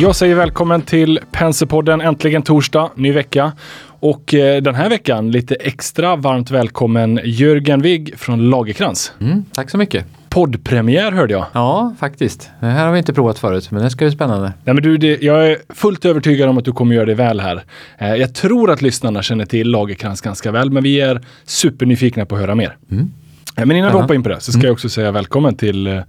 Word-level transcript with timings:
Jag 0.00 0.16
säger 0.16 0.34
välkommen 0.34 0.82
till 0.82 1.20
Penserpodden. 1.32 2.00
Äntligen 2.00 2.42
torsdag, 2.42 2.90
ny 2.94 3.12
vecka. 3.12 3.52
Och 3.84 4.34
eh, 4.34 4.62
den 4.62 4.74
här 4.74 4.88
veckan 4.88 5.30
lite 5.30 5.54
extra 5.54 6.16
varmt 6.16 6.50
välkommen 6.50 7.20
Jörgen 7.24 7.82
Wigg 7.82 8.14
från 8.18 8.50
Lagerkrans. 8.50 9.12
Mm, 9.20 9.44
tack 9.52 9.70
så 9.70 9.78
mycket. 9.78 10.06
Poddpremiär 10.28 11.12
hörde 11.12 11.32
jag. 11.32 11.46
Ja, 11.52 11.94
faktiskt. 12.00 12.50
Det 12.60 12.66
här 12.66 12.84
har 12.86 12.92
vi 12.92 12.98
inte 12.98 13.12
provat 13.12 13.38
förut, 13.38 13.70
men 13.70 13.82
det 13.82 13.90
ska 13.90 14.04
bli 14.04 14.12
spännande. 14.12 14.52
Nej, 14.64 14.74
men 14.74 14.82
du, 14.82 14.96
det, 14.96 15.22
jag 15.22 15.46
är 15.50 15.56
fullt 15.68 16.04
övertygad 16.04 16.48
om 16.48 16.58
att 16.58 16.64
du 16.64 16.72
kommer 16.72 16.94
göra 16.94 17.06
det 17.06 17.14
väl 17.14 17.40
här. 17.40 17.62
Eh, 17.98 18.14
jag 18.14 18.34
tror 18.34 18.70
att 18.70 18.82
lyssnarna 18.82 19.22
känner 19.22 19.44
till 19.44 19.70
Lagerkrans 19.70 20.20
ganska 20.20 20.50
väl, 20.50 20.70
men 20.70 20.82
vi 20.82 21.00
är 21.00 21.20
supernyfikna 21.44 22.26
på 22.26 22.34
att 22.34 22.40
höra 22.40 22.54
mer. 22.54 22.76
Mm. 22.90 23.12
Eh, 23.56 23.66
Men 23.66 23.76
innan 23.76 23.90
vi 23.90 23.94
Jaha. 23.94 24.02
hoppar 24.02 24.14
in 24.14 24.22
på 24.22 24.28
det 24.28 24.40
så 24.40 24.52
ska 24.52 24.62
jag 24.62 24.72
också 24.72 24.88
säga 24.88 25.12
välkommen 25.12 25.54
till 25.56 25.86
eh, 25.86 26.00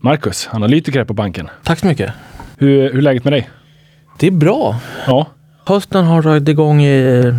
Marcus, 0.00 0.48
analytiker 0.52 0.98
här 0.98 1.04
på 1.06 1.14
banken. 1.14 1.48
Tack 1.62 1.78
så 1.78 1.86
mycket. 1.86 2.10
Hur, 2.62 2.82
hur 2.82 2.98
är 2.98 3.02
läget 3.02 3.24
med 3.24 3.32
dig? 3.32 3.50
Det 4.18 4.26
är 4.26 4.30
bra. 4.30 4.76
Ja, 5.06 5.26
Hösten 5.66 6.04
har 6.04 6.22
dragit 6.22 6.48
igång 6.48 6.82
i 6.82 7.20
eh, 7.24 7.34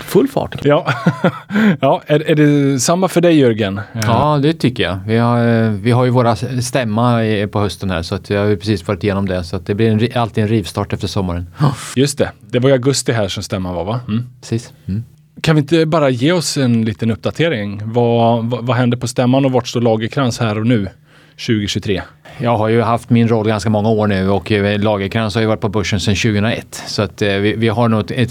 full 0.00 0.28
fart. 0.28 0.64
ja. 0.64 0.86
ja 1.80 2.02
är, 2.06 2.30
är 2.30 2.34
det 2.34 2.80
samma 2.80 3.08
för 3.08 3.20
dig 3.20 3.38
Jörgen? 3.38 3.80
Ja, 4.06 4.38
det 4.42 4.52
tycker 4.52 4.82
jag. 4.82 4.98
Vi 5.06 5.16
har, 5.16 5.46
eh, 5.64 5.70
vi 5.70 5.90
har 5.90 6.04
ju 6.04 6.10
våra 6.10 6.36
stämma 6.62 7.24
i- 7.24 7.46
på 7.46 7.60
hösten 7.60 7.90
här, 7.90 8.02
så 8.02 8.14
att 8.14 8.30
jag 8.30 8.40
har 8.40 8.46
ju 8.46 8.56
precis 8.56 8.88
varit 8.88 9.04
igenom 9.04 9.26
det. 9.28 9.44
Så 9.44 9.56
att 9.56 9.66
det 9.66 9.74
blir 9.74 9.90
en, 9.90 10.20
alltid 10.22 10.42
en 10.44 10.48
rivstart 10.50 10.92
efter 10.92 11.08
sommaren. 11.08 11.46
Just 11.96 12.18
det, 12.18 12.30
det 12.50 12.58
var 12.58 12.70
i 12.70 12.72
augusti 12.72 13.12
här 13.12 13.28
som 13.28 13.42
stämman 13.42 13.74
var 13.74 13.84
va? 13.84 14.00
Mm. 14.08 14.26
Precis. 14.40 14.72
Mm. 14.86 15.04
Kan 15.40 15.54
vi 15.56 15.60
inte 15.60 15.86
bara 15.86 16.10
ge 16.10 16.32
oss 16.32 16.56
en 16.56 16.84
liten 16.84 17.10
uppdatering? 17.10 17.80
Vad, 17.84 18.44
vad, 18.44 18.66
vad 18.66 18.76
händer 18.76 18.96
på 18.98 19.06
stämman 19.08 19.44
och 19.44 19.52
vart 19.52 19.68
står 19.68 19.80
Lagerkrans 19.80 20.38
här 20.40 20.58
och 20.58 20.66
nu 20.66 20.88
2023? 21.36 22.02
Jag 22.38 22.56
har 22.56 22.68
ju 22.68 22.82
haft 22.82 23.10
min 23.10 23.28
roll 23.28 23.46
ganska 23.46 23.70
många 23.70 23.88
år 23.88 24.06
nu 24.06 24.30
och 24.30 24.52
eh, 24.52 24.80
Lagerkrans 24.80 25.34
har 25.34 25.42
ju 25.42 25.48
varit 25.48 25.60
på 25.60 25.68
börsen 25.68 26.00
sedan 26.00 26.14
2001. 26.14 26.82
Så 26.86 27.02
att 27.02 27.22
eh, 27.22 27.28
vi, 27.28 27.54
vi 27.56 27.68
har 27.68 27.88
nog 27.88 28.10
ett, 28.10 28.30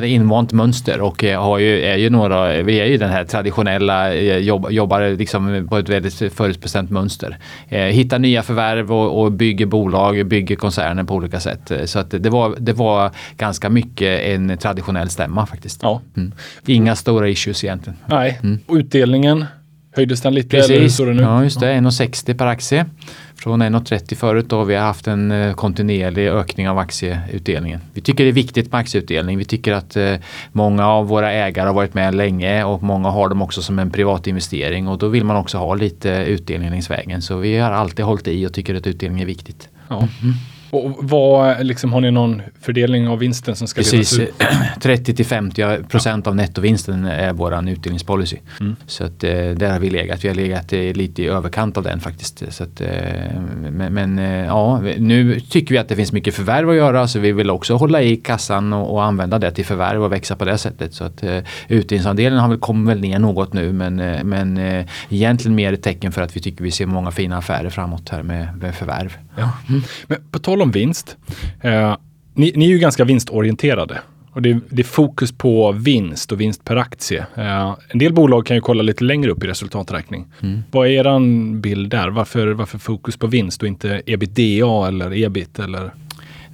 det, 0.00 0.08
invant 0.08 0.52
mönster 0.52 1.00
och 1.00 1.24
eh, 1.24 1.42
har 1.42 1.58
ju, 1.58 1.80
är 1.80 1.96
ju 1.96 2.10
några, 2.10 2.62
vi 2.62 2.80
är 2.80 2.84
ju 2.86 2.96
den 2.96 3.10
här 3.10 3.24
traditionella, 3.24 4.14
jobb, 4.14 4.66
jobbar 4.70 5.16
liksom 5.16 5.66
på 5.70 5.78
ett 5.78 5.88
väldigt 5.88 6.34
förutbestämt 6.34 6.90
mönster. 6.90 7.38
Hittar 7.68 8.18
nya 8.18 8.42
förvärv 8.42 8.92
och, 8.92 9.22
och 9.22 9.32
bygger 9.32 9.66
bolag, 9.66 10.26
bygger 10.26 10.56
koncerner 10.56 11.04
på 11.04 11.14
olika 11.14 11.40
sätt. 11.40 11.72
Så 11.84 11.98
att 11.98 12.10
det 12.10 12.30
var, 12.30 12.54
det 12.58 12.72
var 12.72 13.10
ganska 13.36 13.68
mycket 13.68 14.20
en 14.22 14.58
traditionell 14.58 15.08
stämma 15.08 15.46
faktiskt. 15.46 15.80
Ja, 15.82 16.00
Mm. 16.16 16.32
Inga 16.66 16.96
stora 16.96 17.28
issues 17.28 17.64
egentligen. 17.64 17.98
nej. 18.06 18.40
Och 18.66 18.74
utdelningen, 18.74 19.44
höjdes 19.96 20.20
den 20.20 20.34
lite? 20.34 20.56
Eller 20.56 20.68
Precis, 20.68 20.94
står 20.94 21.06
det 21.06 21.14
nu? 21.14 21.22
ja 21.22 21.44
just 21.44 21.60
det. 21.60 21.66
1,60 21.66 22.38
per 22.38 22.46
aktie. 22.46 22.86
Från 23.34 23.62
1,30 23.62 24.14
förut 24.14 24.68
vi 24.68 24.74
har 24.74 24.86
haft 24.86 25.06
en 25.06 25.30
eh, 25.30 25.54
kontinuerlig 25.54 26.28
ökning 26.28 26.68
av 26.68 26.78
aktieutdelningen. 26.78 27.80
Vi 27.94 28.00
tycker 28.00 28.24
det 28.24 28.30
är 28.30 28.32
viktigt 28.32 28.72
med 28.72 28.80
aktieutdelning. 28.80 29.38
Vi 29.38 29.44
tycker 29.44 29.72
att 29.72 29.96
eh, 29.96 30.14
många 30.52 30.86
av 30.86 31.08
våra 31.08 31.32
ägare 31.32 31.66
har 31.66 31.74
varit 31.74 31.94
med 31.94 32.14
länge 32.14 32.64
och 32.64 32.82
många 32.82 33.08
har 33.08 33.28
dem 33.28 33.42
också 33.42 33.62
som 33.62 33.78
en 33.78 33.90
privat 33.90 34.26
investering 34.26 34.88
och 34.88 34.98
då 34.98 35.08
vill 35.08 35.24
man 35.24 35.36
också 35.36 35.58
ha 35.58 35.74
lite 35.74 36.10
utdelning 36.10 36.70
längs 36.70 36.90
vägen. 36.90 37.22
Så 37.22 37.36
vi 37.36 37.56
har 37.56 37.70
alltid 37.70 38.04
hållit 38.04 38.28
i 38.28 38.46
och 38.46 38.52
tycker 38.52 38.74
att 38.74 38.86
utdelning 38.86 39.20
är 39.20 39.26
viktigt. 39.26 39.68
Ja. 39.88 40.08
Och 40.76 40.96
vad, 41.00 41.66
liksom, 41.66 41.92
har 41.92 42.00
ni 42.00 42.10
någon 42.10 42.42
fördelning 42.60 43.08
av 43.08 43.18
vinsten 43.18 43.56
som 43.56 43.68
ska 43.68 43.80
Precis, 43.80 44.18
ut? 44.18 44.42
30 44.80 45.14
till 45.14 45.26
50 45.26 45.82
procent 45.88 46.26
av 46.26 46.36
nettovinsten 46.36 47.04
är 47.04 47.32
våran 47.32 47.68
utdelningspolicy. 47.68 48.36
Mm. 48.60 48.76
Så 48.86 49.04
att, 49.04 49.24
eh, 49.24 49.30
där 49.30 49.72
har 49.72 49.78
vi 49.78 49.90
legat. 49.90 50.24
Vi 50.24 50.28
har 50.28 50.34
legat 50.34 50.72
eh, 50.72 50.80
lite 50.80 51.22
i 51.22 51.26
överkant 51.26 51.76
av 51.76 51.82
den 51.82 52.00
faktiskt. 52.00 52.42
Så 52.48 52.64
att, 52.64 52.80
eh, 52.80 52.88
men 53.70 53.94
men 53.94 54.18
ja, 54.44 54.80
nu 54.98 55.40
tycker 55.40 55.74
vi 55.74 55.78
att 55.78 55.88
det 55.88 55.96
finns 55.96 56.12
mycket 56.12 56.34
förvärv 56.34 56.70
att 56.70 56.76
göra 56.76 57.08
så 57.08 57.18
vi 57.18 57.32
vill 57.32 57.50
också 57.50 57.74
hålla 57.74 58.02
i 58.02 58.16
kassan 58.16 58.72
och, 58.72 58.92
och 58.92 59.04
använda 59.04 59.38
det 59.38 59.50
till 59.50 59.64
förvärv 59.64 60.04
och 60.04 60.12
växa 60.12 60.36
på 60.36 60.44
det 60.44 60.58
sättet. 60.58 60.94
Så 60.94 61.04
att 61.04 61.24
utdelningsandelen 61.68 62.38
har 62.38 62.48
väl 62.48 62.58
kommit 62.58 62.90
väl 62.90 63.00
ner 63.00 63.18
något 63.18 63.52
nu 63.52 63.72
men, 63.72 63.96
men 64.28 64.58
egentligen 65.08 65.54
mer 65.54 65.72
ett 65.72 65.82
tecken 65.82 66.12
för 66.12 66.22
att 66.22 66.36
vi 66.36 66.40
tycker 66.40 66.64
vi 66.64 66.70
ser 66.70 66.86
många 66.86 67.10
fina 67.10 67.36
affärer 67.36 67.70
framåt 67.70 68.08
här 68.08 68.22
med, 68.22 68.48
med 68.56 68.74
förvärv. 68.74 69.16
Ja. 69.36 69.50
Men 70.06 70.18
på 70.30 70.38
tal 70.38 70.62
om 70.62 70.65
vinst. 70.70 71.16
Eh, 71.60 71.96
ni, 72.34 72.52
ni 72.56 72.64
är 72.64 72.68
ju 72.68 72.78
ganska 72.78 73.04
vinstorienterade. 73.04 73.98
Och 74.36 74.42
det, 74.42 74.60
det 74.70 74.82
är 74.82 74.84
fokus 74.84 75.32
på 75.32 75.72
vinst 75.72 76.32
och 76.32 76.40
vinst 76.40 76.64
per 76.64 76.76
aktie. 76.76 77.26
Eh, 77.34 77.76
en 77.88 77.98
del 77.98 78.12
bolag 78.12 78.46
kan 78.46 78.56
ju 78.56 78.60
kolla 78.60 78.82
lite 78.82 79.04
längre 79.04 79.30
upp 79.30 79.44
i 79.44 79.46
resultaträkning. 79.46 80.26
Mm. 80.42 80.62
Vad 80.70 80.86
är 80.86 80.90
eran 80.90 81.60
bild 81.60 81.90
där? 81.90 82.08
Varför, 82.08 82.46
varför 82.46 82.78
fokus 82.78 83.16
på 83.16 83.26
vinst 83.26 83.62
och 83.62 83.68
inte 83.68 84.02
ebitda 84.06 84.88
eller 84.88 85.24
ebit? 85.24 85.58
Eller? 85.58 85.90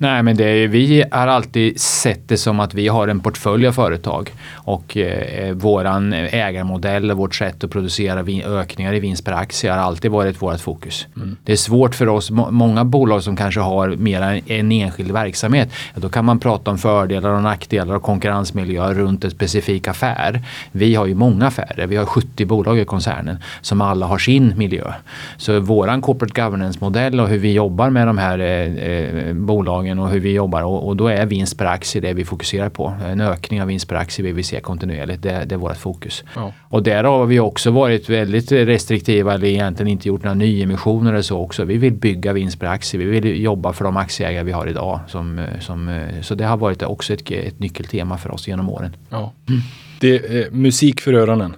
Nej, 0.03 0.23
men 0.23 0.41
är, 0.41 0.69
vi 0.69 1.05
har 1.11 1.27
alltid 1.27 1.81
sett 1.81 2.29
det 2.29 2.37
som 2.37 2.61
att 2.61 2.75
vi 2.75 2.89
har 2.89 3.09
en 3.09 3.21
portfölj 3.21 3.67
av 3.67 3.73
företag 3.73 4.31
och 4.55 4.97
eh, 4.97 5.53
våran 5.55 6.13
ägarmodell 6.13 7.11
och 7.11 7.17
vårt 7.17 7.35
sätt 7.35 7.65
att 7.65 7.71
producera 7.71 8.23
vin, 8.23 8.43
ökningar 8.43 8.95
i 8.95 9.01
vinst 9.01 9.25
per 9.25 9.33
aktie 9.33 9.71
har 9.71 9.79
alltid 9.79 10.11
varit 10.11 10.43
vårt 10.43 10.61
fokus. 10.61 11.07
Det 11.45 11.53
är 11.53 11.57
svårt 11.57 11.95
för 11.95 12.09
oss, 12.09 12.31
må, 12.31 12.51
många 12.51 12.85
bolag 12.85 13.23
som 13.23 13.37
kanske 13.37 13.61
har 13.61 13.89
mer 13.89 14.23
än 14.23 14.41
en 14.47 14.73
enskild 14.73 15.13
verksamhet, 15.13 15.73
ja, 15.95 16.01
då 16.01 16.09
kan 16.09 16.25
man 16.25 16.39
prata 16.39 16.71
om 16.71 16.79
fördelar 16.79 17.31
och 17.31 17.43
nackdelar 17.43 17.95
och 17.95 18.03
konkurrensmiljö 18.03 18.95
runt 18.95 19.25
en 19.25 19.31
specifik 19.31 19.89
affär. 19.89 20.41
Vi 20.73 20.95
har 20.95 21.07
ju 21.07 21.15
många 21.15 21.47
affärer, 21.47 21.87
vi 21.87 21.97
har 21.97 22.07
70 22.07 22.45
bolag 22.45 22.79
i 22.79 22.85
koncernen 22.85 23.37
som 23.61 23.81
alla 23.81 24.07
har 24.07 24.19
sin 24.19 24.59
miljö. 24.59 24.93
Så 25.37 25.61
våran 25.61 26.03
corporate 26.03 26.43
governance-modell 26.43 27.21
och 27.21 27.29
hur 27.29 27.39
vi 27.39 27.53
jobbar 27.53 27.91
med 27.91 28.07
de 28.07 28.19
här 28.19 28.39
eh, 28.39 28.75
eh, 28.75 29.35
bolagen 29.35 29.92
och 29.99 30.11
hur 30.11 30.21
vi 30.21 30.33
jobbar 30.33 30.63
och, 30.63 30.89
och 30.89 30.97
då 30.97 31.09
är 31.09 31.27
vinst 31.27 31.59
per 31.59 31.65
aktie 31.65 32.01
det 32.01 32.13
vi 32.13 32.25
fokuserar 32.25 32.69
på. 32.69 32.95
En 33.07 33.21
ökning 33.21 33.63
av 33.63 33.69
vinst 33.69 33.89
per 33.89 33.97
aktie 33.97 34.25
vill 34.25 34.35
vi 34.35 34.43
se 34.43 34.61
kontinuerligt, 34.61 35.23
det, 35.23 35.45
det 35.47 35.55
är 35.55 35.59
vårt 35.59 35.77
fokus. 35.77 36.25
Ja. 36.35 36.53
Och 36.61 36.83
där 36.83 37.05
har 37.05 37.27
vi 37.27 37.41
också 37.41 37.71
varit 37.71 38.09
väldigt 38.09 38.53
restriktiva 38.53 39.35
eller 39.35 39.47
egentligen 39.47 39.93
inte 39.93 40.09
gjort 40.09 40.23
några 40.23 40.35
nyemissioner 40.35 41.13
eller 41.13 41.23
så 41.23 41.39
också. 41.39 41.65
Vi 41.65 41.77
vill 41.77 41.93
bygga 41.93 42.33
vinst 42.33 42.61
per 42.61 42.67
aktie, 42.67 43.01
vi 43.01 43.05
vill 43.05 43.43
jobba 43.43 43.73
för 43.73 43.85
de 43.85 43.97
aktieägare 43.97 44.45
vi 44.45 44.53
har 44.53 44.67
idag. 44.67 45.01
Som, 45.09 45.47
som, 45.61 46.07
så 46.23 46.35
det 46.35 46.45
har 46.45 46.57
varit 46.57 46.83
också 46.83 47.13
ett, 47.13 47.31
ett 47.31 47.59
nyckeltema 47.59 48.19
för 48.19 48.35
oss 48.35 48.49
genom 48.49 48.69
åren. 48.69 48.97
Ja. 49.11 49.33
Det 50.01 50.17
är 50.17 50.41
eh, 50.41 50.51
musik 50.51 51.01
för 51.01 51.13
öronen. 51.13 51.57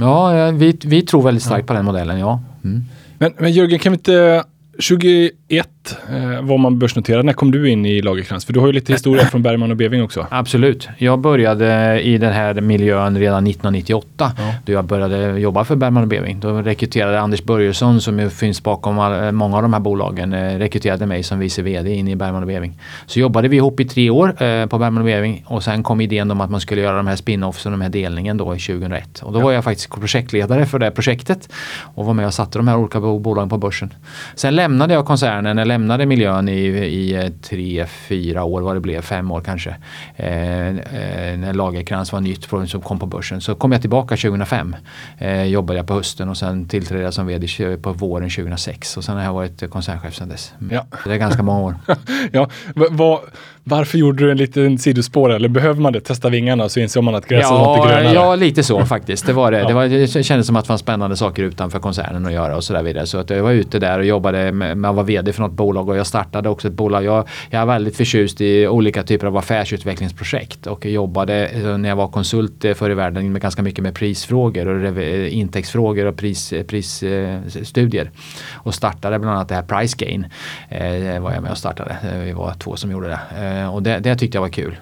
Ja, 0.00 0.50
vi, 0.50 0.78
vi 0.84 1.02
tror 1.02 1.22
väldigt 1.22 1.42
starkt 1.42 1.66
på 1.66 1.72
den 1.72 1.84
modellen, 1.84 2.18
ja. 2.18 2.42
Mm. 2.64 2.84
Men, 3.18 3.32
men 3.38 3.52
Jörgen, 3.52 3.78
kan 3.78 3.92
vi 3.92 3.96
inte 3.96 4.44
21 4.78 5.66
eh, 6.10 6.42
var 6.42 6.58
man 6.58 6.78
börsnoterad. 6.78 7.24
När 7.24 7.32
kom 7.32 7.50
du 7.50 7.70
in 7.70 7.86
i 7.86 8.02
Lagerkrans? 8.02 8.44
För 8.44 8.52
du 8.52 8.60
har 8.60 8.66
ju 8.66 8.72
lite 8.72 8.92
historia 8.92 9.24
från 9.26 9.42
Bergman 9.42 9.70
och 9.70 9.76
Beving 9.76 10.02
också. 10.02 10.26
Absolut. 10.30 10.88
Jag 10.98 11.18
började 11.18 12.00
i 12.02 12.18
den 12.18 12.32
här 12.32 12.54
miljön 12.60 13.18
redan 13.18 13.46
1998 13.46 14.32
Ja. 14.38 14.54
då 14.66 14.72
jag 14.72 14.84
började 14.84 15.38
jobba 15.40 15.64
för 15.64 15.76
Bergman 15.76 16.02
och 16.02 16.08
Beving. 16.08 16.40
Då 16.40 16.62
rekryterade 16.62 17.20
Anders 17.20 17.42
Börjesson 17.42 18.00
som 18.00 18.18
ju 18.18 18.30
finns 18.30 18.62
bakom 18.62 18.98
all, 18.98 19.32
många 19.32 19.56
av 19.56 19.62
de 19.62 19.72
här 19.72 19.80
bolagen 19.80 20.32
eh, 20.32 20.58
rekryterade 20.58 21.06
mig 21.06 21.22
som 21.22 21.38
vice 21.38 21.62
vd 21.62 21.94
in 21.94 22.08
i 22.08 22.16
Bergman 22.16 22.42
och 22.42 22.48
Beving. 22.48 22.78
Så 23.06 23.20
jobbade 23.20 23.48
vi 23.48 23.56
ihop 23.56 23.80
i 23.80 23.84
tre 23.84 24.10
år 24.10 24.42
eh, 24.42 24.66
på 24.66 24.78
Bergman 24.78 24.98
och 24.98 25.04
Beving 25.06 25.44
och 25.46 25.62
sen 25.62 25.82
kom 25.82 26.00
idén 26.00 26.30
om 26.30 26.40
att 26.40 26.50
man 26.50 26.60
skulle 26.60 26.80
göra 26.80 26.96
de 26.96 27.06
här 27.06 27.16
spin-offs 27.16 27.64
och 27.66 27.72
de 27.72 27.80
här 27.80 27.88
delningen 27.88 28.36
då 28.36 28.56
i 28.56 28.58
2001. 28.58 29.22
Och 29.22 29.32
då 29.32 29.40
var 29.40 29.52
jag 29.52 29.64
faktiskt 29.64 29.90
projektledare 29.90 30.66
för 30.66 30.78
det 30.78 30.90
projektet 30.90 31.48
och 31.94 32.04
var 32.06 32.14
med 32.14 32.26
och 32.26 32.34
satte 32.34 32.58
de 32.58 32.68
här 32.68 32.76
olika 32.76 33.00
bo- 33.00 33.18
bolagen 33.18 33.48
på 33.48 33.58
börsen. 33.58 33.92
Sen 34.34 34.54
lämnade 34.56 34.94
jag 34.94 35.04
koncernen, 35.06 35.58
jag 35.58 35.68
lämnade 35.76 36.06
miljön 36.06 36.48
i, 36.48 36.52
i 36.68 37.14
eh, 37.14 37.28
tre, 37.42 37.86
fyra 37.86 38.44
år 38.44 38.60
vad 38.62 38.76
det 38.76 38.80
blev, 38.80 39.00
fem 39.00 39.30
år 39.30 39.40
kanske. 39.40 39.76
Eh, 40.16 40.66
eh, 40.68 41.38
när 41.38 41.52
Lagerkrans 41.52 42.12
var 42.12 42.20
nytt 42.20 42.44
från- 42.44 42.68
som 42.68 42.80
kom 42.80 42.98
på 42.98 43.06
börsen. 43.06 43.40
Så 43.40 43.54
kom 43.54 43.72
jag 43.72 43.80
tillbaka 43.80 44.16
2005. 44.16 44.76
Eh, 45.18 45.42
jobbade 45.44 45.78
jag 45.78 45.86
på 45.86 45.94
hösten 45.94 46.28
och 46.28 46.36
sen 46.36 46.68
tillträdde 46.68 47.02
jag 47.02 47.14
som 47.14 47.26
vd 47.26 47.46
på 47.82 47.92
våren 47.92 48.30
2006. 48.30 48.96
Och 48.96 49.04
sen 49.04 49.16
har 49.16 49.24
jag 49.24 49.32
varit 49.32 49.62
eh, 49.62 49.68
koncernchef 49.68 50.14
sedan 50.14 50.28
dess. 50.28 50.54
Mm. 50.60 50.74
Ja. 50.74 50.86
Det 51.04 51.12
är 51.12 51.16
ganska 51.16 51.42
många 51.42 51.60
år. 51.60 51.74
Ja, 52.32 52.48
va, 52.74 52.86
va, 52.90 53.20
varför 53.64 53.98
gjorde 53.98 54.24
du 54.24 54.30
en 54.30 54.36
liten 54.36 54.78
sidospår? 54.78 55.32
Eller 55.32 55.48
behöver 55.48 55.80
man 55.80 55.92
det? 55.92 56.00
Testa 56.00 56.28
vingarna 56.28 56.68
så 56.68 56.80
inser 56.80 57.02
man 57.02 57.14
att 57.14 57.26
gräset 57.28 57.50
var 57.50 57.76
inte 57.76 57.88
Ja, 57.92 57.98
grönare. 57.98 58.14
ja, 58.14 58.34
lite 58.34 58.62
så 58.62 58.84
faktiskt. 58.86 59.26
Det, 59.26 59.32
var 59.32 59.52
det. 59.52 59.58
Ja. 59.58 59.68
Det, 59.68 59.74
var, 59.74 59.86
det 59.86 60.22
kändes 60.24 60.46
som 60.46 60.56
att 60.56 60.64
det 60.64 60.68
fanns 60.68 60.80
spännande 60.80 61.16
saker 61.16 61.42
utanför 61.42 61.78
koncernen 61.78 62.26
att 62.26 62.32
göra 62.32 62.56
och 62.56 62.64
så 62.64 62.72
där 62.72 62.82
vidare. 62.82 63.06
Så 63.06 63.18
att 63.18 63.30
jag 63.30 63.42
var 63.42 63.52
ute 63.52 63.78
där 63.78 63.98
och 63.98 64.04
jobbade 64.04 64.52
med, 64.52 64.86
att 64.86 64.94
vara 64.94 65.06
vd 65.06 65.32
för 65.32 65.42
något 65.42 65.52
bolag 65.52 65.65
och 65.66 65.96
jag 65.96 66.06
startade 66.06 66.48
också 66.48 66.68
ett 66.68 66.74
bolag. 66.74 67.04
Jag, 67.04 67.28
jag 67.50 67.62
är 67.62 67.66
väldigt 67.66 67.96
förtjust 67.96 68.40
i 68.40 68.66
olika 68.68 69.02
typer 69.02 69.26
av 69.26 69.36
affärsutvecklingsprojekt 69.36 70.66
och 70.66 70.86
jobbade 70.86 71.46
eh, 71.46 71.78
när 71.78 71.88
jag 71.88 71.96
var 71.96 72.08
konsult 72.08 72.64
eh, 72.64 72.74
förr 72.74 72.90
i 72.90 72.94
världen 72.94 73.32
med 73.32 73.42
ganska 73.42 73.62
mycket 73.62 73.82
med 73.82 73.94
prisfrågor 73.94 74.68
och 74.68 74.98
eh, 74.98 75.36
intäktsfrågor 75.36 76.06
och 76.06 76.16
prisstudier. 76.16 76.64
Pris, 76.64 77.02
eh, 77.02 78.06
och 78.54 78.74
startade 78.74 79.18
bland 79.18 79.36
annat 79.36 79.48
det 79.48 79.54
här 79.54 79.62
Price 79.62 79.96
Gain. 79.98 80.26
Eh, 80.68 81.20
var 81.22 81.32
jag 81.32 81.42
med 81.42 81.50
och 81.50 81.58
startade. 81.58 81.96
Vi 82.24 82.32
var 82.32 82.54
två 82.54 82.76
som 82.76 82.90
gjorde 82.90 83.08
det. 83.08 83.20
Eh, 83.46 83.74
och 83.74 83.82
det, 83.82 83.98
det 83.98 84.16
tyckte 84.16 84.36
jag 84.36 84.42
var 84.42 84.48
kul. 84.48 84.76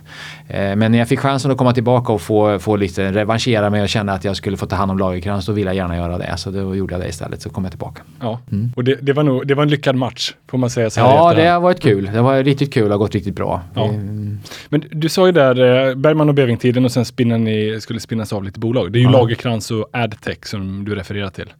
Eh, 0.55 0.77
men 0.77 0.93
när 0.93 0.99
jag 0.99 1.09
fick 1.09 1.21
chansen 1.21 1.51
att 1.51 1.59
komma 1.59 1.73
tillbaka 1.73 2.13
och 2.13 2.21
få, 2.21 2.59
få 2.59 2.77
lite 2.77 3.13
revanschera 3.13 3.71
mig 3.71 3.83
och 3.83 3.89
känna 3.89 4.13
att 4.13 4.25
jag 4.25 4.37
skulle 4.37 4.57
få 4.57 4.67
ta 4.67 4.77
hand 4.77 4.91
om 4.91 4.99
Lagercrantz, 4.99 5.47
då 5.47 5.53
ville 5.53 5.69
jag 5.71 5.77
gärna 5.77 5.97
göra 5.97 6.19
det. 6.19 6.37
Så 6.37 6.51
då 6.51 6.77
gjorde 6.77 6.95
jag 6.95 7.01
det 7.01 7.09
istället, 7.09 7.43
så 7.43 7.51
kom 7.51 7.65
jag 7.65 7.73
tillbaka. 7.73 8.03
Ja, 8.21 8.41
mm. 8.53 8.73
och 8.77 8.85
det, 8.85 8.95
det, 8.95 9.13
var 9.13 9.23
nog, 9.23 9.47
det 9.47 9.55
var 9.55 9.63
en 9.63 9.69
lyckad 9.69 9.97
match, 9.97 10.35
får 10.51 10.59
man 10.59 10.71
säga 10.71 10.91
så 10.91 11.01
här 11.01 11.15
Ja, 11.15 11.35
det 11.35 11.47
har 11.47 11.61
varit 11.61 11.81
kul. 11.81 12.11
Det 12.13 12.21
var 12.21 12.43
riktigt 12.43 12.75
kul 12.75 12.93
och 12.93 12.99
gått 12.99 13.15
riktigt 13.15 13.35
bra. 13.35 13.63
Ja. 13.75 13.89
Mm. 13.89 14.39
Men 14.69 14.85
du 14.91 15.09
sa 15.09 15.27
ju 15.27 15.33
där 15.33 15.89
eh, 15.89 15.95
Bergman 15.95 16.29
och 16.29 16.35
Beving-tiden 16.35 16.85
och 16.85 16.93
sen 16.93 17.05
spinna 17.05 17.37
ni, 17.37 17.81
skulle 17.81 18.01
spinnas 18.01 18.33
av 18.33 18.45
lite 18.45 18.61
bolag. 18.61 18.93
Det 18.93 18.99
är 18.99 19.01
ju 19.01 19.07
ja. 19.07 19.13
Lagerkrans 19.13 19.71
och 19.71 19.89
Adtech 19.93 20.47
som 20.47 20.85
du 20.85 20.95
refererar 20.95 21.31
till. 21.31 21.53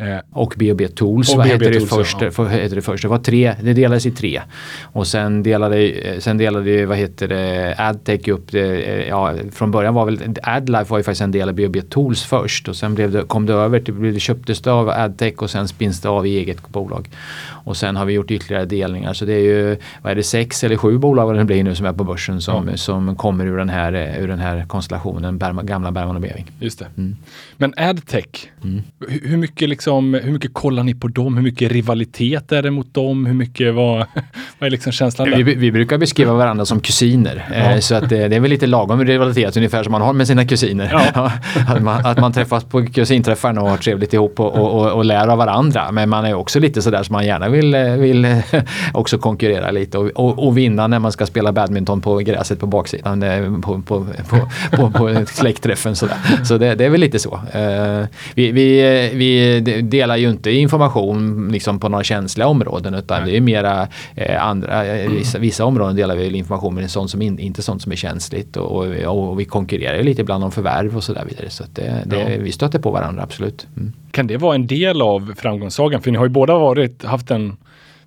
Eh, 0.00 0.18
och 0.32 0.54
B&B 0.56 0.88
Tools 0.88 1.34
och 1.34 1.46
heter, 1.46 1.70
det 1.70 1.80
först, 1.80 2.16
ja. 2.20 2.44
heter 2.44 2.76
det 2.76 2.82
först. 2.82 3.02
Det 3.02 3.08
var 3.08 3.18
tre, 3.18 3.54
det 3.62 3.72
delades 3.72 4.06
i 4.06 4.10
tre. 4.10 4.42
Och 4.82 5.06
sen 5.06 5.42
delade, 5.42 5.88
eh, 5.88 6.18
sen 6.18 6.38
delade 6.38 6.86
vad 6.86 6.98
heter 6.98 7.28
det, 7.28 7.74
Adtech 7.78 8.28
upp 8.28 8.50
det, 8.50 8.82
eh, 8.82 9.08
ja 9.08 9.34
från 9.52 9.70
början 9.70 9.94
var 9.94 10.04
väl 10.04 10.34
Adlife 10.42 10.90
var 10.90 10.98
ju 10.98 11.04
faktiskt 11.04 11.22
en 11.22 11.30
del 11.30 11.48
av 11.48 11.54
B&B 11.54 11.82
Tools 11.82 12.24
först 12.24 12.68
och 12.68 12.76
sen 12.76 12.94
blev 12.94 13.12
det, 13.12 13.22
kom 13.22 13.46
det 13.46 13.52
över 13.52 13.80
till, 13.80 14.12
det 14.12 14.20
köptes 14.20 14.60
det 14.60 14.72
av 14.72 14.88
Adtech 14.88 15.42
och 15.42 15.50
sen 15.50 15.68
spins 15.68 16.00
det 16.00 16.08
av 16.08 16.26
i 16.26 16.38
eget 16.38 16.68
bolag. 16.68 17.08
Och 17.48 17.76
sen 17.76 17.96
har 17.96 18.04
vi 18.04 18.12
gjort 18.12 18.30
ytterligare 18.30 18.64
delningar 18.64 19.12
så 19.12 19.24
det 19.24 19.34
är 19.34 19.44
ju, 19.44 19.76
vad 20.02 20.12
är 20.12 20.16
det, 20.16 20.22
sex 20.22 20.64
eller 20.64 20.76
sju 20.76 20.98
bolag 20.98 21.26
vad 21.26 21.36
det 21.36 21.44
blir 21.44 21.64
nu 21.64 21.74
som 21.74 21.86
är 21.86 21.92
på 21.92 22.04
börsen 22.04 22.40
som, 22.40 22.68
ja. 22.68 22.76
som 22.76 23.16
kommer 23.16 23.46
ur 23.46 23.56
den 23.56 23.68
här, 23.68 24.16
ur 24.20 24.28
den 24.28 24.38
här 24.38 24.64
konstellationen, 24.66 25.38
gamla 25.62 25.92
Bergman 25.92 26.16
och 26.16 26.22
Beving. 26.22 26.50
Just 26.60 26.78
det. 26.78 26.86
Mm. 26.96 27.16
Men 27.56 27.74
Adtech, 27.76 28.50
mm. 28.64 28.82
hur, 29.08 29.28
hur 29.28 29.36
mycket 29.36 29.68
liksom 29.68 29.87
liksom, 29.88 30.14
hur 30.14 30.32
mycket 30.32 30.54
kollar 30.54 30.82
ni 30.82 30.94
på 30.94 31.08
dem? 31.08 31.36
Hur 31.36 31.42
mycket 31.42 31.72
rivalitet 31.72 32.52
är 32.52 32.62
det 32.62 32.70
mot 32.70 32.94
dem? 32.94 33.26
Hur 33.26 33.34
mycket, 33.34 33.74
vad, 33.74 33.96
vad 34.58 34.66
är 34.66 34.70
liksom 34.70 34.92
känslan 34.92 35.30
där? 35.30 35.42
Vi, 35.42 35.54
vi 35.54 35.72
brukar 35.72 35.98
beskriva 35.98 36.32
varandra 36.32 36.64
som 36.64 36.80
kusiner. 36.80 37.48
Ja. 37.50 37.56
Eh, 37.56 37.78
så 37.78 37.94
att 37.94 38.08
det, 38.08 38.28
det, 38.28 38.36
är 38.36 38.40
väl 38.40 38.50
lite 38.50 38.66
lagom 38.66 39.04
rivalitet, 39.04 39.56
ungefär 39.56 39.82
som 39.82 39.92
man 39.92 40.02
har 40.02 40.12
med 40.12 40.26
sina 40.26 40.44
kusiner. 40.44 40.88
Ja. 41.14 41.32
att, 41.68 41.82
man, 41.82 42.06
att, 42.06 42.20
man, 42.20 42.32
träffas 42.32 42.64
på 42.64 42.86
kusinträffarna 42.86 43.62
och 43.62 43.70
har 43.70 43.76
trevligt 43.76 44.12
ihop 44.12 44.40
och, 44.40 44.54
och, 44.54 44.80
och, 44.80 44.92
och 44.92 45.04
lär 45.04 45.28
av 45.28 45.38
varandra. 45.38 45.92
Men 45.92 46.08
man 46.08 46.24
är 46.24 46.34
också 46.34 46.60
lite 46.60 46.82
sådär 46.82 47.02
som 47.02 47.12
man 47.12 47.26
gärna 47.26 47.48
vill, 47.48 47.76
vill 47.76 48.42
också 48.92 49.18
konkurrera 49.18 49.70
lite 49.70 49.98
och, 49.98 50.06
och, 50.06 50.46
och, 50.46 50.58
vinna 50.58 50.86
när 50.86 50.98
man 50.98 51.12
ska 51.12 51.26
spela 51.26 51.52
badminton 51.52 52.00
på 52.00 52.16
gräset 52.16 52.60
på 52.60 52.66
baksidan 52.66 53.22
eh, 53.22 53.60
på, 53.60 53.82
på, 53.82 54.06
på, 54.28 54.48
på, 54.76 54.90
på 54.90 55.26
släktträffen. 55.26 55.96
Sådär. 55.96 56.16
Så 56.44 56.58
det, 56.58 56.74
det, 56.74 56.84
är 56.84 56.90
väl 56.90 57.00
lite 57.00 57.18
så. 57.18 57.40
Eh, 57.52 58.06
vi, 58.34 58.52
vi, 58.52 59.10
vi 59.14 59.60
delar 59.82 60.16
ju 60.16 60.30
inte 60.30 60.50
information 60.50 61.48
liksom 61.52 61.80
på 61.80 61.88
några 61.88 62.04
känsliga 62.04 62.46
områden 62.46 62.94
utan 62.94 63.22
Nej. 63.22 63.30
det 63.30 63.36
är 63.36 63.40
mera 63.40 63.88
eh, 64.14 64.46
andra, 64.46 64.86
eh, 64.86 65.10
vissa, 65.10 65.38
vissa, 65.38 65.64
områden 65.64 65.96
delar 65.96 66.16
vi 66.16 66.36
information 66.36 66.74
men 66.74 66.88
sånt 66.88 67.10
som 67.10 67.22
in, 67.22 67.38
inte 67.38 67.62
sånt 67.62 67.82
som 67.82 67.92
är 67.92 67.96
känsligt 67.96 68.56
och, 68.56 68.86
och, 68.86 69.28
och 69.30 69.40
vi 69.40 69.44
konkurrerar 69.44 69.96
ju 69.96 70.02
lite 70.02 70.20
ibland 70.20 70.44
om 70.44 70.52
förvärv 70.52 70.96
och 70.96 71.04
sådär 71.04 71.24
vidare. 71.28 71.50
Så 71.50 71.64
det, 71.74 72.02
det, 72.06 72.16
ja. 72.16 72.38
vi 72.40 72.52
stöter 72.52 72.78
på 72.78 72.90
varandra 72.90 73.22
absolut. 73.22 73.66
Mm. 73.76 73.92
Kan 74.10 74.26
det 74.26 74.36
vara 74.36 74.54
en 74.54 74.66
del 74.66 75.02
av 75.02 75.34
framgångssagan? 75.36 76.02
För 76.02 76.10
ni 76.10 76.18
har 76.18 76.24
ju 76.24 76.30
båda 76.30 76.58
varit, 76.58 77.04
haft 77.04 77.30
en 77.30 77.56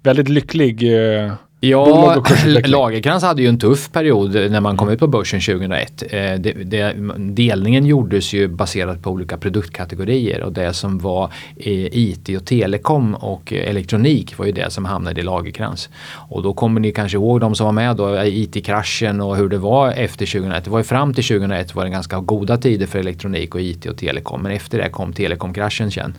väldigt 0.03 0.29
lycklig 0.29 0.93
eh 1.23 1.33
Ja, 1.63 2.23
Lagerkrans 2.65 3.23
hade 3.23 3.41
ju 3.41 3.47
en 3.47 3.59
tuff 3.59 3.91
period 3.91 4.33
när 4.33 4.61
man 4.61 4.77
kom 4.77 4.89
ut 4.89 4.99
på 4.99 5.07
börsen 5.07 5.41
2001. 5.41 6.03
Eh, 6.09 6.19
det, 6.19 6.51
det, 6.63 6.95
delningen 7.17 7.85
gjordes 7.85 8.33
ju 8.33 8.47
baserat 8.47 9.01
på 9.03 9.09
olika 9.09 9.37
produktkategorier 9.37 10.43
och 10.43 10.53
det 10.53 10.73
som 10.73 10.99
var 10.99 11.23
eh, 11.55 11.97
IT 11.97 12.29
och 12.37 12.45
telekom 12.45 13.15
och 13.15 13.53
elektronik 13.53 14.37
var 14.37 14.45
ju 14.45 14.51
det 14.51 14.69
som 14.69 14.85
hamnade 14.85 15.21
i 15.21 15.23
Lagerkrans. 15.23 15.89
Och 16.29 16.43
då 16.43 16.53
kommer 16.53 16.81
ni 16.81 16.91
kanske 16.91 17.17
ihåg 17.17 17.39
de 17.39 17.55
som 17.55 17.65
var 17.65 17.73
med 17.73 17.95
då, 17.95 18.23
IT-kraschen 18.25 19.21
och 19.21 19.37
hur 19.37 19.49
det 19.49 19.57
var 19.57 19.91
efter 19.91 20.25
2001. 20.25 20.63
Det 20.63 20.69
var 20.69 20.79
ju 20.79 20.83
fram 20.83 21.13
till 21.13 21.23
2001 21.23 21.75
var 21.75 21.83
det 21.83 21.89
ganska 21.89 22.19
goda 22.19 22.57
tider 22.57 22.85
för 22.85 22.99
elektronik 22.99 23.55
och 23.55 23.61
IT 23.61 23.85
och 23.85 23.97
telekom. 23.97 24.41
Men 24.41 24.51
efter 24.51 24.77
det 24.77 24.89
kom 24.89 25.13
telekomkraschen 25.13 25.91
sen. 25.91 26.13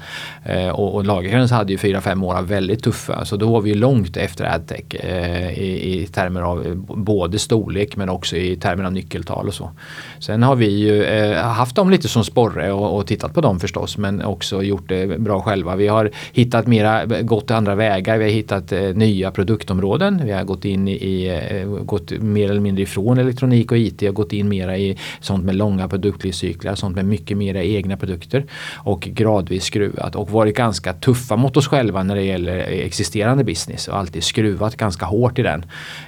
Eh, 0.44 0.69
och, 0.69 0.94
och 0.94 1.05
Lagerkrans 1.05 1.50
hade 1.50 1.73
ju 1.73 1.79
fyra, 1.79 2.00
fem 2.00 2.25
år 2.25 2.43
väldigt 2.43 2.83
tuffa. 2.83 3.25
Så 3.25 3.37
då 3.37 3.53
var 3.53 3.61
vi 3.61 3.71
ju 3.71 3.77
långt 3.77 4.17
efter 4.17 4.44
Adtech 4.44 5.31
Eh, 5.31 5.31
Eh, 5.32 5.58
i, 5.58 6.02
i 6.02 6.06
termer 6.06 6.40
av 6.40 6.76
både 6.96 7.38
storlek 7.38 7.96
men 7.96 8.08
också 8.08 8.37
i 8.37 8.56
termer 8.56 8.84
av 8.84 8.93
nyckeltal 8.93 9.49
och 9.49 9.55
så. 9.55 9.70
Sen 10.19 10.43
har 10.43 10.56
vi 10.56 10.70
ju 10.70 11.02
eh, 11.02 11.43
haft 11.43 11.76
dem 11.76 11.90
lite 11.90 12.08
som 12.08 12.25
sporre 12.25 12.73
och, 12.73 12.96
och, 12.96 13.06
tittat 13.06 13.34
på 13.34 13.40
dem 13.40 13.61
förstås 13.61 13.99
men 13.99 14.23
också 14.23 14.62
gjort 14.62 14.88
det 14.88 15.20
bra 15.20 15.40
själva. 15.40 15.76
Vi 15.76 15.88
har 15.88 16.11
hittat 16.32 16.67
mera, 16.67 17.05
gått 17.05 17.50
andra 17.50 17.75
vägar. 17.75 18.19
Vi 18.19 18.25
har 18.25 18.31
hittat 18.31 18.73
eh, 18.73 18.81
nya 18.81 19.31
produktområden. 19.31 20.20
Vi 20.25 20.32
har 20.32 20.44
gått 20.44 20.64
in 20.64 20.88
i, 20.88 21.40
eh, 21.50 21.69
gått 21.69 22.11
mer 22.11 22.50
eller 22.50 22.61
mindre 22.61 22.82
ifrån 22.82 23.19
elektronik 23.19 23.73
och 23.73 23.79
IT 23.79 24.02
och 24.02 24.14
gått 24.14 24.32
in 24.32 24.49
mera 24.49 24.79
i 24.79 24.99
sånt 25.20 25.44
med 25.44 25.55
långa 25.55 25.88
produktlivscyklar, 25.88 26.75
sånt 26.75 26.96
med 26.96 27.05
mycket 27.05 27.37
mera 27.37 27.62
egna 27.62 27.96
produkter 27.96 28.44
och 28.75 29.00
gradvis 29.00 29.64
skruvat 29.64 30.17
och 30.17 30.31
varit 30.31 30.56
ganska 30.56 30.93
tuffa 30.93 31.37
mot 31.37 31.56
oss 31.56 31.69
själva 31.69 32.02
när 32.02 32.14
det 32.14 32.23
gäller 32.23 32.58
existerande 32.58 33.44
business 33.44 33.88
och 33.88 33.99
alltid 33.99 34.25
skruvat 34.25 34.76
ganska 34.76 35.06
hårt 35.06 35.22
hårt 35.23 35.39
i 35.39 35.43
den. 35.43 35.65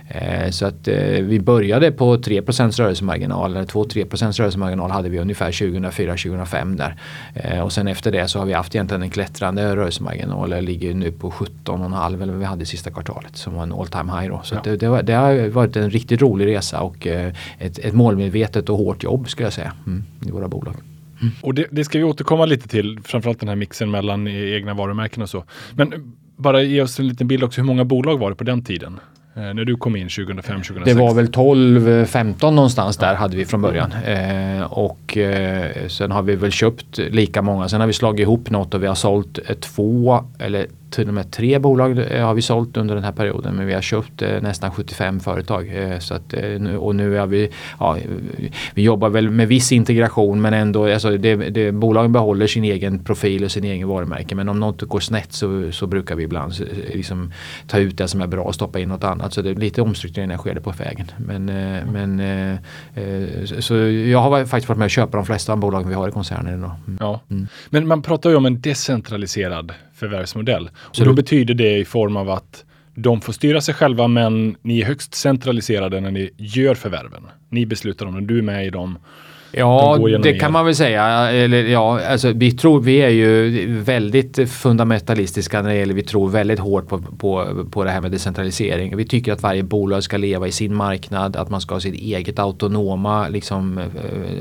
Eh, 0.08 0.50
så 0.50 0.66
att 0.66 0.88
eh, 0.88 0.96
vi 1.22 1.40
började 1.40 1.92
på 1.92 2.18
3 2.18 2.40
rörelsemarginal, 2.40 3.50
eller 3.50 3.66
2-3% 3.66 4.38
rörelsemarginal 4.38 4.90
hade 4.90 5.08
vi 5.08 5.18
ungefär 5.18 5.52
2004-2005 5.52 6.76
där. 6.76 6.96
Eh, 7.34 7.60
och 7.60 7.72
sen 7.72 7.88
efter 7.88 8.12
det 8.12 8.28
så 8.28 8.38
har 8.38 8.46
vi 8.46 8.52
haft 8.52 8.74
egentligen 8.74 9.02
en 9.02 9.10
klättrande 9.10 9.76
rörelsemarginal, 9.76 10.52
eller 10.52 10.62
ligger 10.62 10.94
nu 10.94 11.12
på 11.12 11.30
17,5 11.30 12.22
eller 12.22 12.32
vad 12.32 12.40
vi 12.40 12.44
hade 12.44 12.62
i 12.62 12.66
sista 12.66 12.90
kvartalet 12.90 13.36
som 13.36 13.54
var 13.54 13.62
en 13.62 13.72
all 13.72 13.86
time 13.86 14.12
high 14.20 14.28
då. 14.28 14.40
Så 14.44 14.54
ja. 14.54 14.60
det, 14.64 14.76
det, 14.76 14.88
var, 14.88 15.02
det, 15.02 15.12
har 15.12 15.48
varit 15.48 15.76
en 15.76 15.90
riktigt 15.90 16.22
rolig 16.22 16.46
resa 16.46 16.80
och 16.80 17.06
ett, 17.58 17.78
ett 17.78 17.94
målmedvetet 17.94 18.68
och 18.68 18.78
hårt 18.78 19.02
jobb 19.02 19.30
skulle 19.30 19.46
jag 19.46 19.52
säga 19.52 19.72
mm, 19.86 20.04
i 20.26 20.30
våra 20.30 20.48
bolag. 20.48 20.74
Mm. 21.20 21.34
Och 21.42 21.54
det, 21.54 21.66
det, 21.70 21.84
ska 21.84 21.98
vi 21.98 22.04
återkomma 22.04 22.46
lite 22.46 22.68
till, 22.68 23.00
framförallt 23.04 23.40
den 23.40 23.48
här 23.48 23.56
mixen 23.56 23.90
mellan 23.90 24.28
egna 24.28 24.74
varumärken 24.74 25.22
och 25.22 25.30
så. 25.30 25.44
Men 25.74 26.12
bara 26.36 26.62
ge 26.62 26.82
oss 26.82 27.00
en 27.00 27.08
liten 27.08 27.28
bild 27.28 27.44
också, 27.44 27.60
hur 27.60 27.66
många 27.66 27.84
bolag 27.84 28.18
var 28.18 28.30
det 28.30 28.36
på 28.36 28.44
den 28.44 28.64
tiden? 28.64 29.00
Eh, 29.36 29.42
när 29.42 29.64
du 29.64 29.76
kom 29.76 29.96
in 29.96 30.08
2005-2006? 30.08 30.84
Det 30.84 30.94
var 30.94 31.14
väl 31.14 31.26
12-15 31.26 32.44
eh, 32.44 32.52
någonstans 32.52 32.96
där 32.96 33.14
hade 33.14 33.36
vi 33.36 33.44
från 33.44 33.62
början. 33.62 33.92
Eh, 33.92 34.62
och 34.62 35.16
eh, 35.16 35.88
sen 35.88 36.10
har 36.10 36.22
vi 36.22 36.36
väl 36.36 36.52
köpt 36.52 36.98
lika 36.98 37.42
många. 37.42 37.68
Sen 37.68 37.80
har 37.80 37.86
vi 37.86 37.92
slagit 37.92 38.20
ihop 38.20 38.50
något 38.50 38.74
och 38.74 38.82
vi 38.82 38.86
har 38.86 38.94
sålt 38.94 39.38
eh, 39.46 39.54
två 39.54 40.24
eller 40.38 40.66
till 40.94 41.08
och 41.08 41.14
med 41.14 41.30
tre 41.30 41.58
bolag 41.58 41.98
eh, 41.98 42.26
har 42.26 42.34
vi 42.34 42.42
sålt 42.42 42.76
under 42.76 42.94
den 42.94 43.04
här 43.04 43.12
perioden 43.12 43.54
men 43.54 43.66
vi 43.66 43.74
har 43.74 43.80
köpt 43.80 44.22
eh, 44.22 44.42
nästan 44.42 44.70
75 44.70 45.20
företag. 45.20 45.70
Eh, 45.74 45.98
så 45.98 46.14
att, 46.14 46.34
och 46.78 46.96
nu 46.96 47.18
är 47.18 47.26
vi, 47.26 47.50
ja, 47.80 47.96
vi 48.74 48.82
jobbar 48.82 49.08
väl 49.08 49.30
med 49.30 49.48
viss 49.48 49.72
integration 49.72 50.40
men 50.40 50.54
ändå, 50.54 50.92
alltså 50.92 51.16
det, 51.16 51.36
det, 51.36 51.72
bolagen 51.72 52.12
behåller 52.12 52.46
sin 52.46 52.64
egen 52.64 52.98
profil 52.98 53.44
och 53.44 53.50
sin 53.50 53.64
egen 53.64 53.88
varumärke 53.88 54.34
men 54.34 54.48
om 54.48 54.60
något 54.60 54.82
går 54.82 55.00
snett 55.00 55.32
så, 55.32 55.72
så 55.72 55.86
brukar 55.86 56.14
vi 56.14 56.24
ibland 56.24 56.54
liksom, 56.94 57.32
ta 57.66 57.78
ut 57.78 57.98
det 57.98 58.08
som 58.08 58.20
är 58.20 58.26
bra 58.26 58.42
och 58.44 58.54
stoppa 58.54 58.78
in 58.78 58.88
något 58.88 59.04
annat. 59.04 59.32
Så 59.32 59.42
det 59.42 59.50
är 59.50 59.54
lite 59.54 59.82
omstruktureringar 59.82 60.38
sker 60.38 60.54
det 60.54 60.60
på 60.60 60.70
vägen. 60.70 61.06
Men, 61.16 61.44
men, 61.92 62.58
så 63.60 63.74
jag 63.74 64.18
har 64.18 64.44
faktiskt 64.44 64.68
varit 64.68 64.78
med 64.78 64.84
och 64.84 64.90
köpt 64.90 65.12
de 65.12 65.26
flesta 65.26 65.52
av 65.52 65.58
bolagen 65.58 65.88
vi 65.88 65.94
har 65.94 66.08
i 66.08 66.12
koncernen. 66.12 66.58
Idag. 66.58 66.72
Mm. 66.86 66.98
Ja. 67.00 67.20
Mm. 67.30 67.46
Men 67.70 67.86
man 67.86 68.02
pratar 68.02 68.30
ju 68.30 68.36
om 68.36 68.46
en 68.46 68.60
decentraliserad 68.60 69.72
förvärvsmodell. 69.94 70.70
Så 70.92 71.04
då 71.04 71.12
betyder 71.12 71.54
det 71.54 71.78
i 71.78 71.84
form 71.84 72.16
av 72.16 72.30
att 72.30 72.64
de 72.94 73.20
får 73.20 73.32
styra 73.32 73.60
sig 73.60 73.74
själva 73.74 74.08
men 74.08 74.56
ni 74.62 74.80
är 74.80 74.84
högst 74.84 75.14
centraliserade 75.14 76.00
när 76.00 76.10
ni 76.10 76.30
gör 76.36 76.74
förvärven. 76.74 77.26
Ni 77.48 77.66
beslutar 77.66 78.06
om 78.06 78.14
det, 78.14 78.34
du 78.34 78.38
är 78.38 78.42
med 78.42 78.66
i 78.66 78.70
dem 78.70 78.98
Ja, 79.56 79.98
det 80.22 80.32
kan 80.38 80.52
man 80.52 80.64
väl 80.64 80.74
säga. 80.74 81.04
Eller, 81.30 81.64
ja, 81.64 82.00
alltså, 82.06 82.32
vi, 82.32 82.52
tror, 82.52 82.80
vi 82.80 82.96
är 82.96 83.08
ju 83.08 83.66
väldigt 83.80 84.50
fundamentalistiska 84.50 85.62
när 85.62 85.70
det 85.70 85.76
gäller, 85.76 85.94
vi 85.94 86.02
tror 86.02 86.28
väldigt 86.28 86.58
hårt 86.58 86.88
på, 86.88 86.98
på, 86.98 87.64
på 87.70 87.84
det 87.84 87.90
här 87.90 88.00
med 88.00 88.10
decentralisering. 88.10 88.96
Vi 88.96 89.04
tycker 89.04 89.32
att 89.32 89.42
varje 89.42 89.62
bolag 89.62 90.02
ska 90.02 90.16
leva 90.16 90.48
i 90.48 90.52
sin 90.52 90.74
marknad, 90.74 91.36
att 91.36 91.50
man 91.50 91.60
ska 91.60 91.74
ha 91.74 91.80
sitt 91.80 91.94
eget 91.94 92.38
autonoma 92.38 93.28
liksom, 93.28 93.78
eh, 93.78 93.84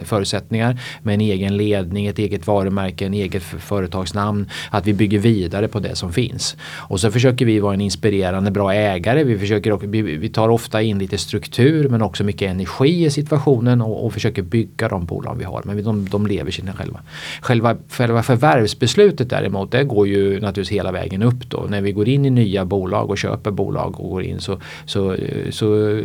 förutsättningar 0.03 0.79
med 1.01 1.13
en 1.13 1.21
egen 1.21 1.57
ledning, 1.57 2.05
ett 2.05 2.19
eget 2.19 2.47
varumärke, 2.47 3.05
en 3.05 3.13
eget 3.13 3.43
företagsnamn. 3.43 4.49
Att 4.69 4.87
vi 4.87 4.93
bygger 4.93 5.19
vidare 5.19 5.67
på 5.67 5.79
det 5.79 5.95
som 5.95 6.13
finns. 6.13 6.57
Och 6.75 6.99
så 6.99 7.11
försöker 7.11 7.45
vi 7.45 7.59
vara 7.59 7.73
en 7.73 7.81
inspirerande 7.81 8.51
bra 8.51 8.73
ägare. 8.73 9.23
Vi, 9.23 9.39
försöker, 9.39 9.87
vi, 9.87 10.01
vi 10.01 10.29
tar 10.29 10.49
ofta 10.49 10.81
in 10.81 10.99
lite 10.99 11.17
struktur 11.17 11.89
men 11.89 12.01
också 12.01 12.23
mycket 12.23 12.51
energi 12.51 13.05
i 13.05 13.09
situationen 13.09 13.81
och, 13.81 14.05
och 14.05 14.13
försöker 14.13 14.41
bygga 14.41 14.89
dem 15.03 15.15
bolag 15.15 15.35
vi 15.37 15.43
har. 15.43 15.61
Men 15.65 15.83
de, 15.83 16.09
de 16.09 16.27
lever 16.27 16.51
sina 16.51 16.73
själva. 16.73 16.99
Själva, 17.41 17.77
själva 17.89 18.23
förvärvsbeslutet 18.23 19.29
däremot 19.29 19.71
det 19.71 19.83
går 19.83 20.07
ju 20.07 20.39
naturligtvis 20.39 20.71
hela 20.71 20.91
vägen 20.91 21.23
upp 21.23 21.49
då. 21.49 21.65
När 21.69 21.81
vi 21.81 21.91
går 21.91 22.07
in 22.07 22.25
i 22.25 22.29
nya 22.29 22.65
bolag 22.65 23.09
och 23.09 23.17
köper 23.17 23.51
bolag 23.51 23.99
och 23.99 24.09
går 24.09 24.23
in 24.23 24.39
så, 24.39 24.59
så, 24.85 25.15
så 25.49 25.99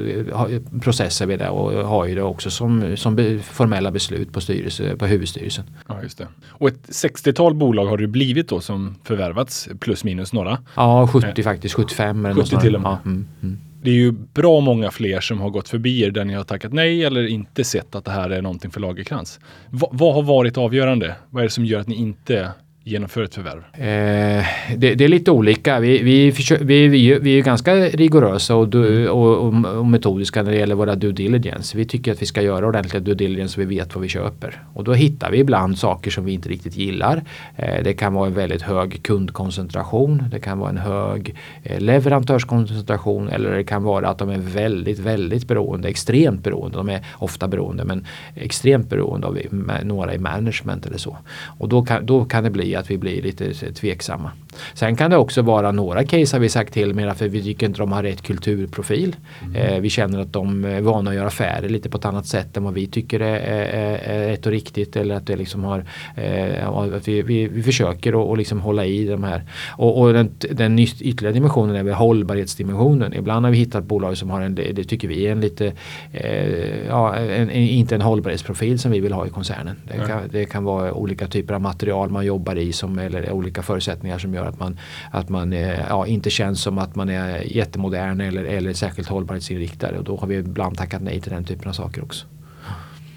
processar 0.81 1.27
vi 1.27 1.37
det 1.37 1.49
och 1.49 1.89
har 1.89 2.07
ju 2.07 2.15
det 2.15 2.23
också 2.23 2.51
som, 2.51 2.97
som 2.97 3.41
formella 3.43 3.91
beslut 3.91 4.33
på, 4.33 4.41
styrelse, 4.41 4.97
på 4.97 5.07
huvudstyrelsen. 5.07 5.65
Ja, 5.87 6.03
just 6.03 6.19
det. 6.19 6.27
Och 6.49 6.69
ett 6.69 6.89
60-tal 6.89 7.55
bolag 7.55 7.87
har 7.87 7.99
det 7.99 8.07
blivit 8.07 8.49
då 8.49 8.61
som 8.61 8.95
förvärvats 9.05 9.69
plus 9.81 10.05
minus 10.05 10.33
några. 10.33 10.59
Ja, 10.75 11.07
70 11.07 11.27
eh, 11.37 11.45
faktiskt. 11.45 11.75
75 11.75 12.27
eller 12.27 12.43
70 12.43 12.61
till 12.61 12.75
och 12.75 12.81
med. 12.81 12.91
Ja, 12.91 12.99
mm, 13.05 13.27
mm 13.43 13.59
det 13.83 13.91
är 13.91 13.95
ju 13.95 14.13
bra 14.13 14.61
många 14.61 14.91
fler 14.91 15.21
som 15.21 15.41
har 15.41 15.51
gått 15.51 15.69
förbi 15.69 16.03
er 16.03 16.11
där 16.11 16.25
ni 16.25 16.35
har 16.35 16.45
tackat 16.45 16.73
nej 16.73 17.05
eller 17.05 17.27
inte 17.27 17.65
sett 17.65 17.95
att 17.95 18.05
det 18.05 18.11
här 18.11 18.31
är 18.31 18.43
någonting 18.43 18.71
för 18.71 18.81
Lagerkrans. 18.81 19.41
Va, 19.71 19.89
vad 19.93 20.15
har 20.15 20.23
varit 20.23 20.59
avgörande? 20.59 21.17
Vad 21.31 21.41
är 21.41 21.45
det 21.45 21.51
som 21.51 21.65
gör 21.65 21.81
att 21.81 21.89
ni 21.89 21.95
inte 21.95 22.53
genomför 22.89 23.23
ett 23.23 23.35
förvärv? 23.35 23.59
Eh, 23.73 24.47
det, 24.77 24.95
det, 24.95 25.05
är 25.05 25.09
lite 25.09 25.31
olika. 25.31 25.81
Vi, 25.81 26.03
vi, 26.03 26.31
vi, 26.61 26.89
vi, 26.89 27.19
vi 27.19 27.39
är 27.39 27.43
ganska 27.43 27.75
rigorösa 27.75 28.57
och, 28.57 28.69
du, 28.69 29.09
och, 29.09 29.37
och, 29.37 29.79
och, 29.79 29.87
metodiska 29.87 30.43
när 30.43 30.51
det 30.51 30.57
gäller 30.59 30.75
våra 30.75 30.95
due 30.95 31.13
diligence. 31.13 31.77
Vi 31.79 31.85
tycker 31.85 32.13
att 32.13 32.23
vi 32.23 32.27
ska 32.27 32.43
göra 32.43 32.67
ordentliga 32.67 33.01
due 33.01 33.15
diligence 33.15 33.55
så 33.55 33.61
vi 33.61 33.67
vet 33.67 33.95
vad 33.95 34.03
vi 34.03 34.09
köper. 34.09 34.63
Och 34.75 34.85
då 34.85 34.93
hittar 34.93 35.31
vi 35.31 35.39
ibland 35.39 35.79
saker 35.79 36.11
som 36.11 36.25
vi 36.25 36.33
inte 36.33 36.49
riktigt 36.49 36.77
gillar. 36.77 37.23
Eh, 37.57 37.83
det 37.85 37.93
kan 37.93 38.15
vara 38.15 38.27
en 38.27 38.35
väldigt 38.35 38.63
hög 38.63 39.03
kundkoncentration. 39.03 40.25
Det 40.31 40.41
kan 40.41 40.59
vara 40.59 40.71
en 40.71 40.79
hög 40.79 41.35
eh, 41.63 41.81
leverantörskoncentration 41.81 43.29
eller 43.29 43.53
det 43.53 43.65
kan 43.65 43.83
vara 43.83 44.09
att 44.09 44.19
de 44.19 44.31
är 44.31 44.39
väldigt, 44.39 44.99
väldigt 44.99 45.49
beroende, 45.49 45.89
extremt 45.89 46.43
beroende. 46.43 46.77
De 46.77 46.89
är 46.89 47.07
ofta 47.19 47.49
beroende 47.49 47.85
men 47.85 48.07
extremt 48.35 48.91
beroende 48.91 49.27
av 49.27 49.39
några 49.83 50.15
i 50.15 50.19
management 50.19 50.87
eller 50.87 50.99
så. 50.99 51.17
Och 51.59 51.69
då 51.69 51.83
kan, 51.83 52.07
då 52.07 52.25
kan 52.25 52.45
det 52.45 52.51
bli 52.51 52.78
att 52.79 52.91
vi 52.91 52.99
blir 52.99 53.23
lite 53.23 53.53
tveksamma. 53.73 54.31
Sen 54.75 54.97
kan 54.97 55.11
det 55.11 55.17
också 55.17 55.43
vara 55.43 55.73
några 55.73 56.05
case 56.05 56.37
har 56.37 56.41
vi 56.41 56.49
sagt 56.49 56.75
till 56.75 56.95
med 56.95 57.17
för 57.17 57.29
vi 57.29 57.43
tycker 57.43 57.67
inte 57.67 57.79
de 57.79 57.93
har 57.93 58.03
rätt 58.03 58.23
kulturprofil. 58.23 59.17
Mm. 59.43 59.57
Eh, 59.57 59.81
vi 59.81 59.91
känner 59.91 60.19
att 60.19 60.33
de 60.33 60.65
är 60.65 60.81
vana 60.81 61.11
att 61.11 61.17
göra 61.17 61.27
affärer 61.27 61.69
lite 61.69 61.89
på 61.91 61.99
ett 61.99 62.05
annat 62.05 62.27
sätt 62.27 62.57
än 62.57 62.65
vad 62.65 62.75
vi 62.75 62.87
tycker 62.87 63.21
är, 63.21 63.37
är, 63.37 63.99
är 63.99 64.29
rätt 64.29 64.47
och 64.47 64.53
riktigt. 64.53 64.97
Eller 64.97 65.15
att 65.15 65.27
det 65.27 65.37
liksom 65.37 65.65
har, 65.65 65.85
eh, 66.17 66.69
att 66.69 67.09
vi, 67.09 67.23
vi, 67.23 67.49
vi 67.49 67.63
försöker 67.63 68.11
att 68.11 68.29
och 68.29 68.39
liksom 68.39 68.61
hålla 68.61 68.85
i 68.85 69.07
de 69.07 69.25
här. 69.25 69.43
Och, 69.69 70.01
och 70.01 70.13
den, 70.13 70.31
den 70.51 70.79
ytterligare 70.79 71.35
dimensionen 71.35 71.77
är 71.77 71.83
väl 71.83 71.95
hållbarhetsdimensionen. 71.95 73.15
Ibland 73.15 73.45
har 73.45 73.53
vi 73.53 73.59
hittat 73.59 73.85
bolag 73.85 74.17
som 74.17 74.31
har 74.31 74.41
en, 74.41 74.55
det 74.55 74.85
tycker 74.85 75.09
vi 75.09 75.27
är 75.27 75.33
en 75.33 75.41
lite, 75.41 75.73
eh, 76.13 76.87
ja, 76.89 77.17
en, 77.17 77.51
inte 77.51 77.95
en 77.95 78.01
hållbarhetsprofil 78.01 78.79
som 78.79 78.91
vi 78.91 79.01
vill 79.01 79.13
ha 79.13 79.27
i 79.27 79.31
koncernen. 79.31 79.77
Det 79.89 80.07
kan, 80.07 80.21
det 80.31 80.45
kan 80.45 80.65
vara 80.65 80.93
olika 80.93 81.27
typer 81.27 81.55
av 81.55 81.61
material 81.61 82.11
man 82.11 82.27
jobbar 82.27 82.58
i 82.63 82.73
som, 82.73 82.99
eller 82.99 83.31
olika 83.31 83.63
förutsättningar 83.63 84.19
som 84.19 84.35
gör 84.35 84.47
att 84.47 84.61
man, 84.61 84.79
att 85.11 85.29
man 85.29 85.53
eh, 85.53 85.81
ja, 85.89 86.07
inte 86.07 86.31
känns 86.31 86.63
som 86.63 86.79
att 86.79 86.95
man 86.95 87.09
är 87.09 87.57
jättemodern 87.57 88.21
eller, 88.21 88.45
eller 88.45 88.73
särskilt 88.73 89.09
hållbarhetsinriktad. 89.09 89.99
Och 89.99 90.05
då 90.05 90.17
har 90.17 90.27
vi 90.27 90.37
ibland 90.37 90.77
tackat 90.77 91.03
nej 91.03 91.21
till 91.21 91.33
den 91.33 91.45
typen 91.45 91.69
av 91.69 91.73
saker 91.73 92.03
också. 92.03 92.27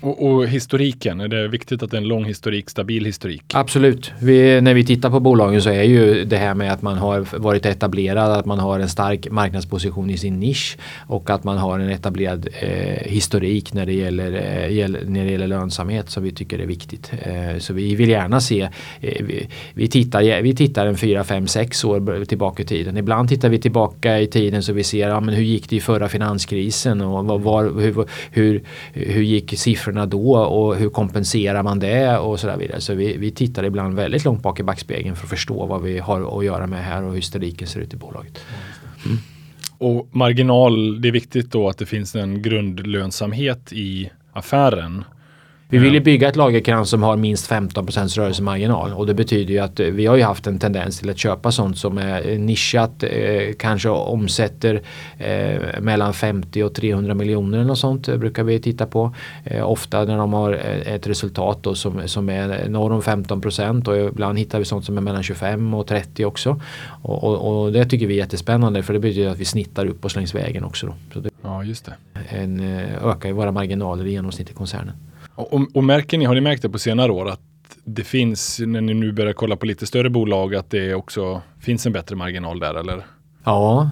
Och, 0.02 0.32
och, 0.32 0.48
historiken, 0.48 1.22
är 1.22 1.28
det 1.28 1.48
viktigt 1.48 1.84
att 1.84 1.92
det 1.92 1.98
är 1.98 2.02
en 2.02 2.08
lång 2.08 2.26
historik, 2.26 2.70
stabil 2.70 3.06
historik? 3.06 3.44
Absolut. 3.54 4.12
Vi, 4.20 4.62
när 4.62 4.74
vi 4.74 4.86
tittar 4.86 5.10
på 5.10 5.20
bolagen 5.20 5.62
så 5.62 5.70
är 5.70 5.84
ju 5.84 6.26
det 6.26 6.38
här 6.38 6.54
med 6.54 6.74
att 6.74 6.82
man 6.82 6.98
har 6.98 7.40
varit 7.40 7.66
etablerad, 7.66 8.32
att 8.32 8.46
man 8.46 8.60
har 8.60 8.80
en 8.80 8.90
stark 8.90 9.32
marknadsposition 9.32 10.10
i 10.10 10.18
sin 10.18 10.40
nisch 10.40 10.78
och 11.08 11.30
att 11.30 11.44
man 11.44 11.58
har 11.58 11.80
en 11.80 11.90
etablerad 11.90 12.48
eh, 12.62 13.12
historik 13.12 13.74
när 13.74 13.86
det, 13.86 13.94
gäller, 13.94 14.34
eh, 14.34 14.88
när 15.06 15.26
det 15.26 15.32
gäller 15.32 15.48
lönsamhet 15.48 16.10
som 16.10 16.24
vi 16.24 16.32
tycker 16.32 16.60
är 16.60 16.66
viktigt. 16.66 17.12
Eh, 17.22 17.58
så 17.60 17.74
vi 17.74 17.96
vill 17.96 18.10
gärna 18.10 18.42
se, 18.42 18.62
eh, 19.02 19.26
vi, 19.26 19.48
vi, 19.74 19.88
tittar, 19.88 20.42
vi 20.42 20.56
tittar 20.56 20.86
en 20.86 20.98
4, 20.98 21.24
5, 21.24 21.48
6 21.48 21.84
år 21.84 22.26
tillbaka 22.26 22.64
i 22.64 22.66
tiden. 22.66 22.98
Ibland 22.98 23.30
tittar 23.30 23.50
vi 23.50 23.60
tillbaka 23.60 24.20
i 24.20 24.28
tiden 24.28 24.64
så 24.64 24.74
vi 24.74 24.84
ser 24.84 25.10
ja, 25.10 25.20
men 25.20 25.36
hur 25.36 25.44
gick 25.44 25.70
det 25.70 25.76
i 25.76 25.80
förra 25.80 26.10
finanskrisen 26.10 27.02
och 27.02 27.26
var, 27.26 27.40
var, 27.40 27.64
hur, 27.64 28.06
hur, 28.32 28.62
hur 28.94 29.24
gick 29.24 29.60
siffrorna 29.60 29.91
siffrorna 29.92 30.06
då 30.06 30.36
och 30.36 30.76
hur 30.76 30.90
kompenserar 30.90 31.64
man 31.64 31.80
det 31.80 32.18
och 32.18 32.40
så 32.40 32.48
där 32.48 32.58
vidare. 32.58 32.82
Så 32.82 32.94
vi, 32.94 33.18
vi 33.18 33.32
tittar 33.32 33.64
ibland 33.64 33.96
väldigt 33.96 34.26
långt 34.26 34.44
bak 34.44 34.60
i 34.60 34.64
backspegeln 34.64 35.16
för 35.16 35.26
att 35.26 35.30
förstå 35.30 35.66
vad 35.66 35.82
vi 35.82 36.00
har 36.00 36.40
att 36.40 36.46
göra 36.46 36.68
med 36.68 36.84
här 36.84 37.04
och 37.04 37.10
hur 37.10 37.16
historiken 37.16 37.68
ser 37.68 37.82
ut 37.82 37.94
i 37.94 37.98
bolaget. 37.98 38.40
Mm. 39.06 39.18
Och 39.80 40.08
marginal, 40.12 41.02
det 41.02 41.08
är 41.08 41.12
viktigt 41.12 41.52
då 41.52 41.70
att 41.70 41.78
det 41.78 41.86
finns 41.86 42.16
en 42.16 42.42
grundlönsamhet 42.42 43.74
i 43.74 44.10
affären. 44.34 45.04
Vi 45.72 45.78
vill 45.78 45.94
ju 45.94 46.00
bygga 46.00 46.30
ett 46.30 46.36
lagerkrans 46.36 46.90
som 46.90 47.04
har 47.04 47.18
minst 47.18 47.52
15% 47.52 48.18
rörelsemarginal 48.18 48.94
och 48.94 49.08
det 49.08 49.14
betyder 49.14 49.54
ju 49.54 49.60
att 49.60 49.80
eh, 49.80 49.88
vi 49.88 50.06
har 50.06 50.16
ju 50.16 50.24
haft 50.24 50.48
en 50.48 50.60
tendens 50.60 51.00
till 51.00 51.10
att 51.10 51.18
köpa 51.18 51.52
sånt 51.52 51.78
som 51.78 51.98
är 51.98 52.38
nischat, 52.38 53.04
eh, 53.04 53.54
kanske 53.60 53.90
omsätter 53.90 54.82
eh, 55.18 55.82
mellan 55.82 56.14
50 56.14 56.64
och 56.64 56.74
300 56.74 57.14
miljoner 57.14 57.58
eller 57.58 57.68
något 57.68 57.80
sånt 57.80 58.18
brukar 58.18 58.44
vi 58.44 58.60
titta 58.60 58.86
på. 58.86 59.16
Ofta 59.64 60.04
när 60.04 60.18
de 60.18 60.34
har 60.34 60.54
ett 60.86 61.08
resultat 61.08 61.60
då 61.62 61.76
som, 61.76 62.02
som 62.06 62.30
är 62.30 62.70
norr 62.70 62.92
om 62.92 63.02
15 63.02 63.42
procent 63.42 63.88
och 63.88 63.98
ibland 63.98 64.40
hittar 64.40 64.60
vi 64.60 64.66
sånt 64.66 64.86
som 64.86 64.98
är 64.98 65.02
mellan 65.02 65.24
25 65.24 65.74
och 65.74 65.88
30 65.88 66.26
också. 66.26 66.62
Och, 67.02 67.24
och, 67.24 67.64
och 67.64 67.72
det 67.72 67.86
tycker 67.86 68.08
vi 68.08 68.14
är 68.14 68.18
jättespännande 68.18 68.84
för 68.84 68.94
det 68.94 69.00
betyder 69.00 69.30
att 69.30 69.40
vi 69.40 69.46
snittar 69.46 69.86
upp 69.86 70.06
oss 70.06 70.16
längs 70.16 70.36
vägen 70.36 70.64
också. 70.64 70.88
Då. 70.88 70.94
Så 71.14 71.20
det, 71.20 71.30
ja, 71.42 71.64
just 71.64 71.86
det. 71.86 71.94
En, 72.30 72.60
ökar 73.04 73.30
ju 73.30 73.36
våra 73.36 73.52
marginaler 73.52 74.08
i 74.08 74.12
genomsnitt 74.12 74.50
i 74.50 74.54
koncernen. 74.54 74.96
Och, 75.42 75.76
och 75.76 75.84
märker 75.84 76.18
ni, 76.18 76.26
har 76.26 76.36
ni 76.36 76.42
märkt 76.42 76.62
det 76.62 76.70
på 76.70 76.80
senare 76.80 77.12
år 77.12 77.30
att 77.30 77.42
det 77.84 78.04
finns, 78.04 78.60
när 78.60 78.82
ni 78.82 78.94
nu 78.94 79.12
börjar 79.12 79.34
kolla 79.34 79.56
på 79.56 79.66
lite 79.66 79.88
större 79.88 80.10
bolag, 80.10 80.56
att 80.56 80.70
det 80.70 80.94
också 80.94 81.42
finns 81.60 81.86
en 81.86 81.94
bättre 81.94 82.16
marginal 82.16 82.60
där 82.60 82.76
eller? 82.76 83.06
Ja, 83.44 83.90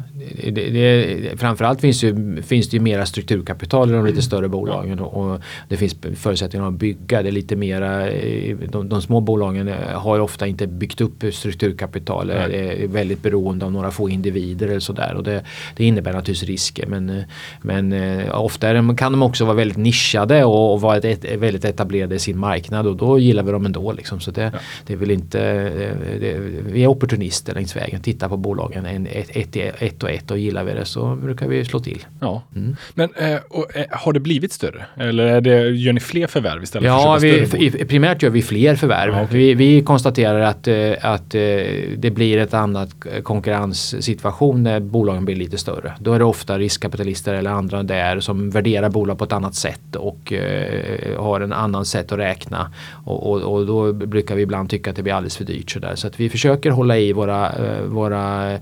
det, 0.51 0.69
det, 0.69 1.39
framförallt 1.39 1.81
finns, 1.81 2.03
ju, 2.03 2.41
finns 2.41 2.69
det 2.69 2.77
ju 2.77 2.83
mera 2.83 3.05
strukturkapital 3.05 3.89
i 3.89 3.93
de 3.93 4.05
lite 4.05 4.21
större 4.21 4.47
bolagen 4.49 4.99
och 4.99 5.39
det 5.69 5.77
finns 5.77 5.95
förutsättningar 6.15 6.67
att 6.67 6.73
bygga. 6.73 7.23
Det 7.23 7.31
lite 7.31 7.55
mera, 7.55 8.09
eh, 8.09 8.57
de, 8.57 8.89
de 8.89 9.01
små 9.01 9.19
bolagen 9.19 9.67
eh, 9.67 9.75
har 9.93 10.19
ofta 10.19 10.47
inte 10.47 10.67
byggt 10.67 11.01
upp 11.01 11.23
strukturkapital. 11.33 12.27
Det 12.27 12.83
är 12.83 12.87
väldigt 12.87 13.21
beroende 13.21 13.65
av 13.65 13.71
några 13.71 13.91
få 13.91 14.09
individer 14.09 14.67
eller 14.67 14.79
sådär 14.79 15.13
och 15.15 15.23
det, 15.23 15.43
det 15.75 15.85
innebär 15.85 16.13
naturligtvis 16.13 16.49
risker. 16.49 16.87
Men, 16.87 17.09
eh, 17.09 17.23
men 17.61 17.93
ofta 18.31 18.95
kan 18.95 19.11
de 19.11 19.23
också 19.23 19.45
vara 19.45 19.55
väldigt 19.55 19.77
nischade 19.77 20.43
och, 20.43 20.73
och 20.73 20.81
vara 20.81 20.97
ett, 20.97 21.05
ett, 21.05 21.39
väldigt 21.39 21.65
etablerade 21.65 22.15
i 22.15 22.19
sin 22.19 22.37
marknad 22.37 22.87
och 22.87 22.95
då 22.95 23.19
gillar 23.19 23.43
vi 23.43 23.51
dem 23.51 23.65
ändå. 23.65 23.91
Liksom. 23.91 24.19
Så 24.19 24.31
det, 24.31 24.51
ja. 24.53 24.59
det 24.85 24.93
är 24.93 24.97
väl 24.97 25.11
inte, 25.11 25.39
det, 26.19 26.37
vi 26.65 26.83
är 26.83 26.87
opportunister 26.87 27.53
längs 27.53 27.75
vägen, 27.75 28.01
tittar 28.01 28.29
på 28.29 28.37
bolagen. 28.37 28.85
En, 28.85 29.07
ett, 29.07 29.38
ett, 29.41 29.55
ett 29.55 30.03
och 30.03 30.11
ett 30.11 30.31
och 30.31 30.37
gillar 30.37 30.63
vi 30.63 30.73
det 30.73 30.85
så 30.85 31.15
brukar 31.15 31.47
vi 31.47 31.65
slå 31.65 31.79
till. 31.79 32.05
Ja. 32.19 32.43
Mm. 32.55 32.75
Men 32.93 33.09
eh, 33.15 33.37
och, 33.49 33.75
eh, 33.75 33.85
har 33.91 34.13
det 34.13 34.19
blivit 34.19 34.53
större? 34.53 34.85
Eller 34.95 35.41
det, 35.41 35.69
gör 35.69 35.93
ni 35.93 35.99
fler 35.99 36.27
förvärv 36.27 36.63
istället 36.63 36.87
ja, 36.87 37.17
för 37.19 37.43
att 37.43 37.53
vi, 37.53 37.85
primärt 37.85 38.23
gör 38.23 38.29
vi 38.29 38.41
fler 38.41 38.75
förvärv. 38.75 39.13
Ja, 39.13 39.23
okay. 39.23 39.37
vi, 39.37 39.53
vi, 39.53 39.81
konstaterar 39.81 40.39
att, 40.39 40.67
eh, 40.67 40.93
att 41.01 41.29
det 41.97 42.13
blir 42.13 42.37
ett 42.37 42.53
annat 42.53 42.89
konkurrenssituation 43.23 44.63
när 44.63 44.79
bolagen 44.79 45.25
blir 45.25 45.35
lite 45.35 45.57
större. 45.57 45.93
Då 45.99 46.13
är 46.13 46.19
det 46.19 46.25
ofta 46.25 46.57
riskkapitalister 46.57 47.33
eller 47.33 47.51
andra 47.51 47.83
där 47.83 48.19
som 48.19 48.49
värderar 48.49 48.89
bolag 48.89 49.17
på 49.17 49.23
ett 49.23 49.33
annat 49.33 49.55
sätt 49.55 49.95
och 49.95 50.33
har 51.17 51.41
en 51.41 51.53
annan 51.53 51.85
sätt 51.85 52.11
att 52.11 52.19
räkna. 52.19 52.71
Och, 53.05 53.31
och, 53.31 53.41
och, 53.41 53.65
då 53.65 53.93
brukar 53.93 54.35
vi 54.35 54.41
ibland 54.41 54.69
tycka 54.69 54.89
att 54.89 54.95
det 54.95 55.03
blir 55.03 55.13
alldeles 55.13 55.37
för 55.37 55.45
dyrt. 55.45 55.71
Så, 55.71 55.79
där. 55.79 55.95
så 55.95 56.07
att 56.07 56.19
vi 56.19 56.29
försöker 56.29 56.71
hålla 56.71 56.97
i 56.97 57.13
våra, 57.13 57.51
våra 57.85 58.57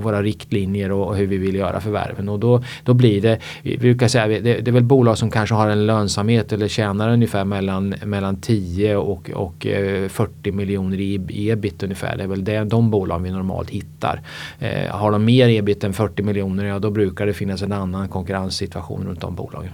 våra 0.00 0.22
riktlinjer 0.22 0.92
och 0.92 1.16
hur 1.16 1.26
vi 1.26 1.38
vill 1.38 1.54
göra 1.54 1.80
förvärven. 1.80 2.28
Och 2.28 2.38
då, 2.38 2.62
då 2.84 2.94
blir 2.94 3.20
det, 3.22 3.38
vi 3.62 3.78
brukar 3.78 4.08
säga, 4.08 4.26
det, 4.26 4.40
det 4.40 4.70
är 4.70 4.72
väl 4.72 4.82
bolag 4.82 5.18
som 5.18 5.30
kanske 5.30 5.54
har 5.54 5.68
en 5.68 5.86
lönsamhet 5.86 6.52
eller 6.52 6.68
tjänar 6.68 7.10
ungefär 7.10 7.44
mellan, 7.44 7.94
mellan 8.04 8.40
10 8.40 8.96
och, 8.96 9.30
och 9.30 9.66
40 10.08 10.48
eh, 10.48 10.54
miljoner 10.54 11.00
i 11.00 11.50
ebit 11.50 11.82
ungefär. 11.82 12.16
Det 12.16 12.22
är 12.22 12.28
väl 12.28 12.44
det, 12.44 12.64
de 12.64 12.90
bolag 12.90 13.18
vi 13.18 13.30
normalt 13.30 13.70
hittar. 13.70 14.20
Eh, 14.58 14.90
har 14.90 15.10
de 15.10 15.24
mer 15.24 15.48
ebit 15.48 15.84
än 15.84 15.92
40 15.92 16.22
miljoner, 16.22 16.64
ja 16.64 16.78
då 16.78 16.90
brukar 16.90 17.26
det 17.26 17.32
finnas 17.32 17.62
en 17.62 17.72
annan 17.72 18.08
konkurrenssituation 18.08 19.06
runt 19.06 19.20
de 19.20 19.34
bolagen. 19.34 19.72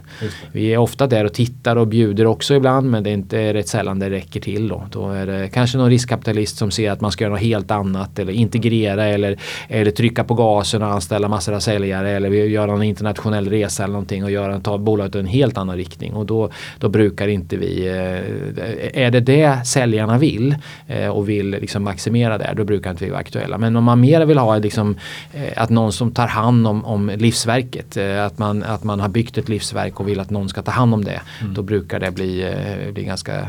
Vi 0.52 0.72
är 0.72 0.78
ofta 0.78 1.06
där 1.06 1.24
och 1.24 1.34
tittar 1.34 1.76
och 1.76 1.88
bjuder 1.88 2.26
också 2.26 2.54
ibland 2.54 2.90
men 2.90 3.02
det 3.02 3.10
är 3.10 3.14
inte 3.14 3.54
rätt 3.54 3.68
sällan 3.68 3.98
det 3.98 4.10
räcker 4.10 4.40
till 4.40 4.68
då. 4.68 4.82
Då 4.92 5.10
är 5.10 5.26
det 5.26 5.48
kanske 5.48 5.78
någon 5.78 5.90
riskkapitalist 5.90 6.56
som 6.56 6.70
ser 6.70 6.90
att 6.90 7.00
man 7.00 7.12
ska 7.12 7.24
göra 7.24 7.32
något 7.32 7.42
helt 7.42 7.70
annat 7.70 8.18
eller 8.18 8.32
integrera 8.32 9.04
eller 9.04 9.38
eller 9.68 9.90
trycka 9.90 10.24
på 10.24 10.34
gasen 10.34 10.82
och 10.82 10.88
anställa 10.88 11.28
massor 11.28 11.54
av 11.54 11.60
säljare 11.60 12.10
eller 12.10 12.30
göra 12.30 12.72
en 12.72 12.82
internationell 12.82 13.50
resa 13.50 13.84
eller 13.84 13.92
någonting 13.92 14.24
och 14.24 14.30
göra, 14.30 14.60
ta 14.60 14.78
bolaget 14.78 15.14
i 15.14 15.18
en 15.18 15.26
helt 15.26 15.58
annan 15.58 15.76
riktning. 15.76 16.12
Och 16.14 16.26
då, 16.26 16.50
då 16.78 16.88
brukar 16.88 17.28
inte 17.28 17.56
vi, 17.56 17.86
eh, 17.86 19.02
är 19.04 19.10
det 19.10 19.20
det 19.20 19.66
säljarna 19.66 20.18
vill 20.18 20.56
eh, 20.86 21.08
och 21.08 21.28
vill 21.28 21.50
liksom 21.50 21.84
maximera 21.84 22.38
det, 22.38 22.54
då 22.56 22.64
brukar 22.64 22.90
inte 22.90 23.04
vi 23.04 23.10
vara 23.10 23.20
aktuella. 23.20 23.58
Men 23.58 23.76
om 23.76 23.84
man 23.84 24.00
mer 24.00 24.26
vill 24.26 24.38
ha 24.38 24.58
liksom, 24.58 24.96
eh, 25.32 25.62
att 25.62 25.70
någon 25.70 25.92
som 25.92 26.12
tar 26.12 26.26
hand 26.26 26.66
om, 26.66 26.84
om 26.84 27.10
livsverket, 27.16 27.96
att 27.96 28.38
man, 28.38 28.62
att 28.62 28.84
man 28.84 29.00
har 29.00 29.08
byggt 29.08 29.38
ett 29.38 29.48
livsverk 29.48 30.00
och 30.00 30.08
vill 30.08 30.20
att 30.20 30.30
någon 30.30 30.48
ska 30.48 30.62
ta 30.62 30.70
hand 30.70 30.94
om 30.94 31.04
det, 31.04 31.20
mm. 31.40 31.54
då 31.54 31.62
brukar 31.62 32.00
det 32.00 32.10
bli, 32.10 32.54
bli 32.92 33.04
ganska 33.04 33.46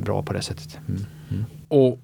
bra 0.00 0.22
på 0.22 0.32
det 0.32 0.42
sättet. 0.42 0.78
Mm. 0.88 1.04
Mm. 1.30 1.44
Och 1.68 2.00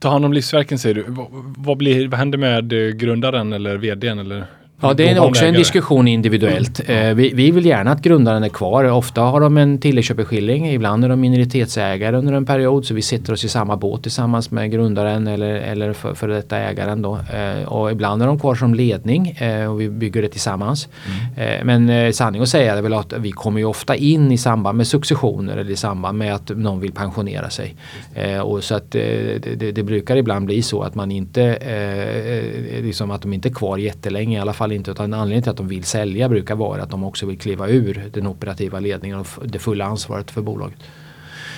ta 0.00 0.08
hand 0.08 0.24
om 0.24 0.32
livsverken 0.32 0.78
säger 0.78 0.94
du. 0.94 1.04
Vad, 1.08 1.26
vad, 1.58 1.76
blir, 1.76 2.08
vad 2.08 2.18
händer 2.18 2.38
med 2.38 2.98
grundaren 2.98 3.52
eller 3.52 3.76
vdn 3.76 4.18
eller 4.18 4.46
Ja, 4.82 4.94
det 4.94 5.08
är 5.08 5.18
också 5.18 5.44
en 5.44 5.54
diskussion 5.54 6.08
individuellt. 6.08 6.80
Eh, 6.86 7.14
vi, 7.14 7.32
vi 7.34 7.50
vill 7.50 7.66
gärna 7.66 7.90
att 7.90 8.02
grundaren 8.02 8.44
är 8.44 8.48
kvar. 8.48 8.84
Ofta 8.84 9.20
har 9.20 9.40
de 9.40 9.56
en 9.56 9.78
tilläggsköpeskilling. 9.78 10.68
Ibland 10.68 11.04
är 11.04 11.08
de 11.08 11.20
minoritetsägare 11.20 12.16
under 12.16 12.32
en 12.32 12.46
period. 12.46 12.86
Så 12.86 12.94
vi 12.94 13.02
sitter 13.02 13.32
oss 13.32 13.44
i 13.44 13.48
samma 13.48 13.76
båt 13.76 14.02
tillsammans 14.02 14.50
med 14.50 14.70
grundaren 14.70 15.26
eller, 15.26 15.54
eller 15.54 15.92
för, 15.92 16.14
för 16.14 16.28
detta 16.28 16.58
ägaren. 16.58 17.02
Då. 17.02 17.18
Eh, 17.34 17.68
och 17.68 17.92
ibland 17.92 18.22
är 18.22 18.26
de 18.26 18.40
kvar 18.40 18.54
som 18.54 18.74
ledning 18.74 19.30
eh, 19.30 19.70
och 19.70 19.80
vi 19.80 19.88
bygger 19.88 20.22
det 20.22 20.28
tillsammans. 20.28 20.88
Eh, 21.36 21.64
men 21.64 22.12
sanning 22.12 22.42
att 22.42 22.48
säga 22.48 22.76
är 22.76 22.82
väl 22.82 22.94
att 22.94 23.12
vi 23.12 23.32
kommer 23.32 23.60
ju 23.60 23.66
ofta 23.66 23.96
in 23.96 24.32
i 24.32 24.38
samband 24.38 24.76
med 24.76 24.86
successioner 24.86 25.56
eller 25.56 25.70
i 25.70 25.76
samband 25.76 26.18
med 26.18 26.34
att 26.34 26.48
någon 26.48 26.80
vill 26.80 26.92
pensionera 26.92 27.50
sig. 27.50 27.74
Och 28.42 28.64
så 28.64 28.74
att 28.74 28.90
det, 28.90 29.38
det, 29.56 29.72
det 29.72 29.82
brukar 29.82 30.16
ibland 30.16 30.46
bli 30.46 30.62
så 30.62 30.82
att 30.82 30.94
man 30.94 31.10
inte 31.10 31.58
liksom 32.82 33.10
att 33.10 33.22
de 33.22 33.32
inte 33.32 33.48
är 33.48 33.52
kvar 33.52 33.78
jättelänge 33.78 34.38
i 34.38 34.40
alla 34.40 34.52
fall 34.52 34.69
inte 34.72 34.90
utan 34.90 35.14
anledningen 35.14 35.42
till 35.42 35.50
att 35.50 35.56
de 35.56 35.68
vill 35.68 35.84
sälja 35.84 36.28
brukar 36.28 36.54
vara 36.54 36.82
att 36.82 36.90
de 36.90 37.04
också 37.04 37.26
vill 37.26 37.38
kliva 37.38 37.68
ur 37.68 38.10
den 38.12 38.26
operativa 38.26 38.80
ledningen 38.80 39.18
och 39.18 39.26
det 39.44 39.58
fulla 39.58 39.84
ansvaret 39.84 40.30
för 40.30 40.42
bolaget. 40.42 40.78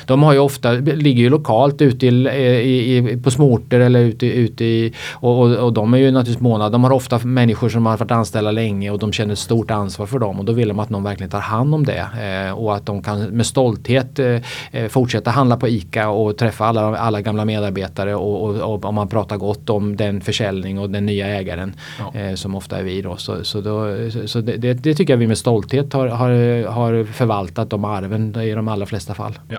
De 0.06 0.22
har 0.22 0.32
ju 0.32 0.38
ofta, 0.38 0.72
ligger 0.72 1.22
ju 1.22 1.30
lokalt 1.30 1.82
ute 1.82 2.06
i, 2.06 2.08
i, 2.10 2.96
i, 2.96 3.16
på 3.16 3.30
småorter 3.30 3.80
eller 3.80 4.00
ute, 4.00 4.26
ute 4.26 4.64
i 4.64 4.92
och, 5.12 5.40
och, 5.40 5.56
och 5.56 5.72
de 5.72 5.94
är 5.94 5.98
ju 5.98 6.10
naturligtvis 6.10 6.42
måna. 6.42 6.70
De 6.70 6.84
har 6.84 6.90
ofta 6.90 7.18
människor 7.18 7.68
som 7.68 7.86
har 7.86 7.96
varit 7.96 8.10
anställda 8.10 8.50
länge 8.50 8.90
och 8.90 8.98
de 8.98 9.12
känner 9.12 9.32
ett 9.32 9.38
stort 9.38 9.70
ansvar 9.70 10.06
för 10.06 10.18
dem 10.18 10.38
och 10.38 10.44
då 10.44 10.52
vill 10.52 10.68
de 10.68 10.78
att 10.78 10.90
någon 10.90 11.02
verkligen 11.04 11.30
tar 11.30 11.40
hand 11.40 11.74
om 11.74 11.86
det 11.86 12.06
eh, 12.48 12.52
och 12.58 12.74
att 12.76 12.86
de 12.86 13.02
kan 13.02 13.22
med 13.22 13.46
stolthet 13.46 14.18
eh, 14.18 14.26
eh, 14.72 14.88
fortsätta 14.88 15.30
handla 15.30 15.56
på 15.56 15.68
ICA 15.68 16.08
och 16.08 16.36
träffa 16.36 16.66
alla, 16.66 16.96
alla 16.96 17.20
gamla 17.20 17.44
medarbetare 17.44 18.14
och, 18.14 18.44
och, 18.44 18.74
och 18.74 18.84
om 18.84 18.94
man 18.94 19.08
pratar 19.08 19.36
gott 19.36 19.70
om 19.70 19.96
den 19.96 20.20
försäljning 20.20 20.78
och 20.78 20.90
den 20.90 21.06
nya 21.06 21.26
ägaren 21.26 21.74
Ja. 21.98 22.20
eh, 22.20 22.34
som 22.34 22.54
ofta 22.54 22.78
är 22.78 22.82
vi 22.82 23.02
då. 23.02 23.16
Så, 23.16 23.44
så, 23.44 23.60
då, 23.60 23.96
så 24.26 24.40
det, 24.40 24.56
det, 24.56 24.74
det 24.74 24.94
tycker 24.94 25.12
jag 25.12 25.18
vi 25.18 25.26
med 25.26 25.38
stolthet 25.38 25.92
har, 25.92 26.08
har, 26.08 26.66
har 26.66 27.04
förvaltat 27.04 27.70
de 27.70 27.84
arven 27.84 28.40
i 28.40 28.50
de 28.54 28.68
allra 28.68 28.86
flesta 28.86 29.14
fall. 29.14 29.38
Ja. 29.48 29.58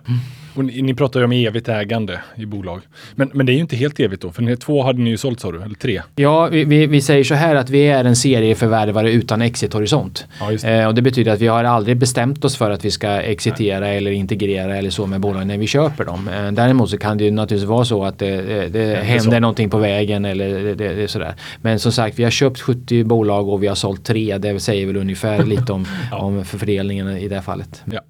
Och 0.55 0.65
ni, 0.65 0.81
ni 0.81 0.93
pratar 0.93 1.19
ju 1.19 1.23
om 1.23 1.31
evigt 1.31 1.69
ägande 1.69 2.19
i 2.35 2.45
bolag. 2.45 2.81
Men, 3.15 3.31
men 3.33 3.45
det 3.45 3.51
är 3.51 3.53
ju 3.53 3.59
inte 3.59 3.75
helt 3.75 3.99
evigt 3.99 4.21
då, 4.21 4.31
för 4.31 4.41
ni, 4.41 4.57
två 4.57 4.83
hade 4.83 5.01
ni 5.01 5.09
ju 5.09 5.17
sålt 5.17 5.39
sa 5.39 5.51
du, 5.51 5.61
eller 5.61 5.75
tre. 5.75 6.01
Ja, 6.15 6.47
vi, 6.47 6.63
vi, 6.63 6.87
vi 6.87 7.01
säger 7.01 7.23
så 7.23 7.35
här 7.35 7.55
att 7.55 7.69
vi 7.69 7.81
är 7.81 8.05
en 8.05 8.15
serieförvärvare 8.15 9.11
utan 9.11 9.41
exithorisont. 9.41 10.25
Ja, 10.39 10.49
det. 10.49 10.63
Eh, 10.63 10.87
och 10.87 10.95
det 10.95 11.01
betyder 11.01 11.31
att 11.31 11.41
vi 11.41 11.47
har 11.47 11.63
aldrig 11.63 11.97
bestämt 11.97 12.45
oss 12.45 12.57
för 12.57 12.71
att 12.71 12.85
vi 12.85 12.91
ska 12.91 13.09
exitera 13.09 13.87
eller 13.87 14.11
integrera 14.11 14.77
eller 14.77 14.89
så 14.89 15.05
med 15.05 15.21
bolagen 15.21 15.47
när 15.47 15.57
vi 15.57 15.67
köper 15.67 16.05
dem. 16.05 16.27
Eh, 16.27 16.51
däremot 16.51 16.89
så 16.89 16.97
kan 16.97 17.17
det 17.17 17.23
ju 17.23 17.31
naturligtvis 17.31 17.69
vara 17.69 17.85
så 17.85 18.03
att 18.03 18.19
det, 18.19 18.41
det, 18.41 18.69
det 18.69 18.95
händer 18.95 19.31
så. 19.31 19.39
någonting 19.39 19.69
på 19.69 19.77
vägen 19.77 20.25
eller 20.25 20.49
det, 20.49 20.75
det, 20.75 20.93
det 20.93 21.03
är 21.03 21.07
sådär. 21.07 21.35
Men 21.61 21.79
som 21.79 21.91
sagt, 21.91 22.19
vi 22.19 22.23
har 22.23 22.31
köpt 22.31 22.59
70 22.59 23.03
bolag 23.03 23.49
och 23.49 23.63
vi 23.63 23.67
har 23.67 23.75
sålt 23.75 24.05
tre. 24.05 24.37
Det 24.37 24.59
säger 24.59 24.87
väl 24.87 24.97
ungefär 24.97 25.43
lite 25.43 25.73
om, 25.73 25.85
om 26.11 26.45
fördelningen 26.45 27.17
i 27.17 27.27
det 27.27 27.35
här 27.35 27.41
fallet. 27.41 27.81
Ja. 27.85 28.01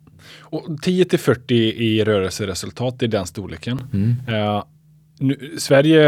Och 0.54 0.82
10 0.82 1.06
till 1.06 1.20
40 1.20 1.56
i 1.56 2.04
rörelseresultat 2.04 3.04
i 3.04 3.08
den 3.08 3.26
storleken. 3.26 3.82
Mm. 3.94 4.16
Eh, 4.28 4.64
nu, 5.20 5.56
Sverige 5.58 6.04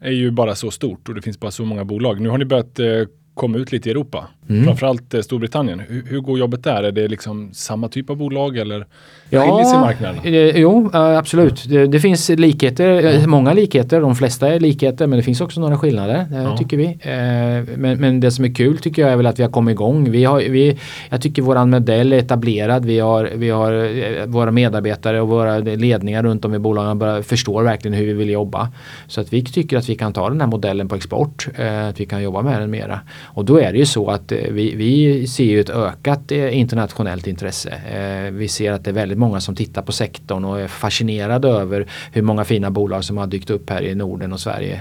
är 0.00 0.10
ju 0.10 0.30
bara 0.30 0.54
så 0.54 0.70
stort 0.70 1.08
och 1.08 1.14
det 1.14 1.22
finns 1.22 1.40
bara 1.40 1.50
så 1.50 1.64
många 1.64 1.84
bolag. 1.84 2.20
Nu 2.20 2.28
har 2.28 2.38
ni 2.38 2.44
börjat 2.44 2.78
eh, 2.78 2.86
komma 3.34 3.58
ut 3.58 3.72
lite 3.72 3.88
i 3.88 3.92
Europa. 3.92 4.28
Mm. 4.50 4.64
Framförallt 4.64 5.14
eh, 5.14 5.20
Storbritannien. 5.20 5.80
Hur, 5.88 6.02
hur 6.08 6.20
går 6.20 6.38
jobbet 6.38 6.64
där? 6.64 6.82
Är 6.82 6.92
det 6.92 7.08
liksom 7.08 7.50
samma 7.52 7.88
typ 7.88 8.10
av 8.10 8.16
bolag 8.16 8.56
eller 8.58 8.86
skiljer 9.30 9.64
sig 9.64 9.78
marknaden? 9.78 10.20
eh, 10.24 10.60
jo, 10.60 10.90
eh, 10.94 11.18
absolut. 11.18 11.64
Det, 11.68 11.86
det 11.86 12.00
finns 12.00 12.28
likheter, 12.28 13.04
eh, 13.20 13.26
många 13.26 13.52
likheter. 13.52 14.00
De 14.00 14.16
flesta 14.16 14.48
är 14.48 14.60
likheter 14.60 15.06
men 15.06 15.16
det 15.16 15.22
finns 15.22 15.40
också 15.40 15.60
några 15.60 15.78
skillnader 15.78 16.26
Ja. 16.32 16.56
tycker 16.56 16.76
vi. 16.76 16.84
Eh, 16.86 17.76
Men, 17.78 18.00
men 18.00 18.20
det 18.20 18.30
som 18.30 18.44
är 18.44 18.54
kul 18.54 18.78
tycker 18.78 19.02
jag 19.02 19.10
är 19.12 19.16
väl 19.16 19.26
att 19.26 19.38
vi 19.38 19.42
har 19.42 19.50
kommit 19.50 19.72
igång. 19.72 20.10
Vi 20.10 20.24
har, 20.24 20.38
vi, 20.40 20.78
jag 21.10 21.22
tycker 21.22 21.42
våran 21.42 21.70
modell 21.70 22.12
är 22.12 22.18
etablerad. 22.18 22.84
Vi 22.84 22.98
har, 22.98 23.30
vi 23.34 23.50
har 23.50 24.26
våra 24.26 24.50
medarbetare 24.50 25.20
och 25.20 25.28
våra 25.28 25.58
ledningar 25.58 26.22
runt 26.22 26.44
om 26.44 26.54
i 26.54 26.58
bolagen 26.58 26.98
bara 26.98 27.22
förstår 27.22 27.62
verkligen 27.62 27.94
hur 27.98 28.06
vi 28.06 28.12
vill 28.12 28.30
jobba. 28.30 28.68
Så 29.06 29.20
att 29.20 29.32
vi 29.32 29.44
tycker 29.44 29.76
att 29.78 29.88
vi 29.88 29.94
kan 29.94 30.12
ta 30.12 30.28
den 30.28 30.40
här 30.40 30.48
modellen 30.48 30.88
på 30.88 30.94
export. 30.94 31.48
eh, 31.58 31.88
Att 31.88 32.00
vi 32.00 32.06
kan 32.06 32.22
jobba 32.22 32.42
med 32.42 32.60
den 32.60 32.70
mera. 32.70 33.00
Och 33.24 33.44
då 33.44 33.58
är 33.60 33.72
det 33.72 33.78
ju 33.78 33.86
så 33.86 34.10
att 34.10 34.32
vi, 34.50 34.74
vi 34.74 35.26
ser 35.26 35.44
ju 35.44 35.60
ett 35.60 35.70
ökat 35.70 36.32
eh, 36.32 36.58
internationellt 36.58 37.26
intresse. 37.26 37.70
Eh, 37.70 38.32
Vi 38.32 38.48
ser 38.48 38.72
att 38.72 38.84
det 38.84 38.90
är 38.90 38.94
väldigt 38.94 39.18
många 39.18 39.40
som 39.40 39.54
tittar 39.54 39.82
på 39.82 39.92
sektorn 39.92 40.44
och 40.44 40.60
är 40.60 40.68
fascinerade 40.68 41.48
över 41.48 41.86
hur 42.12 42.22
många 42.22 42.44
fina 42.44 42.70
bolag 42.70 43.04
som 43.04 43.16
har 43.18 43.26
dykt 43.26 43.50
upp 43.50 43.70
här 43.70 43.82
i 43.82 43.94
Norden 43.94 44.32
och 44.32 44.40
Sverige. 44.40 44.80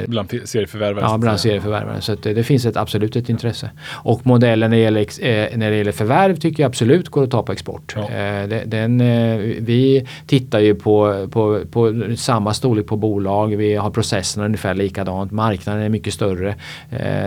Eh, 0.00 0.08
Bland 0.08 0.28
serieförvärvare? 0.44 1.04
så 1.08 1.14
Ja, 1.14 1.18
bland 1.18 1.40
serieförvärvare. 1.40 2.00
Så 2.00 2.14
det, 2.14 2.34
det 2.34 2.44
finns 2.44 2.66
ett 2.66 2.76
absolut 2.76 3.16
ett 3.16 3.28
intresse. 3.28 3.70
Och 3.92 4.26
modellen 4.26 4.70
när 4.70 4.76
det 4.76 4.82
gäller, 4.82 5.56
när 5.56 5.70
det 5.70 5.76
gäller 5.76 5.92
förvärv 5.92 6.36
tycker 6.36 6.62
jag 6.62 6.68
absolut 6.68 7.08
går 7.08 7.24
att 7.24 7.30
ta 7.30 7.42
på 7.42 7.52
export. 7.52 7.96
Ja. 7.96 8.46
Den, 8.66 8.98
vi 9.64 10.06
tittar 10.26 10.58
ju 10.58 10.74
på, 10.74 11.26
på, 11.30 11.60
på 11.70 12.04
samma 12.16 12.54
storlek 12.54 12.86
på 12.86 12.96
bolag. 12.96 13.56
Vi 13.56 13.74
har 13.74 13.90
processerna 13.90 14.46
ungefär 14.46 14.74
likadant. 14.74 15.32
Marknaden 15.32 15.82
är 15.82 15.88
mycket 15.88 16.14
större. 16.14 16.54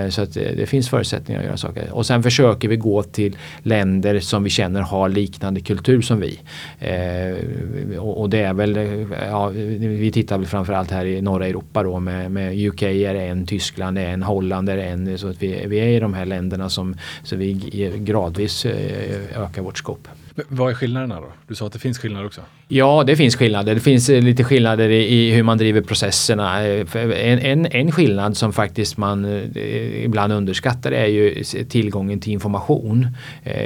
Så 0.09 0.21
att 0.21 0.33
det, 0.33 0.55
det 0.57 0.65
finns 0.65 0.89
förutsättningar 0.89 1.41
att 1.41 1.45
göra 1.45 1.57
saker. 1.69 1.93
Och 1.93 2.05
sen 2.05 2.23
försöker 2.23 2.67
vi 2.67 2.75
gå 2.75 3.03
till 3.03 3.37
länder 3.63 4.19
som 4.19 4.43
vi 4.43 4.49
känner 4.49 4.81
har 4.81 5.09
liknande 5.09 5.61
kultur 5.61 6.01
som 6.01 6.19
vi. 6.19 6.39
Eh, 6.79 7.99
och, 7.99 8.21
och 8.21 8.29
det 8.29 8.39
är 8.39 8.53
väl, 8.53 8.77
eh, 8.77 9.27
ja, 9.29 9.47
vi 9.47 10.11
tittar 10.11 10.37
väl 10.37 10.47
framförallt 10.47 10.91
här 10.91 11.05
i 11.05 11.21
norra 11.21 11.47
Europa 11.47 11.83
då 11.83 11.99
med, 11.99 12.31
med 12.31 12.67
UK 12.67 12.83
är 12.83 13.15
en, 13.15 13.45
Tyskland 13.45 13.97
är 13.97 14.07
en, 14.07 14.23
Holland 14.23 14.69
är 14.69 14.77
en. 14.77 15.17
Så 15.17 15.27
att 15.29 15.43
vi, 15.43 15.65
vi 15.67 15.79
är 15.79 15.87
i 15.87 15.99
de 15.99 16.13
här 16.13 16.25
länderna 16.25 16.69
som 16.69 16.95
så 17.23 17.35
vi 17.35 17.53
gradvis 17.97 18.65
eh, 18.65 19.43
ökar 19.43 19.61
vårt 19.61 19.77
scope. 19.77 20.09
Vad 20.47 20.69
är 20.69 20.73
skillnaderna 20.73 21.19
då? 21.21 21.27
Du 21.47 21.55
sa 21.55 21.67
att 21.67 21.73
det 21.73 21.79
finns 21.79 21.99
skillnader 21.99 22.25
också. 22.25 22.41
Ja, 22.67 23.03
det 23.07 23.15
finns 23.15 23.35
skillnader. 23.35 23.75
Det 23.75 23.81
finns 23.81 24.09
eh, 24.09 24.21
lite 24.21 24.43
skillnader 24.43 24.89
i, 24.89 25.13
i 25.13 25.31
hur 25.31 25.43
man 25.43 25.57
driver 25.57 25.81
processerna. 25.81 26.67
Eh, 26.67 26.85
en, 26.95 27.39
en, 27.39 27.65
en 27.65 27.91
skillnad 27.91 28.37
som 28.37 28.53
faktiskt 28.53 28.97
man 28.97 29.25
eh, 29.25 30.05
ibland 30.05 30.33
underskattar 30.33 30.91
är 30.91 31.05
ju 31.05 31.43
tillgången 31.69 32.19
till 32.19 32.33
information. 32.33 33.07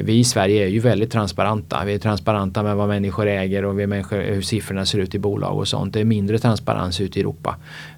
Vi 0.04 0.14
i 0.14 0.24
Sverige 0.24 0.64
är 0.64 0.68
ju 0.68 0.80
väldigt 0.80 1.12
transparenta. 1.12 1.86
Vi 1.86 1.94
är 1.94 2.00
transparenta 2.00 2.64
med 2.64 2.76
vad 2.76 2.88
människor 2.88 3.28
äger 3.28 3.66
och 3.66 3.80
vi 3.80 3.88
människor, 3.88 4.22
hur 4.22 4.42
siffrorna 4.42 4.86
ser 4.86 5.00
ut 5.00 5.16
i 5.16 5.20
bolag 5.20 5.58
och 5.58 5.68
sånt. 5.68 5.94
Det 5.94 6.00
är 6.00 6.06
mindre 6.06 6.40
transparens 6.40 7.02
ute 7.02 7.20
i 7.20 7.22
Europa. 7.22 7.56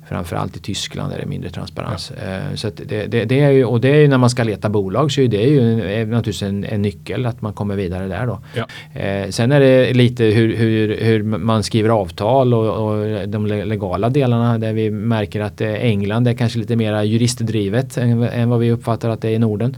Framförallt 0.09 0.57
i 0.57 0.59
Tyskland 0.59 1.13
är 1.13 1.17
det 1.19 1.25
mindre 1.25 1.49
transparens. 1.49 2.11
Eh, 2.11 2.55
Så 2.55 2.69
det, 2.85 3.05
det, 3.07 3.25
det 3.25 3.39
är 3.39 3.51
ju, 3.51 3.65
och 3.65 3.81
det 3.81 3.89
är 3.89 3.95
ju 3.95 4.07
när 4.07 4.17
man 4.17 4.29
ska 4.29 4.43
leta 4.43 4.69
bolag 4.69 5.11
så 5.11 5.21
är 5.21 5.27
det 5.27 5.43
ju 5.43 5.81
är 5.81 6.05
naturligtvis 6.05 6.41
en, 6.43 6.63
en 6.63 6.81
nyckel 6.81 7.25
att 7.25 7.41
man 7.41 7.53
kommer 7.53 7.75
vidare 7.75 8.07
där 8.07 8.27
då. 8.27 8.39
Ja. 8.55 8.65
Eh, 9.01 9.29
sen 9.29 9.51
är 9.51 9.59
det 9.59 9.93
lite 9.93 10.23
hur, 10.23 10.55
hur, 10.55 10.97
hur 11.01 11.23
man 11.23 11.63
skriver 11.63 11.89
avtal 11.89 12.53
och, 12.53 12.87
och 12.87 13.29
de 13.29 13.45
le- 13.47 13.65
legala 13.65 14.09
delarna 14.09 14.57
där 14.57 14.73
vi 14.73 14.91
märker 14.91 15.41
att 15.41 15.61
eh, 15.61 15.73
England 15.73 16.27
är 16.27 16.33
kanske 16.33 16.59
lite 16.59 16.75
mer 16.75 17.03
juristdrivet 17.03 17.97
än, 17.97 18.23
än 18.23 18.49
vad 18.49 18.59
vi 18.59 18.71
uppfattar 18.71 19.09
att 19.09 19.21
det 19.21 19.29
är 19.29 19.33
i 19.33 19.39
Norden. 19.39 19.77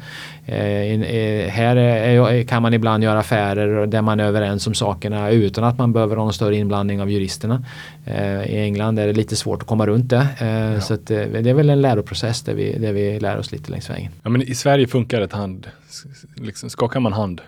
Eh, 0.49 1.01
eh, 1.01 1.49
här 1.49 1.75
är, 1.75 2.27
är, 2.29 2.43
kan 2.43 2.61
man 2.61 2.73
ibland 2.73 3.03
göra 3.03 3.19
affärer 3.19 3.87
där 3.87 4.01
man 4.01 4.19
är 4.19 4.23
överens 4.23 4.67
om 4.67 4.73
sakerna 4.73 5.29
utan 5.31 5.63
att 5.63 5.77
man 5.77 5.93
behöver 5.93 6.15
någon 6.15 6.33
större 6.33 6.55
inblandning 6.55 7.01
av 7.01 7.11
juristerna. 7.11 7.63
Eh, 8.05 8.43
I 8.43 8.57
England 8.61 8.99
är 8.99 9.07
det 9.07 9.13
lite 9.13 9.35
svårt 9.35 9.61
att 9.61 9.67
komma 9.67 9.85
runt 9.85 10.09
det. 10.09 10.27
Eh, 10.39 10.79
Så 10.79 10.93
att, 10.93 11.11
eh, 11.11 11.17
det 11.17 11.49
är 11.49 11.53
väl 11.53 11.69
en 11.69 11.81
läroprocess 11.81 12.41
där 12.41 12.53
vi, 12.53 12.77
där 12.79 12.93
vi 12.93 13.19
lär 13.19 13.37
oss 13.37 13.51
lite 13.51 13.71
längs 13.71 13.89
vägen. 13.89 14.11
Ja, 14.23 14.29
men 14.29 14.41
I 14.41 14.55
Sverige 14.55 14.87
funkar 14.87 15.21
ett 15.21 15.33
hand. 15.33 15.67
Liksom, 16.35 16.69
skakar 16.69 16.99
man 16.99 17.13
hand, 17.13 17.41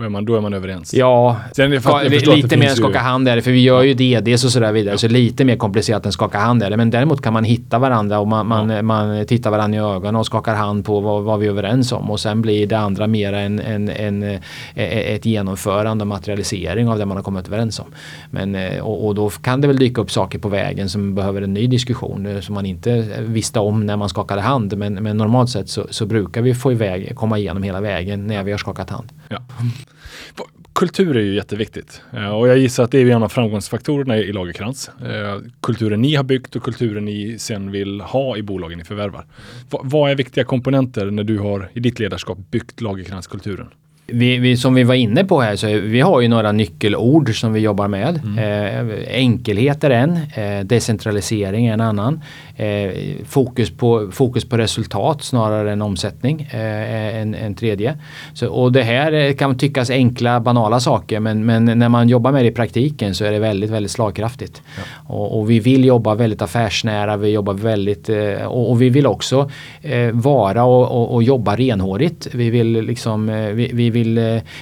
och 0.00 0.06
är 0.06 0.10
man, 0.10 0.24
då 0.24 0.36
är 0.36 0.40
man 0.40 0.54
överens. 0.54 0.94
Ja, 0.94 1.36
Sen, 1.52 1.70
det 1.70 2.26
lite 2.26 2.56
mer 2.56 2.64
än 2.64 2.70
ju- 2.70 2.76
skaka 2.76 2.98
hand 2.98 3.28
är 3.28 3.36
det, 3.36 3.42
för 3.42 3.50
vi 3.50 3.60
gör 3.62 3.82
ju 3.82 3.94
DDs 3.94 4.44
och 4.44 4.50
sådär 4.50 4.72
vidare. 4.72 4.98
Så 4.98 5.08
lite 5.08 5.44
mer 5.44 5.56
komplicerat 5.56 6.06
än 6.06 6.12
skaka 6.12 6.38
hand 6.38 6.62
är 6.62 6.70
det. 6.70 6.76
Men 6.76 6.90
däremot 6.90 7.22
kan 7.22 7.32
man 7.32 7.44
hitta 7.44 7.78
varandra 7.78 8.18
och 8.18 8.28
man, 8.28 8.46
man, 8.46 8.86
man 8.86 9.26
tittar 9.26 9.50
varandra 9.50 9.78
i 9.78 9.80
ögonen 9.80 10.16
och 10.16 10.26
skakar 10.26 10.54
hand 10.54 10.84
på 10.84 11.00
vad, 11.00 11.22
vad 11.22 11.40
vi 11.40 11.46
är 11.46 11.50
överens 11.50 11.92
om. 11.92 12.10
Och 12.10 12.20
sen 12.20 12.42
blir 12.42 12.66
det 12.66 12.78
andra 12.78 13.06
mer 13.06 13.32
en, 13.32 13.60
en, 13.60 13.88
en, 13.88 14.22
eh, 14.22 14.38
ett 14.74 15.26
genomförande 15.26 16.02
och 16.02 16.08
materialisering 16.08 16.88
av 16.88 16.98
det 16.98 17.06
man 17.06 17.16
har 17.16 17.24
kommit 17.24 17.48
överens 17.48 17.80
om. 17.80 17.86
Men, 18.30 18.54
eh, 18.54 18.80
och, 18.80 19.06
och 19.06 19.14
då 19.14 19.30
kan 19.30 19.60
det 19.60 19.66
väl 19.66 19.78
dyka 19.78 20.00
upp 20.00 20.10
saker 20.10 20.38
på 20.38 20.48
vägen 20.48 20.88
som 20.88 21.14
behöver 21.14 21.42
en 21.42 21.54
ny 21.54 21.66
diskussion 21.66 22.26
eh, 22.26 22.40
som 22.40 22.54
man 22.54 22.66
inte 22.66 23.06
visste 23.20 23.60
om 23.60 23.86
när 23.86 23.96
man 23.96 24.08
skakade 24.08 24.40
hand. 24.40 24.76
Men, 24.76 24.94
men 24.94 25.16
normalt 25.16 25.50
sett 25.50 25.68
så, 25.68 25.86
så 25.90 26.06
brukar 26.06 26.42
vi 26.42 26.54
få 26.54 26.72
iväg, 26.72 27.12
komma 27.16 27.38
igenom 27.38 27.62
hela 27.62 27.80
vägen 27.80 28.26
när 28.26 28.42
vi 28.42 28.50
har 28.50 28.58
skakat 28.58 28.90
hand. 28.90 29.08
Ja. 29.28 29.38
Kultur 30.72 31.16
är 31.16 31.20
ju 31.20 31.34
jätteviktigt 31.34 32.02
eh, 32.12 32.30
och 32.30 32.48
jag 32.48 32.58
gissar 32.58 32.84
att 32.84 32.90
det 32.90 32.98
är 32.98 33.06
en 33.06 33.22
av 33.22 33.28
framgångsfaktorerna 33.28 34.18
i 34.18 34.32
Lagerkrans. 34.32 34.88
Eh, 34.88 35.38
kulturen 35.62 36.02
ni 36.02 36.14
har 36.14 36.24
byggt 36.24 36.56
och 36.56 36.62
kulturen 36.62 37.04
ni 37.04 37.38
sen 37.38 37.70
vill 37.70 38.00
ha 38.00 38.36
i 38.36 38.42
bolagen 38.42 38.78
ni 38.78 38.84
förvärvar. 38.84 39.26
Vad 39.70 40.10
är 40.10 40.14
viktiga 40.14 40.44
komponenter 40.44 41.10
när 41.10 41.24
du 41.24 41.38
har 41.38 41.70
i 41.74 41.80
ditt 41.80 41.98
ledarskap 41.98 42.38
byggt 42.50 42.80
Lagerkrans-kulturen? 42.80 43.68
Vi, 44.12 44.38
vi, 44.38 44.56
som 44.56 44.74
vi 44.74 44.84
var 44.84 44.94
inne 44.94 45.24
på 45.24 45.40
här 45.40 45.56
så 45.56 45.66
är, 45.66 45.80
vi 45.80 46.00
har 46.00 46.20
ju 46.20 46.28
några 46.28 46.52
nyckelord 46.52 47.40
som 47.40 47.52
vi 47.52 47.60
jobbar 47.60 47.88
med. 47.88 48.20
Mm. 48.24 48.38
Eh, 48.38 49.16
enkelhet 49.16 49.84
är 49.84 49.90
en, 49.90 50.18
eh, 50.34 50.64
decentralisering 50.64 51.66
är 51.66 51.72
en 51.72 51.80
annan. 51.80 52.20
Eh, 52.56 52.90
fokus, 53.24 53.70
på, 53.70 54.10
fokus 54.12 54.44
på 54.44 54.56
resultat 54.56 55.22
snarare 55.22 55.72
än 55.72 55.82
omsättning 55.82 56.48
eh, 56.50 57.16
en, 57.16 57.34
en 57.34 57.54
tredje. 57.54 57.96
Så, 58.32 58.48
och 58.48 58.72
det 58.72 58.82
här 58.82 59.32
kan 59.32 59.58
tyckas 59.58 59.90
enkla 59.90 60.40
banala 60.40 60.80
saker 60.80 61.20
men, 61.20 61.46
men 61.46 61.64
när 61.64 61.88
man 61.88 62.08
jobbar 62.08 62.32
med 62.32 62.44
det 62.44 62.48
i 62.48 62.52
praktiken 62.52 63.14
så 63.14 63.24
är 63.24 63.32
det 63.32 63.38
väldigt 63.38 63.70
väldigt 63.70 63.92
slagkraftigt. 63.92 64.62
Ja. 64.76 64.82
Och, 65.14 65.38
och, 65.38 65.50
vi 65.50 65.60
vill 65.60 65.84
jobba 65.84 66.14
väldigt 66.14 66.42
affärsnära, 66.42 67.16
vi 67.16 67.28
jobbar 67.28 67.54
väldigt 67.54 68.08
eh, 68.08 68.46
och, 68.46 68.70
och, 68.70 68.82
vi 68.82 68.88
vill 68.88 69.06
också 69.06 69.50
eh, 69.82 70.10
vara 70.12 70.64
och, 70.64 71.00
och, 71.00 71.14
och, 71.14 71.22
jobba 71.22 71.56
renhårigt. 71.56 72.28
Vi 72.32 72.50
vill 72.50 72.72
liksom, 72.72 73.26
vi, 73.54 73.70
vi, 73.74 73.90
vill, 73.90 73.99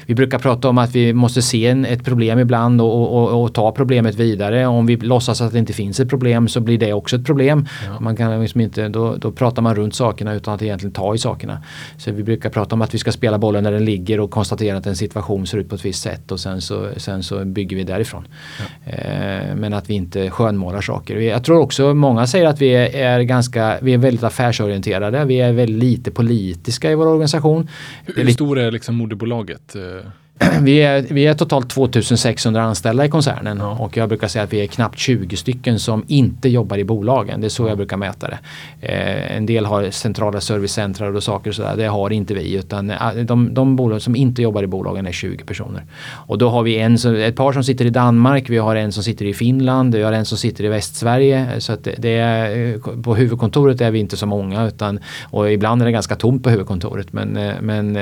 vi 0.06 0.14
brukar 0.14 0.38
prata 0.38 0.68
om 0.68 0.78
att 0.78 0.94
vi 0.94 1.12
måste 1.12 1.42
se 1.42 1.66
en, 1.66 1.84
ett 1.84 2.04
problem 2.04 2.38
ibland 2.38 2.80
och, 2.80 3.42
och, 3.42 3.54
ta 3.54 3.72
problemet 3.72 4.14
vidare. 4.14 4.66
Om 4.66 4.86
vi 4.86 4.96
låtsas 4.96 5.40
att 5.40 5.52
det 5.52 5.58
inte 5.58 5.72
finns 5.72 6.00
ett 6.00 6.08
problem 6.08 6.48
så 6.48 6.60
blir 6.60 6.78
det 6.78 6.92
också 6.92 7.16
ett 7.16 7.24
problem. 7.24 7.66
Ja. 7.86 8.00
Man 8.00 8.16
kan 8.16 8.40
liksom 8.40 8.60
inte, 8.60 8.88
då, 8.88 9.16
då 9.16 9.32
pratar 9.32 9.62
man 9.62 9.74
runt 9.74 9.94
sakerna 9.94 10.34
utan 10.34 10.54
att 10.54 10.62
egentligen 10.62 10.92
ta 10.92 11.14
i 11.14 11.18
sakerna. 11.18 11.62
Så 11.96 12.12
vi 12.12 12.22
brukar 12.22 12.50
prata 12.50 12.74
om 12.74 12.82
att 12.82 12.94
vi 12.94 12.98
ska 12.98 13.12
spela 13.12 13.38
bollen 13.38 13.64
när 13.64 13.72
den 13.72 13.84
ligger 13.84 14.20
och 14.20 14.30
konstatera 14.30 14.76
att 14.76 14.86
en 14.86 14.96
situation 14.96 15.46
ser 15.46 15.58
ut 15.58 15.68
på 15.68 15.74
ett 15.74 15.84
visst 15.84 16.02
sätt 16.02 16.32
och 16.32 16.40
sen 16.40 16.60
så, 16.60 16.88
sen 16.96 17.22
så 17.22 17.44
bygger 17.44 17.76
vi 17.76 17.84
därifrån. 17.84 18.28
Ja. 18.58 18.92
Eh, 18.92 19.54
men 19.56 19.74
att 19.74 19.90
vi 19.90 19.94
inte 19.94 20.30
skönmålar 20.30 20.80
saker. 20.80 21.16
Jag 21.16 21.44
tror 21.44 21.58
också 21.58 21.94
många 21.94 22.26
säger 22.26 22.46
att 22.46 22.60
vi 22.60 22.68
är, 22.68 22.96
är, 22.96 23.20
ganska, 23.20 23.78
vi 23.82 23.94
är 23.94 23.98
väldigt 23.98 24.24
affärsorienterade. 24.24 25.24
Vi 25.24 25.40
är 25.40 25.52
väldigt 25.52 25.78
lite 25.78 26.10
politiska 26.10 26.90
i 26.90 26.94
vår 26.94 27.06
organisation. 27.06 27.68
Hur 28.06 28.30
stor 28.30 28.58
är 28.58 28.70
liksom 28.70 28.94
moderbolaget? 28.94 29.27
bolaget. 29.28 29.76
Eh, 29.76 30.04
vi, 30.62 30.82
är, 30.82 31.06
vi 31.10 31.26
är 31.26 31.34
totalt 31.34 31.70
2600 31.70 32.62
anställda 32.62 33.04
i 33.04 33.08
koncernen 33.08 33.60
och 33.60 33.96
jag 33.96 34.08
brukar 34.08 34.28
säga 34.28 34.42
att 34.42 34.52
vi 34.52 34.60
är 34.60 34.66
knappt 34.66 34.98
20 34.98 35.36
stycken 35.36 35.78
som 35.78 36.04
inte 36.06 36.48
jobbar 36.48 36.78
i 36.78 36.84
bolagen. 36.84 37.40
Det 37.40 37.46
är 37.46 37.48
så 37.48 37.62
ja. 37.62 37.68
jag 37.68 37.76
brukar 37.76 37.96
mäta 37.96 38.28
det. 38.28 38.38
Eh, 38.80 39.36
en 39.36 39.46
del 39.46 39.66
har 39.66 39.90
centrala 39.90 40.40
servicecentrar 40.40 41.16
och 41.16 41.22
saker 41.22 41.50
och 41.50 41.54
sådär. 41.54 41.76
Det 41.76 41.86
har 41.86 42.10
inte 42.10 42.34
vi 42.34 42.54
utan 42.54 42.90
eh, 42.90 43.10
de, 43.24 43.54
de 43.54 43.76
bolag 43.76 44.02
som 44.02 44.16
inte 44.16 44.42
jobbar 44.42 44.62
i 44.62 44.66
bolagen 44.66 45.06
är 45.06 45.12
20 45.12 45.44
personer. 45.44 45.84
Och 46.26 46.38
då 46.38 46.48
har 46.48 46.62
vi 46.62 46.78
en, 46.78 46.94
ett 46.94 47.36
par 47.36 47.52
som 47.52 47.64
sitter 47.64 47.84
i 47.84 47.90
Danmark, 47.90 48.50
vi 48.50 48.58
har 48.58 48.76
en 48.76 48.92
som 48.92 49.02
sitter 49.02 49.24
i 49.24 49.34
Finland, 49.34 49.94
vi 49.94 50.02
har 50.02 50.12
en 50.12 50.24
som 50.24 50.38
sitter 50.38 50.64
i 50.64 50.68
Västsverige. 50.68 51.46
Så 51.58 51.72
att 51.72 51.88
det 51.98 52.18
är, 52.18 52.74
eh, 52.74 53.02
på 53.02 53.14
huvudkontoret 53.14 53.80
är 53.80 53.90
vi 53.90 53.98
inte 53.98 54.16
så 54.16 54.26
många 54.26 54.66
utan, 54.66 55.00
och 55.30 55.52
ibland 55.52 55.82
är 55.82 55.86
det 55.86 55.92
ganska 55.92 56.16
tomt 56.16 56.42
på 56.44 56.50
huvudkontoret. 56.50 57.12
Men, 57.12 57.36
eh, 57.36 57.54
men 57.60 57.98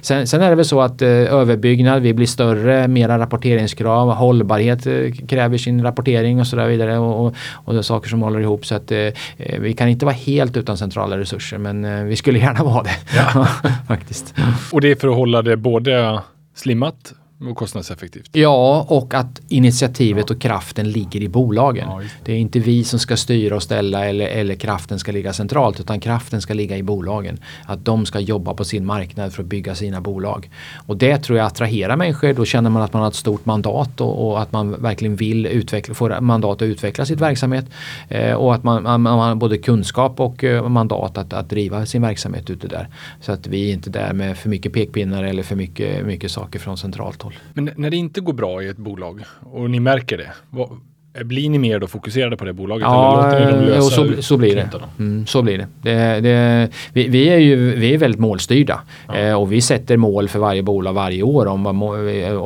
sen, 0.00 0.26
sen 0.26 0.42
är 0.42 0.50
det 0.50 0.56
väl 0.56 0.64
så 0.64 0.80
att 0.80 1.02
överbyggnad, 1.48 2.02
vi 2.02 2.14
blir 2.14 2.26
större, 2.26 2.88
mera 2.88 3.18
rapporteringskrav, 3.18 4.12
hållbarhet 4.12 4.86
eh, 4.86 5.12
kräver 5.28 5.58
sin 5.58 5.82
rapportering 5.82 6.40
och 6.40 6.46
så 6.46 6.56
där 6.56 6.68
vidare 6.68 6.98
och, 6.98 7.26
och, 7.26 7.34
och 7.52 7.84
saker 7.84 8.08
som 8.08 8.22
håller 8.22 8.40
ihop 8.40 8.66
så 8.66 8.74
att 8.74 8.92
eh, 8.92 8.98
eh, 8.98 9.60
vi 9.60 9.72
kan 9.72 9.88
inte 9.88 10.04
vara 10.04 10.16
helt 10.16 10.56
utan 10.56 10.76
centrala 10.76 11.18
resurser 11.18 11.58
men 11.58 11.84
eh, 11.84 12.04
vi 12.04 12.16
skulle 12.16 12.38
gärna 12.38 12.64
vara 12.64 12.82
det. 12.82 12.96
Ja. 13.16 13.48
faktiskt. 13.88 14.34
Och 14.72 14.80
det 14.80 14.90
är 14.90 14.94
för 14.94 15.08
att 15.08 15.16
hålla 15.16 15.42
det 15.42 15.56
både 15.56 16.20
slimmat 16.54 17.12
och 17.40 17.56
kostnadseffektivt. 17.56 18.30
Ja, 18.32 18.86
och 18.88 19.14
att 19.14 19.40
initiativet 19.48 20.24
ja. 20.28 20.34
och 20.34 20.40
kraften 20.40 20.90
ligger 20.90 21.22
i 21.22 21.28
bolagen. 21.28 21.88
Ja, 21.88 21.98
det. 21.98 22.08
det. 22.24 22.32
är 22.32 22.36
inte 22.36 22.58
vi 22.58 22.84
som 22.84 22.98
ska 22.98 23.16
styra 23.16 23.56
och 23.56 23.62
ställa 23.62 24.04
eller, 24.04 24.26
eller 24.26 24.54
kraften 24.54 24.98
ska 24.98 25.12
ligga 25.12 25.32
centralt 25.32 25.80
utan 25.80 26.00
kraften 26.00 26.40
ska 26.40 26.54
ligga 26.54 26.76
i 26.76 26.82
bolagen. 26.82 27.38
Att 27.64 27.84
de 27.84 28.06
ska 28.06 28.20
jobba 28.20 28.54
på 28.54 28.64
sin 28.64 28.86
marknad 28.86 29.32
för 29.32 29.42
att 29.42 29.48
bygga 29.48 29.74
sina 29.74 30.00
bolag. 30.00 30.50
Och 30.86 30.96
det 30.96 31.18
tror 31.18 31.38
jag 31.38 31.46
attraherar 31.46 31.96
människor. 31.96 32.32
Då 32.32 32.44
känner 32.44 32.70
man 32.70 32.82
att 32.82 32.92
man 32.92 33.02
har 33.02 33.08
ett 33.08 33.14
stort 33.14 33.46
mandat 33.46 34.00
och, 34.00 34.28
och 34.28 34.40
att 34.40 34.52
man 34.52 34.82
verkligen 34.82 35.16
vill 35.16 35.46
utveckla, 35.46 35.94
få 35.94 36.20
mandat 36.20 36.62
att 36.62 36.62
utveckla 36.62 37.06
sitt 37.06 37.20
verksamhet. 37.20 37.66
Eh, 38.08 38.32
och 38.32 38.54
att 38.54 38.64
man, 38.64 38.82
man, 38.82 39.02
man, 39.02 39.18
har 39.18 39.34
både 39.34 39.58
kunskap 39.58 40.20
och 40.20 40.44
eh, 40.44 40.68
mandat 40.68 41.18
att, 41.18 41.32
att 41.32 41.50
driva 41.50 41.86
sin 41.86 42.02
verksamhet 42.02 42.50
ute 42.50 42.68
där. 42.68 42.88
Så 43.20 43.32
att 43.32 43.46
vi 43.46 43.70
är 43.70 43.74
inte 43.74 43.90
där 43.90 44.12
med 44.12 44.38
för 44.38 44.48
mycket 44.48 44.72
pekpinnar 44.72 45.24
eller 45.24 45.42
för 45.42 45.56
mycket, 45.56 46.06
mycket 46.06 46.30
saker 46.30 46.58
från 46.58 46.78
centralt 46.78 47.22
håll 47.22 47.27
håll. 47.28 47.38
Men 47.54 47.70
när 47.76 47.90
det 47.90 47.96
inte 47.96 48.20
går 48.20 48.32
bra 48.32 48.62
i 48.62 48.68
ett 48.68 48.76
bolag 48.76 49.24
och 49.40 49.70
ni 49.70 49.80
märker 49.80 50.18
det, 50.18 50.32
vad, 50.50 50.80
blir 51.12 51.50
ni 51.50 51.58
mer 51.58 51.78
då 51.78 51.86
fokuserade 51.86 52.36
på 52.36 52.44
det 52.44 52.52
bolaget? 52.52 52.82
Ja, 52.82 53.32
eller 53.32 53.46
låter 53.46 53.62
ni 53.62 53.70
dem 53.70 53.82
så, 53.82 54.22
så 54.22 54.36
blir 54.36 54.56
det. 54.56 54.70
Mm, 54.98 55.26
så 55.26 55.42
blir 55.42 55.58
det. 55.58 55.66
det, 55.82 56.20
det 56.20 56.68
vi, 56.92 57.08
vi, 57.08 57.28
är 57.28 57.38
ju 57.38 57.74
vi 57.76 57.94
är 57.94 57.98
väldigt 57.98 58.20
målstyrda 58.20 58.80
ja. 59.08 59.16
eh, 59.16 59.34
och 59.34 59.52
vi 59.52 59.60
sätter 59.60 59.96
mål 59.96 60.28
för 60.28 60.38
varje 60.38 60.62
bolag 60.62 60.92
varje 60.92 61.22
år. 61.22 61.46
Om, 61.46 61.82
och, 61.82 61.94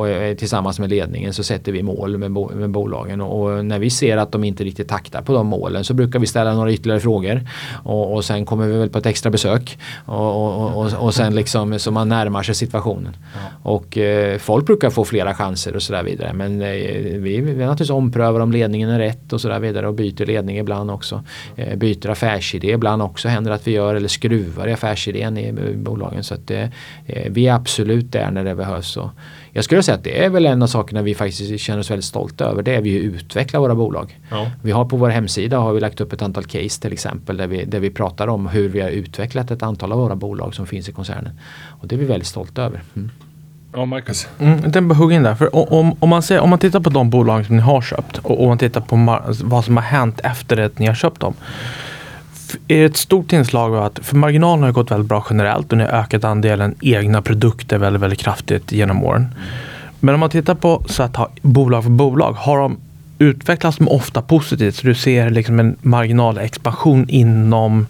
och, 0.01 0.39
tillsammans 0.39 0.79
med 0.79 0.91
ledningen 0.91 1.33
så 1.33 1.43
sätter 1.43 1.73
vi 1.73 1.83
mål 1.83 2.19
med, 2.19 2.31
med 2.31 2.71
bolagen 2.71 3.21
och, 3.21 3.43
och, 3.43 3.65
när 3.65 3.79
vi 3.79 3.91
ser 3.91 4.17
att 4.17 4.33
de 4.33 4.45
inte 4.45 4.65
riktigt 4.65 4.89
taktar 4.89 5.23
på 5.23 5.33
de 5.33 5.47
målen 5.47 5.85
så 5.85 5.95
brukar 5.95 6.19
vi 6.19 6.27
ställa 6.27 6.55
några 6.55 6.73
ytterligare 6.73 7.01
frågor 7.01 7.49
och, 7.85 8.15
och 8.15 8.25
sen 8.25 8.47
kommer 8.47 8.67
vi 8.67 8.79
väl 8.79 8.89
på 8.89 8.99
ett 8.99 9.07
extra 9.07 9.31
besök 9.31 9.79
och, 10.05 10.77
och, 10.77 10.93
och, 10.93 11.15
sen 11.15 11.35
liksom 11.35 11.79
så 11.79 11.91
man 11.91 12.09
närmar 12.09 12.43
sig 12.43 12.55
situationen. 12.55 13.17
Ja. 13.35 13.71
Och 13.71 13.99
eh, 13.99 14.39
folk 14.39 14.67
brukar 14.67 14.91
få 14.91 15.05
flera 15.05 15.35
chanser 15.35 15.77
och 15.77 15.83
sådär 15.83 16.03
vidare 16.03 16.33
men 16.33 16.63
eh, 16.63 16.69
vi, 17.19 17.41
vi 17.41 17.55
naturligtvis 17.55 17.91
omprövar 17.91 18.41
om 18.41 18.53
ledningen 18.53 18.62
är 18.63 18.99
rätt 18.99 19.33
och 19.33 19.41
så 19.41 19.49
där 19.49 19.61
vidare 19.61 19.89
och 19.89 19.95
byter 19.95 20.27
ledning 20.27 20.59
ibland 20.59 20.91
också. 20.91 21.25
Eh, 21.57 21.77
byter 21.77 22.11
affärsidé 22.11 22.73
ibland 22.73 23.03
också 23.03 23.29
händer 23.29 23.51
att 23.51 23.67
vi 23.67 23.71
gör 23.73 23.95
eller 23.95 24.09
skruvar 24.09 24.69
i 24.69 24.73
affärsidén 24.73 25.39
i 25.39 25.53
bolagen. 25.77 26.25
Så 26.25 26.35
att 26.35 26.51
eh, 26.51 26.67
vi 27.31 27.49
är 27.49 27.55
absolut 27.55 28.13
där 28.13 28.31
när 28.31 28.45
det 28.45 28.55
behövs. 28.55 28.97
Och 28.97 29.11
jag 29.53 29.65
skulle 29.65 29.83
säga 29.83 29.97
att 29.97 30.05
det 30.05 30.25
är 30.25 30.31
väl 30.31 30.47
en 30.47 30.63
av 30.63 30.67
sakerna 30.67 31.03
vi 31.03 31.15
faktiskt 31.15 31.61
känner 31.61 31.81
oss 31.81 31.91
väldigt 31.91 32.05
stolta 32.05 32.45
över. 32.45 32.63
Det 32.63 32.75
är 32.75 32.81
vi 32.81 32.95
utvecklar 32.95 33.61
våra 33.61 33.75
bolag. 33.75 34.19
Ja. 34.31 34.51
Vi 34.63 34.71
har 34.71 34.85
på 34.85 34.97
vår 34.97 35.09
hemsida 35.09 35.59
har 35.59 35.73
vi 35.73 35.81
lagt 35.81 36.01
upp 36.01 36.13
ett 36.13 36.23
antal 36.23 36.45
case 36.45 36.81
till 36.81 36.93
exempel 36.93 37.37
där 37.37 37.47
vi, 37.47 37.65
där 37.65 37.81
vi 37.81 37.91
pratar 37.91 38.29
om 38.29 38.47
hur 38.47 38.69
vi 38.69 38.81
har 38.81 38.91
utvecklat 38.91 39.51
ett 39.51 39.63
antal 39.63 39.93
av 39.93 39.99
våra 39.99 40.17
bolag 40.17 40.55
som 40.55 40.67
finns 40.67 40.89
i 40.89 40.93
koncernen. 40.93 41.33
Och 41.81 41.89
det 41.89 41.95
är 41.95 41.99
vi 41.99 42.05
väldigt 42.05 42.29
stolta 42.29 42.63
över. 42.63 42.83
Mm. 42.97 43.11
Ja, 43.75 43.85
Marcus. 43.85 44.29
Mm, 44.39 44.71
den 44.71 44.89
bara 44.89 44.95
hugga 44.95 45.17
in 45.17 45.23
där. 45.23 45.35
För 45.35 45.73
om, 45.73 45.97
om, 45.99 46.09
man 46.09 46.23
ser, 46.23 46.41
om 46.41 46.51
man 46.51 46.59
tittar 46.59 46.81
på 46.81 46.91
de 46.91 47.11
bolag 47.11 47.47
som 47.47 47.57
ni 47.57 47.63
har 47.63 47.83
köpt 47.83 48.19
och 48.19 48.43
om 48.43 48.49
man 48.49 48.59
tittar 48.59 48.81
på 48.81 49.11
alltså 49.27 49.47
vad 49.47 49.65
som 49.65 49.77
har 49.77 49.85
hänt 49.85 50.21
efter 50.25 50.61
att 50.61 50.79
ni 50.79 50.87
har 50.87 50.95
köpt 50.95 51.21
dem. 51.21 51.35
Är 52.69 52.79
det 52.79 52.85
ett 52.85 52.97
stort 52.97 53.33
inslag 53.33 53.75
av 53.75 53.85
att, 53.85 53.99
för 53.99 54.17
marginalen 54.17 54.65
har 54.65 54.73
gått 54.73 54.91
väldigt 54.91 55.09
bra 55.09 55.27
generellt 55.31 55.73
och 55.73 55.79
ni 55.79 55.85
har 55.85 55.91
ökat 55.91 56.25
andelen 56.25 56.75
egna 56.81 57.23
produkter 57.23 57.79
väldigt, 57.79 58.03
väldigt 58.03 58.21
kraftigt 58.21 58.73
genom 58.73 59.05
åren. 59.05 59.35
Men 60.01 60.15
om 60.15 60.21
man 60.21 60.31
tittar 60.31 60.55
på 60.55 60.85
så 60.87 61.03
att 61.03 61.17
ha 61.17 61.29
bolag 61.43 61.83
för 61.83 61.91
bolag, 61.91 62.33
har 62.33 62.59
de 62.59 62.77
utvecklats 63.19 63.77
de 63.77 63.89
ofta 63.89 64.23
positivt? 64.23 64.75
Så 64.75 64.87
du 64.87 64.95
ser 64.95 65.31
liksom 65.31 65.61
en 65.61 65.77
marginalexpansion 65.83 67.09
inom 67.09 67.87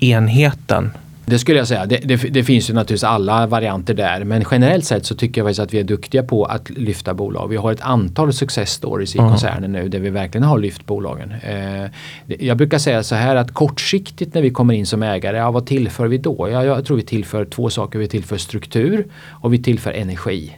enheten 0.00 0.90
det 1.26 1.38
skulle 1.38 1.58
jag 1.58 1.68
säga. 1.68 1.86
Det, 1.86 1.96
det, 1.96 2.16
det, 2.16 2.44
finns 2.44 2.70
ju 2.70 2.74
naturligtvis 2.74 3.04
alla 3.04 3.46
varianter 3.46 3.94
där. 3.94 4.24
Men 4.24 4.44
generellt 4.50 4.84
sett 4.84 5.06
så 5.06 5.14
tycker 5.14 5.40
jag 5.40 5.46
faktiskt 5.46 5.60
att 5.60 5.74
vi 5.74 5.78
är 5.78 5.84
duktiga 5.84 6.22
på 6.22 6.44
att 6.44 6.70
lyfta 6.70 7.14
bolag. 7.14 7.48
Vi 7.48 7.56
har 7.56 7.72
ett 7.72 7.80
antal 7.80 8.32
success 8.32 8.70
stories 8.70 9.14
i 9.14 9.18
mm. 9.18 9.30
koncernen 9.30 9.72
nu 9.72 9.88
där 9.88 9.98
vi 9.98 10.10
verkligen 10.10 10.44
har 10.44 10.58
lyft 10.58 10.86
bolagen. 10.86 11.32
Eh, 11.42 11.90
jag 12.26 12.56
brukar 12.56 12.78
säga 12.78 13.02
så 13.02 13.14
här 13.14 13.36
att 13.36 13.54
kortsiktigt 13.54 14.34
när 14.34 14.42
vi 14.42 14.50
kommer 14.50 14.74
in 14.74 14.86
som 14.86 15.02
ägare, 15.02 15.36
ja, 15.36 15.50
vad 15.50 15.66
tillför 15.66 16.06
vi 16.06 16.18
då? 16.18 16.48
Ja, 16.50 16.64
jag 16.64 16.84
tror 16.84 16.96
vi 16.96 17.02
tillför 17.02 17.44
två 17.44 17.70
saker. 17.70 17.98
Vi 17.98 18.08
tillför 18.08 18.36
struktur 18.36 19.06
och 19.28 19.52
vi 19.52 19.62
tillför 19.62 19.92
energi 19.92 20.52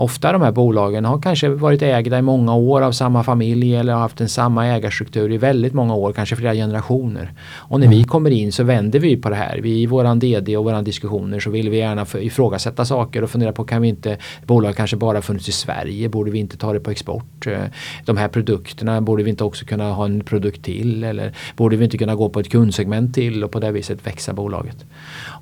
ofta 0.00 0.32
de 0.32 0.42
här 0.42 0.52
bolagen 0.52 1.04
har 1.04 1.20
kanske 1.20 1.48
varit 1.48 1.82
ägda 1.82 2.18
i 2.18 2.22
många 2.22 2.54
år 2.54 2.82
av 2.82 2.92
samma 2.92 3.24
familj 3.24 3.76
eller 3.76 3.92
har 3.92 4.00
haft 4.00 4.20
en 4.20 4.28
samma 4.28 4.66
ägarstruktur 4.66 5.32
i 5.32 5.38
väldigt 5.38 5.72
många 5.72 5.94
år, 5.94 6.12
kanske 6.12 6.36
flera 6.36 6.54
generationer. 6.54 7.32
Och 7.54 7.80
när 7.80 7.88
vi 7.88 7.96
mm. 7.96 8.08
kommer 8.08 8.30
in 8.30 8.52
så 8.52 8.64
vänder 8.64 8.98
vi 8.98 9.16
på 9.16 9.30
det 9.30 9.36
här. 9.36 9.58
Vi 9.62 9.82
i 9.82 9.86
våran 9.86 10.18
DD 10.18 10.56
och 10.56 10.64
våran 10.64 10.84
diskussioner 10.84 11.40
så 11.40 11.50
vill 11.50 11.70
vi 11.70 11.76
gärna 11.76 12.06
ifrågasätta 12.20 12.84
saker 12.84 13.24
och 13.24 13.30
fundera 13.30 13.52
på 13.52 13.64
kan 13.64 13.82
vi 13.82 13.88
inte, 13.88 14.16
bolag 14.46 14.76
kanske 14.76 14.96
bara 14.96 15.22
funnits 15.22 15.48
i 15.48 15.52
Sverige, 15.52 16.08
borde 16.08 16.30
vi 16.30 16.38
inte 16.38 16.56
ta 16.56 16.72
det 16.72 16.80
på 16.80 16.90
export? 16.90 17.46
Eh, 17.46 17.58
de 18.04 18.16
här 18.16 18.28
produkterna, 18.28 19.00
borde 19.00 19.22
vi 19.22 19.30
inte 19.30 19.44
också 19.44 19.64
kunna 19.64 19.92
ha 19.92 20.04
en 20.04 20.20
produkt 20.20 20.62
till? 20.62 21.04
Eller 21.04 21.32
borde 21.56 21.76
vi 21.76 21.84
inte 21.84 21.98
kunna 21.98 22.14
gå 22.14 22.28
på 22.28 22.40
ett 22.40 22.50
kundsegment 22.50 23.14
till 23.14 23.44
och 23.44 23.50
på 23.50 23.60
det 23.60 23.72
viset 23.72 24.06
växa 24.06 24.32
bolaget? 24.32 24.84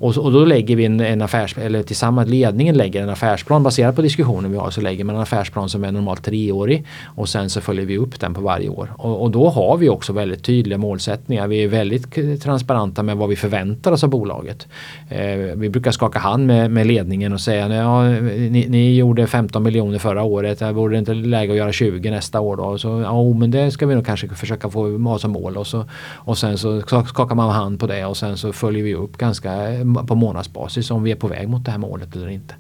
Och, 0.01 0.17
och 0.17 0.33
då 0.33 0.45
lägger 0.45 0.77
vi 0.77 0.85
en, 0.85 1.01
en 1.01 1.23
affärs, 1.23 1.59
eller 1.59 1.83
tillsammans 1.83 2.29
ledningen 2.29 2.77
lägger 2.77 3.03
en 3.03 3.11
affärsplan 3.11 3.63
baserad 3.63 3.97
på 3.97 4.03
diskussionen 4.49 4.53
vi 4.53 4.59
har. 4.59 4.71
Så 4.71 4.81
lägger 4.81 5.05
man 5.05 5.15
en 5.15 5.23
affärsplan 5.23 5.69
som 5.69 5.85
är 5.85 5.93
normalt 5.93 6.25
treårig 6.25 6.85
och 7.17 7.29
sen 7.29 7.51
så 7.51 7.61
följer 7.61 7.87
vi 7.87 7.99
upp 7.99 8.21
den 8.21 8.35
på 8.35 8.41
varje 8.41 8.69
år. 8.69 8.89
Och, 8.97 9.23
och 9.23 9.31
då 9.31 9.49
har 9.49 9.77
vi 9.79 9.89
också 9.89 10.13
väldigt 10.13 10.45
tydliga 10.45 10.79
målsättningar. 10.79 11.49
Vi 11.49 11.65
är 11.65 11.69
väldigt 11.69 12.43
transparenta 12.43 13.03
med 13.03 13.17
vad 13.17 13.29
vi 13.29 13.37
förväntar 13.37 13.93
oss 13.93 14.05
av 14.05 14.11
bolaget. 14.11 14.67
Eh, 15.11 15.57
vi 15.57 15.69
brukar 15.69 15.93
skaka 15.93 16.19
hand 16.19 16.47
med, 16.47 16.71
med 16.71 16.87
ledningen 16.87 17.33
och 17.33 17.41
säga 17.41 17.69
ja, 17.69 18.03
ni, 18.09 18.67
ni, 18.69 18.97
gjorde 18.97 19.27
15 19.27 19.63
miljoner 19.63 19.99
förra 19.99 20.23
året. 20.23 20.63
Vore 20.63 20.95
det 20.95 20.99
inte 20.99 21.15
läge 21.15 21.53
att 21.53 21.59
göra 21.59 21.73
20 21.73 22.11
nästa 22.11 22.41
år 22.41 22.57
då? 22.57 22.79
Så, 22.79 23.01
ja, 23.01 23.33
men 23.35 23.51
det 23.51 23.71
ska 23.71 23.87
vi 23.87 23.95
nog 23.95 24.07
kanske 24.07 24.29
försöka 24.29 24.71
få 24.71 24.99
ha 24.99 25.19
som 25.19 25.31
mål. 25.31 25.57
Och, 25.57 25.67
så, 25.67 25.85
och 26.27 26.39
sen 26.39 26.59
så 26.59 26.81
skakar 26.81 27.35
man 27.35 27.51
hand 27.51 27.81
på 27.81 27.87
det 27.87 28.05
och 28.05 28.17
sen 28.17 28.37
så 28.37 28.53
följer 28.53 28.85
vi 28.85 28.95
upp 28.95 29.17
ganska 29.17 29.73
eh, 29.73 30.05
på 30.07 30.15
månadsbasis 30.15 30.91
om 30.91 31.03
vi 31.03 31.11
är 31.11 31.17
på 31.17 31.29
väg 31.29 31.49
mot 31.49 31.65
det 31.65 31.71
här 31.71 31.79
målet 31.79 32.17
eller 32.17 32.29
inte. 32.29 32.55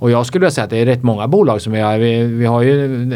Och 0.00 0.10
jag 0.10 0.26
skulle 0.26 0.40
vilja 0.40 0.50
säga 0.50 0.64
att 0.64 0.70
det 0.70 0.78
är 0.78 0.86
rätt 0.86 1.02
många 1.02 1.28
bolag 1.28 1.62
som 1.62 1.72
vi 1.72 1.80
har. 1.80 1.98
Vi, 1.98 2.22
vi 2.22 2.46
har 2.46 2.62
ju, 2.62 3.06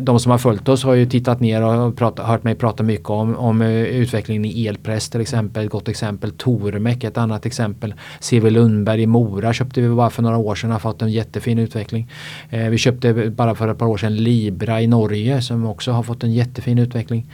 de 0.00 0.20
som 0.20 0.30
har 0.30 0.38
följt 0.38 0.68
oss 0.68 0.84
har 0.84 0.94
ju 0.94 1.06
tittat 1.06 1.40
ner 1.40 1.62
och 1.62 1.96
prat, 1.96 2.18
hört 2.18 2.44
mig 2.44 2.54
prata 2.54 2.82
mycket 2.82 3.10
om, 3.10 3.36
om 3.36 3.62
eh, 3.62 3.68
utvecklingen 3.70 4.44
i 4.44 4.66
elpress 4.66 5.10
till 5.10 5.20
exempel. 5.20 5.64
Ett 5.64 5.70
gott 5.70 5.88
exempel. 5.88 6.30
Tormek 6.30 7.04
ett 7.04 7.18
annat 7.18 7.46
exempel. 7.46 7.94
CV 8.30 8.50
Lundberg 8.50 9.02
i 9.02 9.06
Mora 9.06 9.52
köpte 9.52 9.80
vi 9.80 9.88
bara 9.88 10.10
för 10.10 10.22
några 10.22 10.36
år 10.36 10.54
sedan. 10.54 10.70
Har 10.70 10.78
fått 10.78 11.02
en 11.02 11.10
jättefin 11.10 11.58
utveckling. 11.58 12.10
Eh, 12.50 12.68
vi 12.68 12.78
köpte 12.78 13.30
bara 13.30 13.54
för 13.54 13.68
ett 13.68 13.78
par 13.78 13.86
år 13.86 13.96
sedan 13.96 14.16
Libra 14.16 14.82
i 14.82 14.86
Norge 14.86 15.42
som 15.42 15.66
också 15.66 15.92
har 15.92 16.02
fått 16.02 16.24
en 16.24 16.32
jättefin 16.32 16.78
utveckling. 16.78 17.26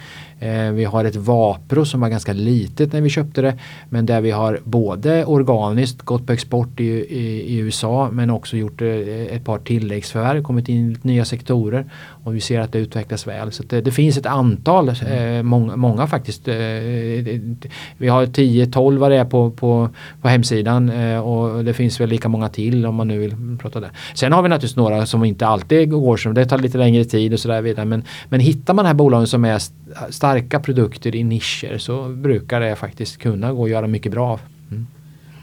Eh, 0.45 0.73
vi 0.73 0.85
har 0.85 1.05
ett 1.05 1.17
Vapro 1.17 1.85
som 1.85 2.01
var 2.01 2.09
ganska 2.09 2.33
litet 2.33 2.93
när 2.93 3.01
vi 3.01 3.09
köpte 3.09 3.43
det. 3.43 3.59
Men 3.89 4.07
där 4.07 4.21
vi 4.21 4.31
har 4.31 4.61
både 4.65 5.25
organiskt 5.25 6.03
gått 6.03 6.27
på 6.27 6.33
export 6.33 6.81
i, 6.81 6.85
i, 6.85 7.55
i 7.55 7.57
USA 7.57 8.09
men 8.13 8.31
också 8.31 8.57
gjort 8.57 8.83
eh, 8.83 8.89
ett 8.89 9.45
par 9.45 9.59
tilläggsförvärv, 9.59 10.43
kommit 10.43 10.69
in 10.69 10.93
i 10.93 10.97
nya 11.03 11.25
sektorer. 11.25 11.85
Och 12.25 12.35
vi 12.35 12.41
ser 12.41 12.61
att 12.61 12.73
det 12.73 12.79
utvecklas 12.79 13.27
väl. 13.27 13.53
Så 13.53 13.63
det, 13.63 13.81
det 13.81 13.91
finns 13.91 14.19
ett 14.19 14.27
antal, 14.27 14.89
eh, 14.89 15.43
många, 15.43 15.77
många, 15.77 16.07
faktiskt. 16.07 16.49
Eh, 16.49 16.55
vi 17.97 18.09
har 18.09 18.27
10-12 18.27 18.99
vad 18.99 19.11
det 19.11 19.17
är 19.17 19.25
på, 19.25 19.51
på, 19.51 19.89
på 20.23 20.29
hemsidan 20.29 20.91
eh, 20.91 21.19
och 21.19 21.65
det 21.65 21.75
finns 21.75 22.01
väl 22.01 22.09
lika 22.09 22.29
många 22.29 22.49
till 22.49 22.87
om 22.87 22.95
man 22.95 23.09
nu 23.09 23.19
vill 23.19 23.59
prata 23.61 23.81
det. 23.81 23.91
Sen 24.15 24.33
har 24.33 24.43
vi 24.43 24.49
naturligtvis 24.49 24.77
några 24.77 25.07
som 25.07 25.25
inte 25.25 25.47
alltid 25.47 25.91
går 25.91 26.17
som, 26.17 26.35
det 26.35 26.47
tar 26.47 26.59
lite 26.59 26.79
längre 26.79 27.05
tid 27.05 27.33
och 27.33 27.41
sådär 27.41 27.63
vidare. 27.63 27.87
Men, 27.87 28.05
men 28.29 28.41
hittar 28.41 28.75
man 28.75 28.87
här 28.87 28.95
bolagen 28.95 29.27
som 29.27 29.45
är 29.45 29.59
starka 30.11 30.61
produkter 30.61 31.17
i 31.17 31.25
nischer 31.25 31.79
så 31.79 32.09
brukar 32.09 32.61
det 32.61 32.77
faktiskt 32.77 33.19
kunna 33.19 33.53
gå 33.53 33.65
att 33.65 33.71
göra 33.71 33.87
mycket 33.87 34.13
bra 34.13 34.29
av. 34.29 34.41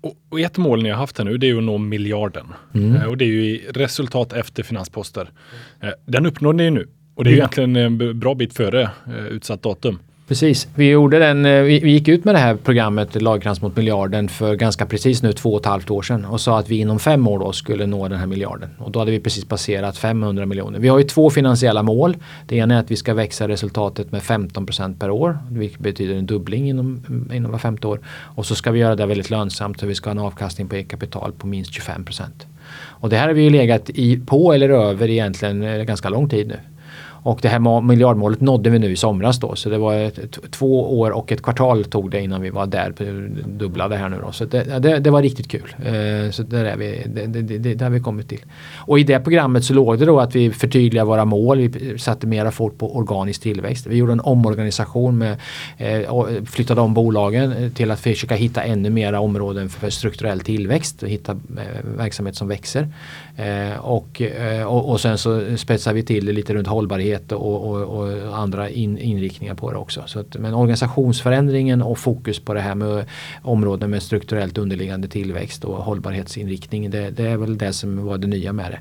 Och, 0.02 0.40
ett 0.40 0.58
mål 0.58 0.84
ni 0.84 0.90
har 0.90 0.98
haft 0.98 1.18
här 1.18 1.26
nu 1.26 1.38
det 1.38 1.50
är 1.50 1.58
att 1.58 1.64
nå 1.64 1.78
miljarden. 1.78 2.48
Mm. 2.74 2.96
Eh, 2.96 3.04
och 3.04 3.18
det 3.18 3.26
är 3.26 3.28
ju 3.28 3.72
resultat 3.72 4.34
efter 4.34 4.64
finansposter. 4.64 5.30
Eh, 5.82 5.90
den 6.06 6.26
uppnår 6.26 6.54
ni 6.54 6.72
nu. 6.72 6.88
Och 7.16 7.24
det 7.24 7.30
är 7.30 7.34
mm. 7.34 7.40
egentligen 7.40 7.76
en 7.76 8.20
bra 8.20 8.36
bit 8.36 8.54
före 8.54 8.82
eh, 8.82 9.26
utsatt 9.26 9.64
datum. 9.64 10.00
Precis. 10.32 10.67
Vi, 10.76 10.89
gjorde 10.89 11.20
den, 11.20 11.46
eh, 11.46 11.62
vi, 11.62 11.80
vi 11.80 11.91
gick 11.91 12.08
ut 12.08 12.26
med 12.26 12.36
det 12.36 12.39
här 12.39 12.56
programmet 12.56 13.22
Lagkrans 13.22 13.62
mot 13.62 13.76
miljarden 13.76 14.30
för 14.30 14.56
ganska 14.56 14.86
precis 14.86 15.24
nu 15.24 15.34
två 15.34 15.54
och 15.54 15.60
ett 15.60 15.65
halvt 15.65 15.91
år 15.91 16.02
sedan 16.02 16.26
och 16.26 16.41
sa 16.41 16.60
att 16.60 16.70
vi 16.70 16.78
inom 16.78 17.00
fem 17.00 17.28
år 17.28 17.39
då 17.39 17.52
skulle 17.52 17.86
nå 17.86 18.08
den 18.08 18.20
här 18.20 18.28
miljarden. 18.28 18.70
Och 18.78 18.91
då 18.91 19.00
hade 19.00 19.12
vi 19.12 19.20
precis 19.20 19.46
passerat 19.46 19.98
500 19.98 20.46
miljoner. 20.46 20.80
Vi 20.80 20.88
har 20.88 20.98
ju 20.98 21.04
två 21.04 21.30
finansiella 21.30 21.84
mål. 21.84 22.17
Det 22.46 22.56
ena 22.56 22.76
är 22.76 22.80
att 22.80 22.91
vi 22.91 22.96
ska 22.96 23.13
växa 23.13 23.48
resultatet 23.48 24.12
med 24.12 24.24
15 24.24 24.65
procent 24.65 25.00
per 25.00 25.10
år. 25.10 25.38
Vilket 25.50 25.80
betyder 25.80 26.15
en 26.15 26.26
dubbling 26.26 26.70
inom, 26.70 27.04
inom 27.34 27.52
var 27.52 27.60
femte 27.60 27.88
år. 27.88 28.00
Och 28.08 28.46
så 28.46 28.56
ska 28.56 28.72
vi 28.72 28.80
göra 28.80 28.96
det 28.96 29.06
väldigt 29.06 29.30
lönsamt 29.30 29.80
så 29.80 29.86
vi 29.86 29.96
ska 29.96 30.10
ha 30.10 30.12
en 30.12 30.20
avkastning 30.20 30.67
på 30.67 30.76
eget 30.76 30.89
kapital 30.89 31.32
på 31.32 31.48
minst 31.48 31.74
25 31.74 32.06
procent. 32.06 32.48
Och 32.74 33.10
det 33.10 33.17
här 33.17 33.28
har 33.28 33.34
vi 33.34 33.44
ju 33.44 33.50
legat 33.50 33.89
i, 33.89 34.20
på 34.26 34.54
eller 34.54 34.70
över 34.70 35.10
egentligen 35.10 35.63
eh, 35.63 35.84
ganska 35.84 36.10
lång 36.10 36.30
tid 36.30 36.48
nu. 36.48 36.58
Och 37.24 37.40
det 37.42 37.48
här 37.48 37.82
miljardmålet 37.82 38.42
nådde 38.42 38.70
vi 38.70 38.80
nu 38.80 38.92
i 38.92 38.96
somras 38.96 39.40
då. 39.40 39.56
Så 39.56 39.70
det 39.70 39.78
var 39.78 39.96
ett, 39.96 40.52
två 40.52 41.00
år 41.00 41.12
och 41.12 41.32
ett 41.32 41.42
kvartal 41.42 41.84
tog 41.84 42.12
det 42.12 42.22
innan 42.22 42.42
vi 42.42 42.50
var 42.50 42.66
där, 42.66 42.94
dubblade 43.48 43.96
här 43.96 44.10
nu 44.10 44.18
då. 44.26 44.32
Så 44.32 44.46
det, 44.46 44.80
det, 44.80 45.00
det 45.00 45.10
var 45.10 45.22
riktigt 45.22 45.48
kul. 45.48 45.76
Eh, 45.86 46.32
så 46.32 46.44
där 46.44 46.66
är 46.66 46.78
vi, 46.78 47.04
det, 47.06 47.42
det, 47.42 47.74
det, 47.74 47.84
har 47.84 47.92
vi 47.92 48.00
kommit 48.00 48.30
till. 48.30 48.42
Och 48.78 49.00
i 49.00 49.04
det 49.04 49.20
programmet 49.20 49.66
så 49.66 49.74
låg 49.74 50.00
det 50.00 50.06
då 50.06 50.20
att 50.20 50.36
vi 50.36 50.52
förtydligade 50.52 51.08
våra 51.08 51.26
mål. 51.26 51.58
Vi 51.58 51.98
satte 52.00 52.28
mera 52.28 52.52
fort 52.52 52.78
på 52.78 52.96
organisk 52.96 53.42
tillväxt. 53.42 53.88
Vi 53.88 53.96
gjorde 53.96 54.12
en 54.12 54.22
omorganisation 54.22 55.18
med, 55.18 55.38
eh, 55.78 56.26
flyttade 56.46 56.82
om 56.82 56.94
bolagen 56.94 57.52
eh, 57.52 57.70
till 57.70 57.92
att 57.92 58.00
försöka 58.00 58.36
hitta 58.36 58.64
ännu 58.64 58.90
mera 58.90 59.20
områden 59.20 59.70
för 59.70 59.90
strukturell 59.90 60.40
tillväxt 60.40 61.04
och 61.04 61.10
hitta 61.10 61.32
eh, 61.32 61.98
verksamhet 61.98 62.36
som 62.36 62.48
växer. 62.48 62.88
Eh, 63.36 63.80
och, 63.80 64.22
eh, 64.22 64.64
och, 64.64 64.90
och 64.90 65.02
sen 65.02 65.18
så 65.18 65.58
spetsade 65.58 65.96
vi 65.96 66.04
till 66.04 66.26
det 66.26 66.32
lite 66.32 66.54
runt 66.54 66.68
hållbarhet 66.68 67.11
arbete 67.12 67.36
och, 67.36 67.69
och, 67.69 68.02
och 68.28 68.38
andra 68.38 68.69
in, 68.69 68.97
inriktningar 68.97 69.56
på 69.56 69.71
det 69.71 69.78
också. 69.78 70.04
Så 70.06 70.19
att, 70.19 70.36
men 70.39 70.54
organisationsförändringen 70.54 71.82
och 71.82 71.97
fokus 71.97 72.39
på 72.39 72.54
det 72.54 72.62
här 72.62 72.76
med 72.76 73.06
områden 73.43 73.89
med 73.89 74.02
strukturellt 74.02 74.58
underliggande 74.58 75.08
tillväxt 75.08 75.63
och 75.65 75.84
hållbarhetsinriktning. 75.84 76.91
Det, 76.91 77.10
det, 77.10 77.28
är 77.28 77.38
väl 77.38 77.58
det 77.58 77.74
som 77.74 78.06
var 78.06 78.17
det 78.17 78.28
nya 78.28 78.54
med 78.54 78.71
det. 78.71 78.80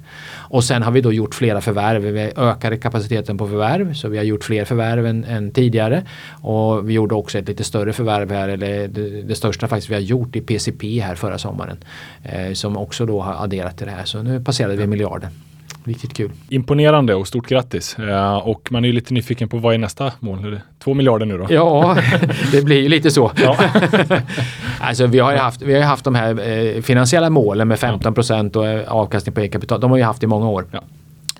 Och 0.51 0.65
sen 0.65 0.83
har 0.83 0.93
vi 0.93 1.01
då 1.01 1.13
gjort 1.13 1.35
flera 1.35 1.61
förvärv. 1.61 2.03
Vi 2.03 2.33
ökade 2.37 2.77
kapaciteten 2.77 3.39
på 3.39 3.49
förvärv 3.49 3.95
så 3.95 4.09
vi 4.09 4.17
har 4.17 4.25
gjort 4.25 4.45
fler 4.45 4.65
förvärv 4.65 5.07
än, 5.07 5.25
än 5.25 5.51
tidigare. 5.51 6.03
Och 6.43 6.89
vi 6.89 6.95
gjorde 6.95 7.15
också 7.15 7.39
ett 7.39 7.49
lite 7.49 7.65
större 7.65 7.93
förvärv 7.93 8.31
här, 8.31 8.49
eller 8.49 8.89
det, 8.89 9.23
det 9.23 9.35
största 9.35 9.69
faktiskt 9.69 9.91
vi 9.91 9.95
har 9.95 10.03
gjort 10.03 10.37
i 10.37 10.41
PCP 10.41 11.01
här 11.01 11.15
förra 11.15 11.39
sommaren. 11.39 11.77
Eh, 12.23 12.53
som 12.53 12.77
också 12.77 13.07
då 13.07 13.21
har 13.21 13.45
adderat 13.45 13.77
till 13.77 13.87
det 13.87 13.93
här. 13.93 14.05
Så 14.05 14.23
nu 14.23 14.45
passerade 14.45 14.77
vi 14.77 14.87
miljarden. 14.87 15.50
Riktigt 15.85 16.15
kul. 16.15 16.31
Imponerande 16.49 17.15
och 17.15 17.29
stort 17.29 17.47
grattis. 17.47 17.97
Uh, 17.99 18.37
och 18.37 18.69
man 18.73 18.85
är 18.85 18.89
ju 18.89 18.95
lite 18.95 19.15
nyfiken 19.15 19.49
på 19.49 19.59
vad 19.59 19.75
är 19.75 19.79
nästa 19.79 20.13
mål? 20.21 20.61
Två 20.85 20.95
miljarder 20.95 21.27
nu 21.27 21.39
då? 21.39 21.47
Ja, 21.51 21.97
det 22.53 22.63
blir 22.63 22.83
ju 22.83 22.89
lite 22.89 23.11
så. 23.11 23.33
alltså, 24.81 25.07
vi 25.07 25.19
har 25.19 25.33
ju 25.33 25.39
haft, 25.39 25.63
vi 25.63 25.75
har 25.75 25.83
haft 25.83 26.05
de 26.05 26.15
här 26.15 26.49
eh, 26.49 26.83
finansiella 26.83 27.31
målen 27.31 27.69
med 27.69 27.79
15 27.79 28.15
procent 28.15 28.57
och 28.57 28.67
eh, 28.67 28.93
avkastning 28.93 29.35
på 29.35 29.41
e-kapital. 29.41 29.81
De 29.81 29.91
har 29.91 29.97
vi 29.97 30.03
haft 30.03 30.23
i 30.23 30.27
många 30.27 30.49
år. 30.49 30.67
Ja. 30.71 30.83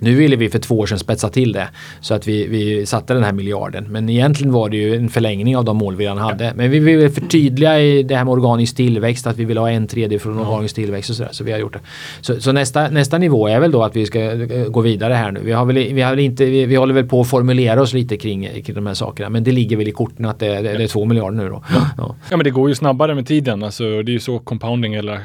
Nu 0.03 0.15
ville 0.15 0.35
vi 0.35 0.49
för 0.49 0.59
två 0.59 0.79
år 0.79 0.85
sedan 0.85 0.99
spetsa 0.99 1.29
till 1.29 1.51
det 1.51 1.67
så 1.99 2.13
att 2.13 2.27
vi, 2.27 2.47
vi 2.47 2.85
satte 2.85 3.13
den 3.13 3.23
här 3.23 3.31
miljarden. 3.31 3.85
Men 3.89 4.09
egentligen 4.09 4.53
var 4.53 4.69
det 4.69 4.77
ju 4.77 4.95
en 4.95 5.09
förlängning 5.09 5.57
av 5.57 5.65
de 5.65 5.77
mål 5.77 5.95
vi 5.95 6.03
redan 6.03 6.17
hade. 6.17 6.53
Men 6.55 6.71
vi 6.71 6.79
vill 6.79 7.09
förtydliga 7.09 7.79
i 7.79 8.03
det 8.03 8.15
här 8.15 8.23
med 8.23 8.31
organisk 8.31 8.75
tillväxt 8.75 9.27
att 9.27 9.37
vi 9.37 9.45
vill 9.45 9.57
ha 9.57 9.69
en 9.69 9.87
tredjedel 9.87 10.19
från 10.19 10.39
organisk 10.39 10.75
tillväxt 10.75 11.09
och 11.09 11.15
sådär. 11.15 11.29
Så 11.31 11.43
vi 11.43 11.51
har 11.51 11.59
gjort 11.59 11.73
det. 11.73 11.79
Så, 12.21 12.41
så, 12.41 12.51
nästa, 12.51 12.89
nästa 12.89 13.17
nivå 13.17 13.47
är 13.47 13.59
väl 13.59 13.71
då 13.71 13.83
att 13.83 13.95
vi 13.95 14.05
ska 14.05 14.19
eh, 14.19 14.67
gå 14.67 14.81
vidare 14.81 15.13
här 15.13 15.31
nu. 15.31 15.39
Vi, 15.43 15.51
har 15.51 15.65
väl, 15.65 15.75
vi, 15.75 16.01
har 16.01 16.09
väl 16.09 16.19
inte, 16.19 16.45
vi, 16.45 16.65
vi 16.65 16.75
håller 16.75 16.93
väl 16.93 17.05
på 17.05 17.21
att 17.21 17.29
formulera 17.29 17.81
oss 17.81 17.93
lite 17.93 18.17
kring, 18.17 18.63
kring 18.63 18.75
de 18.75 18.87
här 18.87 18.93
sakerna. 18.93 19.29
Men 19.29 19.43
det 19.43 19.51
ligger 19.51 19.77
väl 19.77 19.87
i 19.87 19.91
korten 19.91 20.25
att 20.25 20.39
det, 20.39 20.47
det, 20.47 20.77
det 20.77 20.83
är 20.83 20.87
två 20.87 21.05
miljarder 21.05 21.37
nu 21.37 21.49
då. 21.49 21.63
Ja. 21.97 22.15
ja 22.29 22.37
men 22.37 22.43
det 22.43 22.51
går 22.51 22.69
ju 22.69 22.75
snabbare 22.75 23.15
med 23.15 23.27
tiden. 23.27 23.63
Alltså, 23.63 23.83
det 23.83 24.11
är 24.11 24.13
ju 24.13 24.19
så 24.19 24.39
compounding 24.39 24.93
eller 24.93 25.19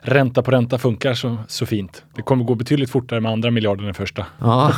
ränta 0.00 0.42
på 0.42 0.50
ränta 0.50 0.78
funkar 0.78 1.14
så, 1.14 1.36
så 1.48 1.66
fint. 1.66 2.02
Det 2.16 2.22
kommer 2.22 2.44
gå 2.44 2.54
betydligt 2.54 2.90
fortare 2.90 3.20
med 3.20 3.32
andra 3.32 3.50
miljarden 3.50 3.86
än 3.86 3.94
första. 3.94 4.26
Ja, 4.40 4.72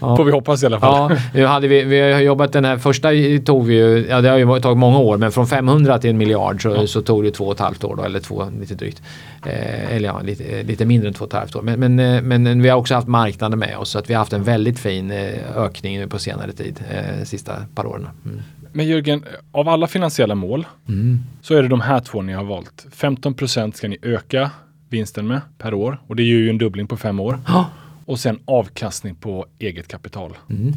ja. 0.00 0.16
Får 0.16 0.24
vi 0.24 0.32
hoppas 0.32 0.62
i 0.62 0.66
alla 0.66 0.80
fall. 0.80 1.10
Ja, 1.10 1.18
nu 1.34 1.46
hade 1.46 1.68
vi, 1.68 1.84
vi 1.84 2.12
har 2.12 2.20
jobbat 2.20 2.52
den 2.52 2.64
här 2.64 2.78
första 2.78 3.08
tog 3.44 3.66
vi 3.66 3.74
ju, 3.74 4.06
ja 4.08 4.20
det 4.20 4.28
har 4.28 4.38
ju 4.38 4.60
tagit 4.60 4.78
många 4.78 4.98
år, 4.98 5.16
men 5.16 5.32
från 5.32 5.46
500 5.46 5.98
till 5.98 6.10
en 6.10 6.18
miljard 6.18 6.62
så, 6.62 6.68
ja. 6.68 6.86
så 6.86 7.02
tog 7.02 7.24
det 7.24 7.30
två 7.30 7.44
och 7.44 7.52
ett 7.52 7.60
halvt 7.60 7.84
år 7.84 7.96
då, 7.96 8.02
eller 8.02 8.20
två, 8.20 8.50
lite 8.60 8.74
drygt. 8.74 9.02
Eh, 9.46 9.96
eller 9.96 10.08
ja, 10.08 10.20
lite, 10.20 10.62
lite 10.62 10.84
mindre 10.84 11.08
än 11.08 11.14
två 11.14 11.24
och 11.24 11.30
ett 11.30 11.38
halvt 11.38 11.56
år. 11.56 11.62
Men, 11.62 11.80
men, 11.80 11.98
eh, 11.98 12.22
men, 12.22 12.62
vi 12.62 12.68
har 12.68 12.78
också 12.78 12.94
haft 12.94 13.08
marknaden 13.08 13.58
med 13.58 13.78
oss 13.78 13.90
så 13.90 13.98
att 13.98 14.10
vi 14.10 14.14
har 14.14 14.18
haft 14.18 14.32
en 14.32 14.42
väldigt 14.42 14.78
fin 14.78 15.10
eh, 15.10 15.56
ökning 15.56 15.98
nu 15.98 16.06
på 16.06 16.18
senare 16.18 16.52
tid, 16.52 16.84
eh, 16.90 17.24
sista 17.24 17.52
par 17.74 17.86
åren. 17.86 18.08
Mm. 18.24 18.40
Men 18.72 18.86
Jörgen, 18.86 19.24
av 19.52 19.68
alla 19.68 19.86
finansiella 19.86 20.34
mål 20.34 20.66
mm. 20.88 21.18
så 21.42 21.54
är 21.54 21.62
det 21.62 21.68
de 21.68 21.80
här 21.80 22.00
två 22.00 22.22
ni 22.22 22.32
har 22.32 22.44
valt. 22.44 22.86
15 22.92 23.34
procent 23.34 23.76
ska 23.76 23.88
ni 23.88 23.98
öka 24.02 24.50
vinsten 24.88 25.26
med 25.26 25.40
per 25.58 25.74
år. 25.74 26.00
Och 26.06 26.16
det 26.16 26.22
ger 26.22 26.36
ju 26.36 26.50
en 26.50 26.58
dubbling 26.58 26.86
på 26.86 26.96
fem 26.96 27.20
år. 27.20 27.38
Oh. 27.48 27.64
Och 28.04 28.18
sen 28.18 28.38
avkastning 28.44 29.14
på 29.14 29.46
eget 29.58 29.88
kapital. 29.88 30.36
Mm. 30.50 30.72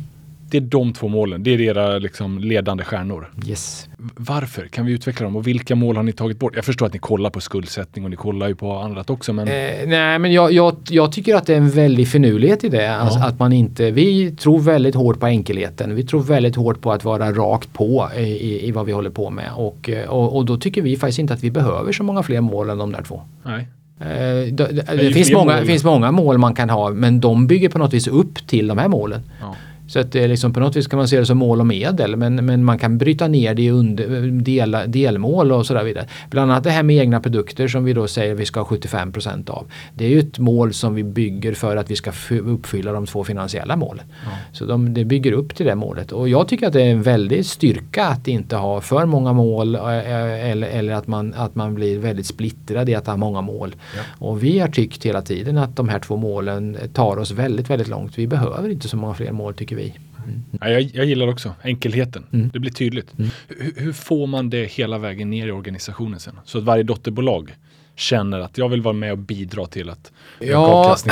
Det 0.52 0.58
är 0.58 0.62
de 0.62 0.94
två 0.94 1.08
målen. 1.08 1.44
Det 1.44 1.52
är 1.52 1.62
era 1.62 1.98
liksom 1.98 2.40
ledande 2.40 2.84
stjärnor. 2.84 3.32
Yes. 3.48 3.90
Varför? 4.16 4.68
Kan 4.68 4.86
vi 4.86 4.92
utveckla 4.92 5.24
dem? 5.24 5.36
Och 5.36 5.48
vilka 5.48 5.76
mål 5.76 5.96
har 5.96 6.04
ni 6.04 6.12
tagit 6.12 6.40
bort? 6.40 6.56
Jag 6.56 6.66
förstår 6.66 6.86
att 6.86 6.94
ni 6.94 7.00
kollar 7.00 7.30
på 7.30 7.42
skuldsättning 7.42 8.06
och 8.06 8.12
ni 8.12 8.16
kollar 8.16 8.48
ju 8.48 8.56
på 8.56 8.74
annat 8.74 9.10
också. 9.10 9.34
Men... 9.34 9.48
Eh, 9.48 9.88
nej, 9.88 10.20
men 10.20 10.34
jag, 10.34 10.52
jag, 10.52 10.76
jag, 10.90 11.12
tycker 11.12 11.36
att 11.36 11.46
det 11.46 11.54
är 11.54 11.58
en 11.58 11.70
väldig 11.70 12.08
finurlighet 12.08 12.64
i 12.64 12.70
det. 12.70 12.84
Ja. 12.84 12.94
Alltså 12.94 13.20
att 13.20 13.40
man 13.40 13.54
inte, 13.54 13.92
vi 13.92 14.32
tror 14.32 14.60
väldigt 14.60 14.96
hårt 14.96 15.20
på 15.20 15.28
enkelheten. 15.28 15.96
Vi 15.96 16.04
tror 16.04 16.24
väldigt 16.24 16.56
hårt 16.56 16.82
på 16.82 16.92
att 16.92 17.04
vara 17.04 17.32
rakt 17.32 17.74
på 17.74 18.10
i, 18.18 18.22
i, 18.22 18.68
i 18.68 18.72
vad 18.72 18.86
vi 18.86 18.92
håller 18.92 19.10
på 19.10 19.30
med. 19.30 19.52
Och, 19.56 19.90
och, 20.08 20.38
och, 20.38 20.46
då 20.46 20.58
tycker 20.58 20.82
vi 20.82 20.98
faktiskt 20.98 21.20
inte 21.20 21.34
att 21.34 21.44
vi 21.44 21.52
behöver 21.52 21.92
så 21.92 22.04
många 22.04 22.24
fler 22.24 22.42
mål 22.42 22.70
än 22.70 22.78
de 22.78 22.92
där 22.92 23.04
två. 23.04 23.22
Nej. 23.44 23.68
Eh, 24.00 24.08
det, 24.08 24.52
det, 24.52 24.84
det 24.98 25.14
finns, 25.14 25.32
många, 25.32 25.66
finns 25.66 25.84
många 25.84 26.12
mål 26.12 26.38
man 26.38 26.56
kan 26.56 26.70
ha 26.70 26.90
men 26.90 27.20
de 27.20 27.48
bygger 27.48 27.70
på 27.70 27.78
något 27.78 27.94
vis 27.94 28.08
upp 28.08 28.48
till 28.48 28.68
de 28.68 28.78
här 28.78 28.88
målen. 28.88 29.22
Ja. 29.42 29.56
Så 29.90 30.00
att 30.00 30.12
det 30.12 30.24
är 30.24 30.28
liksom 30.28 30.54
på 30.54 30.60
något 30.60 30.76
vis 30.76 30.88
kan 30.88 30.98
man 30.98 31.08
se 31.08 31.20
det 31.20 31.26
som 31.26 31.38
mål 31.38 31.60
och 31.60 31.68
medel 31.68 32.16
men, 32.16 32.46
men 32.46 32.64
man 32.64 32.80
kan 32.80 32.98
bryta 32.98 33.28
ner 33.28 33.54
det 33.54 33.62
i 33.62 33.70
under, 33.70 34.32
del, 34.42 34.78
delmål 34.88 35.52
och 35.52 35.66
sådär 35.66 35.84
vidare. 35.84 36.08
Bland 36.30 36.52
annat 36.52 36.64
det 36.64 36.70
här 36.70 36.84
med 36.84 36.96
egna 36.96 37.20
produkter 37.20 37.68
som 37.68 37.84
vi 37.84 37.94
då 37.94 38.08
säger 38.08 38.36
vi 38.36 38.46
ska 38.46 38.60
ha 38.60 38.68
75% 38.68 39.50
av. 39.50 39.68
Det 39.94 40.06
är 40.06 40.10
ju 40.10 40.20
ett 40.20 40.40
mål 40.40 40.74
som 40.74 40.96
vi 40.96 41.04
bygger 41.04 41.54
för 41.54 41.76
att 41.76 41.92
vi 41.92 41.96
ska 41.96 42.12
uppfylla 42.46 42.92
de 42.92 43.06
två 43.06 43.24
finansiella 43.24 43.76
målen. 43.76 44.06
Ja. 44.26 44.32
Så 44.52 44.66
de, 44.66 44.94
det 44.94 45.06
bygger 45.06 45.32
upp 45.32 45.56
till 45.56 45.66
det 45.66 45.76
målet 45.76 46.12
och 46.12 46.30
jag 46.30 46.48
tycker 46.48 46.68
att 46.68 46.74
det 46.74 46.82
är 46.82 46.92
en 46.92 47.02
väldig 47.02 47.46
styrka 47.46 48.06
att 48.06 48.28
inte 48.28 48.56
ha 48.56 48.82
för 48.82 49.06
många 49.06 49.34
mål 49.34 49.76
eh, 49.76 49.82
eh, 49.82 50.52
eller, 50.52 50.68
eller 50.68 50.94
att, 50.94 51.08
man, 51.08 51.34
att 51.34 51.56
man 51.56 51.76
blir 51.76 52.00
väldigt 52.00 52.26
splittrad 52.26 52.90
i 52.90 52.96
att 52.96 53.08
ha 53.08 53.18
många 53.18 53.42
mål. 53.42 53.76
Ja. 53.96 54.02
Och 54.28 54.44
vi 54.44 54.60
har 54.60 54.68
tyckt 54.68 55.06
hela 55.06 55.22
tiden 55.22 55.58
att 55.58 55.76
de 55.76 55.90
här 55.90 56.00
två 56.00 56.16
målen 56.16 56.78
tar 56.94 57.18
oss 57.18 57.32
väldigt, 57.32 57.70
väldigt 57.70 57.88
långt. 57.88 58.18
Vi 58.18 58.28
behöver 58.28 58.70
inte 58.70 58.88
så 58.88 58.98
många 58.98 59.14
fler 59.14 59.32
mål 59.32 59.54
tycker 59.54 59.76
vi 59.76 59.79
vi. 59.80 59.94
Mm. 60.24 60.44
Ja, 60.62 60.70
jag, 60.70 60.82
jag, 60.82 61.06
gillar 61.06 61.28
också 61.28 61.56
enkelheten. 61.64 62.26
Mm. 62.34 62.50
Det 62.54 62.60
blir 62.60 62.72
tydligt. 62.72 63.18
Mm. 63.18 63.30
Hur, 63.48 63.74
hur, 63.82 63.94
får 63.94 64.28
man 64.28 64.50
det 64.50 64.66
hela 64.66 64.98
vägen 64.98 65.30
ner 65.30 65.48
i 65.48 65.52
organisationen 65.52 66.20
sen? 66.20 66.40
Så 66.46 66.58
att 66.58 66.64
varje 66.64 66.84
dotterbolag 66.84 67.56
känner 68.00 68.40
att 68.40 68.58
jag 68.58 68.70
vill 68.70 68.82
vara 68.82 68.94
med 68.94 69.12
och 69.12 69.18
bidra 69.18 69.66
till 69.66 69.90
att 69.90 70.12
Ja? 70.40 70.98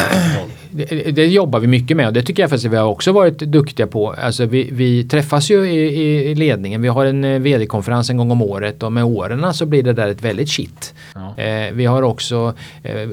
Det, 0.72 1.16
det 1.16 1.26
jobbar 1.26 1.60
vi 1.60 1.68
mycket 1.68 1.98
med 1.98 2.08
och 2.08 2.14
det 2.14 2.22
tycker 2.22 2.44
jag 2.44 2.50
faktiskt 2.50 2.66
att 2.66 2.74
vi 2.74 2.78
har 2.78 2.86
också 2.86 3.12
varit 3.12 3.40
duktiga 3.40 3.88
på. 3.88 4.12
Alltså 4.12 4.46
vi, 4.46 4.70
vi 4.72 5.04
träffas 5.04 5.52
ju 5.52 5.70
i, 5.70 6.32
i 6.32 6.36
ledningen. 6.36 6.82
Vi 6.82 6.88
har 6.88 7.06
en 7.06 7.24
eh, 7.24 7.40
vd-konferens 7.40 8.10
en 8.10 8.18
gång 8.18 8.32
om 8.32 8.42
året 8.42 8.84
och 8.84 8.92
med 8.92 9.04
åren 9.04 9.54
så 9.54 9.66
blir 9.66 9.84
det 9.84 9.94
där 9.94 10.08
ett 10.08 10.22
väldigt 10.22 10.50
shit. 10.50 10.94
Ja. 11.16 11.44
Eh, 11.44 11.74
vi 11.74 11.86
har 11.86 12.02
också 12.02 12.54
eh, 12.84 13.08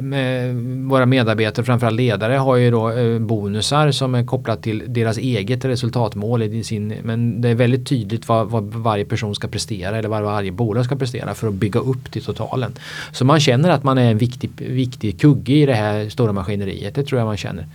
med 0.00 0.54
våra 0.88 1.06
medarbetare, 1.06 1.64
framförallt 1.64 1.96
ledare, 1.96 2.32
har 2.32 2.56
ju 2.56 2.70
då 2.70 2.90
eh, 2.90 3.18
bonusar 3.18 3.90
som 3.90 4.14
är 4.14 4.24
kopplat 4.24 4.62
till 4.62 4.82
deras 4.86 5.18
eget 5.18 5.64
resultatmål. 5.64 6.42
I 6.42 6.64
sin, 6.64 6.94
men 7.02 7.40
det 7.40 7.48
är 7.48 7.54
väldigt 7.54 7.88
tydligt 7.88 8.28
vad, 8.28 8.50
vad 8.50 8.64
varje 8.64 9.04
person 9.04 9.34
ska 9.34 9.48
prestera 9.48 9.98
eller 9.98 10.08
vad 10.08 10.22
varje 10.22 10.52
bolag 10.52 10.84
ska 10.84 10.96
prestera 10.96 11.34
för 11.34 11.48
att 11.48 11.54
bygga 11.54 11.80
upp 11.80 12.10
till 12.10 12.24
totalen. 12.24 12.72
Så 13.12 13.24
man 13.24 13.40
känner 13.40 13.70
att 13.70 13.84
man 13.84 13.98
är 13.98 14.10
en 14.10 14.18
viktig, 14.18 14.50
viktig 14.56 15.20
kugge 15.20 15.52
i 15.52 15.66
det 15.66 15.74
här 15.74 16.08
stora 16.08 16.32
maskineriet. 16.32 16.94
Det 16.94 17.02
tror 17.02 17.18
jag 17.18 17.26
man 17.26 17.36
känner. 17.36 17.66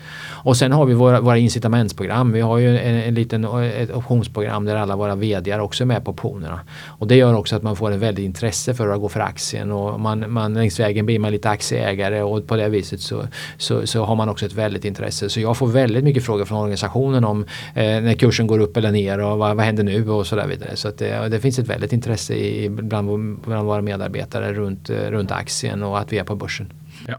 Och 0.44 0.58
sen 0.58 0.72
har 0.72 0.86
vi 0.86 0.94
våra, 0.94 1.22
våra 1.22 1.38
incitamentsprogram. 1.38 2.32
Vi 2.32 2.42
har 2.42 2.58
ju 2.58 2.78
en, 2.78 2.96
en 2.96 3.14
liten 3.14 3.44
eh, 3.44 3.82
ett 3.82 3.92
optionsprogram 3.92 4.66
där 4.66 4.76
alla 4.76 4.96
våra 4.96 5.16
vdar 5.16 5.60
också 5.60 5.84
är 5.84 5.86
med 5.86 6.06
på 6.06 6.12
optionerna. 6.12 6.60
Och 6.86 7.08
det 7.08 7.16
gör 7.16 7.34
också 7.34 7.56
att 7.56 7.64
man 7.64 7.76
får 7.76 7.92
ett 7.92 8.00
väldigt 8.00 8.26
intresse 8.26 8.74
för 8.74 8.88
att 8.88 9.00
gå 9.00 9.10
för 9.10 9.20
aktien 9.20 9.72
och 9.72 10.00
man, 10.00 10.32
man 10.32 10.54
längs 10.54 10.80
vägen 10.80 11.06
blir 11.06 11.20
man 11.20 11.32
lite 11.32 11.50
aktieägare 11.50 12.22
och 12.22 12.48
på 12.48 12.56
det 12.56 12.70
viset 12.70 13.02
så, 13.02 13.24
så, 13.58 13.88
så 13.88 14.04
har 14.04 14.16
man 14.16 14.30
också 14.30 14.46
ett 14.46 14.54
väldigt 14.54 14.86
intresse. 14.86 15.30
Så 15.30 15.40
jag 15.40 15.58
får 15.58 15.68
väldigt 15.68 16.04
mycket 16.04 16.24
frågor 16.26 16.46
från 16.46 16.58
organisationen 16.58 17.26
om 17.26 17.46
eh, 17.76 17.84
när 17.84 18.14
kursen 18.14 18.48
går 18.48 18.60
upp 18.60 18.78
eller 18.78 18.92
ner 18.92 19.20
och 19.20 19.38
vad, 19.38 19.56
vad 19.56 19.66
händer 19.66 19.84
nu 19.84 20.10
och 20.10 20.28
så 20.28 20.36
där 20.36 20.48
vidare. 20.48 20.76
Så 20.76 20.88
att 20.88 20.98
det, 20.98 21.30
det 21.30 21.40
finns 21.40 21.60
ett 21.60 21.68
väldigt 21.68 21.94
intresse 21.94 22.34
i, 22.34 22.70
bland, 22.70 23.38
bland 23.38 23.66
våra 23.66 23.82
medarbetare 23.82 24.54
runt, 24.54 24.90
eh, 24.90 25.01
runt 25.10 25.32
aktien 25.32 25.84
och 25.84 26.00
att 26.00 26.14
vi 26.14 26.18
är 26.18 26.24
på 26.24 26.36
börsen. 26.36 26.74
Ja. 27.08 27.16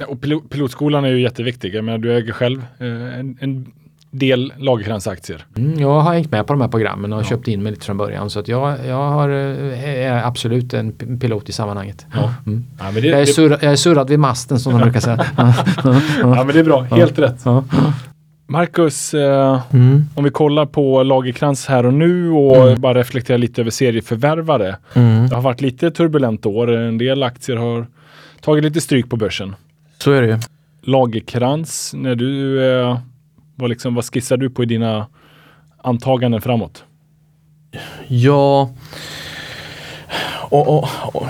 Ja, 0.00 0.06
och 0.06 0.20
pilo- 0.20 0.48
pilotskolan 0.48 1.04
är 1.04 1.08
ju 1.08 1.20
jätteviktig. 1.20 1.74
Jag 1.74 1.84
menar, 1.84 1.98
du 1.98 2.16
äger 2.16 2.32
själv 2.32 2.64
eh, 2.78 3.18
en, 3.18 3.38
en 3.40 3.72
del 4.10 4.52
Lagercrantz-aktier. 4.58 5.44
Mm, 5.56 5.78
jag 5.80 6.00
har 6.00 6.12
hängt 6.14 6.30
med 6.30 6.46
på 6.46 6.52
de 6.52 6.60
här 6.60 6.68
programmen 6.68 7.12
och 7.12 7.24
köpt 7.24 7.48
in 7.48 7.62
mig 7.62 7.72
lite 7.72 7.86
från 7.86 7.96
början 7.96 8.30
så 8.30 8.40
att 8.40 8.48
jag, 8.48 8.86
jag 8.86 9.10
har, 9.10 9.28
eh, 9.28 9.84
är 9.84 10.24
absolut 10.26 10.74
en 10.74 10.92
pilot 11.20 11.48
i 11.48 11.52
sammanhanget. 11.52 12.06
Ja. 12.14 12.34
Mm. 12.46 12.64
Ja, 12.78 12.84
men 12.90 13.02
det, 13.02 13.08
Jag, 13.08 13.20
är 13.20 13.26
surra, 13.26 13.58
jag 13.62 13.72
är 13.72 13.76
surrad 13.76 14.10
vid 14.10 14.18
masten 14.18 14.58
som 14.60 14.72
de 14.72 14.80
brukar 14.82 15.00
säga. 15.00 15.26
ja, 16.22 16.44
men 16.44 16.46
det 16.46 16.58
är 16.60 16.64
bra. 16.64 16.80
Helt 16.82 17.18
rätt. 17.18 17.44
Marcus, 18.50 19.14
eh, 19.14 19.62
Mm. 19.72 20.04
om 20.14 20.24
vi 20.24 20.30
kollar 20.30 20.66
på 20.66 21.02
Lagerkrans 21.02 21.66
här 21.66 21.86
och 21.86 21.94
nu 21.94 22.30
och 22.30 22.56
Mm. 22.68 22.80
bara 22.80 22.94
reflekterar 22.94 23.38
lite 23.38 23.60
över 23.60 23.70
serieförvärvare. 23.70 24.76
Mm. 24.94 25.28
Det 25.28 25.34
har 25.34 25.42
varit 25.42 25.60
lite 25.60 25.90
turbulent 25.90 26.46
år. 26.46 26.70
En 26.72 26.98
del 26.98 27.22
aktier 27.22 27.56
har 27.56 27.86
tagit 28.40 28.64
lite 28.64 28.80
stryk 28.80 29.10
på 29.10 29.16
börsen. 29.16 29.54
Så 29.98 30.12
är 30.12 30.22
det 30.22 30.28
ju. 30.28 30.38
Lagerkrans, 30.82 31.92
när 31.94 32.14
du, 32.14 32.62
eh, 32.72 32.98
vad, 33.54 33.70
liksom, 33.70 33.94
vad 33.94 34.04
skissar 34.04 34.36
du 34.36 34.50
på 34.50 34.62
i 34.62 34.66
dina 34.66 35.06
antaganden 35.82 36.40
framåt? 36.40 36.84
Ja, 38.08 38.70
och, 40.48 40.68
och, 40.78 40.88
och, 41.12 41.26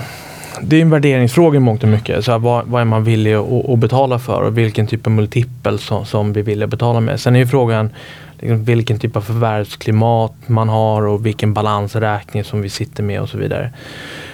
det 0.63 0.77
är 0.77 0.83
en 0.83 0.91
värderingsfråga 0.91 1.57
i 1.57 1.61
mångt 1.61 1.83
och 1.83 1.89
mycket. 1.89 2.25
Så 2.25 2.33
här, 2.33 2.39
vad, 2.39 2.67
vad 2.67 2.81
är 2.81 2.85
man 2.85 3.05
villig 3.05 3.35
att, 3.35 3.79
betala 3.79 4.19
för 4.19 4.43
och 4.43 4.59
vilken 4.59 4.87
typ 4.87 5.07
av 5.07 5.13
multipel 5.13 5.79
som, 5.79 6.07
som 6.07 6.33
vi 6.33 6.43
vill 6.43 6.67
betala 6.67 7.01
med. 7.01 7.21
Sen 7.21 7.37
är 7.37 7.41
ju 7.41 7.47
frågan 7.47 7.91
liksom, 8.39 8.65
vilken 8.65 8.99
typ 8.99 9.17
av 9.17 9.21
förvärvsklimat 9.21 10.33
man 10.47 10.69
har 10.69 11.07
och 11.07 11.27
vilken 11.27 11.55
balansräkning 11.55 12.45
som 12.45 12.63
vi 12.63 12.69
sitter 12.69 13.03
med 13.03 13.21
och 13.21 13.29
så 13.29 13.39
vidare. 13.39 13.73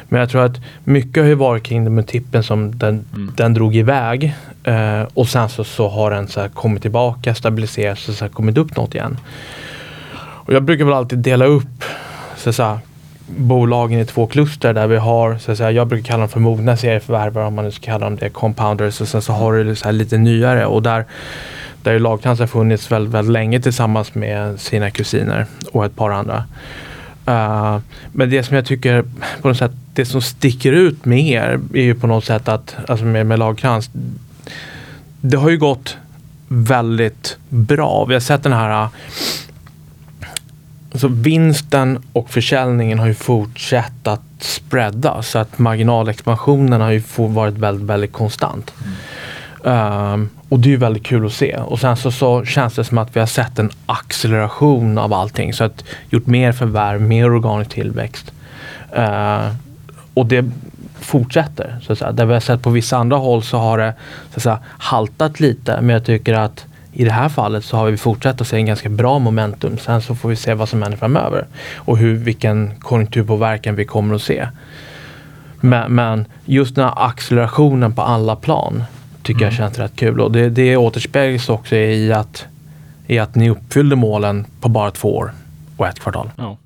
Men 0.08 0.20
jag 0.20 0.30
tror 0.30 0.44
att 0.44 0.60
mycket 0.84 1.22
har 1.22 1.28
ju 1.28 1.34
varit 1.34 1.62
kring 1.62 1.84
den 1.84 1.94
multipeln 1.94 2.44
som 2.44 2.78
den, 2.78 3.04
Mm. 3.14 3.32
den 3.36 3.54
drog 3.54 3.76
iväg 3.76 4.34
eh, 4.64 5.02
och 5.14 5.28
sen 5.28 5.48
så, 5.48 5.64
så 5.64 5.88
har 5.88 6.10
den 6.10 6.28
så 6.28 6.48
kommit 6.48 6.82
tillbaka, 6.82 7.34
stabiliserats 7.34 8.08
och 8.08 8.14
så 8.14 8.28
kommit 8.28 8.58
upp 8.58 8.76
något 8.76 8.94
igen. 8.94 9.18
Och 10.18 10.52
jag 10.52 10.62
brukar 10.62 10.84
väl 10.84 10.94
alltid 10.94 11.18
dela 11.18 11.44
upp 11.44 11.84
så 12.36 12.52
säga, 12.52 12.80
bolagen 13.26 14.00
i 14.00 14.04
två 14.04 14.26
kluster 14.26 14.72
där 14.72 14.86
vi 14.86 14.96
har, 14.96 15.38
så 15.38 15.52
att 15.52 15.58
säga, 15.58 15.70
jag 15.70 15.86
brukar 15.86 16.04
kalla 16.04 16.20
dem 16.20 16.28
för 16.28 16.40
mogna 16.40 16.76
serieförvärvare 16.76 17.46
om 17.46 17.54
man 17.54 17.64
nu 17.64 17.70
ska 17.70 17.84
kalla 17.86 18.04
dem 18.04 18.16
det, 18.16 18.28
compounders 18.28 19.00
och 19.00 19.08
sen 19.08 19.22
så 19.22 19.32
har 19.32 19.52
du 19.52 19.74
så 19.74 19.84
här 19.84 19.92
lite 19.92 20.18
nyare 20.18 20.66
och 20.66 20.82
där 20.82 21.04
där 21.86 21.92
ju 21.92 21.98
Lagtrans 21.98 22.40
har 22.40 22.46
funnits 22.46 22.92
väldigt, 22.92 23.14
väldigt 23.14 23.32
länge 23.32 23.60
tillsammans 23.60 24.14
med 24.14 24.60
sina 24.60 24.90
kusiner 24.90 25.46
och 25.72 25.84
ett 25.84 25.96
par 25.96 26.10
andra. 26.10 26.44
Uh, 27.28 27.78
men 28.12 28.30
det 28.30 28.42
som 28.42 28.56
jag 28.56 28.66
tycker 28.66 29.04
på 29.42 29.48
något 29.48 29.56
sätt, 29.56 29.70
det 29.94 30.04
som 30.04 30.22
sticker 30.22 30.72
ut 30.72 31.04
med 31.04 31.20
er 31.20 31.60
är 31.74 31.82
ju 31.82 31.94
på 31.94 32.06
något 32.06 32.24
sätt 32.24 32.48
att, 32.48 32.76
alltså 32.88 33.04
med, 33.04 33.26
med 33.26 33.38
Lagkrans, 33.38 33.90
det 35.20 35.36
har 35.36 35.50
ju 35.50 35.58
gått 35.58 35.96
väldigt 36.48 37.36
bra. 37.48 38.04
Vi 38.04 38.14
har 38.14 38.20
sett 38.20 38.42
den 38.42 38.52
här 38.52 38.88
Alltså 40.96 41.08
vinsten 41.08 42.02
och 42.12 42.30
försäljningen 42.30 42.98
har 42.98 43.06
ju 43.06 43.14
fortsatt 43.14 44.06
att 44.06 44.20
spreada 44.38 45.22
så 45.22 45.38
att 45.38 45.58
marginalexpansionen 45.58 46.80
har 46.80 46.90
ju 46.90 47.02
varit 47.16 47.54
väldigt, 47.54 47.86
väldigt 47.86 48.12
konstant. 48.12 48.74
Ehm, 49.64 50.28
och 50.48 50.60
det 50.60 50.68
är 50.68 50.70
ju 50.70 50.76
väldigt 50.76 51.02
kul 51.02 51.26
att 51.26 51.32
se. 51.32 51.56
Och 51.56 51.80
sen 51.80 51.96
så, 51.96 52.10
så 52.10 52.44
känns 52.44 52.74
det 52.74 52.84
som 52.84 52.98
att 52.98 53.16
vi 53.16 53.20
har 53.20 53.26
sett 53.26 53.58
en 53.58 53.70
acceleration 53.86 54.98
av 54.98 55.12
allting. 55.12 55.52
Så 55.52 55.64
att 55.64 55.84
gjort 56.10 56.26
mer 56.26 56.52
förvärv, 56.52 57.00
mer 57.00 57.34
organisk 57.34 57.70
tillväxt. 57.70 58.32
Ehm, 58.92 59.50
och 60.14 60.26
det 60.26 60.44
fortsätter. 61.00 61.78
Så 61.82 61.92
att 61.92 61.98
säga. 61.98 62.12
Där 62.12 62.26
vi 62.26 62.32
har 62.32 62.40
sett 62.40 62.62
på 62.62 62.70
vissa 62.70 62.96
andra 62.96 63.16
håll 63.16 63.42
så 63.42 63.58
har 63.58 63.78
det 63.78 63.94
så 64.30 64.36
att 64.36 64.42
säga, 64.42 64.58
haltat 64.78 65.40
lite. 65.40 65.80
Men 65.80 65.88
jag 65.88 66.04
tycker 66.04 66.34
att 66.34 66.66
i 66.96 67.04
det 67.04 67.12
här 67.12 67.28
fallet 67.28 67.64
så 67.64 67.76
har 67.76 67.90
vi 67.90 67.96
fortsatt 67.96 68.40
att 68.40 68.46
se 68.46 68.56
en 68.56 68.66
ganska 68.66 68.88
bra 68.88 69.18
momentum. 69.18 69.78
Sen 69.78 70.02
så 70.02 70.14
får 70.14 70.28
vi 70.28 70.36
se 70.36 70.54
vad 70.54 70.68
som 70.68 70.82
händer 70.82 70.98
framöver. 70.98 71.46
Och 71.76 71.98
hur, 71.98 72.14
vilken 72.14 72.80
konjunkturpåverkan 72.80 73.76
vi 73.76 73.84
kommer 73.84 74.14
att 74.14 74.22
se. 74.22 74.48
Men, 75.60 75.94
men 75.94 76.24
just 76.44 76.74
den 76.74 76.84
här 76.84 77.06
accelerationen 77.06 77.94
på 77.94 78.02
alla 78.02 78.36
plan 78.36 78.84
tycker 79.22 79.44
jag 79.44 79.52
känns 79.52 79.78
rätt 79.78 79.96
kul. 79.96 80.20
Och 80.20 80.32
det, 80.32 80.48
det 80.48 80.76
återspeglas 80.76 81.48
också 81.48 81.76
i 81.76 82.12
att, 82.12 82.46
i 83.06 83.18
att 83.18 83.34
ni 83.34 83.50
uppfyllde 83.50 83.96
målen 83.96 84.46
på 84.60 84.68
bara 84.68 84.90
två 84.90 85.16
år 85.16 85.32
och 85.76 85.86
ett 85.86 86.00
kvartal. 86.00 86.30
Ja. 86.36 86.58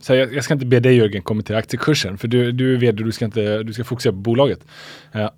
Så 0.00 0.14
jag, 0.14 0.44
ska 0.44 0.54
inte 0.54 0.66
be 0.66 0.80
dig 0.80 0.96
Jörgen 0.96 1.22
kommentera 1.22 1.58
aktiekursen, 1.58 2.18
för 2.18 2.28
du, 2.28 2.52
du 2.52 2.74
är 2.74 2.78
vd, 2.78 3.04
du 3.04 3.12
ska, 3.12 3.24
inte, 3.24 3.62
du 3.62 3.72
ska 3.72 3.84
fokusera 3.84 4.12
på 4.12 4.18
bolaget. 4.18 4.60
Eh, 5.12 5.30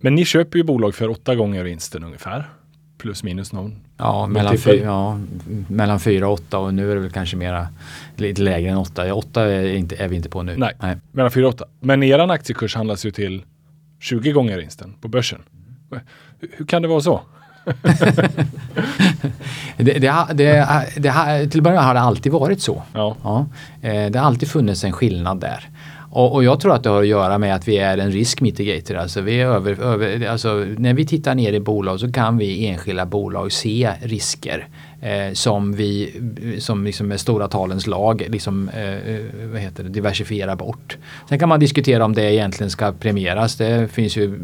Men 0.00 0.14
ni 0.14 0.24
köper 0.24 0.58
ju 0.58 0.64
bolag 0.64 0.94
för 0.94 1.08
åtta 1.10 1.34
gånger 1.34 1.64
vinsten 1.64 2.04
ungefär. 2.04 2.44
Plus 2.98 3.22
minus 3.22 3.52
någon. 3.52 3.76
Ja, 3.96 4.26
mellan, 4.26 4.58
fy, 4.58 4.70
ja, 4.70 5.18
mellan 5.68 6.00
fyra 6.00 6.28
och 6.28 6.32
åtta 6.34 6.58
och 6.58 6.74
nu 6.74 6.90
är 6.90 6.94
det 6.94 7.00
väl 7.00 7.10
kanske 7.10 7.36
mera 7.36 7.68
lite 8.16 8.42
lägre 8.42 8.70
än 8.70 8.76
åtta. 8.76 9.06
Ja, 9.06 9.14
Åtta 9.14 9.42
är, 9.42 9.74
inte, 9.74 9.96
är 9.96 10.08
vi 10.08 10.16
inte 10.16 10.28
på 10.28 10.42
nu. 10.42 10.56
Nej. 10.56 10.96
Mellan 11.12 11.30
4 11.30 11.46
och 11.46 11.54
8. 11.54 11.64
Men 11.80 12.02
eran 12.02 12.30
aktiekurs 12.30 12.74
handlas 12.76 13.06
ju 13.06 13.10
till 13.10 13.42
20 14.00 14.32
gånger 14.32 14.58
vinsten 14.58 14.94
på 15.00 15.08
börsen. 15.08 15.38
Hur, 16.40 16.50
hur 16.56 16.66
kan 16.66 16.82
det 16.82 16.88
vara 16.88 17.00
så? 17.00 17.20
Det, 19.76 19.98
det, 19.98 20.26
det, 20.96 21.50
till 21.50 21.60
att 21.60 21.64
börja 21.64 21.76
med 21.76 21.84
har 21.84 21.94
det 21.94 22.00
alltid 22.00 22.32
varit 22.32 22.62
så. 22.62 22.82
Ja. 22.92 23.16
Ja, 23.22 23.46
eh, 23.82 24.10
det 24.10 24.18
har 24.18 24.26
alltid 24.26 24.48
funnits 24.48 24.84
en 24.84 24.92
skillnad 24.92 25.40
där. 25.40 25.68
Och, 26.10 26.34
och 26.34 26.44
jag 26.44 26.60
tror 26.60 26.74
att 26.74 26.82
det 26.82 26.90
har 26.90 27.02
att 27.02 27.08
göra 27.08 27.38
med 27.38 27.54
att 27.54 27.68
vi 27.68 27.78
är 27.78 27.98
en 27.98 28.12
risk 28.12 28.40
mitigator. 28.40 28.94
Alltså 28.94 29.20
vi 29.20 29.40
är 29.40 29.46
över, 29.46 29.80
över, 29.80 30.26
alltså 30.26 30.66
när 30.78 30.94
vi 30.94 31.06
tittar 31.06 31.34
ner 31.34 31.52
i 31.52 31.60
bolag 31.60 32.00
så 32.00 32.12
kan 32.12 32.38
vi 32.38 32.44
i 32.44 32.66
enskilda 32.66 33.06
bolag 33.06 33.52
se 33.52 33.92
risker 34.02 34.68
eh, 35.00 35.32
som 35.32 35.72
vi 35.72 36.12
som 36.58 36.84
liksom 36.84 37.08
med 37.08 37.20
stora 37.20 37.48
talens 37.48 37.86
lag 37.86 38.26
liksom, 38.28 38.68
eh, 38.68 38.92
eh 38.92 39.20
vad 39.52 39.60
heter 39.60 39.84
det, 39.84 39.90
diversifierar 39.90 40.56
bort. 40.56 40.98
Sen 41.28 41.38
kan 41.38 41.48
man 41.48 41.60
diskutera 41.60 42.04
om 42.04 42.14
det 42.14 42.34
egentligen 42.34 42.70
ska 42.70 42.92
premieras. 42.92 43.56
Det 43.56 43.92
finns 43.92 44.16
ju 44.16 44.38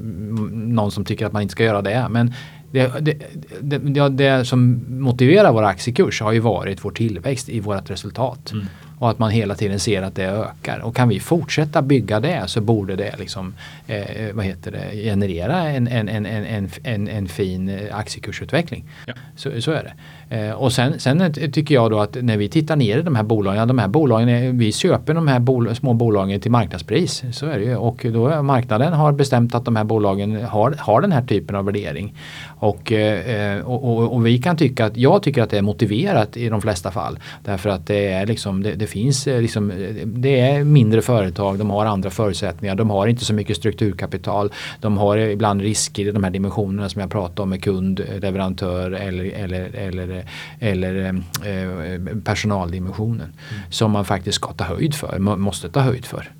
någon 0.52 0.90
som 0.90 1.04
tycker 1.04 1.26
att 1.26 1.32
man 1.32 1.42
inte 1.42 1.52
ska 1.52 1.64
göra 1.64 1.82
det. 1.82 2.06
Men 2.10 2.32
det, 2.70 2.92
det, 3.00 3.18
det, 3.60 3.78
det, 3.78 4.08
det 4.08 4.44
som 4.44 4.84
motiverar 4.88 5.52
vår 5.52 5.64
aktiekurs 5.64 6.20
har 6.20 6.32
ju 6.32 6.40
varit 6.40 6.84
vår 6.84 6.90
tillväxt 6.90 7.48
i 7.48 7.60
vårt 7.60 7.90
resultat. 7.90 8.52
Mm. 8.52 8.66
Och 8.98 9.10
att 9.10 9.18
man 9.18 9.30
hela 9.30 9.54
tiden 9.54 9.80
ser 9.80 10.02
att 10.02 10.14
det 10.14 10.24
ökar. 10.24 10.78
Och 10.78 10.96
kan 10.96 11.08
vi 11.08 11.20
fortsätta 11.20 11.82
bygga 11.82 12.20
det 12.20 12.44
så 12.46 12.60
borde 12.60 12.96
det 12.96 13.14
liksom, 13.18 13.54
eh, 13.86 14.32
vad 14.32 14.44
heter 14.44 14.70
det, 14.70 15.02
generera 15.04 15.68
en, 15.68 15.88
en, 15.88 16.08
en, 16.08 16.26
en, 16.26 16.44
en, 16.44 16.68
en, 16.82 17.08
en 17.08 17.28
fin 17.28 17.68
eh, 17.68 17.96
aktiekursutveckling. 17.96 18.84
Ja. 19.06 19.14
Så, 19.36 19.60
så 19.62 19.70
är 19.70 19.82
det. 19.82 19.92
Eh, 20.28 20.50
och 20.50 20.72
sen, 20.72 21.00
sen 21.00 21.32
tycker 21.32 21.74
jag 21.74 21.90
då 21.90 22.00
att 22.00 22.16
när 22.22 22.36
vi 22.36 22.48
tittar 22.48 22.76
ner 22.76 22.98
i 22.98 23.02
de 23.02 23.16
här 23.16 23.22
bolagen, 23.22 23.60
ja, 23.60 23.66
de 23.66 23.78
här 23.78 23.88
bolagen, 23.88 24.58
vi 24.58 24.72
köper 24.72 25.14
de 25.14 25.28
här 25.28 25.40
bol 25.40 25.74
små 25.74 25.94
bolagen 25.94 26.40
till 26.40 26.50
marknadspris. 26.50 27.22
Så 27.32 27.46
är 27.46 27.58
det 27.58 27.64
ju. 27.64 27.76
Och 27.76 28.06
då 28.12 28.42
marknaden 28.42 28.92
har 28.92 29.12
bestämt 29.12 29.54
att 29.54 29.64
de 29.64 29.76
här 29.76 29.84
bolagen 29.84 30.44
har, 30.44 30.76
har 30.78 31.00
den 31.00 31.12
här 31.12 31.22
typen 31.22 31.56
av 31.56 31.64
värdering. 31.64 32.14
Och, 32.46 32.92
eh, 32.92 33.60
och, 33.60 33.84
och, 33.84 34.12
och 34.12 34.26
vi 34.26 34.38
kan 34.38 34.56
tycka 34.56 34.86
att, 34.86 34.96
jag 34.96 35.22
tycker 35.22 35.42
att 35.42 35.50
det 35.50 35.58
är 35.58 35.62
motiverat 35.62 36.36
i 36.36 36.48
de 36.48 36.60
flesta 36.60 36.90
fall. 36.90 37.18
Därför 37.44 37.70
att 37.70 37.86
det, 37.86 38.12
är 38.12 38.26
liksom, 38.26 38.62
det, 38.62 38.72
det 38.72 38.86
finns 38.86 39.26
eh, 39.26 39.40
liksom, 39.40 39.72
det 40.04 40.40
är 40.40 40.64
mindre 40.64 41.02
företag, 41.02 41.58
de 41.58 41.70
har 41.70 41.86
andra 41.86 42.10
förutsättningar, 42.10 42.74
de 42.74 42.90
har 42.90 43.06
inte 43.06 43.24
så 43.24 43.34
mycket 43.34 43.56
strukturkapital, 43.56 44.52
de 44.80 44.98
har 44.98 45.16
ibland 45.16 45.60
risker 45.60 46.08
i 46.08 46.10
de 46.10 46.24
här 46.24 46.30
dimensionerna 46.30 46.88
som 46.88 47.00
jag 47.00 47.10
pratade 47.10 47.42
om 47.42 47.50
med 47.50 47.62
kund, 47.62 48.00
leverantör 48.20 48.90
eller, 48.90 49.24
eller, 49.24 49.70
eller, 49.74 50.13
eller 50.58 51.04
eh, 51.44 52.16
personaldimensionen 52.24 53.32
mm. 53.50 53.62
som 53.70 53.90
man 53.90 54.04
faktiskt 54.04 54.36
ska 54.36 54.52
ta 54.52 54.64
höjd 54.64 54.94
för, 54.94 55.18
måste 55.18 55.68
ta 55.68 55.80
höjd 55.80 56.06
för. 56.06 56.30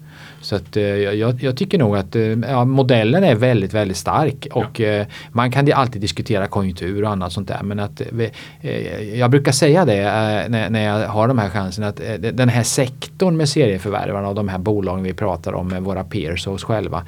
Så 0.45 0.57
att, 0.57 0.77
eh, 0.77 0.83
jag, 0.83 1.43
jag, 1.43 1.57
tycker 1.57 1.79
nog 1.79 1.97
att 1.97 2.17
eh, 2.17 2.23
ja, 2.23 2.65
modellen 2.65 3.25
är 3.25 3.35
väldigt, 3.35 3.75
väldigt 3.75 3.97
stark 3.97 4.47
och 4.53 4.81
ja. 4.81 4.87
eh, 4.87 5.07
man 5.33 5.51
kan 5.51 5.73
alltid 5.73 6.01
diskutera 6.01 6.47
konjunktur 6.47 7.05
och 7.05 7.11
annat 7.11 7.33
sånt 7.33 7.49
där. 7.49 7.63
Men 7.63 7.81
att 7.81 8.03
jag 9.15 9.31
brukar 9.31 9.53
säga 9.53 9.85
det 9.85 10.03
när, 10.49 10.71
när, 10.71 10.85
jag 10.85 11.09
har 11.09 11.29
de 11.29 11.39
här 11.39 11.49
chanserna 11.49 11.89
att 11.89 12.01
den 12.33 12.49
här 12.49 12.63
sektorn 12.63 13.37
med 13.37 13.49
serieförvärvarna 13.49 14.29
och 14.29 14.35
de 14.35 14.49
här 14.49 14.59
bolagen 14.59 15.05
vi 15.05 15.15
pratar 15.15 15.53
om 15.53 15.69
med 15.69 15.83
våra 15.83 16.05
peers 16.05 16.47
och 16.47 16.55
oss 16.55 16.65
själva. 16.65 17.03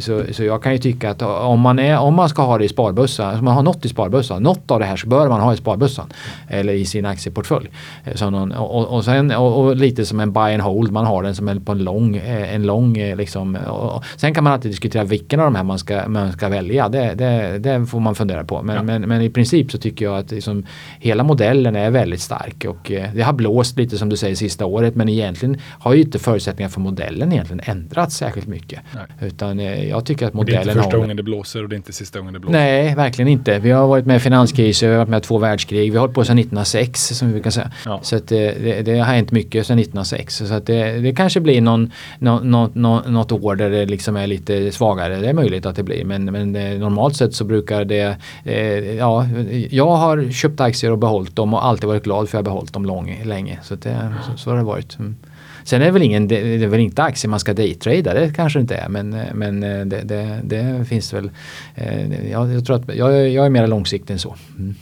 så, 0.00 0.22
så 0.30 0.44
jag 0.44 0.62
kan 0.62 0.72
ju 0.72 0.78
tycka 0.78 1.10
att 1.10 1.22
om 1.22 1.60
man, 1.60 1.78
är, 1.78 1.98
om 1.98 2.14
man 2.14 2.28
ska 2.28 2.42
ha 2.42 2.58
det 2.58 2.64
i 2.64 2.68
sparbössan, 2.68 3.38
om 3.38 3.44
man 3.44 3.54
har 3.54 3.62
något 3.62 3.84
i 3.84 3.88
sparbössan, 3.88 4.42
något 4.42 4.70
av 4.70 4.80
det 4.80 4.86
här 4.86 4.96
så 4.96 5.08
bör 5.08 5.28
man 5.28 5.40
ha 5.40 5.54
i 5.54 5.56
sparbössan 5.56 6.12
eller 6.48 6.72
i 6.72 6.84
sin 6.84 7.06
aktieportfölj. 7.06 7.70
Så 8.14 8.30
någon, 8.30 8.52
och, 8.52 8.88
och, 8.88 9.04
sen, 9.04 9.30
och, 9.30 9.64
och, 9.64 9.76
lite 9.76 10.06
som 10.06 10.20
en 10.20 10.32
buy 10.32 10.54
and 10.54 10.62
hold, 10.62 10.92
man 10.92 11.06
har 11.06 11.22
den 11.22 11.34
som 11.34 11.48
en, 11.48 11.64
på 11.64 11.72
en 11.72 11.78
lång 11.78 12.16
en 12.46 12.62
lång 12.62 12.98
eh, 12.98 13.16
liksom. 13.16 13.56
Och 13.56 14.04
sen 14.16 14.34
kan 14.34 14.44
man 14.44 14.52
alltid 14.52 14.70
diskutera 14.70 15.04
vilken 15.04 15.40
av 15.40 15.44
de 15.44 15.54
här 15.54 15.64
man 15.64 15.78
ska, 15.78 16.08
man 16.08 16.32
ska 16.32 16.48
välja. 16.48 16.88
Det, 16.88 17.14
det, 17.14 17.58
det 17.58 17.86
får 17.86 18.00
man 18.00 18.14
fundera 18.14 18.44
på. 18.44 18.62
Men, 18.62 18.76
ja. 18.76 18.82
men, 18.82 19.02
men, 19.02 19.22
i 19.22 19.30
princip 19.30 19.70
så 19.70 19.78
tycker 19.78 20.04
jag 20.04 20.18
att 20.18 20.30
liksom, 20.30 20.66
hela 20.98 21.22
modellen 21.22 21.76
är 21.76 21.90
väldigt 21.90 22.20
stark 22.20 22.64
och 22.64 22.90
eh, 22.90 23.10
det 23.14 23.22
har 23.22 23.32
blåst 23.32 23.76
lite 23.76 23.98
som 23.98 24.08
du 24.08 24.16
säger 24.16 24.34
sista 24.34 24.66
året 24.66 24.94
men 24.94 25.08
egentligen 25.08 25.58
har 25.64 25.94
ju 25.94 26.02
inte 26.02 26.18
förutsättningarna 26.18 26.70
för 26.70 26.80
modellen 26.80 27.32
egentligen 27.32 27.60
ändrats 27.64 28.16
särskilt 28.16 28.46
mycket. 28.46 28.80
Nej. 28.94 29.28
Utan 29.28 29.60
eh, 29.60 29.88
jag 29.88 30.06
tycker 30.06 30.26
att 30.26 30.34
modellen 30.34 30.58
har... 30.58 30.64
Det 30.64 30.70
är 30.70 30.72
inte 30.72 30.82
första 30.82 30.96
har... 30.96 31.00
gången 31.00 31.16
det 31.16 31.22
blåser 31.22 31.62
och 31.62 31.68
det 31.68 31.74
är 31.74 31.76
inte 31.76 31.92
sista 31.92 32.18
gången 32.18 32.34
det 32.34 32.40
blåser. 32.40 32.58
Nej, 32.58 32.94
verkligen 32.94 33.28
inte. 33.28 33.58
Vi 33.58 33.70
har 33.70 33.86
varit 33.86 34.06
med 34.06 34.16
i 34.16 34.20
finanskriser, 34.20 34.86
vi 34.86 34.92
har 34.92 34.98
varit 34.98 35.08
med 35.08 35.18
i 35.18 35.26
två 35.26 35.38
världskrig. 35.38 35.92
Vi 35.92 35.96
har 35.96 36.00
hållit 36.00 36.14
på 36.14 36.24
sedan 36.24 36.38
1906 36.38 37.06
som 37.06 37.28
vi 37.28 37.34
brukar 37.34 37.50
säga. 37.50 37.70
Ja. 37.84 38.00
Så 38.02 38.16
att 38.16 38.28
det, 38.28 38.82
det, 38.84 38.98
har 38.98 39.14
hänt 39.14 39.32
mycket 39.32 39.66
sedan 39.66 39.78
1906. 39.78 40.36
Så 40.36 40.54
att 40.54 40.66
det, 40.66 40.98
det 41.00 41.14
kanske 41.14 41.40
blir 41.40 41.60
någon, 41.60 41.92
någon, 42.18 42.29
något, 42.38 42.74
något 43.06 43.32
år 43.32 43.56
där 43.56 43.70
det 43.70 43.86
liksom 43.86 44.16
är 44.16 44.26
lite 44.26 44.72
svagare. 44.72 45.16
Det 45.16 45.28
är 45.28 45.32
möjligt 45.32 45.66
att 45.66 45.76
det 45.76 45.82
blir 45.82 46.04
men, 46.04 46.24
men 46.24 46.56
eh, 46.56 46.78
normalt 46.78 47.16
sett 47.16 47.34
så 47.34 47.44
brukar 47.44 47.84
det, 47.84 48.16
eh, 48.44 48.94
ja, 48.96 49.26
jag 49.70 49.96
har 49.96 50.30
köpt 50.30 50.60
aktier 50.60 50.92
och 50.92 50.98
behållit 50.98 51.36
dem 51.36 51.54
och 51.54 51.64
alltid 51.64 51.88
varit 51.88 52.04
glad 52.04 52.28
för 52.28 52.38
att 52.38 52.38
jag 52.38 52.44
behållit 52.44 52.72
dem 52.72 52.86
lång, 52.86 53.22
länge. 53.24 53.58
Så, 53.62 53.74
det, 53.74 54.14
så, 54.26 54.38
så 54.38 54.50
har 54.50 54.56
det 54.56 54.62
varit. 54.62 54.98
Mm. 54.98 55.16
Sen 55.64 55.82
är 55.82 55.86
det 55.86 55.90
väl, 55.90 56.02
ingen, 56.02 56.28
det, 56.28 56.42
det 56.42 56.64
är 56.64 56.68
väl 56.68 56.80
inte 56.80 57.02
aktier 57.02 57.30
man 57.30 57.40
ska 57.40 57.54
daytrada, 57.54 58.14
det 58.14 58.32
kanske 58.36 58.60
inte 58.60 58.76
är 58.76 58.88
men, 58.88 59.10
men 59.34 59.62
eh, 59.62 59.86
det, 59.86 60.02
det, 60.02 60.40
det 60.44 60.84
finns 60.88 61.12
väl. 61.12 61.30
Eh, 61.74 62.30
jag, 62.30 62.52
jag, 62.52 62.66
tror 62.66 62.76
att 62.76 62.96
jag, 62.96 63.28
jag 63.28 63.46
är 63.46 63.50
mer 63.50 63.66
långsiktig 63.66 64.12
än 64.12 64.18
så. 64.18 64.34
Mm. 64.58 64.74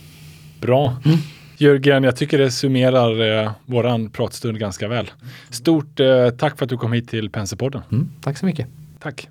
Bra. 0.60 0.96
Mm. 1.04 1.18
Jörgen, 1.60 2.04
jag 2.04 2.16
tycker 2.16 2.38
det 2.38 2.50
summerar 2.50 3.42
eh, 3.44 3.50
våran 3.66 4.10
pratstund 4.10 4.58
ganska 4.58 4.88
väl. 4.88 5.10
Stort 5.50 6.00
eh, 6.00 6.30
tack 6.30 6.58
för 6.58 6.64
att 6.64 6.68
du 6.68 6.76
kom 6.76 6.92
hit 6.92 7.08
till 7.08 7.30
Penserpodden. 7.30 7.82
Mm, 7.92 8.08
tack 8.20 8.38
så 8.38 8.46
mycket. 8.46 8.66
Tack. 8.98 9.28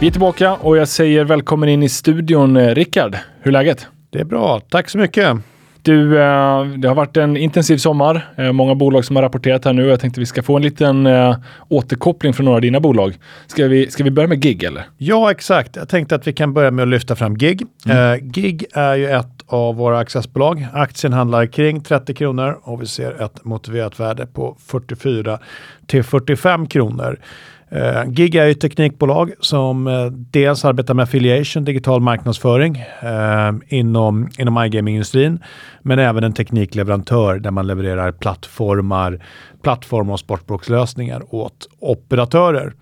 Vi 0.00 0.06
är 0.06 0.10
tillbaka 0.10 0.54
och 0.54 0.76
jag 0.76 0.88
säger 0.88 1.24
välkommen 1.24 1.68
in 1.68 1.82
i 1.82 1.88
studion. 1.88 2.56
Eh, 2.56 2.74
Rickard, 2.74 3.16
hur 3.40 3.50
är 3.50 3.52
läget? 3.52 3.86
Det 4.10 4.20
är 4.20 4.24
bra, 4.24 4.60
tack 4.60 4.90
så 4.90 4.98
mycket. 4.98 5.36
Du, 5.88 6.18
eh, 6.18 6.64
det 6.64 6.88
har 6.88 6.94
varit 6.94 7.16
en 7.16 7.36
intensiv 7.36 7.76
sommar. 7.76 8.28
Eh, 8.36 8.52
många 8.52 8.74
bolag 8.74 9.04
som 9.04 9.16
har 9.16 9.22
rapporterat 9.22 9.64
här 9.64 9.72
nu. 9.72 9.86
Jag 9.86 10.00
tänkte 10.00 10.20
vi 10.20 10.26
ska 10.26 10.42
få 10.42 10.56
en 10.56 10.62
liten 10.62 11.06
eh, 11.06 11.36
återkoppling 11.68 12.32
från 12.32 12.44
några 12.44 12.56
av 12.56 12.62
dina 12.62 12.80
bolag. 12.80 13.18
Ska 13.46 13.68
vi, 13.68 13.90
ska 13.90 14.04
vi 14.04 14.10
börja 14.10 14.28
med 14.28 14.44
GIG 14.44 14.64
eller? 14.64 14.84
Ja, 14.98 15.30
exakt. 15.30 15.76
Jag 15.76 15.88
tänkte 15.88 16.14
att 16.14 16.26
vi 16.26 16.32
kan 16.32 16.52
börja 16.52 16.70
med 16.70 16.82
att 16.82 16.88
lyfta 16.88 17.16
fram 17.16 17.36
GIG. 17.36 17.66
Mm. 17.86 18.30
GIG 18.30 18.64
är 18.72 18.94
ju 18.94 19.10
ett 19.10 19.44
av 19.46 19.76
våra 19.76 19.98
accessbolag. 19.98 20.66
Aktien 20.72 21.12
handlar 21.12 21.46
kring 21.46 21.80
30 21.80 22.14
kronor 22.14 22.58
och 22.62 22.82
vi 22.82 22.86
ser 22.86 23.22
ett 23.22 23.44
motiverat 23.44 24.00
värde 24.00 24.26
på 24.26 24.56
44 24.66 25.38
till 25.86 26.04
45 26.04 26.66
kronor. 26.66 27.18
Uh, 27.72 28.10
Gig 28.10 28.34
är 28.34 28.48
ett 28.48 28.60
teknikbolag 28.60 29.32
som 29.40 29.86
uh, 29.86 30.12
dels 30.12 30.64
arbetar 30.64 30.94
med 30.94 31.02
affiliation, 31.02 31.64
digital 31.64 32.00
marknadsföring 32.00 32.76
uh, 33.04 33.52
inom, 33.68 34.28
inom 34.38 34.58
iGaming-industrin, 34.58 35.38
men 35.82 35.98
även 35.98 36.24
en 36.24 36.32
teknikleverantör 36.32 37.38
där 37.38 37.50
man 37.50 37.66
levererar 37.66 38.12
plattformar, 38.12 39.24
plattform 39.62 40.10
och 40.10 40.20
sportbokslösningar 40.20 41.34
åt 41.34 41.68
operatörer. 41.78 42.72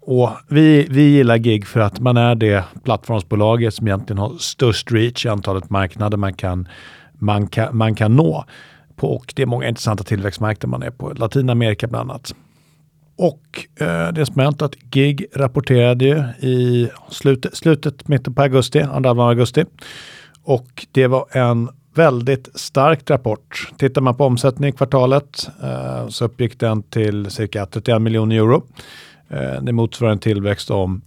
Och 0.00 0.30
vi, 0.48 0.86
vi 0.90 1.02
gillar 1.02 1.36
Gig 1.36 1.66
för 1.66 1.80
att 1.80 2.00
man 2.00 2.16
är 2.16 2.34
det 2.34 2.64
plattformsbolaget 2.84 3.74
som 3.74 3.86
egentligen 3.86 4.18
har 4.18 4.32
störst 4.38 4.92
reach 4.92 5.26
i 5.26 5.28
antalet 5.28 5.70
marknader 5.70 6.16
man 6.16 6.34
kan, 6.34 6.68
man 7.18 7.46
kan, 7.46 7.76
man 7.76 7.94
kan 7.94 8.16
nå. 8.16 8.44
På, 8.96 9.08
och 9.08 9.32
det 9.36 9.42
är 9.42 9.46
många 9.46 9.68
intressanta 9.68 10.04
tillväxtmarknader 10.04 10.70
man 10.70 10.82
är 10.82 10.90
på, 10.90 11.12
Latinamerika 11.12 11.86
bland 11.86 12.10
annat. 12.10 12.34
Och 13.16 13.66
eh, 13.80 14.12
det 14.12 14.26
som 14.26 14.38
hänt 14.38 14.62
att 14.62 14.94
GIG 14.94 15.26
rapporterade 15.34 16.04
ju 16.04 16.48
i 16.48 16.90
slutet, 17.10 17.56
slutet 17.56 18.08
mitten 18.08 18.34
på 18.34 18.42
augusti, 18.42 18.80
andra 18.80 19.10
halvan 19.10 19.28
augusti. 19.28 19.64
Och 20.42 20.86
det 20.92 21.06
var 21.06 21.26
en 21.30 21.68
väldigt 21.94 22.48
stark 22.54 23.10
rapport. 23.10 23.70
Tittar 23.78 24.00
man 24.00 24.16
på 24.16 24.24
omsättning 24.24 24.68
i 24.68 24.72
kvartalet 24.72 25.48
eh, 25.62 26.08
så 26.08 26.24
uppgick 26.24 26.60
den 26.60 26.82
till 26.82 27.30
cirka 27.30 27.66
31 27.66 28.02
miljoner 28.02 28.36
euro. 28.36 28.66
Eh, 29.28 29.62
det 29.62 29.72
motsvarar 29.72 30.12
en 30.12 30.18
tillväxt 30.18 30.70
om 30.70 31.02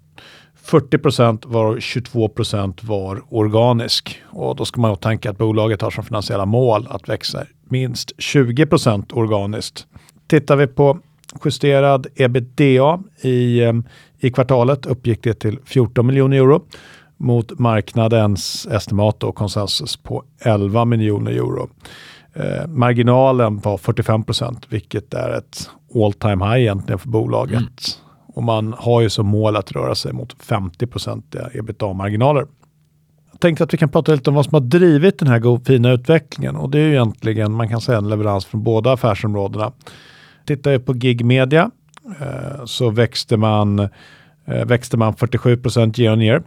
40 0.56 0.98
procent 0.98 1.46
var 1.46 1.80
22 1.80 2.30
procent 2.30 2.84
var 2.84 3.22
organisk. 3.30 4.22
Och 4.26 4.56
då 4.56 4.66
ska 4.66 4.82
man 4.82 4.92
ha 4.92 4.96
tänka 4.96 5.30
att 5.30 5.38
bolaget 5.38 5.82
har 5.82 5.92
som 5.92 6.04
finansiella 6.04 6.46
mål 6.46 6.88
att 6.90 7.10
växa 7.10 7.46
minst 7.64 8.12
20 8.18 8.66
procent 8.66 9.14
organiskt. 9.14 9.88
Tittar 10.28 10.56
vi 10.56 10.68
på 10.68 11.00
justerad 11.46 12.08
ebitda 12.16 13.00
i, 13.22 13.62
eh, 13.64 13.74
i 14.20 14.32
kvartalet 14.32 14.86
uppgick 14.86 15.24
det 15.24 15.34
till 15.34 15.60
14 15.66 16.08
miljoner 16.08 16.38
euro 16.38 16.62
mot 17.18 17.60
marknadens 17.60 18.68
estimat 18.72 19.24
och 19.24 19.36
konsensus 19.36 19.98
på 19.98 20.24
11 20.42 20.86
miljoner 20.86 21.32
euro. 21.32 21.70
Eh, 22.34 22.68
marginalen 22.68 23.60
var 23.60 23.78
45 23.78 24.24
procent, 24.24 24.66
vilket 24.70 25.14
är 25.14 25.38
ett 25.38 25.70
all 25.96 26.14
time 26.14 26.46
high 26.46 26.62
egentligen 26.62 27.00
för 27.00 27.10
bolaget. 27.10 27.58
Mm. 27.58 27.70
Och 28.28 28.44
man 28.44 28.76
har 28.78 29.02
ju 29.02 29.10
som 29.10 29.28
mål 29.28 29.56
att 29.56 29.72
röra 29.72 29.96
sig 29.96 30.14
mot 30.14 30.44
50 30.44 30.88
procentiga 30.88 31.50
ebitda-marginaler. 31.54 32.48
Jag 33.32 33.40
tänkte 33.40 33.64
att 33.64 33.74
vi 33.74 33.78
kan 33.78 33.90
prata 33.90 34.12
lite 34.12 34.30
om 34.30 34.36
vad 34.36 34.46
som 34.46 34.54
har 34.54 34.62
drivit 34.62 35.20
den 35.20 35.28
här 35.28 35.66
fina 35.66 35.92
utvecklingen 35.92 36.56
och 36.56 36.70
det 36.70 36.80
är 36.80 36.84
ju 36.84 36.92
egentligen, 36.92 37.52
man 37.52 37.70
kan 37.70 37.82
säga 37.82 37.98
en 37.98 38.10
leverans 38.10 38.46
från 38.46 38.64
båda 38.64 38.92
affärsområdena. 38.94 39.72
Tittar 40.50 40.72
jag 40.72 40.86
på 40.86 40.94
gig 40.94 41.26
media 41.26 41.72
eh, 42.22 42.66
så 42.66 42.90
växte 42.90 43.38
man, 43.38 43.80
eh, 44.46 44.66
växte 44.66 44.98
man 44.98 45.16
47 45.16 45.58
procent 45.58 46.00
year 46.00 46.14
on 46.14 46.22
year. 46.22 46.44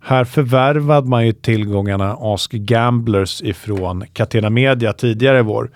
Här 0.00 0.24
förvärvade 0.24 1.08
man 1.08 1.26
ju 1.26 1.32
tillgångarna 1.32 2.16
Ask 2.20 2.52
Gamblers 2.52 3.42
ifrån 3.42 4.04
Catena 4.12 4.50
Media 4.50 4.92
tidigare 4.92 5.38
i 5.38 5.42
vår. 5.42 5.70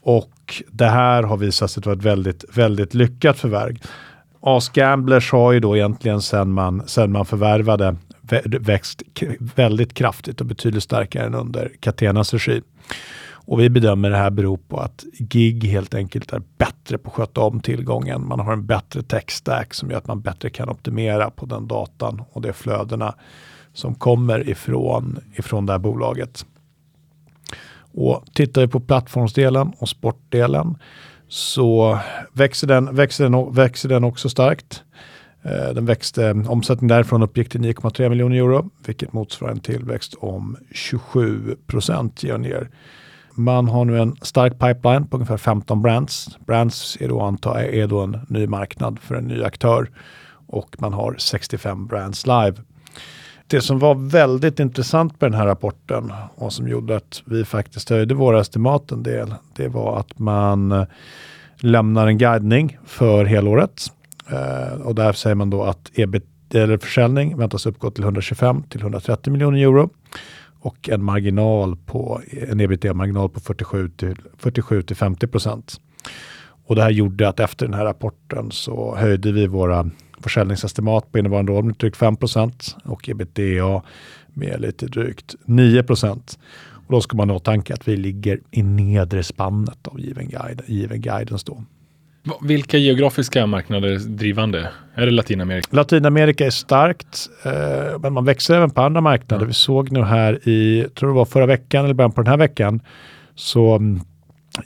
Och 0.00 0.62
det 0.70 0.86
här 0.86 1.22
har 1.22 1.36
visat 1.36 1.70
sig 1.70 1.82
vara 1.86 1.96
ett 1.96 2.04
väldigt, 2.04 2.44
väldigt 2.54 2.94
lyckat 2.94 3.38
förvärv. 3.38 3.76
Ask 4.40 4.74
Gamblers 4.74 5.32
har 5.32 5.52
ju 5.52 5.60
då 5.60 5.76
egentligen 5.76 6.22
sedan 6.22 6.52
man, 6.52 6.82
sedan 6.86 7.12
man 7.12 7.26
förvärvade 7.26 7.96
växt 8.60 9.02
väldigt 9.54 9.94
kraftigt 9.94 10.40
och 10.40 10.46
betydligt 10.46 10.82
starkare 10.82 11.26
än 11.26 11.34
under 11.34 11.72
Catenas 11.80 12.32
regi. 12.32 12.62
Och 13.48 13.60
vi 13.60 13.70
bedömer 13.70 14.10
det 14.10 14.16
här 14.16 14.30
beror 14.30 14.56
på 14.56 14.80
att 14.80 15.04
GIG 15.12 15.64
helt 15.64 15.94
enkelt 15.94 16.32
är 16.32 16.42
bättre 16.58 16.98
på 16.98 17.10
att 17.10 17.16
sköta 17.16 17.40
om 17.40 17.60
tillgången. 17.60 18.26
Man 18.26 18.40
har 18.40 18.52
en 18.52 18.66
bättre 18.66 19.02
tech-stack 19.02 19.74
som 19.74 19.90
gör 19.90 19.98
att 19.98 20.06
man 20.06 20.20
bättre 20.20 20.50
kan 20.50 20.68
optimera 20.68 21.30
på 21.30 21.46
den 21.46 21.68
datan 21.68 22.22
och 22.32 22.42
de 22.42 22.52
flödena 22.52 23.14
som 23.72 23.94
kommer 23.94 24.48
ifrån, 24.48 25.18
ifrån 25.34 25.66
det 25.66 25.72
här 25.72 25.78
bolaget. 25.78 26.46
Och 27.94 28.24
tittar 28.34 28.60
vi 28.60 28.68
på 28.68 28.80
plattformsdelen 28.80 29.72
och 29.78 29.88
sportdelen 29.88 30.76
så 31.28 31.98
växer 32.32 32.66
den, 32.66 32.94
växer 32.94 33.30
den, 33.30 33.52
växer 33.52 33.88
den 33.88 34.04
också 34.04 34.28
starkt. 34.28 34.82
Eh, 35.42 35.74
den 35.74 35.86
växte, 35.86 36.30
omsättningen 36.30 36.96
därifrån 36.96 37.22
uppgick 37.22 37.48
till 37.48 37.60
9,3 37.60 38.08
miljoner 38.08 38.36
euro, 38.36 38.70
vilket 38.86 39.12
motsvarar 39.12 39.52
en 39.52 39.60
tillväxt 39.60 40.14
om 40.14 40.56
27 40.72 41.56
procent 41.66 42.24
year 42.24 42.34
on 42.34 42.44
year. 42.44 42.68
Man 43.38 43.68
har 43.68 43.84
nu 43.84 44.00
en 44.00 44.16
stark 44.22 44.52
pipeline 44.58 45.06
på 45.06 45.16
ungefär 45.16 45.36
15 45.36 45.82
brands. 45.82 46.38
Brands 46.46 46.96
är 47.00 47.08
då, 47.08 47.20
anta, 47.20 47.64
är 47.64 47.86
då 47.86 48.00
en 48.00 48.18
ny 48.28 48.46
marknad 48.46 48.98
för 48.98 49.14
en 49.14 49.24
ny 49.24 49.42
aktör 49.42 49.90
och 50.46 50.76
man 50.78 50.92
har 50.92 51.14
65 51.18 51.86
brands 51.86 52.26
live. 52.26 52.54
det 53.46 53.60
som 53.60 53.78
var 53.78 53.94
väldigt 53.94 54.60
intressant 54.60 55.20
med 55.20 55.30
den 55.30 55.40
här 55.40 55.46
rapporten 55.46 56.12
och 56.34 56.52
som 56.52 56.68
gjorde 56.68 56.96
att 56.96 57.22
vi 57.24 57.44
faktiskt 57.44 57.90
höjde 57.90 58.14
våra 58.14 58.40
estimat 58.40 58.92
en 58.92 59.02
del, 59.02 59.34
det 59.56 59.68
var 59.68 59.98
att 60.00 60.18
man 60.18 60.72
eh, 60.72 60.84
lämnar 61.56 62.06
en 62.06 62.18
guidning 62.18 62.78
för 62.86 63.24
helåret. 63.24 63.92
Eh, 64.30 64.80
och 64.80 64.94
där 64.94 65.12
säger 65.12 65.36
man 65.36 65.50
då 65.50 65.62
att 65.62 65.90
ebit, 65.94 66.54
eller 66.54 66.78
försäljning 66.78 67.36
väntas 67.36 67.66
uppgå 67.66 67.90
till 67.90 68.04
125 68.04 68.62
till 68.62 68.80
130 68.80 69.32
miljoner 69.32 69.58
euro 69.58 69.90
och 70.60 70.88
en 70.88 71.04
marginal 71.04 71.76
på 71.76 72.20
en 72.30 72.60
ebitda-marginal 72.60 73.28
på 73.28 73.40
47 73.40 73.88
till, 73.88 74.16
47 74.36 74.82
till 74.82 74.96
50 74.96 75.26
procent. 75.26 75.80
Och 76.66 76.76
det 76.76 76.82
här 76.82 76.90
gjorde 76.90 77.28
att 77.28 77.40
efter 77.40 77.66
den 77.66 77.74
här 77.74 77.84
rapporten 77.84 78.50
så 78.50 78.96
höjde 78.96 79.32
vi 79.32 79.46
våra 79.46 79.90
försäljningsestimat 80.20 81.12
på 81.12 81.18
innevarande 81.18 81.52
år 81.52 81.62
med 81.62 81.74
drygt 81.74 81.96
5 81.96 82.16
och 82.84 83.08
ebitda 83.08 83.82
med 84.28 84.60
lite 84.60 84.86
drygt 84.86 85.34
9 85.44 85.84
och 86.88 86.94
då 86.94 87.00
ska 87.00 87.16
man 87.16 87.30
ha 87.30 87.36
åtanke 87.36 87.74
att 87.74 87.88
vi 87.88 87.96
ligger 87.96 88.40
i 88.50 88.62
nedre 88.62 89.22
spannet 89.22 89.86
av 89.88 90.00
given, 90.00 90.28
guide, 90.28 90.62
given 90.66 91.00
guidance 91.00 91.44
då. 91.46 91.64
Vilka 92.42 92.78
geografiska 92.78 93.46
marknader 93.46 93.88
är 93.88 93.98
drivande? 93.98 94.70
Är 94.94 95.06
det 95.06 95.12
Latinamerika? 95.12 95.68
Latinamerika 95.76 96.46
är 96.46 96.50
starkt, 96.50 97.28
eh, 97.44 98.00
men 98.00 98.12
man 98.12 98.24
växer 98.24 98.54
även 98.54 98.70
på 98.70 98.80
andra 98.80 99.00
marknader. 99.00 99.42
Mm. 99.42 99.48
Vi 99.48 99.54
såg 99.54 99.92
nu 99.92 100.02
här 100.02 100.48
i, 100.48 100.86
tror 100.94 101.08
det 101.08 101.14
var 101.14 101.24
förra 101.24 101.46
veckan 101.46 101.84
eller 101.84 101.94
början 101.94 102.12
på 102.12 102.22
den 102.22 102.30
här 102.30 102.38
veckan, 102.38 102.80
så 103.34 103.76
mm, 103.76 104.00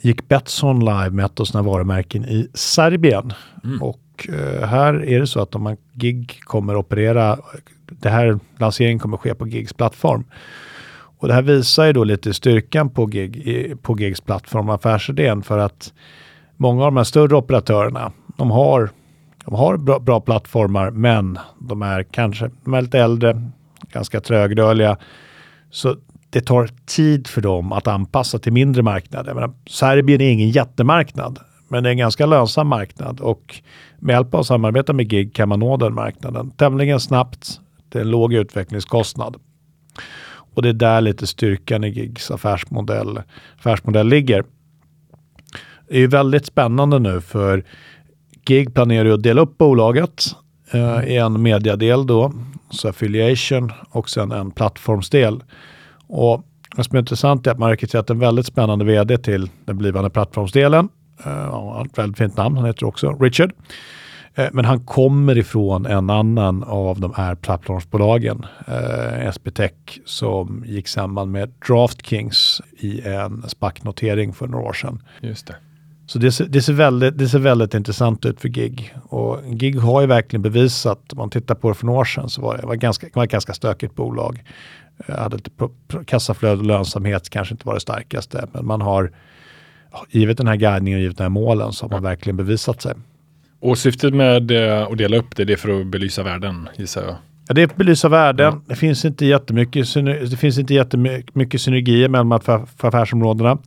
gick 0.01 0.27
Betsson 0.27 0.79
live 0.79 1.09
med 1.09 1.25
ett 1.25 1.39
av 1.39 1.45
sina 1.45 1.63
varumärken 1.63 2.25
i 2.25 2.47
Serbien. 2.53 3.33
Mm. 3.63 3.81
Och 3.81 4.27
eh, 4.29 4.67
här 4.67 5.05
är 5.05 5.19
det 5.19 5.27
så 5.27 5.41
att 5.41 5.55
om 5.55 5.63
man 5.63 5.77
gig 5.93 6.39
kommer 6.43 6.75
operera, 6.75 7.39
det 7.85 8.09
här 8.09 8.39
lanseringen 8.57 8.99
kommer 8.99 9.17
ske 9.17 9.35
på 9.35 9.47
Gigs 9.47 9.73
plattform. 9.73 10.23
Och 11.17 11.27
det 11.27 11.33
här 11.33 11.41
visar 11.41 11.85
ju 11.85 11.93
då 11.93 12.03
lite 12.03 12.33
styrkan 12.33 12.89
på, 12.89 13.05
gig, 13.05 13.77
på 13.81 13.99
Gigs 13.99 14.21
plattform, 14.21 14.69
affärsidén, 14.69 15.43
för 15.43 15.57
att 15.57 15.93
många 16.57 16.83
av 16.83 16.91
de 16.91 16.97
här 16.97 17.03
större 17.03 17.35
operatörerna, 17.35 18.11
de 18.37 18.51
har, 18.51 18.89
de 19.45 19.55
har 19.55 19.77
bra, 19.77 19.99
bra 19.99 20.21
plattformar, 20.21 20.91
men 20.91 21.39
de 21.59 21.81
är 21.81 22.03
kanske 22.03 22.51
de 22.63 22.73
är 22.73 22.81
lite 22.81 22.99
äldre, 22.99 23.51
ganska 23.91 24.21
trögrörliga. 24.21 24.97
Så 25.71 25.95
det 26.29 26.41
tar 26.41 26.69
tid 26.85 27.27
för 27.27 27.41
dem 27.41 27.71
att 27.71 27.87
anpassa 27.87 28.39
till 28.39 28.53
mindre 28.53 28.81
marknader. 28.83 29.33
Menar, 29.33 29.53
Serbien 29.69 30.21
är 30.21 30.29
ingen 30.29 30.49
jättemarknad, 30.49 31.39
men 31.67 31.83
det 31.83 31.89
är 31.89 31.91
en 31.91 31.97
ganska 31.97 32.25
lönsam 32.25 32.67
marknad 32.67 33.19
och 33.19 33.61
med 33.99 34.13
hjälp 34.13 34.33
av 34.33 34.39
att 34.39 34.45
samarbeta 34.45 34.93
med 34.93 35.13
GIG 35.13 35.35
kan 35.35 35.49
man 35.49 35.59
nå 35.59 35.77
den 35.77 35.93
marknaden 35.93 36.51
tämligen 36.51 36.99
snabbt 36.99 37.59
till 37.91 38.01
en 38.01 38.09
låg 38.09 38.33
utvecklingskostnad. 38.33 39.35
Och 40.55 40.61
det 40.61 40.69
är 40.69 40.73
där 40.73 41.01
lite 41.01 41.27
styrkan 41.27 41.83
i 41.83 41.89
GIGs 41.89 42.31
affärsmodell, 42.31 43.21
affärsmodell 43.57 44.07
ligger. 44.07 44.43
Det 45.93 45.99
är 45.99 46.07
väldigt 46.07 46.45
spännande 46.45 46.99
nu 46.99 47.21
för 47.21 47.63
GIG 48.45 48.73
planerar 48.73 49.05
ju 49.05 49.13
att 49.13 49.23
dela 49.23 49.41
upp 49.41 49.57
bolaget 49.57 50.23
eh, 50.71 51.03
i 51.03 51.17
en 51.17 51.41
mediadel 51.41 52.07
då, 52.07 52.33
så 52.69 52.89
affiliation 52.89 53.71
och 53.89 54.09
sen 54.09 54.31
en 54.31 54.51
plattformsdel. 54.51 55.43
Och 56.07 56.43
det 56.75 56.83
som 56.83 56.95
är 56.95 56.99
intressant 56.99 57.47
är 57.47 57.51
att 57.51 57.57
man 57.57 57.65
har 57.65 57.71
rekryterat 57.71 58.09
en 58.09 58.19
väldigt 58.19 58.45
spännande 58.45 58.85
vd 58.85 59.17
till 59.17 59.49
den 59.65 59.77
blivande 59.77 60.09
plattformsdelen. 60.09 60.89
Eh, 61.25 61.31
han 61.31 61.51
har 61.51 61.85
ett 61.85 61.97
väldigt 61.97 62.17
fint 62.17 62.37
namn, 62.37 62.57
han 62.57 62.65
heter 62.65 62.85
också 62.85 63.17
Richard. 63.19 63.51
Eh, 64.35 64.47
men 64.51 64.65
han 64.65 64.85
kommer 64.85 65.37
ifrån 65.37 65.85
en 65.85 66.09
annan 66.09 66.63
av 66.63 66.99
de 66.99 67.13
här 67.15 67.35
plattformsbolagen, 67.35 68.45
eh, 68.67 69.27
SB 69.27 69.51
som 70.05 70.63
gick 70.67 70.87
samman 70.87 71.31
med 71.31 71.51
DraftKings 71.67 72.61
i 72.79 73.01
en 73.01 73.43
SPAC-notering 73.47 74.33
för 74.33 74.47
några 74.47 74.65
år 74.65 74.73
sedan. 74.73 75.01
Just 75.21 75.47
det. 75.47 75.55
Så 76.13 76.19
det 76.19 76.31
ser, 76.31 76.45
det, 76.45 76.61
ser 76.61 76.73
väldigt, 76.73 77.17
det 77.17 77.29
ser 77.29 77.39
väldigt 77.39 77.73
intressant 77.73 78.25
ut 78.25 78.41
för 78.41 78.49
GIG. 78.49 78.95
Och 79.03 79.39
GIG 79.45 79.79
har 79.79 80.01
ju 80.01 80.07
verkligen 80.07 80.41
bevisat, 80.41 81.13
om 81.13 81.17
man 81.17 81.29
tittar 81.29 81.55
på 81.55 81.69
det 81.69 81.75
för 81.75 81.85
några 81.85 81.99
år 81.99 82.05
sedan, 82.05 82.29
så 82.29 82.41
var 82.41 82.57
det 82.57 82.67
var 82.67 82.75
ganska, 82.75 83.07
var 83.13 83.23
ett 83.23 83.31
ganska 83.31 83.53
stökigt 83.53 83.95
bolag. 83.95 84.43
Jag 85.07 85.15
hade 85.15 85.35
lite 85.35 85.51
kassaflöde 86.05 86.57
och 86.59 86.65
lönsamhet 86.65 87.29
kanske 87.29 87.53
inte 87.53 87.67
var 87.67 87.73
det 87.73 87.79
starkaste, 87.79 88.47
men 88.51 88.65
man 88.65 88.81
har 88.81 89.11
givet 90.09 90.37
den 90.37 90.47
här 90.47 90.55
guidningen 90.55 90.97
och 90.97 91.01
givet 91.01 91.17
den 91.17 91.25
här 91.25 91.29
målen 91.29 91.73
så 91.73 91.85
har 91.85 91.91
man 91.91 92.03
verkligen 92.03 92.37
bevisat 92.37 92.81
sig. 92.81 92.93
Och 93.59 93.77
syftet 93.77 94.13
med 94.13 94.51
eh, 94.51 94.87
att 94.87 94.97
dela 94.97 95.17
upp 95.17 95.35
det, 95.35 95.45
det 95.45 95.53
är 95.53 95.57
för 95.57 95.81
att 95.81 95.87
belysa 95.87 96.23
värden 96.23 96.69
gissar 96.75 97.01
jag? 97.01 97.15
Ja, 97.47 97.53
det 97.53 97.61
är 97.61 97.65
att 97.65 97.75
belysa 97.75 98.09
värden. 98.09 98.47
Mm. 98.47 98.61
Det 98.67 98.75
finns 98.75 99.05
inte 99.05 99.25
jättemycket, 99.25 99.93
det 100.29 100.37
finns 100.37 100.57
inte 100.57 100.73
jättemycket 100.73 101.61
synergier 101.61 102.09
mellan 102.09 102.31
affärsområdena 102.31 103.57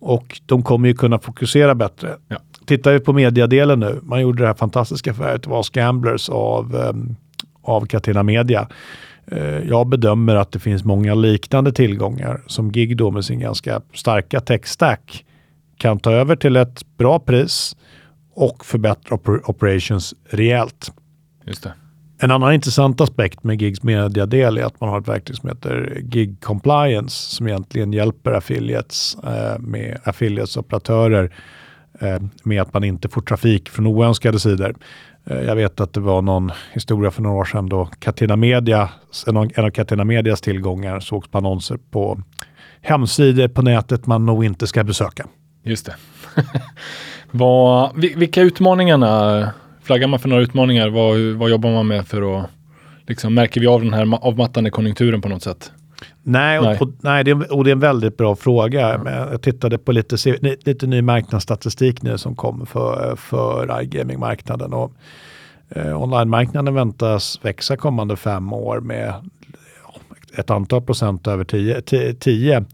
och 0.00 0.40
de 0.46 0.62
kommer 0.62 0.88
ju 0.88 0.94
kunna 0.94 1.18
fokusera 1.18 1.74
bättre. 1.74 2.16
Ja. 2.28 2.36
Tittar 2.66 2.92
vi 2.92 3.00
på 3.00 3.12
mediadelen 3.12 3.80
nu, 3.80 4.00
man 4.02 4.20
gjorde 4.20 4.42
det 4.42 4.46
här 4.46 4.54
fantastiska 4.54 5.14
förvärvet 5.14 5.46
av 5.46 5.64
Gamblers 5.72 6.28
av, 6.28 6.74
um, 6.74 7.16
av 7.62 7.86
Catena 7.86 8.22
Media. 8.22 8.68
Eh, 9.26 9.58
jag 9.68 9.88
bedömer 9.88 10.36
att 10.36 10.52
det 10.52 10.58
finns 10.58 10.84
många 10.84 11.14
liknande 11.14 11.72
tillgångar 11.72 12.42
som 12.46 12.72
Gig 12.72 12.96
då 12.96 13.10
med 13.10 13.24
sin 13.24 13.40
ganska 13.40 13.80
starka 13.94 14.40
tech-stack 14.40 15.24
kan 15.76 15.98
ta 15.98 16.12
över 16.12 16.36
till 16.36 16.56
ett 16.56 16.96
bra 16.96 17.18
pris 17.18 17.76
och 18.34 18.64
förbättra 18.64 19.14
oper 19.14 19.50
operations 19.50 20.14
rejält. 20.30 20.92
Just 21.44 21.62
det. 21.62 21.72
En 22.22 22.30
annan 22.30 22.52
intressant 22.52 23.00
aspekt 23.00 23.44
med 23.44 23.62
Gigs 23.62 23.82
mediadel 23.82 24.58
är 24.58 24.64
att 24.64 24.80
man 24.80 24.90
har 24.90 25.00
ett 25.00 25.08
verktyg 25.08 25.36
som 25.36 25.48
heter 25.48 26.00
Gig 26.02 26.40
Compliance 26.40 27.36
som 27.36 27.48
egentligen 27.48 27.92
hjälper 27.92 28.32
affiliates 28.32 29.16
eh, 29.24 29.58
med 29.58 29.98
affiliates-operatörer 30.04 31.32
eh, 32.00 32.18
med 32.42 32.62
att 32.62 32.74
man 32.74 32.84
inte 32.84 33.08
får 33.08 33.20
trafik 33.20 33.68
från 33.68 33.86
oönskade 33.86 34.38
sidor. 34.38 34.76
Eh, 35.24 35.40
jag 35.40 35.56
vet 35.56 35.80
att 35.80 35.92
det 35.92 36.00
var 36.00 36.22
någon 36.22 36.52
historia 36.72 37.10
för 37.10 37.22
några 37.22 37.36
år 37.36 37.44
sedan 37.44 37.68
då 37.68 37.88
Catena 37.98 38.36
Media, 38.36 38.88
en 39.26 39.36
av 39.36 39.70
Catena 39.70 40.04
Medias 40.04 40.40
tillgångar 40.40 41.00
sågs 41.00 41.28
på 41.28 41.38
annonser 41.38 41.78
på 41.90 42.20
hemsidor 42.80 43.48
på 43.48 43.62
nätet 43.62 44.06
man 44.06 44.26
nog 44.26 44.44
inte 44.44 44.66
ska 44.66 44.84
besöka. 44.84 45.26
Just 45.62 45.86
det. 45.86 45.94
vad, 47.30 47.96
vilka 47.96 48.42
utmaningarna, 48.42 49.52
flaggar 49.90 50.08
man 50.08 50.20
för 50.20 50.28
några 50.28 50.42
utmaningar? 50.42 50.88
Vad, 50.88 51.20
vad 51.20 51.50
jobbar 51.50 51.70
man 51.70 51.86
med 51.86 52.06
för 52.06 52.38
att, 52.38 52.50
liksom, 53.06 53.34
märker 53.34 53.60
vi 53.60 53.66
av 53.66 53.82
den 53.82 53.92
här 53.92 54.18
avmattande 54.26 54.70
konjunkturen 54.70 55.20
på 55.20 55.28
något 55.28 55.42
sätt? 55.42 55.72
Nej, 56.22 56.58
och, 56.58 56.64
nej. 56.64 56.78
Och, 56.80 56.88
nej 57.00 57.24
det, 57.24 57.30
är, 57.30 57.52
och 57.52 57.64
det 57.64 57.70
är 57.70 57.72
en 57.72 57.80
väldigt 57.80 58.16
bra 58.16 58.36
fråga. 58.36 59.00
Ja. 59.04 59.28
Jag 59.30 59.42
tittade 59.42 59.78
på 59.78 59.92
lite, 59.92 60.16
lite 60.64 60.86
ny 60.86 61.02
marknadsstatistik 61.02 62.02
nu 62.02 62.18
som 62.18 62.36
kom 62.36 62.66
för, 62.66 63.16
för 63.16 63.82
iGaming-marknaden. 63.82 64.72
Och, 64.72 64.92
eh, 65.68 66.02
online-marknaden 66.02 66.74
väntas 66.74 67.40
växa 67.42 67.76
kommande 67.76 68.16
fem 68.16 68.52
år 68.52 68.80
med 68.80 69.14
ett 70.36 70.50
antal 70.50 70.82
procent 70.82 71.26
över 71.26 71.44
10. 72.14 72.64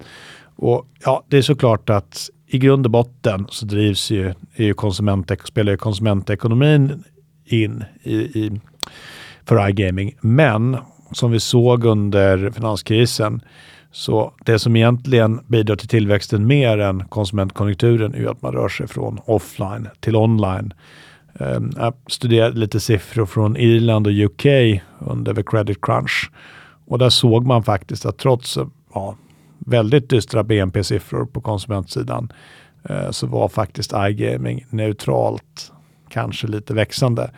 Och 0.56 0.86
ja, 1.04 1.24
det 1.28 1.38
är 1.38 1.42
såklart 1.42 1.90
att 1.90 2.30
i 2.46 2.58
grund 2.58 2.86
och 2.86 2.92
botten 2.92 3.46
så 3.50 3.66
drivs 3.66 4.10
ju, 4.10 4.34
ju 4.54 4.74
konsument, 4.74 5.32
spelar 5.44 5.72
ju 5.72 5.78
konsumentekonomin 5.78 7.04
in 7.44 7.84
i, 8.02 8.14
i, 8.14 8.60
för 9.44 9.68
iGaming. 9.68 10.16
Men 10.20 10.76
som 11.12 11.30
vi 11.30 11.40
såg 11.40 11.84
under 11.84 12.50
finanskrisen, 12.50 13.40
så 13.92 14.32
det 14.44 14.58
som 14.58 14.76
egentligen 14.76 15.40
bidrar 15.46 15.76
till 15.76 15.88
tillväxten 15.88 16.46
mer 16.46 16.78
än 16.78 17.04
konsumentkonjunkturen 17.08 18.14
är 18.14 18.26
att 18.26 18.42
man 18.42 18.52
rör 18.52 18.68
sig 18.68 18.88
från 18.88 19.20
offline 19.24 19.88
till 20.00 20.16
online. 20.16 20.74
Ehm, 21.40 21.72
jag 21.76 21.94
studerade 22.06 22.58
lite 22.58 22.80
siffror 22.80 23.26
från 23.26 23.56
Irland 23.56 24.06
och 24.06 24.12
UK 24.12 24.46
under 24.98 25.34
the 25.34 25.42
credit 25.42 25.78
crunch 25.82 26.30
och 26.86 26.98
där 26.98 27.10
såg 27.10 27.46
man 27.46 27.62
faktiskt 27.62 28.06
att 28.06 28.18
trots 28.18 28.58
ja, 28.94 29.16
väldigt 29.58 30.10
dystra 30.10 30.42
BNP-siffror 30.42 31.26
på 31.26 31.40
konsumentsidan 31.40 32.32
eh, 32.88 33.10
så 33.10 33.26
var 33.26 33.48
faktiskt 33.48 33.92
iGaming 33.96 34.66
neutralt, 34.70 35.72
kanske 36.08 36.46
lite 36.46 36.74
växande. 36.74 37.30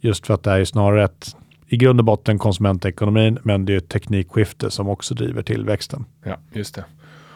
Just 0.00 0.26
för 0.26 0.34
att 0.34 0.42
det 0.42 0.50
är 0.50 0.64
snarare 0.64 1.04
ett 1.04 1.36
i 1.72 1.76
grund 1.76 2.00
och 2.00 2.04
botten 2.04 2.38
konsumentekonomin, 2.38 3.38
men 3.42 3.64
det 3.64 3.72
är 3.72 3.76
ett 3.76 3.88
teknikskifte 3.88 4.70
som 4.70 4.88
också 4.88 5.14
driver 5.14 5.42
tillväxten. 5.42 6.04
Ja, 6.24 6.36
just 6.52 6.74
det. 6.74 6.84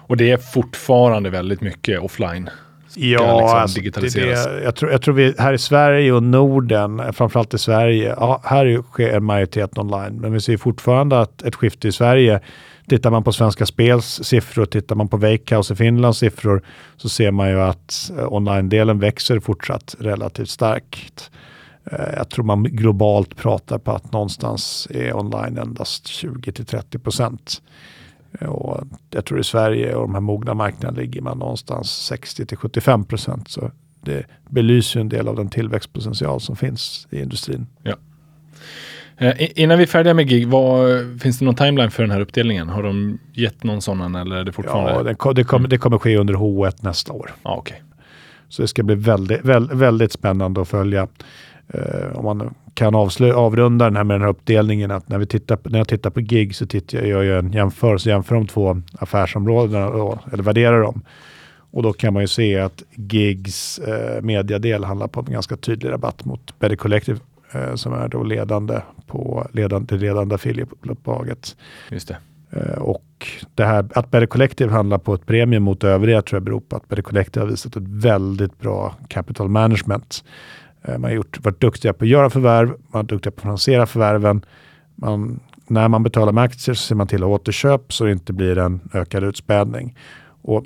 Och 0.06 0.16
det 0.16 0.30
är 0.30 0.36
fortfarande 0.36 1.30
väldigt 1.30 1.60
mycket 1.60 2.00
offline. 2.00 2.50
Ja, 2.94 3.38
liksom 3.40 3.58
alltså, 3.58 3.80
digitaliseras. 3.80 4.44
Det, 4.44 4.52
det, 4.52 4.64
jag, 4.64 4.76
tror, 4.76 4.90
jag 4.90 5.02
tror 5.02 5.14
vi 5.14 5.34
här 5.38 5.52
i 5.52 5.58
Sverige 5.58 6.12
och 6.12 6.22
Norden, 6.22 7.12
framförallt 7.12 7.54
i 7.54 7.58
Sverige, 7.58 8.14
ja, 8.16 8.40
här 8.44 8.82
sker 8.82 9.16
en 9.16 9.24
majoritet 9.24 9.78
online, 9.78 10.20
men 10.20 10.32
vi 10.32 10.40
ser 10.40 10.56
fortfarande 10.56 11.20
att 11.20 11.42
ett 11.42 11.54
skifte 11.54 11.88
i 11.88 11.92
Sverige 11.92 12.40
Tittar 12.88 13.10
man 13.10 13.24
på 13.24 13.32
Svenska 13.32 13.66
Spels 13.66 14.20
siffror, 14.24 14.66
tittar 14.66 14.96
man 14.96 15.08
på 15.08 15.16
Wakehouse 15.16 15.72
i 15.72 15.76
Finlands 15.76 16.18
siffror 16.18 16.62
så 16.96 17.08
ser 17.08 17.30
man 17.30 17.50
ju 17.50 17.60
att 17.60 18.10
eh, 18.18 18.32
online-delen 18.32 18.98
växer 18.98 19.40
fortsatt 19.40 19.96
relativt 19.98 20.48
starkt. 20.48 21.30
Eh, 21.84 22.14
jag 22.16 22.28
tror 22.28 22.44
man 22.44 22.62
globalt 22.62 23.36
pratar 23.36 23.78
på 23.78 23.92
att 23.92 24.12
någonstans 24.12 24.88
är 24.90 25.16
online 25.16 25.58
endast 25.58 26.06
20-30 26.06 26.98
procent. 26.98 27.62
Eh, 28.40 28.48
och 28.48 28.84
jag 29.10 29.24
tror 29.24 29.40
i 29.40 29.44
Sverige 29.44 29.94
och 29.94 30.02
de 30.02 30.14
här 30.14 30.20
mogna 30.20 30.54
marknaderna 30.54 31.00
ligger 31.00 31.20
man 31.20 31.38
någonstans 31.38 32.12
60-75 32.12 33.04
procent. 33.04 33.48
Så 33.48 33.70
det 34.00 34.26
belyser 34.48 35.00
en 35.00 35.08
del 35.08 35.28
av 35.28 35.36
den 35.36 35.48
tillväxtpotential 35.48 36.40
som 36.40 36.56
finns 36.56 37.06
i 37.10 37.20
industrin. 37.20 37.66
Ja. 37.82 37.94
Eh, 39.18 39.60
innan 39.60 39.78
vi 39.78 39.82
är 39.82 39.88
färdiga 39.88 40.14
med 40.14 40.28
gig, 40.28 40.48
vad, 40.48 41.20
finns 41.20 41.38
det 41.38 41.44
någon 41.44 41.54
timeline 41.54 41.90
för 41.90 42.02
den 42.02 42.10
här 42.10 42.20
uppdelningen? 42.20 42.68
Har 42.68 42.82
de 42.82 43.18
gett 43.32 43.64
någon 43.64 43.82
sån 43.82 44.14
eller 44.14 44.36
är 44.36 44.44
det 44.44 44.52
fortfarande? 44.52 44.92
Ja, 44.92 45.02
det, 45.02 45.34
det, 45.34 45.44
kommer, 45.44 45.68
det 45.68 45.78
kommer 45.78 45.98
ske 45.98 46.16
under 46.16 46.34
H1 46.34 46.74
nästa 46.80 47.12
år. 47.12 47.30
Ja, 47.42 47.56
okay. 47.56 47.76
Så 48.48 48.62
det 48.62 48.68
ska 48.68 48.82
bli 48.82 48.94
väldigt, 48.94 49.44
väldigt, 49.44 49.78
väldigt 49.78 50.12
spännande 50.12 50.60
att 50.60 50.68
följa. 50.68 51.08
Uh, 51.74 52.16
om 52.16 52.24
man 52.24 52.54
kan 52.74 52.94
avslö, 52.94 53.32
avrunda 53.32 53.84
den 53.84 53.96
här 53.96 54.04
med 54.04 54.14
den 54.14 54.22
här 54.22 54.28
uppdelningen 54.28 54.90
att 54.90 55.08
när, 55.08 55.18
vi 55.18 55.26
tittar 55.26 55.58
när 55.64 55.78
jag 55.78 55.88
tittar 55.88 56.10
på 56.10 56.20
gig 56.20 56.54
så 56.54 56.66
tittar 56.66 57.02
jag, 57.02 57.24
jag 57.24 57.38
en 57.38 57.52
jämförelse, 57.52 58.08
jämför 58.08 58.34
de 58.34 58.46
två 58.46 58.82
affärsområdena 58.98 59.86
eller 60.32 60.42
värderar 60.42 60.82
dem. 60.82 61.02
Och 61.70 61.82
då 61.82 61.92
kan 61.92 62.12
man 62.12 62.22
ju 62.22 62.26
se 62.26 62.58
att 62.58 62.82
gigs 62.94 63.78
eh, 63.78 64.22
mediadel 64.22 64.84
handlar 64.84 65.08
på 65.08 65.20
en 65.20 65.26
ganska 65.26 65.56
tydlig 65.56 65.90
rabatt 65.90 66.24
mot 66.24 66.58
Better 66.58 66.76
Collective 66.76 67.18
eh, 67.52 67.74
som 67.74 67.92
är 67.92 68.08
då 68.08 68.22
ledande 68.22 68.80
på 69.06 69.46
ledande, 69.52 69.96
det 69.96 70.00
ledande 70.00 70.34
affiliate-bolaget. 70.34 71.56
Just 71.90 72.08
det. 72.08 72.16
Eh, 72.50 72.78
och 72.78 73.26
det 73.54 73.64
här 73.64 73.88
att 73.94 74.10
Better 74.10 74.26
Collective 74.26 74.72
handlar 74.72 74.98
på 74.98 75.14
ett 75.14 75.26
premium 75.26 75.62
mot 75.62 75.84
övriga 75.84 76.22
tror 76.22 76.36
jag 76.36 76.42
beror 76.42 76.60
på 76.60 76.76
att 76.76 76.88
Better 76.88 77.02
Collective 77.02 77.44
har 77.44 77.50
visat 77.50 77.76
ett 77.76 77.88
väldigt 77.88 78.58
bra 78.58 78.94
capital 79.08 79.48
management. 79.48 80.24
Eh, 80.82 80.92
man 80.92 81.04
har 81.04 81.10
gjort, 81.10 81.44
varit 81.44 81.60
duktiga 81.60 81.92
på 81.92 82.04
att 82.04 82.08
göra 82.08 82.30
förvärv, 82.30 82.68
man 82.68 82.78
har 82.92 83.02
duktiga 83.02 83.30
på 83.30 83.36
att 83.36 83.42
finansiera 83.42 83.86
förvärven. 83.86 84.44
Man, 84.94 85.40
när 85.66 85.88
man 85.88 86.02
betalar 86.02 86.32
med 86.32 86.44
aktier 86.44 86.74
så 86.74 86.82
ser 86.82 86.94
man 86.94 87.06
till 87.06 87.22
att 87.22 87.28
återköp 87.28 87.92
så 87.92 88.04
det 88.04 88.12
inte 88.12 88.32
blir 88.32 88.58
en 88.58 88.80
ökad 88.94 89.24
utspädning. 89.24 89.98
Och 90.42 90.64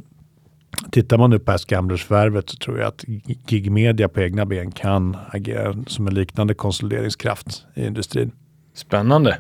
Tittar 0.91 1.19
man 1.19 1.31
nu 1.31 1.39
på 1.39 1.53
S-Gamblers-förvärvet 1.53 2.51
så 2.51 2.57
tror 2.57 2.79
jag 2.79 2.89
att 2.89 3.05
Gig 3.47 3.71
Media 3.71 4.09
på 4.09 4.21
egna 4.21 4.47
ben 4.47 4.71
kan 4.71 5.17
agera 5.31 5.75
som 5.87 6.07
en 6.07 6.15
liknande 6.15 6.55
konsolideringskraft 6.55 7.67
i 7.75 7.87
industrin. 7.87 8.33
Spännande. 8.75 9.39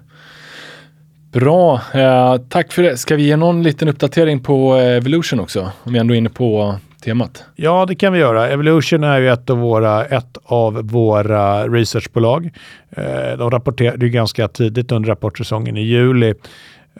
Bra, 1.33 1.81
eh, 1.95 2.37
tack 2.49 2.73
för 2.73 2.83
det. 2.83 2.97
Ska 2.97 3.17
vi 3.17 3.23
ge 3.23 3.37
någon 3.37 3.63
liten 3.63 3.89
uppdatering 3.89 4.41
på 4.41 4.77
eh, 4.77 4.97
Evolution 4.97 5.41
också? 5.41 5.73
Om 5.85 5.93
vi 5.93 5.99
ändå 5.99 6.15
är 6.15 6.19
inne 6.19 6.29
på 6.29 6.75
temat. 7.01 7.45
Ja, 7.57 7.87
det 7.87 7.95
kan 7.95 8.13
vi 8.13 8.19
göra. 8.19 8.49
Evolution 8.49 9.05
är 9.05 9.19
ju 9.21 9.29
ett 9.29 9.51
av 9.51 9.59
våra, 9.59 10.05
ett 10.05 10.39
av 10.45 10.75
våra 10.89 11.69
researchbolag. 11.69 12.51
Eh, 12.91 13.39
de 13.39 13.51
rapporterade 13.51 14.07
ju 14.07 14.13
ganska 14.13 14.49
tidigt 14.49 14.93
under 14.93 15.09
rapportsäsongen 15.09 15.77
i 15.77 15.83
juli. 15.83 16.35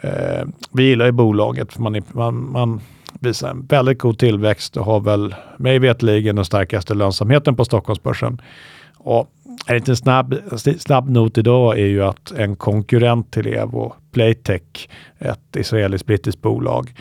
Eh, 0.01 0.47
vi 0.73 0.83
gillar 0.83 1.05
ju 1.05 1.11
bolaget 1.11 1.73
för 1.73 1.81
man, 1.81 1.95
är, 1.95 2.03
man, 2.11 2.51
man 2.51 2.81
visar 3.21 3.49
en 3.49 3.65
väldigt 3.65 3.99
god 3.99 4.19
tillväxt 4.19 4.77
och 4.77 4.85
har 4.85 4.99
väl 4.99 5.35
mig 5.57 5.79
vetligen 5.79 6.35
den 6.35 6.45
starkaste 6.45 6.93
lönsamheten 6.93 7.55
på 7.55 7.65
Stockholmsbörsen. 7.65 8.41
Och 8.97 9.31
en 9.67 9.75
liten 9.75 9.95
snabb, 9.95 10.35
snabb 10.79 11.09
not 11.09 11.37
idag 11.37 11.79
är 11.79 11.85
ju 11.85 12.03
att 12.03 12.31
en 12.31 12.55
konkurrent 12.55 13.31
till 13.31 13.47
Evo, 13.47 13.93
Playtech, 14.11 14.89
ett 15.19 15.55
israeliskt-brittiskt 15.55 16.41
bolag, 16.41 16.93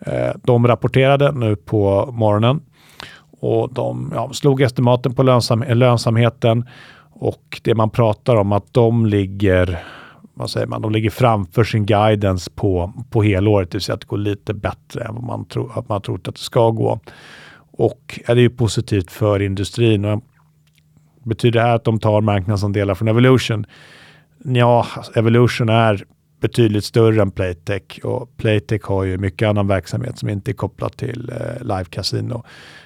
eh, 0.00 0.30
de 0.42 0.66
rapporterade 0.66 1.32
nu 1.32 1.56
på 1.56 2.08
morgonen 2.12 2.60
och 3.40 3.74
de 3.74 4.12
ja, 4.14 4.32
slog 4.32 4.60
estimaten 4.62 5.14
på 5.14 5.22
lönsam, 5.22 5.64
lönsamheten 5.68 6.64
och 7.10 7.60
det 7.62 7.74
man 7.74 7.90
pratar 7.90 8.36
om 8.36 8.52
att 8.52 8.72
de 8.72 9.06
ligger 9.06 9.84
vad 10.38 10.50
säger 10.50 10.66
man, 10.66 10.82
de 10.82 10.92
ligger 10.92 11.10
framför 11.10 11.64
sin 11.64 11.86
guidance 11.86 12.50
på, 12.50 12.92
på 13.10 13.22
helåret, 13.22 13.70
det 13.70 13.76
vill 13.76 13.82
säga 13.82 13.94
att 13.94 14.00
det 14.00 14.06
går 14.06 14.18
lite 14.18 14.54
bättre 14.54 15.04
än 15.04 15.14
vad 15.14 15.24
man, 15.24 15.44
tro, 15.44 15.70
att 15.74 15.88
man 15.88 16.02
trott 16.02 16.28
att 16.28 16.34
det 16.34 16.40
ska 16.40 16.70
gå. 16.70 17.00
Och 17.70 18.20
ja, 18.26 18.34
det 18.34 18.40
är 18.40 18.42
ju 18.42 18.50
positivt 18.50 19.10
för 19.10 19.42
industrin. 19.42 20.04
Och 20.04 20.22
betyder 21.22 21.60
det 21.60 21.66
här 21.66 21.74
att 21.74 21.84
de 21.84 21.98
tar 21.98 22.20
marknadsandelar 22.20 22.94
från 22.94 23.08
Evolution? 23.08 23.66
Ja, 24.44 24.86
Evolution 25.14 25.68
är 25.68 26.04
betydligt 26.40 26.84
större 26.84 27.22
än 27.22 27.30
Playtech 27.30 28.04
och 28.04 28.36
Playtech 28.36 28.82
har 28.82 29.04
ju 29.04 29.18
mycket 29.18 29.48
annan 29.48 29.66
verksamhet 29.66 30.18
som 30.18 30.28
inte 30.28 30.50
är 30.50 30.54
kopplat 30.54 30.96
till 30.96 31.30
eh, 31.30 31.62
live 31.62 31.84
casino. 31.84 32.44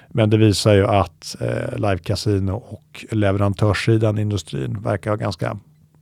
Men 0.09 0.29
det 0.29 0.37
visar 0.37 0.73
ju 0.73 0.87
att 0.87 1.35
eh, 1.39 1.75
live 1.75 1.97
casino 1.97 2.51
och 2.51 3.05
leverantörssidan 3.11 4.17
i 4.17 4.21
industrin 4.21 4.81
verkar 4.81 5.09
ha 5.09 5.17
ganska 5.17 5.59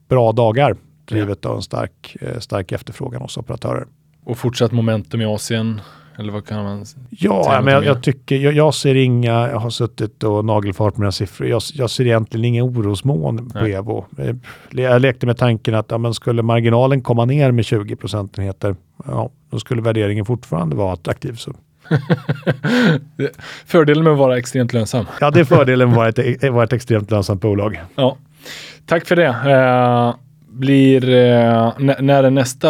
bra 0.09 0.31
dagar 0.31 0.75
drivet 1.09 1.45
av 1.45 1.55
en 1.55 1.61
stark, 1.61 2.17
eh, 2.21 2.39
stark 2.39 2.71
efterfrågan 2.71 3.21
hos 3.21 3.37
operatörer. 3.37 3.87
Och 4.23 4.37
fortsatt 4.37 4.71
momentum 4.71 5.21
i 5.21 5.25
Asien? 5.25 5.81
Eller 6.19 6.31
vad 6.31 6.47
kan 6.47 6.63
man 6.63 6.85
Ja, 7.09 7.61
men 7.63 7.73
jag, 7.73 7.85
jag, 7.85 8.03
tycker, 8.03 8.35
jag, 8.35 8.53
jag, 8.53 8.73
ser 8.73 8.95
inga, 8.95 9.31
jag 9.49 9.59
har 9.59 9.69
suttit 9.69 10.23
och 10.23 10.45
nagelfart 10.45 10.93
med 10.93 10.99
mina 10.99 11.11
siffror. 11.11 11.47
Jag, 11.47 11.61
jag 11.73 11.89
ser 11.89 12.05
egentligen 12.05 12.45
inga 12.45 12.63
orosmoln 12.63 13.49
på 13.49 13.65
Evo. 13.65 14.05
Eh, 14.17 14.35
jag 14.71 15.01
lekte 15.01 15.25
med 15.25 15.37
tanken 15.37 15.75
att 15.75 15.91
ja, 15.91 15.97
men 15.97 16.13
skulle 16.13 16.41
marginalen 16.41 17.01
komma 17.01 17.25
ner 17.25 17.51
med 17.51 17.65
20 17.65 17.95
procentenheter, 17.95 18.75
ja, 19.05 19.29
då 19.49 19.59
skulle 19.59 19.81
värderingen 19.81 20.25
fortfarande 20.25 20.75
vara 20.75 20.93
attraktiv. 20.93 21.33
Så. 21.33 21.53
fördelen 23.65 24.03
med 24.03 24.13
att 24.13 24.19
vara 24.19 24.37
extremt 24.37 24.73
lönsam. 24.73 25.05
Ja, 25.19 25.31
det 25.31 25.39
är 25.39 25.45
fördelen 25.45 25.89
med 25.89 25.93
att 25.93 26.17
vara 26.17 26.27
ett, 26.27 26.53
vara 26.53 26.63
ett 26.63 26.73
extremt 26.73 27.11
lönsamt 27.11 27.41
bolag. 27.41 27.79
Ja. 27.95 28.17
Tack 28.85 29.05
för 29.05 29.15
det. 29.15 29.29
Uh 29.29 30.15
blir, 30.59 31.09
eh, 31.09 31.71
när 31.99 32.23
är 32.23 32.29
nästa 32.29 32.69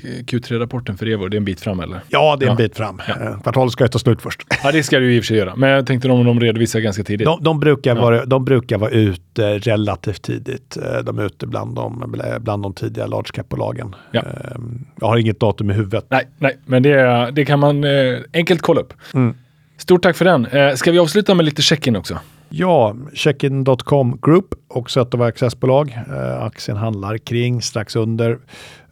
Q3-rapporten 0.00 0.96
för 0.96 1.06
Evo? 1.06 1.28
Det 1.28 1.36
är 1.36 1.38
en 1.38 1.44
bit 1.44 1.60
fram 1.60 1.80
eller? 1.80 2.00
Ja, 2.08 2.36
det 2.40 2.44
är 2.44 2.50
en 2.50 2.52
ja. 2.52 2.56
bit 2.56 2.76
fram. 2.76 3.02
Ja. 3.08 3.14
Eh, 3.14 3.40
kvartalet 3.40 3.72
ska 3.72 3.84
ju 3.84 3.88
ta 3.88 3.98
slut 3.98 4.22
först. 4.22 4.42
Ja, 4.62 4.72
det 4.72 4.82
ska 4.82 4.98
det 4.98 5.06
ju 5.06 5.16
i 5.16 5.20
och 5.20 5.24
för 5.24 5.26
sig 5.26 5.36
göra. 5.36 5.56
Men 5.56 5.70
jag 5.70 5.86
tänkte 5.86 6.10
om 6.10 6.24
de 6.24 6.40
redovisar 6.40 6.80
ganska 6.80 7.04
tidigt. 7.04 7.24
De, 7.24 7.42
de 7.42 7.60
brukar, 7.60 7.96
ja. 7.96 8.02
vara, 8.02 8.24
de 8.24 8.44
brukar 8.44 8.78
vara 8.78 8.90
ute 8.90 9.58
relativt 9.58 10.22
tidigt. 10.22 10.76
Eh, 10.76 10.98
de 11.04 11.18
är 11.18 11.26
ute 11.26 11.46
bland 11.46 11.74
de, 11.74 12.14
bland 12.40 12.62
de 12.62 12.74
tidiga 12.74 13.06
large 13.06 13.30
cap-bolagen. 13.32 13.94
Ja. 14.10 14.20
Eh, 14.20 14.56
jag 15.00 15.06
har 15.06 15.16
inget 15.16 15.40
datum 15.40 15.70
i 15.70 15.74
huvudet. 15.74 16.06
Nej, 16.08 16.28
nej 16.38 16.56
men 16.64 16.82
det, 16.82 17.30
det 17.32 17.44
kan 17.44 17.58
man 17.60 17.84
enkelt 18.32 18.62
kolla 18.62 18.80
upp. 18.80 18.94
Mm. 19.14 19.34
Stort 19.78 20.02
tack 20.02 20.16
för 20.16 20.24
den. 20.24 20.76
Ska 20.76 20.92
vi 20.92 20.98
avsluta 20.98 21.34
med 21.34 21.44
lite 21.44 21.62
check-in 21.62 21.96
också? 21.96 22.18
Ja, 22.48 22.96
Checkin.com 23.14 24.18
Group, 24.22 24.54
också 24.68 25.00
ett 25.00 25.14
av 25.14 25.18
våra 25.18 25.28
accessbolag. 25.28 25.98
Eh, 26.10 26.42
aktien 26.42 26.76
handlar 26.76 27.18
kring 27.18 27.62
strax 27.62 27.96
under 27.96 28.38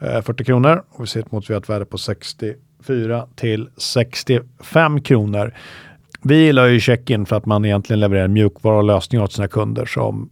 eh, 0.00 0.22
40 0.22 0.44
kronor 0.44 0.82
och 0.90 1.02
vi 1.02 1.06
ser 1.06 1.20
ett 1.20 1.32
motiverat 1.32 1.68
värde 1.68 1.84
på 1.84 1.98
64 1.98 3.26
till 3.34 3.68
65 3.76 5.00
kronor. 5.00 5.54
Vi 6.22 6.44
gillar 6.44 6.66
ju 6.66 6.80
Checkin 6.80 7.26
för 7.26 7.36
att 7.36 7.46
man 7.46 7.64
egentligen 7.64 8.00
levererar 8.00 8.28
mjukvara 8.28 8.76
och 8.76 8.84
lösningar 8.84 9.24
åt 9.24 9.32
sina 9.32 9.48
kunder 9.48 9.86
som 9.86 10.30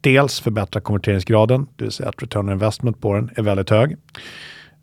dels 0.00 0.40
förbättrar 0.40 0.80
konverteringsgraden, 0.80 1.66
det 1.76 1.84
vill 1.84 1.92
säga 1.92 2.08
att 2.08 2.22
return 2.22 2.48
on 2.48 2.52
investment 2.52 3.00
på 3.00 3.14
den 3.14 3.30
är 3.36 3.42
väldigt 3.42 3.70
hög. 3.70 3.96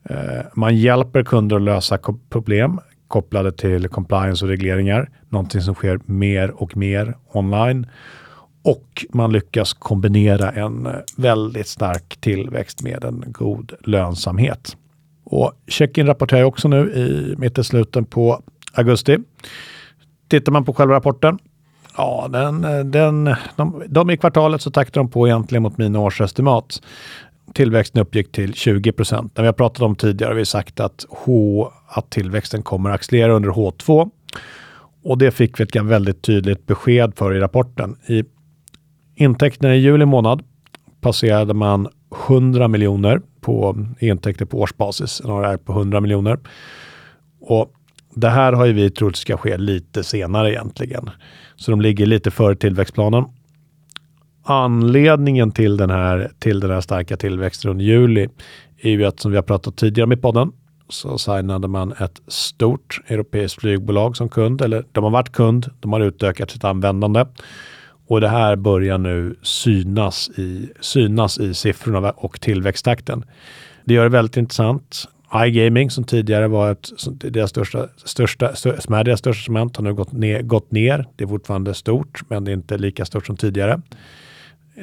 Eh, 0.04 0.46
man 0.54 0.78
hjälper 0.78 1.24
kunder 1.24 1.56
att 1.56 1.62
lösa 1.62 2.00
problem 2.30 2.80
kopplade 3.10 3.52
till 3.52 3.90
compliance 3.90 4.46
och 4.46 4.50
regleringar. 4.50 5.10
Någonting 5.30 5.62
som 5.62 5.76
sker 5.76 6.00
mer 6.06 6.52
och 6.52 6.78
mer 6.78 7.18
online. 7.32 7.88
Och 8.64 9.06
man 9.14 9.32
lyckas 9.32 9.74
kombinera 9.74 10.52
en 10.52 10.88
väldigt 11.18 11.68
stark 11.68 12.18
tillväxt 12.22 12.82
med 12.82 13.04
en 13.04 13.24
god 13.28 13.74
lönsamhet. 13.84 14.78
Och 15.24 15.54
Checkin 15.68 16.06
rapporterar 16.08 16.44
också 16.44 16.68
nu 16.68 16.92
i 16.92 17.36
mitten 17.38 17.64
slutet 17.64 18.10
på 18.10 18.42
augusti. 18.74 19.18
Tittar 20.28 20.52
man 20.52 20.66
på 20.66 20.74
själva 20.74 20.96
rapporten 20.96 21.40
Ja, 21.98 22.28
den, 22.32 22.62
den, 22.92 23.36
de, 23.56 23.84
de 23.88 24.10
i 24.10 24.18
kvartalet 24.18 24.62
så 24.62 24.72
taktar 24.72 25.02
de 25.02 25.10
på 25.10 25.28
egentligen 25.28 25.64
mot 25.64 25.78
mina 25.78 26.00
årsestimat 26.00 26.82
tillväxten 27.54 28.02
uppgick 28.02 28.32
till 28.32 28.54
20 28.54 28.92
procent. 28.92 29.38
När 29.38 29.44
vi 29.44 29.48
har 29.48 29.54
pratat 29.54 29.82
om 29.82 29.96
tidigare 29.96 30.32
har 30.32 30.36
vi 30.36 30.46
sagt 30.46 30.80
att, 30.80 31.06
H, 31.10 31.72
att 31.88 32.10
tillväxten 32.10 32.62
kommer 32.64 32.90
att 32.90 32.96
accelerera 32.96 33.34
under 33.34 33.50
H2. 33.50 34.10
Och 35.04 35.18
det 35.18 35.32
fick 35.32 35.60
vi 35.60 35.64
ett 35.64 35.76
väldigt 35.76 36.22
tydligt 36.22 36.66
besked 36.66 37.14
för 37.16 37.34
i 37.34 37.40
rapporten. 37.40 37.96
I 38.08 38.24
intäkterna 39.16 39.76
i 39.76 39.80
juli 39.80 40.06
månad 40.06 40.44
passerade 41.02 41.54
man 41.54 41.88
100 42.28 42.68
miljoner 42.68 43.22
på 43.42 43.86
intäkter 44.00 44.46
på 44.46 44.60
årsbasis. 44.60 45.22
En 45.26 45.30
är 45.30 45.58
på 45.58 45.72
100 45.72 46.02
miljoner. 46.02 46.40
Och 47.42 47.74
det 48.16 48.30
här 48.30 48.54
har 48.54 48.66
ju 48.66 48.74
vi 48.74 48.92
trott 48.92 49.16
ska 49.16 49.38
ske 49.38 49.58
lite 49.58 50.04
senare 50.04 50.52
egentligen. 50.52 51.10
Så 51.56 51.72
de 51.72 51.82
ligger 51.82 52.06
lite 52.06 52.32
före 52.32 52.56
tillväxtplanen 52.56 53.26
anledningen 54.50 55.52
till 55.52 55.78
den, 55.78 55.90
här, 55.90 56.32
till 56.40 56.60
den 56.60 56.72
här 56.72 56.82
starka 56.82 57.18
tillväxten 57.18 57.72
under 57.72 57.86
juli 57.86 58.28
är 58.78 58.90
ju 58.90 59.06
att 59.06 59.20
som 59.20 59.32
vi 59.32 59.38
har 59.38 59.44
pratat 59.44 59.76
tidigare 59.76 60.04
om 60.04 60.12
i 60.12 60.18
podden 60.18 60.52
så 60.90 61.18
signade 61.18 61.68
man 61.68 61.92
ett 61.92 62.22
stort 62.28 63.02
europeiskt 63.08 63.62
flygbolag 63.62 64.18
som 64.18 64.30
kund, 64.30 64.62
eller 64.62 64.86
de 64.92 65.04
har 65.04 65.12
varit 65.12 65.32
kund, 65.32 65.70
de 65.80 65.94
har 65.94 66.00
utökat 66.00 66.52
sitt 66.52 66.64
användande. 66.64 67.26
Och 68.08 68.22
det 68.22 68.30
här 68.30 68.56
börjar 68.56 68.98
nu 68.98 69.36
synas 69.42 70.30
i, 70.30 70.70
synas 70.80 71.40
i 71.40 71.54
siffrorna 71.54 72.12
och 72.12 72.42
tillväxttakten. 72.42 73.26
Det 73.86 73.94
gör 73.94 74.04
det 74.04 74.10
väldigt 74.10 74.38
intressant. 74.38 75.08
iGaming 75.46 75.92
som 75.92 76.04
tidigare 76.04 76.48
var 76.48 76.72
ett, 76.72 76.90
som 76.98 77.18
deras 77.18 77.50
största, 77.50 77.88
största, 78.06 78.56
som 78.56 78.94
är 78.94 79.04
deras 79.04 79.20
största 79.20 79.46
segment 79.46 79.78
har 79.78 79.84
nu 79.84 79.94
gått 79.94 80.12
ner, 80.12 80.42
gått 80.42 80.72
ner. 80.72 81.06
Det 81.16 81.24
är 81.24 81.28
fortfarande 81.28 81.74
stort, 81.74 82.22
men 82.30 82.44
det 82.44 82.52
är 82.52 82.54
inte 82.54 82.78
lika 82.78 83.06
stort 83.06 83.26
som 83.26 83.38
tidigare. 83.38 83.82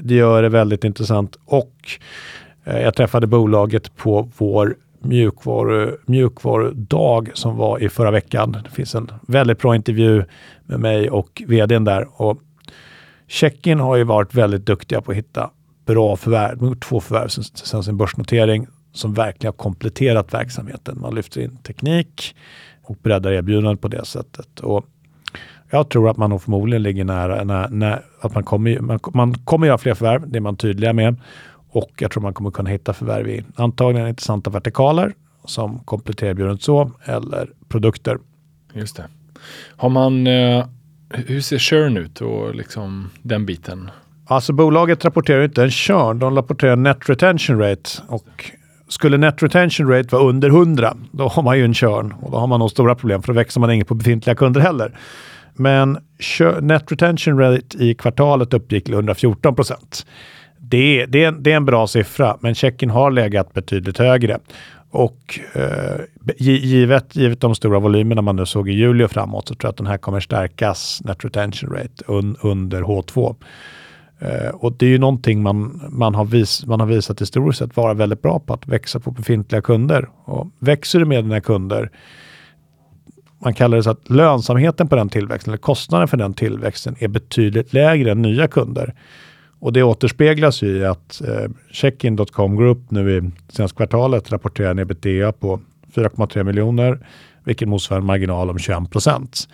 Det 0.02 0.14
gör 0.14 0.42
det 0.42 0.48
väldigt 0.48 0.84
intressant 0.84 1.38
och 1.44 1.74
eh, 2.64 2.80
jag 2.80 2.94
träffade 2.94 3.26
bolaget 3.26 3.96
på 3.96 4.28
vår 4.36 4.76
mjukvaru, 5.00 5.96
mjukvarudag 6.06 7.30
som 7.34 7.56
var 7.56 7.82
i 7.82 7.88
förra 7.88 8.10
veckan. 8.10 8.56
Det 8.64 8.70
finns 8.70 8.94
en 8.94 9.10
väldigt 9.26 9.58
bra 9.58 9.76
intervju 9.76 10.24
med 10.64 10.80
mig 10.80 11.10
och 11.10 11.42
vdn 11.46 11.84
där. 11.84 12.22
Och 12.22 12.38
Checkin 13.28 13.80
har 13.80 13.96
ju 13.96 14.04
varit 14.04 14.34
väldigt 14.34 14.66
duktiga 14.66 15.00
på 15.00 15.10
att 15.10 15.16
hitta 15.16 15.50
bra 15.86 16.16
förvärv. 16.16 16.58
De 16.58 16.64
har 16.64 16.68
gjort 16.68 16.84
två 16.84 17.00
förvärv 17.00 17.28
sedan 17.28 17.82
sin 17.82 17.96
börsnotering 17.96 18.66
som 18.92 19.14
verkligen 19.14 19.52
har 19.52 19.56
kompletterat 19.56 20.34
verksamheten. 20.34 21.00
Man 21.00 21.14
lyfter 21.14 21.40
in 21.40 21.56
teknik 21.56 22.36
och 22.82 22.96
breddar 23.02 23.32
erbjudandet 23.32 23.80
på 23.80 23.88
det 23.88 24.04
sättet. 24.04 24.60
Och 24.60 24.86
jag 25.70 25.88
tror 25.88 26.10
att 26.10 26.16
man 26.16 26.30
nog 26.30 26.42
förmodligen 26.42 26.82
ligger 26.82 27.04
nära, 27.04 27.44
när, 27.44 27.68
när, 27.68 28.02
att 28.20 28.34
man 28.34 28.44
kommer, 28.44 28.80
man, 28.80 28.98
man 29.14 29.34
kommer 29.34 29.66
göra 29.66 29.78
fler 29.78 29.94
förvärv, 29.94 30.30
det 30.30 30.38
är 30.38 30.40
man 30.40 30.56
tydliga 30.56 30.92
med. 30.92 31.16
Och 31.68 31.90
jag 31.98 32.10
tror 32.10 32.22
man 32.22 32.34
kommer 32.34 32.50
kunna 32.50 32.70
hitta 32.70 32.92
förvärv 32.92 33.28
i 33.28 33.44
antagligen 33.56 34.08
intressanta 34.08 34.50
vertikaler 34.50 35.12
som 35.44 35.78
kompletterar 35.78 36.30
erbjudandet 36.30 36.62
så, 36.62 36.90
eller 37.04 37.50
produkter. 37.68 38.18
Just 38.72 38.96
det. 38.96 39.04
Har 39.76 39.88
man, 39.88 40.26
eh, 40.26 40.66
hur 41.10 41.40
ser 41.40 41.58
churn 41.58 41.96
ut 41.96 42.20
och 42.20 42.54
liksom 42.54 43.10
den 43.22 43.46
biten? 43.46 43.90
Alltså 44.26 44.52
bolaget 44.52 45.04
rapporterar 45.04 45.44
inte 45.44 45.62
en 45.62 45.70
churn, 45.70 46.18
de 46.18 46.36
rapporterar 46.36 46.76
net 46.76 47.08
retention 47.08 47.58
rate. 47.58 47.90
Och 48.08 48.50
skulle 48.88 49.16
net 49.16 49.42
retention 49.42 49.88
rate 49.88 50.08
vara 50.16 50.22
under 50.22 50.48
100, 50.48 50.96
då 51.10 51.28
har 51.28 51.42
man 51.42 51.58
ju 51.58 51.64
en 51.64 51.74
churn 51.74 52.14
och 52.20 52.30
då 52.30 52.38
har 52.38 52.46
man 52.46 52.60
nog 52.60 52.70
stora 52.70 52.94
problem 52.94 53.22
för 53.22 53.32
då 53.32 53.36
växer 53.36 53.60
man 53.60 53.70
inget 53.70 53.88
på 53.88 53.94
befintliga 53.94 54.34
kunder 54.34 54.60
heller. 54.60 54.98
Men 55.56 55.98
net 56.60 56.92
retention 56.92 57.38
rate 57.38 57.78
i 57.78 57.94
kvartalet 57.94 58.54
uppgick 58.54 58.84
till 58.84 58.94
114 58.94 59.54
procent. 59.54 60.06
Det, 60.58 61.06
det, 61.06 61.30
det, 61.30 61.52
är 61.52 61.56
en 61.56 61.64
bra 61.64 61.86
siffra, 61.86 62.36
men 62.40 62.54
checken 62.54 62.90
har 62.90 63.10
legat 63.10 63.52
betydligt 63.52 63.98
högre. 63.98 64.38
Och 64.90 65.40
eh, 65.52 66.00
givet, 66.38 67.16
givet 67.16 67.40
de 67.40 67.54
stora 67.54 67.78
volymerna 67.78 68.22
man 68.22 68.36
nu 68.36 68.46
såg 68.46 68.68
i 68.68 68.72
juli 68.72 69.04
och 69.04 69.10
framåt 69.10 69.48
så 69.48 69.54
tror 69.54 69.68
jag 69.68 69.70
att 69.70 69.76
den 69.76 69.86
här 69.86 69.98
kommer 69.98 70.20
stärkas, 70.20 71.00
net 71.04 71.24
retention 71.24 71.70
rate, 71.70 72.04
un, 72.06 72.36
under 72.40 72.82
H2. 72.82 73.36
Eh, 74.18 74.48
och 74.48 74.72
det 74.72 74.86
är 74.86 74.90
ju 74.90 74.98
någonting 74.98 75.42
man, 75.42 75.88
man, 75.90 76.14
har 76.14 76.24
vis, 76.24 76.66
man 76.66 76.80
har 76.80 76.86
visat 76.86 77.20
historiskt 77.20 77.58
sett 77.58 77.76
vara 77.76 77.94
väldigt 77.94 78.22
bra 78.22 78.38
på, 78.38 78.54
att 78.54 78.68
växa 78.68 79.00
på 79.00 79.10
befintliga 79.10 79.62
kunder. 79.62 80.08
Och 80.24 80.48
växer 80.58 80.98
du 80.98 81.04
med 81.04 81.24
dina 81.24 81.40
kunder, 81.40 81.90
man 83.46 83.54
kallar 83.54 83.76
det 83.76 83.82
så 83.82 83.90
att 83.90 84.10
lönsamheten 84.10 84.88
på 84.88 84.96
den 84.96 85.08
tillväxten, 85.08 85.50
eller 85.50 85.58
kostnaden 85.58 86.08
för 86.08 86.16
den 86.16 86.34
tillväxten, 86.34 86.96
är 86.98 87.08
betydligt 87.08 87.72
lägre 87.72 88.10
än 88.10 88.22
nya 88.22 88.48
kunder. 88.48 88.94
Och 89.58 89.72
det 89.72 89.82
återspeglas 89.82 90.62
ju 90.62 90.76
i 90.76 90.84
att 90.84 91.20
eh, 91.20 91.50
Checkin.com 91.70 92.56
Group 92.56 92.90
nu 92.90 93.16
i 93.16 93.30
senaste 93.48 93.76
kvartalet 93.76 94.32
rapporterar 94.32 94.70
en 94.70 94.78
ebitda 94.78 95.32
på 95.32 95.60
4,3 95.94 96.44
miljoner, 96.44 97.06
vilket 97.44 97.68
motsvarar 97.68 98.00
en 98.00 98.06
marginal 98.06 98.50
om 98.50 98.58
21 98.58 98.90
procent. 98.90 99.48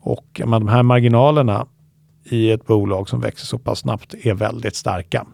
Och 0.00 0.40
men, 0.46 0.50
de 0.50 0.68
här 0.68 0.82
marginalerna 0.82 1.66
i 2.24 2.50
ett 2.50 2.66
bolag 2.66 3.08
som 3.08 3.20
växer 3.20 3.46
så 3.46 3.58
pass 3.58 3.78
snabbt 3.78 4.14
är 4.22 4.34
väldigt 4.34 4.76
starka. 4.76 5.26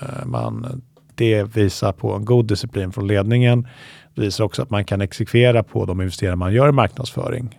Eh, 0.00 0.26
man, 0.26 0.82
det 1.14 1.56
visar 1.56 1.92
på 1.92 2.12
en 2.12 2.24
god 2.24 2.46
disciplin 2.46 2.92
från 2.92 3.06
ledningen. 3.06 3.68
Det 4.14 4.20
visar 4.20 4.44
också 4.44 4.62
att 4.62 4.70
man 4.70 4.84
kan 4.84 5.00
exekvera 5.00 5.62
på 5.62 5.84
de 5.84 6.00
investeringar 6.00 6.36
man 6.36 6.52
gör 6.52 6.68
i 6.68 6.72
marknadsföring. 6.72 7.58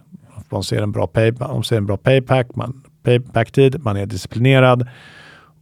Man 0.49 0.63
ser 0.63 0.81
en 0.81 0.91
bra, 0.91 1.07
pay, 1.07 1.31
man 1.31 1.63
ser 1.63 1.77
en 1.77 1.85
bra 1.85 1.97
payback, 1.97 2.55
man, 2.55 2.83
payback-tid, 3.03 3.83
man 3.83 3.97
är 3.97 4.05
disciplinerad 4.05 4.87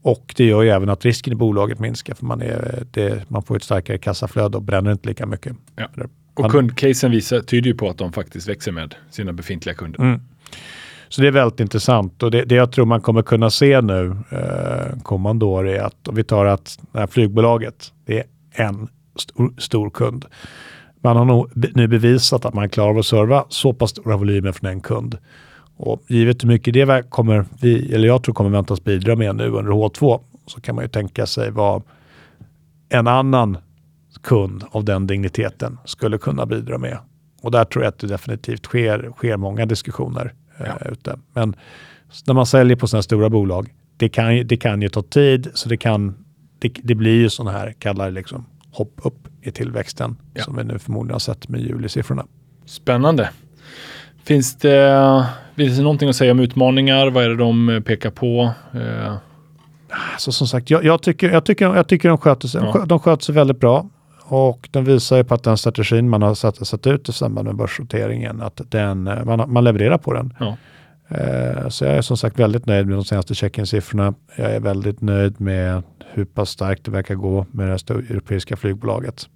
och 0.01 0.33
det 0.37 0.45
gör 0.45 0.61
ju 0.61 0.69
även 0.69 0.89
att 0.89 1.05
risken 1.05 1.33
i 1.33 1.35
bolaget 1.35 1.79
minskar 1.79 2.13
för 2.13 2.25
man, 2.25 2.41
är, 2.41 2.83
det, 2.91 3.29
man 3.29 3.43
får 3.43 3.55
ett 3.55 3.63
starkare 3.63 3.97
kassaflöde 3.97 4.57
och 4.57 4.63
bränner 4.63 4.91
inte 4.91 5.09
lika 5.09 5.25
mycket. 5.25 5.55
Ja. 5.75 5.87
Och 6.33 6.51
kundcasen 6.51 7.11
visar, 7.11 7.39
tyder 7.39 7.67
ju 7.67 7.77
på 7.77 7.89
att 7.89 7.97
de 7.97 8.13
faktiskt 8.13 8.49
växer 8.49 8.71
med 8.71 8.95
sina 9.09 9.33
befintliga 9.33 9.75
kunder. 9.75 9.99
Mm. 9.99 10.21
Så 11.11 11.21
det 11.21 11.27
är 11.27 11.31
väldigt 11.31 11.59
intressant 11.59 12.23
och 12.23 12.31
det, 12.31 12.45
det 12.45 12.55
jag 12.55 12.71
tror 12.71 12.85
man 12.85 13.01
kommer 13.01 13.21
kunna 13.21 13.49
se 13.49 13.81
nu 13.81 14.15
eh, 14.29 14.99
kommande 15.03 15.45
år 15.45 15.67
är 15.67 15.81
att 15.81 16.07
om 16.07 16.15
vi 16.15 16.23
tar 16.23 16.45
att 16.45 16.79
det 16.91 16.99
här 16.99 17.07
flygbolaget, 17.07 17.93
det 18.05 18.17
är 18.19 18.25
en 18.51 18.87
stor, 19.15 19.53
stor 19.57 19.89
kund. 19.89 20.25
Man 21.03 21.17
har 21.17 21.25
nog 21.25 21.51
nu 21.75 21.87
bevisat 21.87 22.45
att 22.45 22.53
man 22.53 22.69
klarar 22.69 22.89
av 22.89 22.97
att 22.97 23.05
serva 23.05 23.45
så 23.49 23.73
pass 23.73 23.89
stora 23.89 24.17
volymer 24.17 24.51
från 24.51 24.69
en 24.69 24.81
kund. 24.81 25.17
Och 25.77 26.03
givet 26.07 26.43
hur 26.43 26.47
mycket 26.47 26.73
det 26.73 27.09
kommer 27.09 27.45
vi, 27.61 27.93
eller 27.93 28.07
jag 28.07 28.23
tror 28.23 28.35
kommer 28.35 28.49
väntas 28.49 28.83
bidra 28.83 29.15
med 29.15 29.35
nu 29.35 29.47
under 29.49 29.71
H2 29.71 30.19
så 30.47 30.61
kan 30.61 30.75
man 30.75 30.83
ju 30.83 30.89
tänka 30.89 31.25
sig 31.25 31.51
vad 31.51 31.83
en 32.89 33.07
annan 33.07 33.57
kund 34.23 34.63
av 34.71 34.83
den 34.83 35.07
digniteten 35.07 35.77
skulle 35.85 36.17
kunna 36.17 36.45
bidra 36.45 36.77
med. 36.77 36.97
Och 37.41 37.51
där 37.51 37.65
tror 37.65 37.83
jag 37.83 37.89
att 37.89 37.99
det 37.99 38.07
definitivt 38.07 38.65
sker, 38.65 39.11
sker 39.17 39.37
många 39.37 39.65
diskussioner 39.65 40.33
ja. 40.65 40.77
eh, 40.81 40.91
ute. 40.91 41.19
Men 41.33 41.55
när 42.27 42.33
man 42.33 42.45
säljer 42.45 42.77
på 42.77 42.87
sådana 42.87 43.03
stora 43.03 43.29
bolag, 43.29 43.73
det 43.97 44.09
kan, 44.09 44.47
det 44.47 44.57
kan 44.57 44.81
ju 44.81 44.89
ta 44.89 45.01
tid, 45.01 45.47
så 45.53 45.69
det, 45.69 45.77
kan, 45.77 46.15
det, 46.59 46.71
det 46.83 46.95
blir 46.95 47.15
ju 47.15 47.29
sådana 47.29 47.57
här, 47.57 47.71
kallar 47.71 48.11
liksom 48.11 48.45
hopp 48.71 49.01
upp 49.03 49.27
i 49.41 49.51
tillväxten 49.51 50.17
ja. 50.33 50.43
som 50.43 50.55
vi 50.57 50.63
nu 50.63 50.79
förmodligen 50.79 51.13
har 51.13 51.19
sett 51.19 51.49
med 51.49 51.61
julisiffrorna. 51.61 52.25
Spännande. 52.65 53.29
Finns 54.23 54.55
det, 54.55 55.25
finns 55.55 55.77
det 55.77 55.83
någonting 55.83 56.09
att 56.09 56.15
säga 56.15 56.31
om 56.31 56.39
utmaningar? 56.39 57.07
Vad 57.07 57.23
är 57.23 57.29
det 57.29 57.35
de 57.35 57.83
pekar 57.85 58.11
på? 58.11 58.53
Eh. 58.73 59.15
Alltså, 60.13 60.31
som 60.31 60.47
sagt, 60.47 60.69
jag, 60.69 60.83
jag, 60.83 61.01
tycker, 61.01 61.29
jag, 61.29 61.45
tycker, 61.45 61.75
jag 61.75 61.87
tycker 61.87 62.09
de 62.09 62.17
sköter 62.17 62.47
sig, 62.47 62.61
ja. 62.63 62.85
de 62.85 62.99
sköter 62.99 63.23
sig 63.23 63.35
väldigt 63.35 63.59
bra. 63.59 63.89
Och 64.33 64.69
den 64.71 64.83
visar 64.83 65.17
ju 65.17 65.23
på 65.23 65.33
att 65.33 65.43
den 65.43 65.57
strategin 65.57 66.09
man 66.09 66.21
har 66.21 66.35
satt, 66.35 66.67
satt 66.67 66.87
ut 66.87 67.09
i 67.09 67.13
samband 67.13 67.47
med 67.47 67.55
börsnoteringen, 67.55 68.41
att 68.41 68.61
den, 68.69 69.07
eh, 69.07 69.25
man, 69.25 69.53
man 69.53 69.63
levererar 69.63 69.97
på 69.97 70.13
den. 70.13 70.33
Ja. 70.39 70.57
Eh, 71.09 71.69
så 71.69 71.85
jag 71.85 71.93
är 71.93 72.01
som 72.01 72.17
sagt 72.17 72.39
väldigt 72.39 72.65
nöjd 72.65 72.87
med 72.87 72.97
de 72.97 73.03
senaste 73.03 73.35
check-in-siffrorna. 73.35 74.13
Jag 74.35 74.51
är 74.51 74.59
väldigt 74.59 75.01
nöjd 75.01 75.41
med 75.41 75.83
hur 76.13 76.25
pass 76.25 76.49
starkt 76.49 76.85
det 76.85 76.91
verkar 76.91 77.15
gå 77.15 77.45
med 77.51 77.67
det 77.67 77.89
europeiska 77.89 78.55
flygbolaget. 78.55 79.29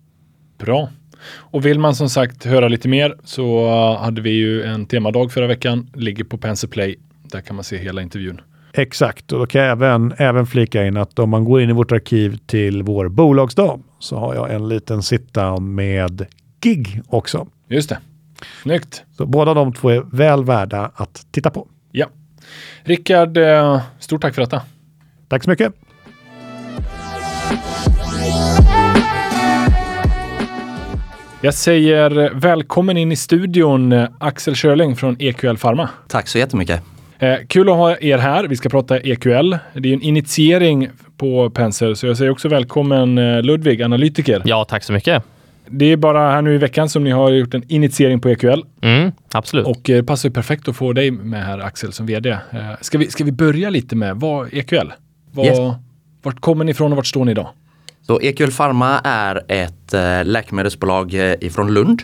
Bra. 0.58 0.90
Och 1.34 1.66
vill 1.66 1.80
man 1.80 1.96
som 1.96 2.10
sagt 2.10 2.46
höra 2.46 2.68
lite 2.68 2.88
mer 2.88 3.16
så 3.24 3.68
hade 3.98 4.22
vi 4.22 4.30
ju 4.30 4.64
en 4.64 4.86
temadag 4.86 5.32
förra 5.32 5.48
veckan, 5.48 5.90
ligger 5.94 6.24
på 6.24 6.38
Penser 6.38 6.68
Play. 6.68 6.96
Där 7.24 7.42
kan 7.42 7.56
man 7.56 7.64
se 7.64 7.78
hela 7.78 8.02
intervjun. 8.02 8.42
Exakt, 8.78 9.32
och 9.32 9.40
då 9.40 9.46
kan 9.46 9.62
jag 9.62 9.72
även, 9.72 10.14
även 10.18 10.46
flika 10.46 10.86
in 10.86 10.98
att 10.98 11.20
om 11.20 11.30
man 11.30 11.46
går 11.46 11.62
in 11.62 11.70
i 11.70 11.74
vårt 11.74 11.92
arkiv 11.92 12.38
till 12.46 12.84
vår 12.84 13.08
bolagsdag 13.08 13.84
så 14.00 14.18
har 14.18 14.36
jag 14.36 14.54
en 14.54 14.68
liten 14.68 15.02
sit-down 15.02 15.60
med 15.60 16.26
GIG 16.64 17.02
också. 17.08 17.48
Just 17.70 17.90
det. 17.90 17.98
Snyggt. 18.64 19.04
Så 19.18 19.26
båda 19.26 19.54
de 19.54 19.74
två 19.74 19.90
är 19.90 20.02
väl 20.12 20.44
värda 20.44 20.92
att 20.96 21.26
titta 21.32 21.50
på. 21.50 21.68
Ja. 21.92 22.08
Rickard, 22.84 23.38
eh, 23.38 23.82
stort 24.00 24.22
tack 24.22 24.36
för 24.36 24.42
detta. 24.42 24.62
Tack 25.28 25.44
så 25.44 25.50
mycket. 25.50 25.74
Jag 31.42 31.54
säger 31.54 32.34
välkommen 32.34 32.98
in 32.98 33.12
i 33.12 33.16
studion 33.16 34.08
Axel 34.20 34.56
Schörling 34.56 34.96
från 34.96 35.16
EQL 35.20 35.58
Pharma. 35.58 35.90
Tack 36.08 36.28
så 36.28 36.38
jättemycket. 36.38 36.95
Eh, 37.20 37.36
kul 37.48 37.70
att 37.70 37.76
ha 37.76 37.98
er 37.98 38.18
här. 38.18 38.48
Vi 38.48 38.56
ska 38.56 38.70
prata 38.70 39.00
EQL. 39.00 39.56
Det 39.74 39.90
är 39.90 39.94
en 39.94 40.02
initiering 40.02 40.90
på 41.18 41.50
Penser, 41.50 41.94
så 41.94 42.08
jag 42.08 42.18
säger 42.18 42.32
också 42.32 42.48
välkommen 42.48 43.18
eh, 43.18 43.42
Ludvig, 43.42 43.82
analytiker. 43.82 44.42
Ja, 44.46 44.66
tack 44.66 44.84
så 44.84 44.94
mycket. 44.94 45.24
Det 45.70 45.86
är 45.86 45.98
bara 45.98 46.32
här 46.32 46.42
nu 46.42 46.56
i 46.56 46.58
veckan 46.58 46.90
som 46.90 47.04
ni 47.04 47.12
har 47.12 47.30
gjort 47.32 47.54
en 47.54 47.64
initiering 47.68 48.20
på 48.20 48.30
EQL. 48.30 48.62
Mm, 48.82 49.12
absolut. 49.32 49.66
Och 49.66 49.82
det 49.82 49.98
eh, 49.98 50.04
passar 50.04 50.30
perfekt 50.30 50.68
att 50.68 50.76
få 50.76 50.94
dig 50.94 51.12
med 51.12 51.46
här 51.46 51.60
Axel 51.60 51.94
som 51.94 52.06
vd. 52.06 52.30
Eh, 52.30 52.38
ska, 52.82 52.98
vi, 52.98 53.12
ska 53.12 53.24
vi 53.24 53.32
börja 53.32 53.70
lite 53.70 53.96
med 53.96 54.16
vad 54.16 54.54
EQL? 54.54 54.92
Vad, 55.32 55.46
yes. 55.46 55.60
Vart 56.24 56.40
kommer 56.40 56.66
ni 56.66 56.72
ifrån 56.72 56.92
och 56.92 56.96
vart 56.96 57.08
står 57.08 57.26
ni 57.26 57.32
idag? 57.32 57.48
Så 58.02 58.20
EQL 58.22 58.52
Pharma 58.52 59.00
är 59.04 59.42
ett 59.48 59.94
eh, 59.94 60.26
läkemedelsbolag 60.26 61.14
ifrån 61.42 61.74
Lund. 61.74 62.02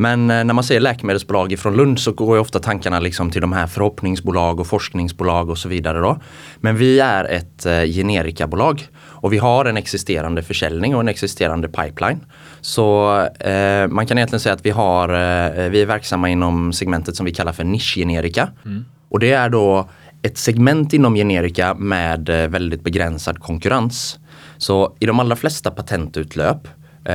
Men 0.00 0.30
eh, 0.30 0.44
när 0.44 0.54
man 0.54 0.64
säger 0.64 0.80
läkemedelsbolag 0.80 1.52
ifrån 1.52 1.76
Lund 1.76 2.00
så 2.00 2.12
går 2.12 2.36
ju 2.36 2.40
ofta 2.40 2.58
tankarna 2.58 3.00
liksom 3.00 3.30
till 3.30 3.40
de 3.40 3.52
här 3.52 3.66
förhoppningsbolag 3.66 4.60
och 4.60 4.66
forskningsbolag 4.66 5.50
och 5.50 5.58
så 5.58 5.68
vidare. 5.68 6.00
Då. 6.00 6.20
Men 6.60 6.76
vi 6.76 7.00
är 7.00 7.24
ett 7.24 7.66
eh, 7.66 7.82
generikabolag 7.82 8.88
och 8.98 9.32
vi 9.32 9.38
har 9.38 9.64
en 9.64 9.76
existerande 9.76 10.42
försäljning 10.42 10.94
och 10.94 11.00
en 11.00 11.08
existerande 11.08 11.68
pipeline. 11.68 12.20
Så 12.60 13.20
eh, 13.40 13.88
man 13.88 14.06
kan 14.06 14.18
egentligen 14.18 14.40
säga 14.40 14.54
att 14.54 14.66
vi, 14.66 14.70
har, 14.70 15.08
eh, 15.08 15.70
vi 15.70 15.82
är 15.82 15.86
verksamma 15.86 16.28
inom 16.28 16.72
segmentet 16.72 17.16
som 17.16 17.26
vi 17.26 17.34
kallar 17.34 17.52
för 17.52 17.64
nischgenerika. 17.64 18.48
Mm. 18.64 18.84
Och 19.08 19.18
det 19.18 19.32
är 19.32 19.48
då 19.48 19.88
ett 20.22 20.38
segment 20.38 20.92
inom 20.92 21.14
generika 21.14 21.74
med 21.74 22.28
eh, 22.28 22.48
väldigt 22.48 22.84
begränsad 22.84 23.38
konkurrens. 23.38 24.18
Så 24.58 24.96
i 25.00 25.06
de 25.06 25.20
allra 25.20 25.36
flesta 25.36 25.70
patentutlöp 25.70 26.68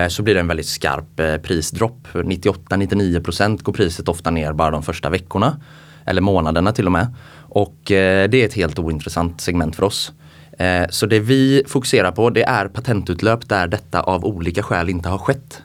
så 0.09 0.23
blir 0.23 0.33
det 0.33 0.39
en 0.39 0.47
väldigt 0.47 0.65
skarp 0.65 1.19
eh, 1.19 1.37
prisdropp. 1.37 2.07
98-99% 2.13 3.63
går 3.63 3.73
priset 3.73 4.09
ofta 4.09 4.31
ner 4.31 4.53
bara 4.53 4.71
de 4.71 4.83
första 4.83 5.09
veckorna. 5.09 5.59
Eller 6.05 6.21
månaderna 6.21 6.71
till 6.71 6.85
och 6.85 6.91
med. 6.91 7.07
Och 7.35 7.91
eh, 7.91 8.29
det 8.29 8.41
är 8.41 8.45
ett 8.45 8.53
helt 8.53 8.79
ointressant 8.79 9.41
segment 9.41 9.75
för 9.75 9.83
oss. 9.83 10.11
Eh, 10.59 10.85
så 10.89 11.05
det 11.05 11.19
vi 11.19 11.63
fokuserar 11.67 12.11
på 12.11 12.29
det 12.29 12.43
är 12.43 12.67
patentutlöp 12.67 13.49
där 13.49 13.67
detta 13.67 14.01
av 14.01 14.25
olika 14.25 14.63
skäl 14.63 14.89
inte 14.89 15.09
har 15.09 15.17
skett. 15.17 15.61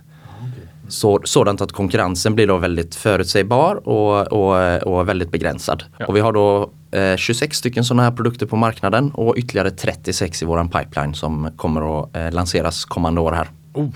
Så, 0.88 1.20
sådant 1.24 1.60
att 1.60 1.72
konkurrensen 1.72 2.34
blir 2.34 2.46
då 2.46 2.56
väldigt 2.56 2.94
förutsägbar 2.94 3.88
och, 3.88 4.32
och, 4.32 4.82
och 4.82 5.08
väldigt 5.08 5.30
begränsad. 5.30 5.84
Ja. 5.98 6.06
Och 6.06 6.16
vi 6.16 6.20
har 6.20 6.32
då 6.32 6.70
eh, 6.90 7.16
26 7.16 7.56
stycken 7.56 7.84
sådana 7.84 8.02
här 8.02 8.10
produkter 8.10 8.46
på 8.46 8.56
marknaden 8.56 9.10
och 9.10 9.34
ytterligare 9.36 9.70
36 9.70 10.42
i 10.42 10.46
våran 10.46 10.68
pipeline 10.68 11.14
som 11.14 11.50
kommer 11.56 12.00
att 12.02 12.16
eh, 12.16 12.32
lanseras 12.32 12.84
kommande 12.84 13.20
år 13.20 13.32
här. 13.32 13.48
Oh. 13.72 13.88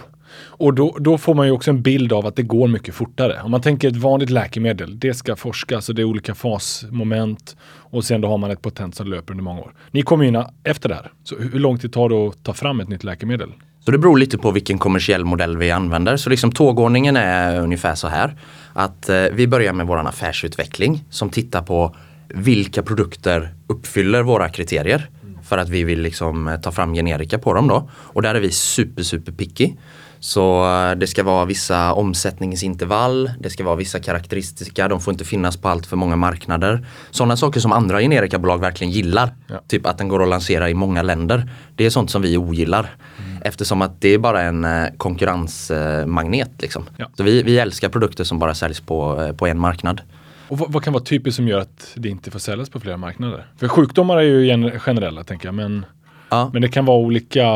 Och 0.62 0.74
då, 0.74 0.96
då 1.00 1.18
får 1.18 1.34
man 1.34 1.46
ju 1.46 1.52
också 1.52 1.70
en 1.70 1.82
bild 1.82 2.12
av 2.12 2.26
att 2.26 2.36
det 2.36 2.42
går 2.42 2.68
mycket 2.68 2.94
fortare. 2.94 3.40
Om 3.42 3.50
man 3.50 3.60
tänker 3.60 3.88
ett 3.88 3.96
vanligt 3.96 4.30
läkemedel, 4.30 4.98
det 4.98 5.14
ska 5.14 5.36
forskas 5.36 5.88
och 5.88 5.94
det 5.94 6.02
är 6.02 6.04
olika 6.04 6.34
fasmoment 6.34 7.56
och 7.64 8.04
sen 8.04 8.20
då 8.20 8.28
har 8.28 8.38
man 8.38 8.50
ett 8.50 8.62
patent 8.62 8.94
som 8.94 9.06
löper 9.06 9.32
under 9.32 9.44
många 9.44 9.60
år. 9.60 9.74
Ni 9.90 10.02
kommer 10.02 10.24
in 10.24 10.44
efter 10.64 10.88
det 10.88 10.94
här. 10.94 11.12
Så 11.24 11.38
hur 11.38 11.58
lång 11.58 11.78
tid 11.78 11.92
tar 11.92 12.08
det 12.08 12.28
att 12.28 12.44
ta 12.44 12.52
fram 12.52 12.80
ett 12.80 12.88
nytt 12.88 13.04
läkemedel? 13.04 13.48
Så 13.84 13.90
det 13.90 13.98
beror 13.98 14.18
lite 14.18 14.38
på 14.38 14.50
vilken 14.50 14.78
kommersiell 14.78 15.24
modell 15.24 15.56
vi 15.56 15.70
använder. 15.70 16.16
Så 16.16 16.30
liksom 16.30 16.52
tågordningen 16.52 17.16
är 17.16 17.60
ungefär 17.60 17.94
så 17.94 18.08
här. 18.08 18.36
Att 18.72 19.08
eh, 19.08 19.22
vi 19.32 19.46
börjar 19.46 19.72
med 19.72 19.86
vår 19.86 19.98
affärsutveckling 19.98 21.04
som 21.10 21.30
tittar 21.30 21.62
på 21.62 21.96
vilka 22.28 22.82
produkter 22.82 23.54
uppfyller 23.66 24.22
våra 24.22 24.48
kriterier. 24.48 25.08
För 25.42 25.58
att 25.58 25.68
vi 25.68 25.84
vill 25.84 26.02
liksom 26.02 26.48
eh, 26.48 26.60
ta 26.60 26.72
fram 26.72 26.94
generika 26.94 27.38
på 27.38 27.54
dem 27.54 27.68
då. 27.68 27.90
Och 27.92 28.22
där 28.22 28.34
är 28.34 28.40
vi 28.40 28.50
super 28.50 29.02
super 29.02 29.32
picky. 29.32 29.72
Så 30.24 30.64
eh, 30.64 30.90
det 30.98 31.06
ska 31.06 31.22
vara 31.22 31.44
vissa 31.44 31.92
omsättningsintervall, 31.92 33.30
det 33.40 33.50
ska 33.50 33.64
vara 33.64 33.76
vissa 33.76 34.00
karaktäristika, 34.00 34.88
de 34.88 35.00
får 35.00 35.12
inte 35.12 35.24
finnas 35.24 35.56
på 35.56 35.68
allt 35.68 35.86
för 35.86 35.96
många 35.96 36.16
marknader. 36.16 36.86
Sådana 37.10 37.36
saker 37.36 37.60
som 37.60 37.72
andra 37.72 38.00
generikabolag 38.00 38.58
verkligen 38.60 38.90
gillar. 38.92 39.30
Ja. 39.46 39.60
Typ 39.68 39.86
att 39.86 39.98
den 39.98 40.08
går 40.08 40.22
att 40.22 40.28
lansera 40.28 40.70
i 40.70 40.74
många 40.74 41.02
länder. 41.02 41.50
Det 41.76 41.86
är 41.86 41.90
sånt 41.90 42.10
som 42.10 42.22
vi 42.22 42.36
ogillar. 42.36 42.90
Eftersom 43.44 43.82
att 43.82 44.00
det 44.00 44.08
är 44.08 44.18
bara 44.18 44.42
en 44.42 44.64
eh, 44.64 44.86
konkurrensmagnet. 44.96 46.50
Liksom. 46.58 46.84
Ja. 46.96 47.06
Så 47.16 47.22
vi, 47.22 47.42
vi 47.42 47.58
älskar 47.58 47.88
produkter 47.88 48.24
som 48.24 48.38
bara 48.38 48.54
säljs 48.54 48.80
på, 48.80 49.22
eh, 49.22 49.32
på 49.36 49.46
en 49.46 49.58
marknad. 49.58 50.00
Och 50.48 50.58
vad, 50.58 50.72
vad 50.72 50.82
kan 50.84 50.92
vara 50.92 51.04
typiskt 51.04 51.36
som 51.36 51.48
gör 51.48 51.58
att 51.58 51.92
det 51.94 52.08
inte 52.08 52.30
får 52.30 52.38
säljas 52.38 52.70
på 52.70 52.80
flera 52.80 52.96
marknader? 52.96 53.46
För 53.56 53.68
sjukdomar 53.68 54.16
är 54.16 54.22
ju 54.22 54.46
gen- 54.46 54.80
generella 54.80 55.24
tänker 55.24 55.48
jag, 55.48 55.54
men, 55.54 55.86
Ja. 56.28 56.50
men 56.52 56.62
det 56.62 56.68
kan 56.68 56.84
vara 56.84 56.98
olika 56.98 57.46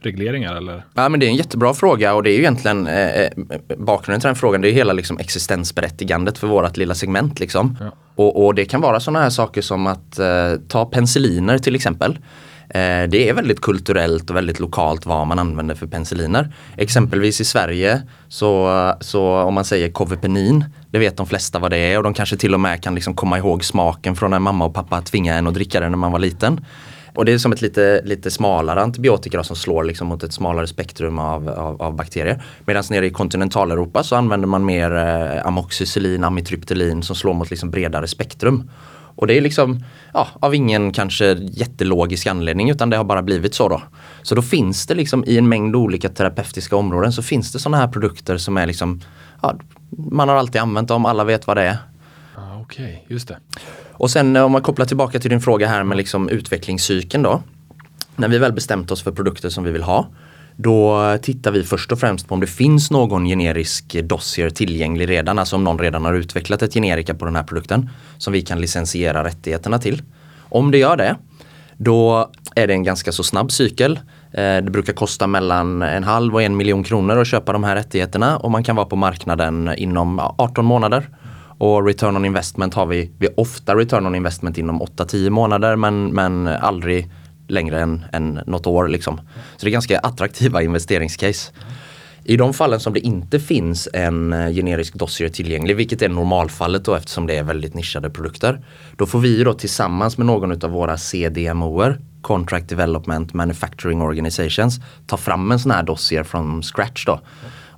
regleringar 0.00 0.56
eller? 0.56 0.84
Ja 0.94 1.08
men 1.08 1.20
det 1.20 1.26
är 1.26 1.30
en 1.30 1.36
jättebra 1.36 1.74
fråga 1.74 2.14
och 2.14 2.22
det 2.22 2.30
är 2.30 2.32
ju 2.32 2.38
egentligen 2.38 2.86
eh, 2.86 3.08
eh, 3.08 3.30
bakgrunden 3.78 4.20
till 4.20 4.26
den 4.28 4.36
frågan. 4.36 4.60
Det 4.60 4.68
är 4.68 4.72
hela 4.72 4.92
liksom, 4.92 5.18
existensberättigandet 5.18 6.38
för 6.38 6.46
vårt 6.46 6.76
lilla 6.76 6.94
segment. 6.94 7.40
Liksom. 7.40 7.76
Ja. 7.80 7.90
Och, 8.14 8.46
och 8.46 8.54
det 8.54 8.64
kan 8.64 8.80
vara 8.80 9.00
sådana 9.00 9.22
här 9.22 9.30
saker 9.30 9.62
som 9.62 9.86
att 9.86 10.18
eh, 10.18 10.54
ta 10.68 10.86
penicilliner 10.86 11.58
till 11.58 11.74
exempel. 11.74 12.18
Eh, 12.74 13.08
det 13.08 13.28
är 13.28 13.34
väldigt 13.34 13.60
kulturellt 13.60 14.30
och 14.30 14.36
väldigt 14.36 14.60
lokalt 14.60 15.06
vad 15.06 15.26
man 15.26 15.38
använder 15.38 15.74
för 15.74 15.86
penicilliner. 15.86 16.52
Exempelvis 16.76 17.40
i 17.40 17.44
Sverige 17.44 18.02
så, 18.28 18.94
så 19.00 19.36
om 19.42 19.54
man 19.54 19.64
säger 19.64 19.90
Kovepenin, 19.90 20.64
det 20.90 20.98
vet 20.98 21.16
de 21.16 21.26
flesta 21.26 21.58
vad 21.58 21.70
det 21.70 21.76
är 21.76 21.96
och 21.96 22.02
de 22.02 22.14
kanske 22.14 22.36
till 22.36 22.54
och 22.54 22.60
med 22.60 22.82
kan 22.82 22.94
liksom 22.94 23.14
komma 23.14 23.38
ihåg 23.38 23.64
smaken 23.64 24.16
från 24.16 24.30
när 24.30 24.38
mamma 24.38 24.64
och 24.64 24.74
pappa 24.74 25.00
tvingade 25.00 25.38
en 25.38 25.46
att 25.46 25.54
dricka 25.54 25.80
det 25.80 25.88
när 25.88 25.96
man 25.96 26.12
var 26.12 26.18
liten. 26.18 26.60
Och 27.20 27.26
det 27.26 27.32
är 27.32 27.38
som 27.38 27.52
ett 27.52 27.62
lite, 27.62 28.02
lite 28.04 28.30
smalare 28.30 28.82
antibiotika 28.82 29.36
då, 29.36 29.44
som 29.44 29.56
slår 29.56 29.84
liksom 29.84 30.08
mot 30.08 30.22
ett 30.22 30.32
smalare 30.32 30.66
spektrum 30.66 31.18
av, 31.18 31.48
av, 31.48 31.82
av 31.82 31.96
bakterier. 31.96 32.42
Medan 32.64 32.84
nere 32.90 33.06
i 33.06 33.10
kontinentaleuropa 33.10 34.02
så 34.02 34.16
använder 34.16 34.48
man 34.48 34.64
mer 34.64 34.96
eh, 34.96 35.46
amoxicillin, 35.46 36.24
amitriptylin 36.24 37.02
som 37.02 37.16
slår 37.16 37.34
mot 37.34 37.50
liksom 37.50 37.70
bredare 37.70 38.08
spektrum. 38.08 38.70
Och 38.92 39.26
det 39.26 39.36
är 39.36 39.40
liksom 39.40 39.84
ja, 40.14 40.28
av 40.40 40.54
ingen 40.54 40.92
kanske 40.92 41.32
jättelogisk 41.32 42.26
anledning 42.26 42.70
utan 42.70 42.90
det 42.90 42.96
har 42.96 43.04
bara 43.04 43.22
blivit 43.22 43.54
så 43.54 43.68
då. 43.68 43.82
Så 44.22 44.34
då 44.34 44.42
finns 44.42 44.86
det 44.86 44.94
liksom 44.94 45.24
i 45.26 45.38
en 45.38 45.48
mängd 45.48 45.76
olika 45.76 46.08
terapeutiska 46.08 46.76
områden 46.76 47.12
så 47.12 47.22
finns 47.22 47.52
det 47.52 47.58
sådana 47.58 47.76
här 47.76 47.88
produkter 47.88 48.36
som 48.36 48.56
är 48.56 48.66
liksom 48.66 49.00
ja, 49.42 49.56
man 50.10 50.28
har 50.28 50.36
alltid 50.36 50.60
använt 50.60 50.88
dem, 50.88 51.06
alla 51.06 51.24
vet 51.24 51.46
vad 51.46 51.56
det 51.56 51.62
är. 51.62 51.76
Ah, 52.36 52.60
Okej, 52.60 53.04
just 53.08 53.28
det. 53.28 53.38
Och 54.00 54.10
sen 54.10 54.36
eh, 54.36 54.42
om 54.42 54.52
man 54.52 54.62
kopplar 54.62 54.86
tillbaka 54.86 55.18
till 55.18 55.30
din 55.30 55.40
fråga 55.40 55.68
här 55.68 55.84
med 55.84 55.96
liksom 55.96 56.28
utvecklingscykeln 56.28 57.22
då. 57.22 57.42
När 58.16 58.28
vi 58.28 58.38
väl 58.38 58.52
bestämt 58.52 58.90
oss 58.90 59.02
för 59.02 59.12
produkter 59.12 59.48
som 59.48 59.64
vi 59.64 59.70
vill 59.70 59.82
ha. 59.82 60.06
Då 60.56 61.18
tittar 61.22 61.50
vi 61.50 61.62
först 61.62 61.92
och 61.92 62.00
främst 62.00 62.28
på 62.28 62.34
om 62.34 62.40
det 62.40 62.46
finns 62.46 62.90
någon 62.90 63.24
generisk 63.24 63.96
dossier 64.02 64.50
tillgänglig 64.50 65.08
redan. 65.08 65.38
Alltså 65.38 65.56
om 65.56 65.64
någon 65.64 65.78
redan 65.78 66.04
har 66.04 66.14
utvecklat 66.14 66.62
ett 66.62 66.74
generika 66.74 67.14
på 67.14 67.24
den 67.24 67.36
här 67.36 67.42
produkten. 67.42 67.90
Som 68.18 68.32
vi 68.32 68.42
kan 68.42 68.60
licensiera 68.60 69.24
rättigheterna 69.24 69.78
till. 69.78 70.02
Om 70.48 70.70
det 70.70 70.78
gör 70.78 70.96
det, 70.96 71.16
då 71.76 72.30
är 72.54 72.66
det 72.66 72.72
en 72.72 72.84
ganska 72.84 73.12
så 73.12 73.22
snabb 73.22 73.52
cykel. 73.52 74.00
Eh, 74.32 74.56
det 74.56 74.70
brukar 74.70 74.92
kosta 74.92 75.26
mellan 75.26 75.82
en 75.82 76.04
halv 76.04 76.34
och 76.34 76.42
en 76.42 76.56
miljon 76.56 76.84
kronor 76.84 77.18
att 77.18 77.26
köpa 77.26 77.52
de 77.52 77.64
här 77.64 77.76
rättigheterna 77.76 78.36
och 78.36 78.50
man 78.50 78.64
kan 78.64 78.76
vara 78.76 78.86
på 78.86 78.96
marknaden 78.96 79.74
inom 79.76 80.18
18 80.18 80.64
månader. 80.64 81.08
Och 81.60 81.86
return 81.86 82.16
on 82.16 82.24
investment 82.24 82.74
har 82.74 82.86
vi, 82.86 83.10
vi 83.18 83.26
har 83.26 83.40
ofta 83.40 83.76
return 83.76 84.06
on 84.06 84.14
investment 84.14 84.58
inom 84.58 84.82
8-10 84.82 85.30
månader 85.30 85.76
men, 85.76 86.06
men 86.06 86.46
aldrig 86.46 87.10
längre 87.48 87.80
än, 87.80 88.04
än 88.12 88.40
något 88.46 88.66
år. 88.66 88.88
Liksom. 88.88 89.16
Så 89.56 89.66
det 89.66 89.68
är 89.68 89.72
ganska 89.72 89.98
attraktiva 89.98 90.62
investeringscase. 90.62 91.52
I 92.24 92.36
de 92.36 92.54
fallen 92.54 92.80
som 92.80 92.92
det 92.92 93.00
inte 93.00 93.40
finns 93.40 93.88
en 93.92 94.32
eh, 94.32 94.52
generisk 94.52 94.94
dossier 94.94 95.28
tillgänglig, 95.28 95.76
vilket 95.76 96.02
är 96.02 96.08
normalfallet 96.08 96.84
då 96.84 96.94
eftersom 96.94 97.26
det 97.26 97.36
är 97.36 97.42
väldigt 97.42 97.74
nischade 97.74 98.10
produkter. 98.10 98.60
Då 98.96 99.06
får 99.06 99.18
vi 99.18 99.44
då 99.44 99.54
tillsammans 99.54 100.18
med 100.18 100.26
någon 100.26 100.64
av 100.64 100.70
våra 100.70 100.96
CDMOer, 100.96 102.00
Contract 102.22 102.68
Development 102.68 103.34
Manufacturing 103.34 104.02
Organizations, 104.02 104.80
ta 105.06 105.16
fram 105.16 105.50
en 105.50 105.58
sån 105.58 105.70
här 105.70 105.82
dossier 105.82 106.22
från 106.22 106.62
scratch 106.62 107.06
då. 107.06 107.20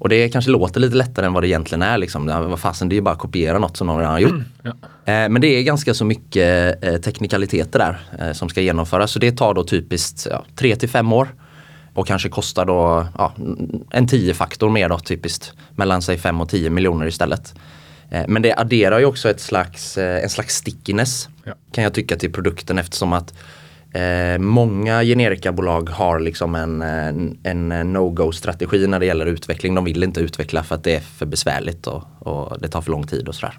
Och 0.03 0.09
det 0.09 0.28
kanske 0.28 0.50
låter 0.50 0.80
lite 0.80 0.96
lättare 0.96 1.26
än 1.26 1.32
vad 1.32 1.42
det 1.42 1.48
egentligen 1.48 1.82
är. 1.82 1.98
Liksom. 1.98 2.26
Vad 2.26 2.61
fasen, 2.61 2.88
det 2.88 2.92
är 2.92 2.96
ju 2.96 3.00
bara 3.03 3.14
att 3.14 3.18
kopiera 3.18 3.59
något 3.59 3.76
som 3.76 3.86
någon 3.86 3.98
redan 3.98 4.12
har 4.12 4.20
gjort. 4.20 4.42
Ja. 4.62 4.70
Eh, 5.05 5.28
Men 5.28 5.40
det 5.40 5.46
är 5.46 5.62
ganska 5.62 5.94
så 5.94 6.05
mycket 6.05 6.84
eh, 6.84 6.96
teknikaliteter 6.96 7.78
där 7.78 8.26
eh, 8.26 8.32
som 8.32 8.48
ska 8.48 8.61
genomföras. 8.61 9.11
Så 9.11 9.18
det 9.18 9.32
tar 9.36 9.55
då 9.55 9.64
typiskt 9.64 10.26
ja, 10.30 10.44
3 10.57 10.76
till 10.76 10.88
5 10.88 11.12
år. 11.12 11.28
Och 11.94 12.07
kanske 12.07 12.28
kostar 12.28 12.64
då 12.64 13.07
ja, 13.18 13.32
en 13.90 14.07
10-faktor 14.09 14.70
mer 14.70 14.88
då 14.88 14.98
typiskt. 14.98 15.53
Mellan 15.76 16.03
sig 16.03 16.18
5 16.18 16.40
och 16.40 16.48
10 16.48 16.70
miljoner 16.70 17.07
istället. 17.07 17.55
Men 18.28 18.42
det 18.42 18.55
adderar 18.55 18.98
ju 18.98 19.05
också 19.05 19.30
ett 19.30 19.40
slags, 19.40 19.98
en 19.98 20.28
slags 20.30 20.55
stickiness 20.57 21.28
Ja. 21.44 21.53
kan 21.72 21.84
jag 21.84 21.94
tycka 21.94 22.16
till 22.16 22.32
produkten 22.32 22.78
eftersom 22.78 23.12
att 23.12 23.34
eh, 23.93 24.38
många 24.38 25.03
generikabolag 25.03 25.90
har 25.90 26.20
liksom 26.20 26.55
en, 26.55 26.82
eh, 26.82 27.07
en, 27.51 27.72
en 27.72 27.93
no-go 27.93 28.32
strategi 28.32 28.86
när 28.86 29.01
det 29.01 29.07
gäller 29.07 29.26
utveckling. 29.26 29.74
De 29.74 29.84
vill 29.84 30.03
inte 30.03 30.20
utveckla 30.20 30.62
för 30.62 30.74
att 30.74 30.84
det 30.84 30.97
är 30.97 31.01
för 31.01 31.26
besvärligt 31.26 31.86
och, 31.86 32.03
och 32.18 32.61
det 32.61 32.68
tar 32.68 32.80
för 32.80 32.90
lång 32.90 33.07
tid 33.07 33.28
och 33.28 33.34
sådär. 33.34 33.59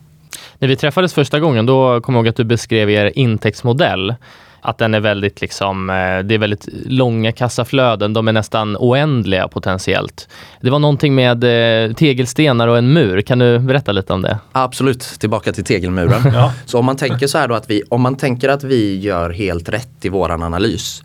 När 0.59 0.67
vi 0.67 0.75
träffades 0.75 1.13
första 1.13 1.39
gången, 1.39 1.65
då 1.65 2.01
kom 2.01 2.15
jag 2.15 2.19
ihåg 2.19 2.27
att 2.27 2.35
du 2.35 2.43
beskrev 2.43 2.89
er 2.89 3.11
intäktsmodell. 3.15 4.15
Att 4.65 4.77
den 4.77 4.93
är 4.93 4.99
väldigt, 4.99 5.41
liksom, 5.41 5.89
eh, 5.89 5.95
det 5.95 6.35
är 6.35 6.37
väldigt 6.37 6.67
långa 6.85 7.31
kassaflöden. 7.31 8.13
De 8.13 8.27
är 8.27 8.33
nästan 8.33 8.77
oändliga 8.79 9.47
potentiellt. 9.47 10.27
Det 10.61 10.69
var 10.69 10.79
någonting 10.79 11.15
med 11.15 11.43
eh, 11.43 11.93
tegelstenar 11.93 12.67
och 12.67 12.77
en 12.77 12.93
mur. 12.93 13.21
Kan 13.21 13.39
du 13.39 13.59
berätta 13.59 13.91
lite 13.91 14.13
om 14.13 14.21
det? 14.21 14.37
Absolut, 14.51 15.01
tillbaka 15.19 15.53
till 15.53 15.63
tegelmuren. 15.63 16.33
Så 16.65 16.79
om 16.79 16.85
man 16.85 16.95
tänker 16.95 17.27
så 17.27 17.37
här 17.37 17.47
då 17.47 17.55
att 17.55 17.69
vi, 17.69 17.83
om 17.89 18.01
man 18.01 18.15
tänker 18.15 18.49
att 18.49 18.63
vi 18.63 18.99
gör 18.99 19.29
helt 19.29 19.69
rätt 19.69 20.05
i 20.05 20.09
våran 20.09 20.43
analys. 20.43 21.03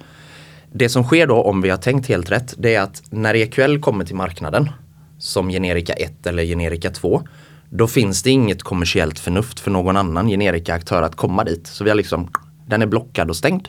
Det 0.73 0.89
som 0.89 1.05
sker 1.05 1.27
då 1.27 1.43
om 1.43 1.63
vi 1.63 1.71
har 1.71 1.77
tänkt 1.77 2.09
helt 2.09 2.31
rätt, 2.31 2.55
det 2.59 2.75
är 2.75 2.81
att 2.81 3.03
när 3.11 3.35
EQL 3.35 3.79
kommer 3.79 4.05
till 4.05 4.17
marknaden 4.17 4.71
som 5.19 5.49
generika 5.49 5.93
1 5.93 6.27
eller 6.27 6.45
generika 6.45 6.91
2, 6.91 7.23
då 7.71 7.87
finns 7.87 8.23
det 8.23 8.31
inget 8.31 8.63
kommersiellt 8.63 9.19
förnuft 9.19 9.61
för 9.61 9.71
någon 9.71 9.97
annan 9.97 10.29
generika-aktör 10.29 11.03
att 11.03 11.17
komma 11.17 11.45
dit. 11.45 11.67
Så 11.67 11.85
vi 11.85 11.91
har 11.91 11.97
liksom, 11.97 12.31
den 12.69 12.83
är 12.83 12.87
blockad 12.87 13.31
och 13.31 13.37
stängd. 13.37 13.69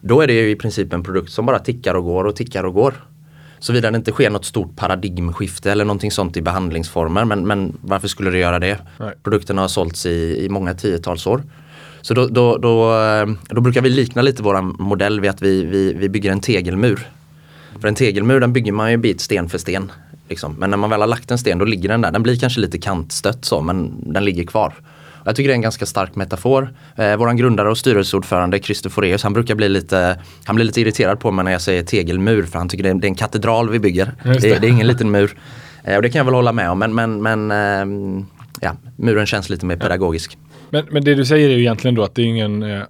Då 0.00 0.20
är 0.20 0.26
det 0.26 0.50
i 0.50 0.56
princip 0.56 0.92
en 0.92 1.02
produkt 1.02 1.32
som 1.32 1.46
bara 1.46 1.58
tickar 1.58 1.94
och 1.94 2.04
går 2.04 2.24
och 2.24 2.36
tickar 2.36 2.64
och 2.64 2.74
går. 2.74 2.94
Såvida 3.58 3.90
det 3.90 3.96
inte 3.96 4.12
sker 4.12 4.30
något 4.30 4.44
stort 4.44 4.76
paradigmskifte 4.76 5.72
eller 5.72 5.84
någonting 5.84 6.10
sånt 6.10 6.36
i 6.36 6.42
behandlingsformer. 6.42 7.24
Men, 7.24 7.46
men 7.46 7.76
varför 7.80 8.08
skulle 8.08 8.30
det 8.30 8.38
göra 8.38 8.58
det? 8.58 8.78
Nej. 8.98 9.14
Produkterna 9.22 9.60
har 9.60 9.68
sålts 9.68 10.06
i, 10.06 10.44
i 10.44 10.48
många 10.48 10.74
tiotals 10.74 11.26
år. 11.26 11.42
Så 12.00 12.14
då, 12.14 12.26
då, 12.26 12.58
då, 12.58 13.00
eh, 13.00 13.26
då 13.48 13.60
brukar 13.60 13.82
vi 13.82 13.88
likna 13.88 14.22
lite 14.22 14.42
våran 14.42 14.76
modell 14.78 15.20
vid 15.20 15.30
att 15.30 15.42
vi, 15.42 15.64
vi, 15.64 15.94
vi 15.94 16.08
bygger 16.08 16.32
en 16.32 16.40
tegelmur. 16.40 17.06
För 17.80 17.88
en 17.88 17.94
tegelmur 17.94 18.40
den 18.40 18.52
bygger 18.52 18.72
man 18.72 18.90
ju 18.90 18.96
bit 18.96 19.20
sten 19.20 19.48
för 19.48 19.58
sten. 19.58 19.92
Liksom. 20.28 20.54
Men 20.58 20.70
när 20.70 20.76
man 20.76 20.90
väl 20.90 21.00
har 21.00 21.08
lagt 21.08 21.30
en 21.30 21.38
sten 21.38 21.58
då 21.58 21.64
ligger 21.64 21.88
den 21.88 22.00
där. 22.00 22.10
Den 22.10 22.22
blir 22.22 22.36
kanske 22.36 22.60
lite 22.60 22.78
kantstött 22.78 23.44
så 23.44 23.60
men 23.60 23.94
den 24.12 24.24
ligger 24.24 24.44
kvar. 24.44 24.74
Jag 25.24 25.36
tycker 25.36 25.48
det 25.48 25.52
är 25.52 25.56
en 25.56 25.62
ganska 25.62 25.86
stark 25.86 26.14
metafor. 26.14 26.74
Eh, 26.96 27.16
våran 27.16 27.36
grundare 27.36 27.70
och 27.70 27.78
styrelseordförande 27.78 28.58
Christer 28.58 28.90
Foreus, 28.90 29.22
han 29.22 29.32
brukar 29.32 29.54
bli 29.54 29.68
lite, 29.68 30.18
han 30.44 30.56
blir 30.56 30.66
lite 30.66 30.80
irriterad 30.80 31.20
på 31.20 31.30
mig 31.30 31.44
när 31.44 31.52
jag 31.52 31.60
säger 31.60 31.82
tegelmur 31.82 32.42
för 32.42 32.58
han 32.58 32.68
tycker 32.68 32.84
det 32.84 32.90
är, 32.90 32.94
det 32.94 33.06
är 33.06 33.08
en 33.08 33.14
katedral 33.14 33.70
vi 33.70 33.78
bygger. 33.78 34.12
Det. 34.22 34.32
det. 34.32 34.58
Det, 34.58 34.66
är 34.66 34.70
ingen 34.70 34.86
liten 34.86 35.10
mur. 35.10 35.36
Eh, 35.84 35.96
och 35.96 36.02
det 36.02 36.10
kan 36.10 36.18
jag 36.18 36.24
väl 36.24 36.34
hålla 36.34 36.52
med 36.52 36.70
om 36.70 36.78
men, 36.78 36.94
men, 36.94 37.22
men 37.22 37.50
ehm, 37.50 38.26
ja, 38.60 38.76
muren 38.96 39.26
känns 39.26 39.50
lite 39.50 39.66
mer 39.66 39.76
pedagogisk. 39.76 40.38
Men, 40.70 40.86
men 40.90 41.04
det 41.04 41.14
du 41.14 41.24
säger 41.24 41.48
är 41.48 41.52
ju 41.52 41.60
egentligen 41.60 41.94
då 41.94 42.02
att 42.02 42.14
det 42.14 42.22
är 42.22 42.26
ingen... 42.26 42.62
Eh, 42.62 42.80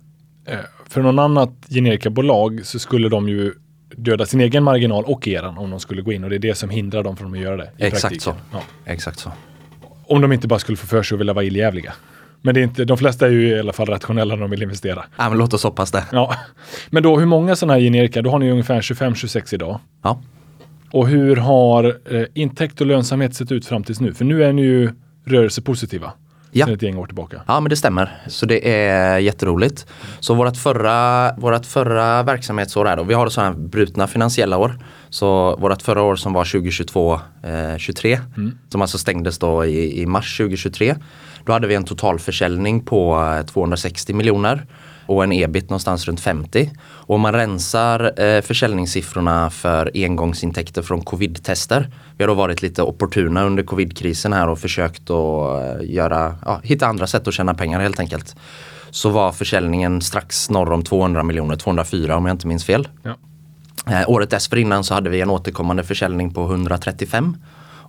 eh, 0.47 0.59
för 0.89 1.03
någon 1.03 1.19
annat 1.19 1.51
generikabolag 1.69 2.61
så 2.65 2.79
skulle 2.79 3.09
de 3.09 3.29
ju 3.29 3.53
döda 3.97 4.27
sin 4.27 4.41
egen 4.41 4.65
marginal 4.65 5.05
och 5.05 5.29
eran 5.29 5.59
om 5.59 5.71
de 5.71 5.81
skulle 5.81 6.03
gå 6.03 6.13
in 6.13 6.25
och 6.25 6.31
det 6.31 6.37
är 6.37 6.39
det 6.39 6.55
som 6.55 6.71
hindrar 6.71 7.03
dem 7.03 7.17
från 7.17 7.33
att 7.35 7.41
göra 7.41 7.57
det. 7.57 7.71
i 7.79 7.85
Exakt 7.85 8.03
praktiken. 8.03 8.21
så. 8.21 8.35
Ja. 8.53 8.63
Exakt 8.85 9.19
så. 9.19 9.33
Om 10.05 10.21
de 10.21 10.33
inte 10.33 10.49
bara 10.49 10.59
skulle 10.59 10.77
få 10.77 10.87
för 10.87 11.03
sig 11.03 11.17
att 11.17 11.21
vilja 11.21 11.33
vara 11.33 11.45
illjävliga. 11.45 11.93
Men 12.43 12.55
det 12.55 12.61
är 12.61 12.65
inte, 12.65 12.85
de 12.85 12.99
flesta 12.99 13.27
är 13.27 13.31
ju 13.31 13.49
i 13.49 13.59
alla 13.59 13.73
fall 13.73 13.87
rationella 13.87 14.35
när 14.35 14.41
de 14.41 14.51
vill 14.51 14.63
investera. 14.63 15.05
Ja, 15.17 15.29
men 15.29 15.39
låt 15.39 15.55
oss 15.55 15.65
hoppas 15.65 15.91
det. 15.91 16.05
Ja. 16.13 16.35
Men 16.91 17.03
då 17.03 17.19
hur 17.19 17.27
många 17.27 17.57
sådana 17.57 17.73
här 17.73 17.81
generika? 17.81 18.23
Då 18.23 18.31
har 18.31 18.39
ni 18.39 18.51
ungefär 18.51 18.81
25-26 18.81 19.55
idag. 19.55 19.81
Ja. 20.03 20.21
Och 20.91 21.09
hur 21.09 21.37
har 21.37 21.85
eh, 21.85 22.25
intäkt 22.35 22.81
och 22.81 22.87
lönsamhet 22.87 23.35
sett 23.35 23.53
ut 23.53 23.67
fram 23.67 23.85
tills 23.85 24.01
nu? 24.01 24.15
För 24.15 24.25
nu 24.25 24.45
är 24.45 24.53
ni 24.53 24.63
ju 24.63 24.91
rörelsepositiva. 25.25 26.13
Ja. 26.55 26.67
Sen 26.67 26.75
ett 26.75 26.83
gäng 26.83 26.99
år 26.99 27.07
tillbaka. 27.07 27.43
Ja 27.47 27.61
men 27.61 27.71
det 27.71 27.77
stämmer. 27.77 28.23
Så 28.27 28.47
det 28.47 28.69
är 28.69 29.19
jätteroligt. 29.19 29.87
Så 30.21 30.35
vårt 30.35 30.57
förra, 30.57 31.33
vårat 31.37 31.67
förra 31.67 32.23
verksamhetsår 32.23 32.89
är 32.89 32.97
då, 32.97 33.03
vi 33.03 33.15
har 33.15 33.29
sådana 33.29 33.51
här 33.51 33.59
brutna 33.59 34.07
finansiella 34.07 34.59
år. 34.59 34.79
Så 35.11 35.57
vårt 35.57 35.83
förra 35.83 36.03
år 36.03 36.17
som 36.17 36.33
var 36.33 36.45
2022, 36.45 37.21
eh, 37.43 37.77
23, 37.79 38.21
som 38.69 38.83
alltså 38.83 38.99
stängdes 38.99 39.39
då 39.39 39.65
i, 39.65 40.03
i 40.03 40.07
mars 40.07 40.37
2023. 40.37 40.95
Då 41.45 41.53
hade 41.53 41.67
vi 41.67 41.75
en 41.75 41.85
totalförsäljning 41.85 42.81
på 42.81 43.35
eh, 43.39 43.47
260 43.47 44.15
miljoner 44.15 44.67
och 45.07 45.25
en 45.25 45.33
ebit 45.33 45.71
någonstans 45.71 46.07
runt 46.07 46.21
50. 46.21 46.71
Och 46.83 47.15
om 47.15 47.21
man 47.21 47.33
rensar 47.33 48.21
eh, 48.23 48.41
försäljningssiffrorna 48.41 49.51
för 49.51 49.91
engångsintäkter 49.95 50.83
från 50.83 51.03
covid-tester. 51.03 51.91
Vi 52.17 52.25
har 52.25 52.29
då 52.29 52.35
varit 52.35 52.63
lite 52.63 52.83
opportuna 52.83 53.45
under 53.45 53.63
covid-krisen 53.63 54.33
här 54.33 54.49
och 54.49 54.59
försökt 54.59 55.11
att 55.11 55.81
eh, 55.81 55.91
göra, 55.91 56.37
ja, 56.45 56.61
hitta 56.65 56.87
andra 56.87 57.07
sätt 57.07 57.29
att 57.29 57.35
tjäna 57.35 57.55
pengar 57.55 57.81
helt 57.81 58.01
enkelt. 58.01 58.37
Så 58.91 59.09
var 59.09 59.33
försäljningen 59.33 60.01
strax 60.01 60.51
norr 60.51 60.73
om 60.73 60.83
200 60.83 61.23
miljoner, 61.23 61.57
204 61.57 62.17
om 62.17 62.27
jag 62.27 62.35
inte 62.35 62.47
minns 62.47 62.65
fel. 62.65 62.89
Ja. 63.03 63.17
Eh, 63.87 64.11
året 64.11 64.31
dessförinnan 64.31 64.85
så 64.85 64.95
hade 64.95 65.11
vi 65.11 65.21
en 65.21 65.31
återkommande 65.31 65.85
försäljning 65.85 66.35
på 66.35 66.43
135 66.45 67.37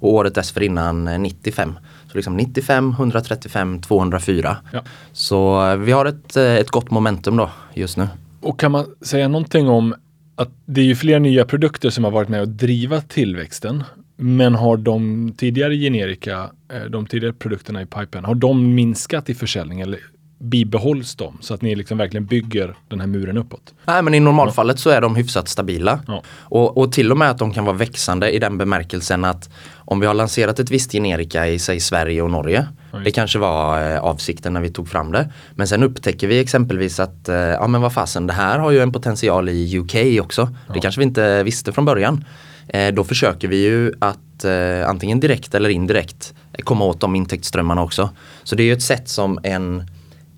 och 0.04 0.14
året 0.14 0.36
dessförinnan 0.36 1.08
eh, 1.08 1.20
95. 1.20 1.80
Så 2.14 2.18
liksom 2.18 2.38
95, 2.38 2.89
135, 2.91 3.82
204. 3.82 4.57
Ja. 4.74 4.84
Så 5.14 5.72
eh, 5.72 5.78
vi 5.78 5.91
har 5.91 6.05
ett, 6.05 6.36
eh, 6.36 6.55
ett 6.55 6.70
gott 6.70 6.91
momentum 6.91 7.38
då 7.38 7.49
just 7.74 7.97
nu. 7.97 8.07
Och 8.41 8.59
kan 8.59 8.72
man 8.72 8.86
säga 9.01 9.28
någonting 9.28 9.70
om 9.70 9.95
att 10.36 10.49
det 10.66 10.82
är 10.82 10.86
ju 10.86 10.95
fler 10.95 11.20
nya 11.20 11.45
produkter 11.45 11.89
som 11.89 12.03
har 12.03 12.11
varit 12.11 12.30
med 12.30 12.41
och 12.41 12.47
driva 12.47 13.01
tillväxten. 13.01 13.84
Men 14.16 14.55
har 14.55 14.78
de 14.78 15.32
tidigare 15.38 15.76
generika, 15.78 16.49
eh, 16.74 16.84
de 16.89 17.05
tidigare 17.05 17.34
produkterna 17.34 17.82
i 17.82 17.86
pipen, 17.86 18.26
har 18.26 18.36
de 18.36 18.76
minskat 18.76 19.30
i 19.30 19.34
försäljning 19.34 19.82
eller 19.82 19.99
bibehålls 20.44 21.16
de? 21.16 21.38
Så 21.41 21.54
att 21.54 21.62
ni 21.62 21.76
liksom 21.76 21.98
verkligen 21.98 22.26
bygger 22.26 22.76
den 22.88 23.00
här 23.00 23.08
muren 23.08 23.38
uppåt. 23.38 23.74
Nej 23.86 24.02
men 24.02 24.14
i 24.14 24.20
normalfallet 24.20 24.80
så 24.80 24.89
är 24.89 25.02
de 25.02 25.16
hyfsat 25.16 25.48
stabila. 25.48 26.00
Ja. 26.08 26.24
Och, 26.38 26.78
och 26.78 26.91
till 26.91 27.12
och 27.12 27.18
med 27.18 27.30
att 27.30 27.38
de 27.38 27.54
kan 27.54 27.66
vara 27.66 27.76
växande 27.76 28.32
i 28.32 28.39
den 28.39 28.58
bemärkelsen 28.58 29.26
att 29.26 29.50
om 29.76 30.00
vi 30.00 30.08
har 30.08 30.14
lanserat 30.14 30.60
ett 30.60 30.72
visst 30.72 30.91
generika 30.91 31.48
i 31.48 31.60
säg 31.60 31.80
Sverige 31.80 32.22
och 32.22 32.32
Norge. 32.32 32.68
Ja, 32.91 33.00
det 33.00 33.12
kanske 33.12 33.39
var 33.39 33.91
eh, 33.91 34.00
avsikten 34.00 34.54
när 34.54 34.62
vi 34.62 34.70
tog 34.70 34.89
fram 34.89 35.12
det. 35.12 35.30
Men 35.56 35.68
sen 35.68 35.84
upptäcker 35.84 36.28
vi 36.28 36.39
exempelvis 36.39 37.00
att 37.00 37.30
eh, 37.30 37.36
ja 37.36 37.68
men 37.68 37.82
vad 37.82 37.94
fasen 37.94 38.28
det 38.28 38.34
här 38.34 38.60
har 38.60 38.72
ju 38.72 38.80
en 38.80 38.91
potential 38.91 39.50
i 39.50 39.78
UK 39.78 40.24
också. 40.24 40.50
Det 40.74 40.80
kanske 40.80 41.00
vi 41.00 41.06
inte 41.06 41.44
visste 41.44 41.72
från 41.72 41.86
början. 41.86 42.26
Eh, 42.68 42.94
då 42.94 43.04
försöker 43.04 43.48
vi 43.48 43.64
ju 43.64 43.94
att 44.00 44.46
eh, 44.46 44.89
antingen 44.89 45.20
direkt 45.20 45.56
eller 45.56 45.70
indirekt 45.70 46.34
komma 46.64 46.86
åt 46.86 47.00
de 47.00 47.16
intäktsströmmarna 47.16 47.84
också. 47.84 48.10
Så 48.44 48.56
det 48.56 48.64
är 48.64 48.66
ju 48.66 48.74
ett 48.74 48.82
sätt 48.82 49.10
som 49.10 49.39
en 49.44 49.84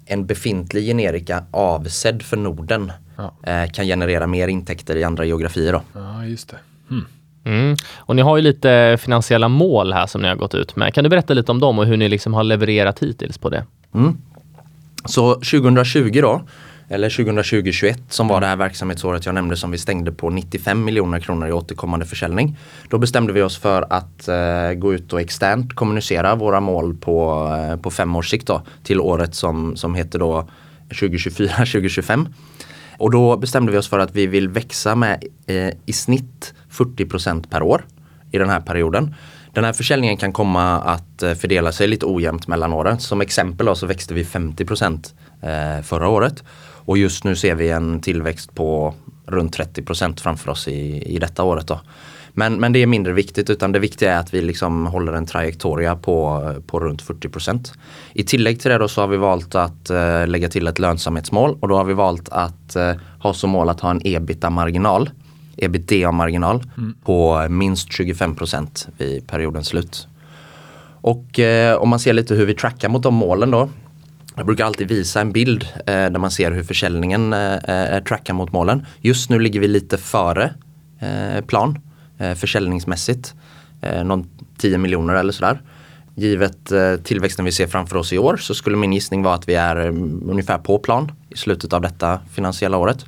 en 0.05 0.25
befintlig 0.25 0.85
generika 0.85 1.43
avsedd 1.51 2.21
för 2.21 2.37
Norden 2.37 2.91
Ja. 3.17 3.33
eh, 3.51 3.71
kan 3.71 3.85
generera 3.85 4.27
mer 4.27 4.47
intäkter 4.47 4.95
i 4.95 5.03
andra 5.03 5.25
geografier. 5.25 5.73
Då. 5.73 5.81
Ja, 5.93 6.25
just 6.25 6.49
det. 6.49 6.57
Hmm. 6.89 7.05
Mm. 7.45 7.75
Och 7.97 8.15
ni 8.15 8.21
har 8.21 8.37
ju 8.37 8.43
lite 8.43 8.97
finansiella 9.01 9.47
mål 9.47 9.93
här 9.93 10.05
som 10.07 10.21
ni 10.21 10.27
har 10.27 10.35
gått 10.35 10.55
ut 10.55 10.75
med. 10.75 10.93
Kan 10.93 11.03
du 11.03 11.09
berätta 11.09 11.33
lite 11.33 11.51
om 11.51 11.59
dem 11.59 11.79
och 11.79 11.85
hur 11.85 11.97
ni 11.97 12.09
liksom 12.09 12.33
har 12.33 12.43
levererat 12.43 12.99
hittills 12.99 13.37
på 13.37 13.49
det? 13.49 13.63
Mm. 13.93 14.17
Så 15.05 15.33
2020 15.33 16.19
då, 16.21 16.41
eller 16.89 17.09
2020-21 17.09 17.95
som 18.09 18.27
var 18.27 18.41
det 18.41 18.47
här 18.47 18.55
verksamhetsåret 18.55 19.25
jag 19.25 19.35
nämnde 19.35 19.57
som 19.57 19.71
vi 19.71 19.77
stängde 19.77 20.11
på 20.11 20.29
95 20.29 20.83
miljoner 20.83 21.19
kronor 21.19 21.47
i 21.47 21.51
återkommande 21.51 22.05
försäljning. 22.05 22.57
Då 22.89 22.97
bestämde 22.97 23.33
vi 23.33 23.41
oss 23.41 23.57
för 23.57 23.85
att 23.89 24.27
eh, 24.27 24.73
gå 24.73 24.93
ut 24.93 25.13
och 25.13 25.21
externt 25.21 25.73
kommunicera 25.73 26.35
våra 26.35 26.59
mål 26.59 26.95
på, 26.95 27.47
eh, 27.57 27.81
på 27.81 27.91
fem 27.91 28.15
års 28.15 28.29
sikt 28.29 28.47
då, 28.47 28.61
till 28.83 28.99
året 28.99 29.35
som, 29.35 29.75
som 29.75 29.95
heter 29.95 30.19
då 30.19 30.49
2024-2025. 30.89 32.27
Och 32.97 33.11
då 33.11 33.37
bestämde 33.37 33.71
vi 33.71 33.77
oss 33.77 33.89
för 33.89 33.99
att 33.99 34.15
vi 34.15 34.27
vill 34.27 34.49
växa 34.49 34.95
med 34.95 35.23
eh, 35.47 35.69
i 35.85 35.93
snitt 35.93 36.53
40% 36.71 37.49
per 37.49 37.63
år 37.63 37.85
i 38.31 38.37
den 38.37 38.49
här 38.49 38.59
perioden. 38.59 39.15
Den 39.53 39.63
här 39.63 39.73
försäljningen 39.73 40.17
kan 40.17 40.33
komma 40.33 40.81
att 40.81 41.23
eh, 41.23 41.33
fördela 41.33 41.71
sig 41.71 41.87
lite 41.87 42.05
ojämnt 42.05 42.47
mellan 42.47 42.73
åren. 42.73 42.99
Som 42.99 43.21
exempel 43.21 43.65
då, 43.65 43.75
så 43.75 43.85
växte 43.85 44.13
vi 44.13 44.25
50 44.25 44.65
eh, 45.41 45.81
förra 45.83 46.07
året. 46.07 46.43
Och 46.85 46.97
just 46.97 47.23
nu 47.23 47.35
ser 47.35 47.55
vi 47.55 47.69
en 47.69 48.01
tillväxt 48.01 48.55
på 48.55 48.93
runt 49.25 49.57
30% 49.57 50.19
framför 50.19 50.51
oss 50.51 50.67
i, 50.67 51.03
i 51.15 51.19
detta 51.19 51.43
året. 51.43 51.67
Då. 51.67 51.81
Men, 52.33 52.59
men 52.59 52.73
det 52.73 52.79
är 52.79 52.87
mindre 52.87 53.13
viktigt 53.13 53.49
utan 53.49 53.71
det 53.71 53.79
viktiga 53.79 54.13
är 54.13 54.19
att 54.19 54.33
vi 54.33 54.41
liksom 54.41 54.85
håller 54.85 55.13
en 55.13 55.25
trajektoria 55.25 55.95
på, 55.95 56.53
på 56.67 56.79
runt 56.79 57.03
40% 57.03 57.73
I 58.13 58.23
tillägg 58.23 58.59
till 58.59 58.71
det 58.71 58.77
då 58.77 58.87
så 58.87 59.01
har 59.01 59.07
vi 59.07 59.17
valt 59.17 59.55
att 59.55 59.89
eh, 59.89 60.27
lägga 60.27 60.49
till 60.49 60.67
ett 60.67 60.79
lönsamhetsmål 60.79 61.57
och 61.59 61.67
då 61.67 61.75
har 61.75 61.83
vi 61.83 61.93
valt 61.93 62.29
att 62.29 62.75
eh, 62.75 62.93
ha 63.19 63.33
som 63.33 63.49
mål 63.49 63.69
att 63.69 63.79
ha 63.79 63.91
en 63.91 64.01
ebita-marginal 64.03 65.09
ebitda-marginal 65.57 66.63
på 67.03 67.47
minst 67.49 67.89
25% 67.89 68.87
vid 68.97 69.27
periodens 69.27 69.67
slut. 69.67 70.07
Och 71.01 71.39
eh, 71.39 71.75
om 71.75 71.89
man 71.89 71.99
ser 71.99 72.13
lite 72.13 72.35
hur 72.35 72.45
vi 72.45 72.53
trackar 72.53 72.89
mot 72.89 73.03
de 73.03 73.13
målen 73.13 73.51
då. 73.51 73.69
Jag 74.37 74.45
brukar 74.45 74.65
alltid 74.65 74.87
visa 74.87 75.21
en 75.21 75.31
bild 75.31 75.67
eh, 75.77 75.85
där 75.85 76.19
man 76.19 76.31
ser 76.31 76.51
hur 76.51 76.63
försäljningen 76.63 77.33
eh, 77.33 77.53
eh, 77.55 78.03
trackar 78.03 78.33
mot 78.33 78.51
målen. 78.51 78.85
Just 79.01 79.29
nu 79.29 79.39
ligger 79.39 79.59
vi 79.59 79.67
lite 79.67 79.97
före 79.97 80.53
eh, 80.99 81.45
plan 81.45 81.79
eh, 82.17 82.33
försäljningsmässigt. 82.33 83.33
Eh, 83.81 84.03
någon 84.03 84.29
10 84.57 84.77
miljoner 84.77 85.15
eller 85.15 85.33
sådär. 85.33 85.61
Givet 86.15 86.71
eh, 86.71 86.95
tillväxten 86.95 87.45
vi 87.45 87.51
ser 87.51 87.67
framför 87.67 87.97
oss 87.97 88.13
i 88.13 88.17
år 88.17 88.37
så 88.37 88.55
skulle 88.55 88.77
min 88.77 88.93
gissning 88.93 89.23
vara 89.23 89.35
att 89.35 89.49
vi 89.49 89.55
är 89.55 89.75
mm, 89.75 90.29
ungefär 90.29 90.57
på 90.57 90.79
plan 90.79 91.11
i 91.29 91.37
slutet 91.37 91.73
av 91.73 91.81
detta 91.81 92.19
finansiella 92.33 92.77
året. 92.77 93.05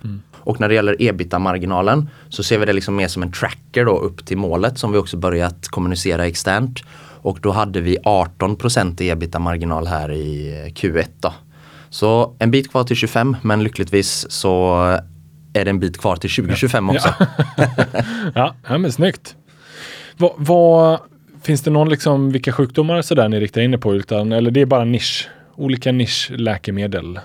Och 0.48 0.60
när 0.60 0.70
det 0.70 0.76
gäller 0.76 0.96
ebita-marginalen 1.00 2.10
så 2.30 2.44
ser 2.44 2.58
vi 2.58 2.66
det 2.66 2.74
liksom 2.74 2.96
mer 2.96 3.08
som 3.08 3.24
en 3.24 3.32
tracker 3.32 3.86
då 3.86 3.98
upp 3.98 4.26
till 4.26 4.38
målet 4.38 4.78
som 4.78 4.92
vi 4.92 4.98
också 4.98 5.18
börjat 5.18 5.68
kommunicera 5.68 6.26
externt. 6.26 6.84
Och 7.28 7.40
då 7.42 7.52
hade 7.52 7.82
vi 7.82 7.98
18 8.04 8.58
i 9.00 9.10
ebita-marginal 9.10 9.88
här 9.88 10.12
i 10.12 10.50
eh, 10.50 10.74
Q1 10.74 11.08
då. 11.20 11.34
Så 11.90 12.36
en 12.40 12.52
bit 12.52 12.72
kvar 12.72 12.84
till 12.84 12.96
25 12.96 13.38
men 13.42 13.64
lyckligtvis 13.64 14.32
så 14.32 14.76
är 15.54 15.66
det 15.66 15.70
en 15.70 15.80
bit 15.80 15.98
kvar 15.98 16.16
till 16.16 16.30
2025 16.30 16.90
också. 16.90 17.14
Ja, 18.36 18.56
ja, 18.70 18.78
men 18.78 18.92
snyggt. 18.92 19.36
Vad, 20.18 20.32
vad, 20.38 21.00
finns 21.42 21.62
det 21.62 21.72
någon, 21.72 21.90
liksom, 21.90 22.32
vilka 22.32 22.52
sjukdomar 22.52 23.02
sådär 23.02 23.30
ni 23.30 23.40
riktar 23.40 23.62
in 23.62 23.74
er 23.74 23.78
på? 23.78 23.96
Utan, 23.96 24.32
eller 24.32 24.52
det 24.52 24.62
är 24.62 24.66
bara 24.66 24.86
nisch? 24.86 25.30
Olika 25.56 25.92
nischläkemedel? 25.92 27.20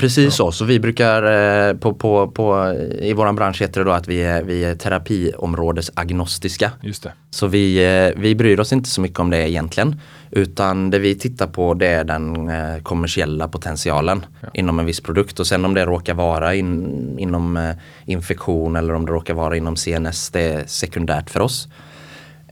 Precis 0.00 0.34
så, 0.34 0.52
så 0.52 0.64
vi 0.64 0.80
brukar 0.80 1.22
eh, 1.68 1.76
på, 1.76 1.94
på, 1.94 2.28
på, 2.28 2.74
i 3.00 3.12
våran 3.12 3.36
bransch 3.36 3.62
heter 3.62 3.80
det 3.80 3.84
då 3.84 3.92
att 3.92 4.08
vi 4.08 4.22
är, 4.22 4.42
vi 4.42 4.64
är 4.64 4.74
terapiområdesagnostiska. 4.74 6.72
Just 6.82 7.02
det. 7.02 7.12
Så 7.30 7.46
vi, 7.46 7.84
eh, 7.84 8.20
vi 8.20 8.34
bryr 8.34 8.60
oss 8.60 8.72
inte 8.72 8.88
så 8.88 9.00
mycket 9.00 9.18
om 9.18 9.30
det 9.30 9.50
egentligen. 9.50 10.00
Utan 10.30 10.90
det 10.90 10.98
vi 10.98 11.14
tittar 11.14 11.46
på 11.46 11.74
det 11.74 11.86
är 11.86 12.04
den 12.04 12.48
eh, 12.48 12.82
kommersiella 12.82 13.48
potentialen 13.48 14.26
inom 14.54 14.78
en 14.78 14.86
viss 14.86 15.00
produkt. 15.00 15.40
Och 15.40 15.46
sen 15.46 15.64
om 15.64 15.74
det 15.74 15.86
råkar 15.86 16.14
vara 16.14 16.54
in, 16.54 17.18
inom 17.18 17.74
infektion 18.04 18.76
eller 18.76 18.94
om 18.94 19.06
det 19.06 19.12
råkar 19.12 19.34
vara 19.34 19.56
inom 19.56 19.76
CNS, 19.76 20.30
det 20.30 20.40
är 20.40 20.64
sekundärt 20.66 21.30
för 21.30 21.40
oss. 21.40 21.68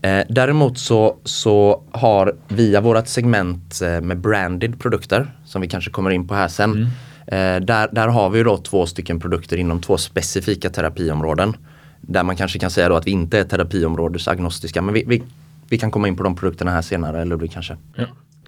Eh, 0.03 0.21
däremot 0.29 0.77
så, 0.77 1.17
så 1.23 1.83
har 1.91 2.35
via 2.47 2.81
vårt 2.81 3.07
segment 3.07 3.81
eh, 3.81 4.01
med 4.01 4.17
branded 4.17 4.79
produkter, 4.79 5.35
som 5.45 5.61
vi 5.61 5.67
kanske 5.67 5.91
kommer 5.91 6.09
in 6.09 6.27
på 6.27 6.33
här 6.33 6.47
sen. 6.47 6.83
Eh, 6.83 6.89
där, 7.37 7.89
där 7.91 8.07
har 8.07 8.29
vi 8.29 8.37
ju 8.37 8.43
då 8.43 8.57
två 8.57 8.85
stycken 8.85 9.19
produkter 9.19 9.57
inom 9.57 9.81
två 9.81 9.97
specifika 9.97 10.69
terapiområden. 10.69 11.55
Där 12.01 12.23
man 12.23 12.35
kanske 12.35 12.59
kan 12.59 12.69
säga 12.71 12.89
då 12.89 12.95
att 12.95 13.07
vi 13.07 13.11
inte 13.11 13.39
är 13.39 13.43
terapiområdesagnostiska. 13.43 14.81
Men 14.81 14.93
vi, 14.93 15.03
vi, 15.07 15.23
vi 15.69 15.77
kan 15.77 15.91
komma 15.91 16.07
in 16.07 16.15
på 16.15 16.23
de 16.23 16.35
produkterna 16.35 16.71
här 16.71 16.81
senare, 16.81 17.25
Ludvig 17.25 17.51
kanske. 17.51 17.77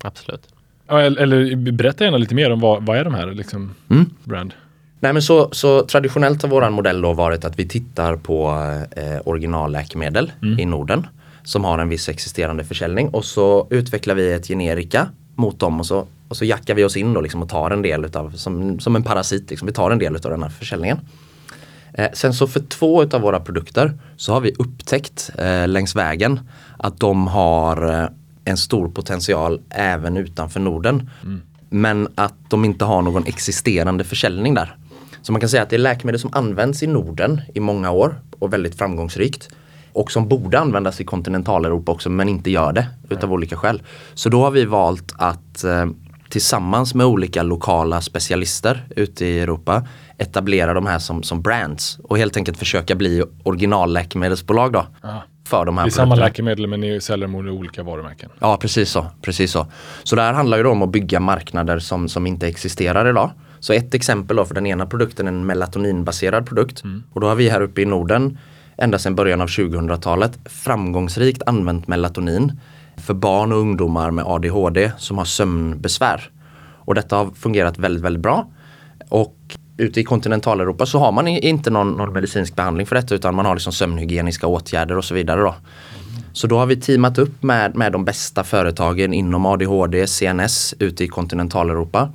Absolut. 0.02 0.48
Ja, 0.88 1.02
eller, 1.02 1.22
eller 1.22 1.72
berätta 1.72 2.04
gärna 2.04 2.18
lite 2.18 2.36
mer 2.36 2.52
om 2.52 2.60
vad, 2.60 2.86
vad 2.86 2.98
är 2.98 3.04
de 3.04 3.14
här 3.14 3.32
liksom, 3.32 3.76
Mm. 3.90 4.10
brand? 4.24 4.54
Nej 5.00 5.14
men 5.14 5.22
så, 5.22 5.50
så 5.52 5.86
traditionellt 5.86 6.42
har 6.42 6.50
våran 6.50 6.74
modell 6.74 7.02
då 7.02 7.14
varit 7.14 7.46
att 7.46 7.60
vi 7.60 7.68
tittar 7.68 8.16
på 8.16 8.50
eh, 8.92 9.22
originalläkemedel 9.26 10.32
i 10.60 10.66
Norden 10.66 11.08
som 11.44 11.64
har 11.64 11.80
en 11.80 11.90
viss 11.90 12.10
existerande 12.10 12.64
försäljning 12.64 13.10
och 13.10 13.26
så 13.26 13.68
utvecklar 13.70 14.16
vi 14.16 14.32
ett 14.34 14.48
generika 14.48 15.08
mot 15.36 15.60
dem 15.60 15.80
och 15.80 15.86
så, 15.86 16.08
och 16.32 16.38
så 16.38 16.46
jackar 16.46 16.74
vi 16.76 16.84
oss 16.84 16.98
in 16.98 17.14
då 17.14 17.22
liksom 17.22 17.42
och 17.42 17.50
tar 17.50 17.72
en 17.72 17.82
del 17.82 18.06
utav, 18.06 18.32
som, 18.32 18.80
som 18.80 18.96
en 18.96 19.04
parasit, 19.04 19.50
liksom, 19.50 19.66
vi 19.66 19.74
tar 19.74 19.92
en 19.92 20.00
del 20.00 20.16
utav 20.16 20.32
den 20.32 20.44
här 20.44 20.50
försäljningen. 20.50 21.00
Eh, 21.94 22.08
sen 22.14 22.34
så 22.34 22.48
för 22.48 22.60
två 22.60 23.04
utav 23.04 23.22
våra 23.22 23.40
produkter 23.40 23.94
så 24.18 24.34
har 24.34 24.42
vi 24.42 24.54
upptäckt 24.60 25.32
eh, 25.38 25.68
längs 25.68 25.96
vägen 25.96 26.40
att 26.78 27.00
de 27.00 27.28
har 27.28 28.02
eh, 28.02 28.10
en 28.46 28.58
stor 28.58 28.90
potential 28.90 29.62
även 29.70 30.18
utanför 30.18 30.60
Norden. 30.60 31.10
Men 31.70 32.08
att 32.16 32.36
de 32.50 32.66
inte 32.66 32.86
har 32.86 33.02
någon 33.02 33.26
existerande 33.26 34.04
försäljning 34.04 34.54
där. 34.54 34.76
Så 35.22 35.32
man 35.32 35.42
kan 35.42 35.50
säga 35.50 35.64
att 35.64 35.70
det 35.70 35.76
är 35.76 35.80
läkemedel 35.80 36.22
som 36.22 36.34
används 36.34 36.84
i 36.84 36.88
Norden 36.88 37.42
i 37.54 37.60
många 37.60 37.92
år 37.92 38.16
och 38.40 38.54
väldigt 38.54 38.76
framgångsrikt. 38.76 39.50
Och 39.94 40.12
som 40.12 40.28
borde 40.28 40.60
användas 40.60 41.02
i 41.02 41.04
kontinentaleuropa 41.04 41.92
också 41.92 42.10
men 42.10 42.30
inte 42.30 42.52
gör 42.52 42.74
det 42.74 42.88
utav 43.10 43.34
olika 43.34 43.58
skäl. 43.58 43.82
Så 44.14 44.30
då 44.30 44.44
har 44.44 44.52
vi 44.52 44.66
valt 44.66 45.14
att 45.18 45.64
eh, 45.64 45.86
tillsammans 46.32 46.96
med 46.96 47.06
olika 47.06 47.44
lokala 47.44 48.02
specialister 48.02 48.86
ute 48.96 49.26
i 49.26 49.40
Europa 49.40 49.88
etablera 50.18 50.74
de 50.74 50.86
här 50.86 51.00
som, 51.00 51.24
som 51.24 51.42
brands 51.42 52.00
och 52.04 52.18
helt 52.18 52.38
enkelt 52.38 52.58
försöka 52.58 52.96
bli 52.96 53.24
originalläkemedelsbolag 53.44 54.74
då. 54.74 54.88
Ja. 55.02 55.24
För 55.48 55.66
de 55.66 55.78
här 55.78 55.86
Det 55.86 55.90
är 55.90 55.92
samma 55.92 56.16
läkemedel 56.16 56.68
men 56.68 56.80
ni 56.80 57.02
säljer 57.02 57.28
dem 57.28 57.36
under 57.36 57.52
olika 57.52 57.84
varumärken. 57.84 58.30
Ja, 58.40 58.58
precis 58.58 58.90
så. 58.90 59.06
Precis 59.22 59.52
så. 59.52 59.68
så 60.04 60.16
det 60.16 60.22
här 60.22 60.34
handlar 60.34 60.58
ju 60.58 60.66
om 60.66 60.82
att 60.82 60.90
bygga 60.90 61.20
marknader 61.20 61.80
som, 61.80 62.10
som 62.10 62.28
inte 62.28 62.48
existerar 62.48 63.10
idag. 63.10 63.32
Så 63.60 63.74
ett 63.74 63.94
exempel 63.94 64.38
då 64.38 64.46
för 64.46 64.56
den 64.56 64.68
ena 64.68 64.86
produkten 64.86 65.28
är 65.28 65.32
en 65.32 65.46
melatoninbaserad 65.46 66.46
produkt. 66.46 66.84
Och 67.14 67.22
då 67.22 67.28
har 67.28 67.36
vi 67.36 67.50
här 67.50 67.62
uppe 67.62 67.82
i 67.82 67.86
Norden 67.86 68.38
ända 68.78 69.00
sedan 69.00 69.16
början 69.16 69.42
av 69.42 69.48
2000-talet 69.48 70.40
framgångsrikt 70.46 71.44
använt 71.46 71.88
melatonin 71.88 72.60
för 72.98 73.14
barn 73.14 73.52
och 73.52 73.58
ungdomar 73.58 74.12
med 74.12 74.26
ADHD 74.26 74.92
som 74.98 75.18
har 75.18 75.26
sömnbesvär. 75.26 76.30
Och 76.78 76.96
detta 76.96 77.16
har 77.16 77.30
fungerat 77.32 77.78
väldigt, 77.78 78.04
väldigt 78.04 78.24
bra. 78.24 78.48
Och 79.10 79.36
ute 79.78 80.00
i 80.00 80.04
kontinentaleuropa 80.04 80.86
så 80.86 81.00
har 81.00 81.12
man 81.12 81.28
inte 81.28 81.70
någon, 81.70 81.92
någon 81.92 82.14
medicinsk 82.14 82.56
behandling 82.56 82.88
för 82.88 82.96
detta 82.96 83.16
utan 83.16 83.36
man 83.36 83.46
har 83.46 83.56
liksom 83.56 83.74
sömnhygieniska 83.74 84.48
åtgärder 84.48 84.98
och 84.98 85.06
så 85.06 85.14
vidare. 85.14 85.42
Då. 85.42 85.56
Så 86.34 86.48
då 86.48 86.58
har 86.58 86.66
vi 86.66 86.76
teamat 86.76 87.18
upp 87.18 87.44
med, 87.44 87.76
med 87.76 87.92
de 87.92 88.06
bästa 88.06 88.44
företagen 88.44 89.14
inom 89.14 89.46
ADHD, 89.46 90.08
CNS 90.08 90.74
ute 90.80 91.04
i 91.04 91.08
kontinentaleuropa. 91.08 92.10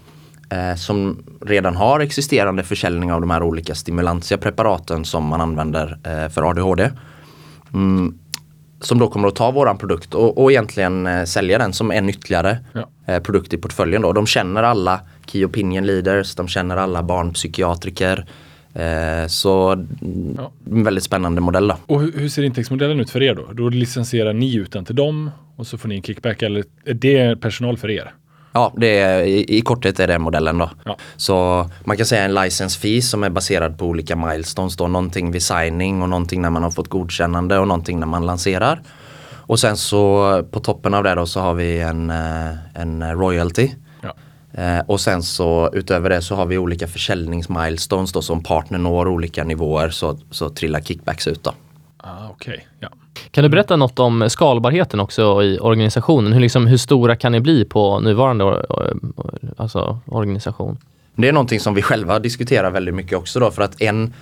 Eh, 0.51 0.77
som 0.77 1.25
redan 1.41 1.77
har 1.77 2.01
existerande 2.01 2.63
försäljning 2.63 3.13
av 3.13 3.21
de 3.21 3.31
här 3.31 3.43
olika 3.43 3.75
stimulantia 3.75 4.39
preparaten 4.39 5.05
som 5.05 5.25
man 5.25 5.41
använder 5.41 5.99
eh, 6.05 6.29
för 6.29 6.51
ADHD. 6.51 6.91
Mm, 7.75 8.19
som 8.81 8.99
då 8.99 9.09
kommer 9.09 9.29
att 9.29 9.35
ta 9.37 9.51
våran 9.51 9.79
produkt 9.79 10.15
och, 10.15 10.39
och 10.43 10.51
egentligen 10.53 11.07
eh, 11.07 11.25
sälja 11.25 11.59
den 11.59 11.73
som 11.73 11.91
en 11.91 12.09
ytterligare 12.09 12.59
Ja. 12.73 12.89
eh, 13.15 13.23
produkt 13.23 13.53
i 13.53 13.57
portföljen. 13.59 14.03
Då. 14.03 14.13
De 14.13 14.27
känner 14.27 14.63
alla 14.63 15.01
Key 15.27 15.45
Opinion 15.45 15.87
Leaders, 15.87 16.35
de 16.35 16.49
känner 16.49 16.77
alla 16.77 17.03
barnpsykiatriker. 17.03 18.27
Eh, 18.75 19.27
så 19.29 19.85
Ja. 20.37 20.53
en 20.71 20.85
väldigt 20.85 21.05
spännande 21.05 21.41
modell. 21.41 21.69
Då. 21.69 21.77
Och 21.87 22.01
hur, 22.03 22.29
ser 22.29 22.43
intäktsmodellen 22.43 23.01
ut 23.01 23.11
för 23.11 23.23
er 23.23 23.35
då? 23.35 23.53
Då 23.53 23.69
licensierar 23.69 24.33
ni 24.33 24.55
utan 24.57 24.85
till 24.85 24.97
dem 24.97 25.31
och 25.57 25.67
så 25.67 25.79
får 25.79 25.89
ni 25.89 25.95
en 25.95 26.03
kickback 26.03 26.43
eller 26.43 26.65
är 26.85 26.95
det 26.95 27.41
personal 27.41 27.77
för 27.79 27.91
er? 27.91 28.11
Ja, 28.57 28.73
det 28.77 28.99
är, 28.99 29.23
i, 29.23 29.59
i 29.59 29.61
korthet 29.61 30.01
är 30.01 30.07
det 30.07 30.19
modellen 30.19 30.59
då. 30.59 30.71
Ja. 30.85 30.97
Så 31.17 31.67
man 31.85 31.97
kan 31.97 32.07
säga 32.07 32.25
en 32.25 32.35
license 32.35 32.79
fee 32.81 33.03
som 33.03 33.25
är 33.25 33.31
baserad 33.31 33.79
på 33.79 33.87
olika 33.87 34.17
milestones 34.17 34.77
då. 34.77 34.89
Någonting 34.89 35.31
vid 35.31 35.43
signing 35.43 36.03
och 36.03 36.09
någonting 36.09 36.43
när 36.43 36.51
man 36.51 36.63
har 36.63 36.71
fått 36.71 36.89
godkännande 36.89 37.59
och 37.59 37.69
någonting 37.69 38.01
när 38.01 38.07
man 38.07 38.27
lanserar. 38.27 38.83
Och 39.35 39.61
sen 39.61 39.77
så 39.77 40.43
på 40.51 40.61
toppen 40.61 40.95
av 40.95 41.05
det 41.05 41.15
då 41.15 41.27
så 41.27 41.41
har 41.41 41.55
vi 41.55 41.81
en, 41.81 42.11
eh, 42.11 42.55
en 42.75 43.13
royalty. 43.13 43.71
Ja. 44.01 44.15
Eh, 44.63 44.81
och 44.87 45.01
sen 45.01 45.23
så 45.23 45.71
utöver 45.73 46.11
det 46.11 46.23
så 46.23 46.35
har 46.35 46.47
vi 46.47 46.59
olika 46.59 46.87
försäljningsmilestones 46.87 48.13
då 48.13 48.23
som 48.23 48.43
partner 48.43 48.79
når 48.79 49.09
olika 49.09 49.45
nivåer 49.45 49.91
så, 49.91 50.19
så 50.31 50.49
trillar 50.49 50.81
kickbacks 50.81 51.29
ut 51.29 51.45
då. 51.45 51.53
Ah, 51.97 52.29
Okej, 52.31 52.67
ja. 52.81 52.89
Kan 53.31 53.43
du 53.43 53.49
berätta 53.49 53.77
något 53.77 53.99
om 53.99 54.31
skalbarheten 54.31 55.01
också 55.01 55.43
i 55.43 55.59
organisationen? 55.59 56.33
Hur, 56.33 56.41
liksom, 56.41 56.67
hur 56.67 56.77
stora 56.77 57.17
kan 57.17 57.33
ni 57.33 57.41
bli 57.41 57.65
på 57.65 58.01
nuvarande 58.01 58.45
or, 58.45 58.67
alltså, 59.57 59.99
organisation? 60.07 60.79
Det 61.15 61.29
är 61.29 61.33
någonting 61.33 61.61
som 61.61 61.75
vi 61.75 61.83
själva 61.83 62.19
diskuterar 62.19 62.71
väldigt 62.71 62.95
mycket 62.95 63.19
också 63.19 63.41
då 63.41 63.51
för 63.51 63.63
att 63.63 63.83
en, 63.83 64.15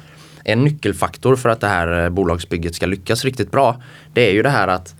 en 0.45 0.65
nyckelfaktor 0.65 1.37
för 1.37 1.49
att 1.49 1.61
det 1.61 1.69
här 1.69 2.05
eh, 2.05 2.11
bolagsbygget 2.11 2.75
ska 2.75 2.87
lyckas 2.87 3.25
riktigt 3.25 3.51
bra 3.51 3.77
det 4.13 4.29
är 4.29 4.33
ju 4.33 4.43
det 4.43 4.51
här 4.51 4.69
att, 4.69 4.95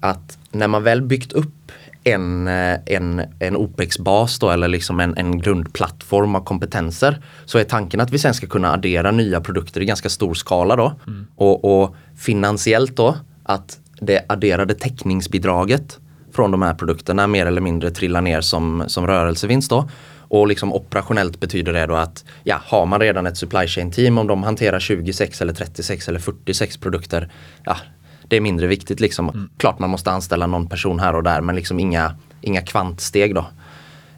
att 0.00 0.38
när 0.50 0.68
man 0.68 0.82
väl 0.82 1.02
byggt 1.02 1.32
upp 1.32 1.72
en, 2.06 2.48
eh, 2.48 2.78
en, 2.86 3.22
en 3.38 3.56
OPEX-bas 3.56 4.38
då 4.38 4.50
eller 4.50 4.68
liksom 4.68 5.00
en, 5.00 5.16
en 5.16 5.40
grundplattform 5.40 6.34
av 6.34 6.44
kompetenser 6.44 7.22
så 7.44 7.58
är 7.58 7.64
tanken 7.64 8.00
att 8.00 8.10
vi 8.10 8.18
sen 8.18 8.34
ska 8.34 8.46
kunna 8.46 8.72
addera 8.72 9.10
nya 9.10 9.40
produkter 9.40 9.80
i 9.80 9.84
ganska 9.84 10.08
stor 10.08 10.34
skala 10.34 10.76
då. 10.76 10.94
Och, 11.36 11.82
och 11.82 11.96
finansiellt 12.16 12.96
då 12.96 13.16
att 13.42 13.78
det 14.00 14.24
adderade 14.28 14.74
täckningsbidraget 14.74 15.98
från 16.32 16.50
de 16.50 16.62
här 16.62 16.74
produkterna 16.74 17.26
mer 17.26 17.46
eller 17.46 17.60
mindre 17.60 17.90
trillar 17.90 18.20
ner 18.20 18.40
som, 18.40 18.84
som 18.86 19.06
rörelsevinst 19.06 19.70
då. 19.70 19.88
Och 20.28 20.46
liksom 20.46 20.72
operationellt 20.72 21.40
betyder 21.40 21.72
det 21.72 21.86
då 21.86 21.94
att 21.94 22.24
ja, 22.44 22.60
har 22.64 22.86
man 22.86 23.00
redan 23.00 23.26
ett 23.26 23.36
supply 23.36 23.66
chain 23.66 23.90
team 23.90 24.18
om 24.18 24.26
de 24.26 24.42
hanterar 24.42 24.80
26 24.80 25.42
eller 25.42 25.52
36 25.52 26.08
eller 26.08 26.20
46 26.20 26.76
produkter, 26.76 27.32
ja, 27.64 27.76
det 28.28 28.36
är 28.36 28.40
mindre 28.40 28.66
viktigt 28.66 29.00
liksom. 29.00 29.48
Klart 29.56 29.78
man 29.78 29.90
måste 29.90 30.10
anställa 30.10 30.46
någon 30.46 30.66
person 30.68 31.00
här 31.00 31.14
och 31.14 31.22
där 31.22 31.40
men 31.40 31.56
liksom 31.56 31.80
inga, 31.80 32.14
inga 32.40 32.62
kvantsteg 32.62 33.34
då. 33.34 33.46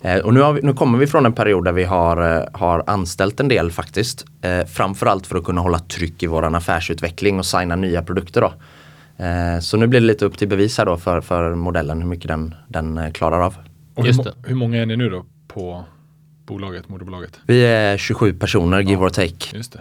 Eh, 0.00 0.18
och 0.18 0.34
nu, 0.34 0.40
har 0.40 0.52
vi, 0.52 0.62
nu 0.62 0.72
kommer 0.74 0.98
vi 0.98 1.06
från 1.06 1.26
en 1.26 1.32
period 1.32 1.64
där 1.64 1.72
vi 1.72 1.84
har, 1.84 2.36
eh, 2.36 2.44
har 2.52 2.84
anställt 2.86 3.40
en 3.40 3.48
del 3.48 3.70
faktiskt. 3.70 4.24
Eh, 4.42 4.64
framförallt 4.64 5.26
för 5.26 5.38
att 5.38 5.44
kunna 5.44 5.60
hålla 5.60 5.78
tryck 5.78 6.22
i 6.22 6.26
våran 6.26 6.54
affärsutveckling 6.54 7.38
och 7.38 7.46
signa 7.46 7.76
nya 7.76 8.02
produkter 8.02 8.40
då. 8.40 8.52
Eh, 9.24 9.60
så 9.60 9.76
nu 9.76 9.86
blir 9.86 10.00
det 10.00 10.06
lite 10.06 10.24
upp 10.24 10.38
till 10.38 10.48
bevis 10.48 10.78
här 10.78 10.86
då 10.86 10.96
för, 10.96 11.20
för 11.20 11.54
modellen 11.54 12.02
hur 12.02 12.08
mycket 12.08 12.28
den, 12.28 12.54
den 12.68 13.12
klarar 13.12 13.40
av. 13.40 13.54
Och 13.94 14.02
hur, 14.02 14.06
Just 14.06 14.18
må- 14.18 14.24
det. 14.24 14.34
hur 14.46 14.54
många 14.54 14.82
är 14.82 14.86
ni 14.86 14.96
nu 14.96 15.08
då 15.10 15.24
på 15.48 15.84
bolaget, 16.46 16.88
moderbolaget? 16.88 17.40
Vi 17.46 17.66
är 17.66 17.96
27 17.96 18.32
personer 18.32 18.80
give 18.80 19.04
or 19.04 19.08
take. 19.08 19.56
Just 19.56 19.72
det. 19.72 19.80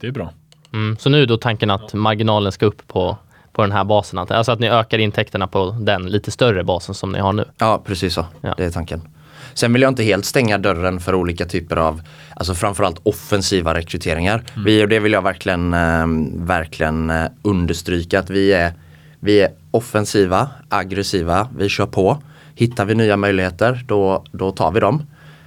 Det 0.00 0.06
är 0.06 0.12
bra. 0.12 0.32
Mm. 0.72 0.96
Så 0.96 1.10
nu 1.10 1.22
är 1.22 1.26
då 1.26 1.36
tanken 1.36 1.70
att 1.70 1.94
marginalen 1.94 2.52
ska 2.52 2.66
upp 2.66 2.88
på, 2.88 3.18
på 3.52 3.62
den 3.62 3.72
här 3.72 3.84
basen? 3.84 4.18
Alltså 4.18 4.52
att 4.52 4.60
ni 4.60 4.68
ökar 4.68 4.98
intäkterna 4.98 5.46
på 5.46 5.76
den 5.80 6.06
lite 6.06 6.30
större 6.30 6.64
basen 6.64 6.94
som 6.94 7.12
ni 7.12 7.18
har 7.18 7.32
nu? 7.32 7.44
Ja, 7.58 7.82
precis 7.84 8.14
så. 8.14 8.26
Ja. 8.40 8.54
Det 8.56 8.64
är 8.64 8.70
tanken. 8.70 9.08
Sen 9.54 9.72
vill 9.72 9.82
jag 9.82 9.90
inte 9.90 10.02
helt 10.02 10.24
stänga 10.24 10.58
dörren 10.58 11.00
för 11.00 11.14
olika 11.14 11.44
typer 11.44 11.76
av, 11.76 12.02
alltså 12.36 12.54
framförallt 12.54 13.00
offensiva 13.02 13.74
rekryteringar. 13.74 14.42
Vi, 14.64 14.84
och 14.84 14.88
det 14.88 14.98
vill 14.98 15.12
jag 15.12 15.22
verkligen, 15.22 15.74
eh, 15.74 16.06
verkligen 16.34 17.10
eh, 17.10 17.24
understryka 17.42 18.18
att 18.18 18.30
vi 18.30 18.52
är, 18.52 18.72
vi 19.20 19.40
är 19.40 19.50
offensiva, 19.70 20.48
aggressiva, 20.68 21.48
vi 21.58 21.68
kör 21.68 21.86
på. 21.86 22.22
Hittar 22.54 22.84
vi 22.84 22.94
nya 22.94 23.16
möjligheter 23.16 23.84
då, 23.86 24.24
då 24.32 24.50
tar 24.50 24.70
vi 24.70 24.80
dem. 24.80 25.02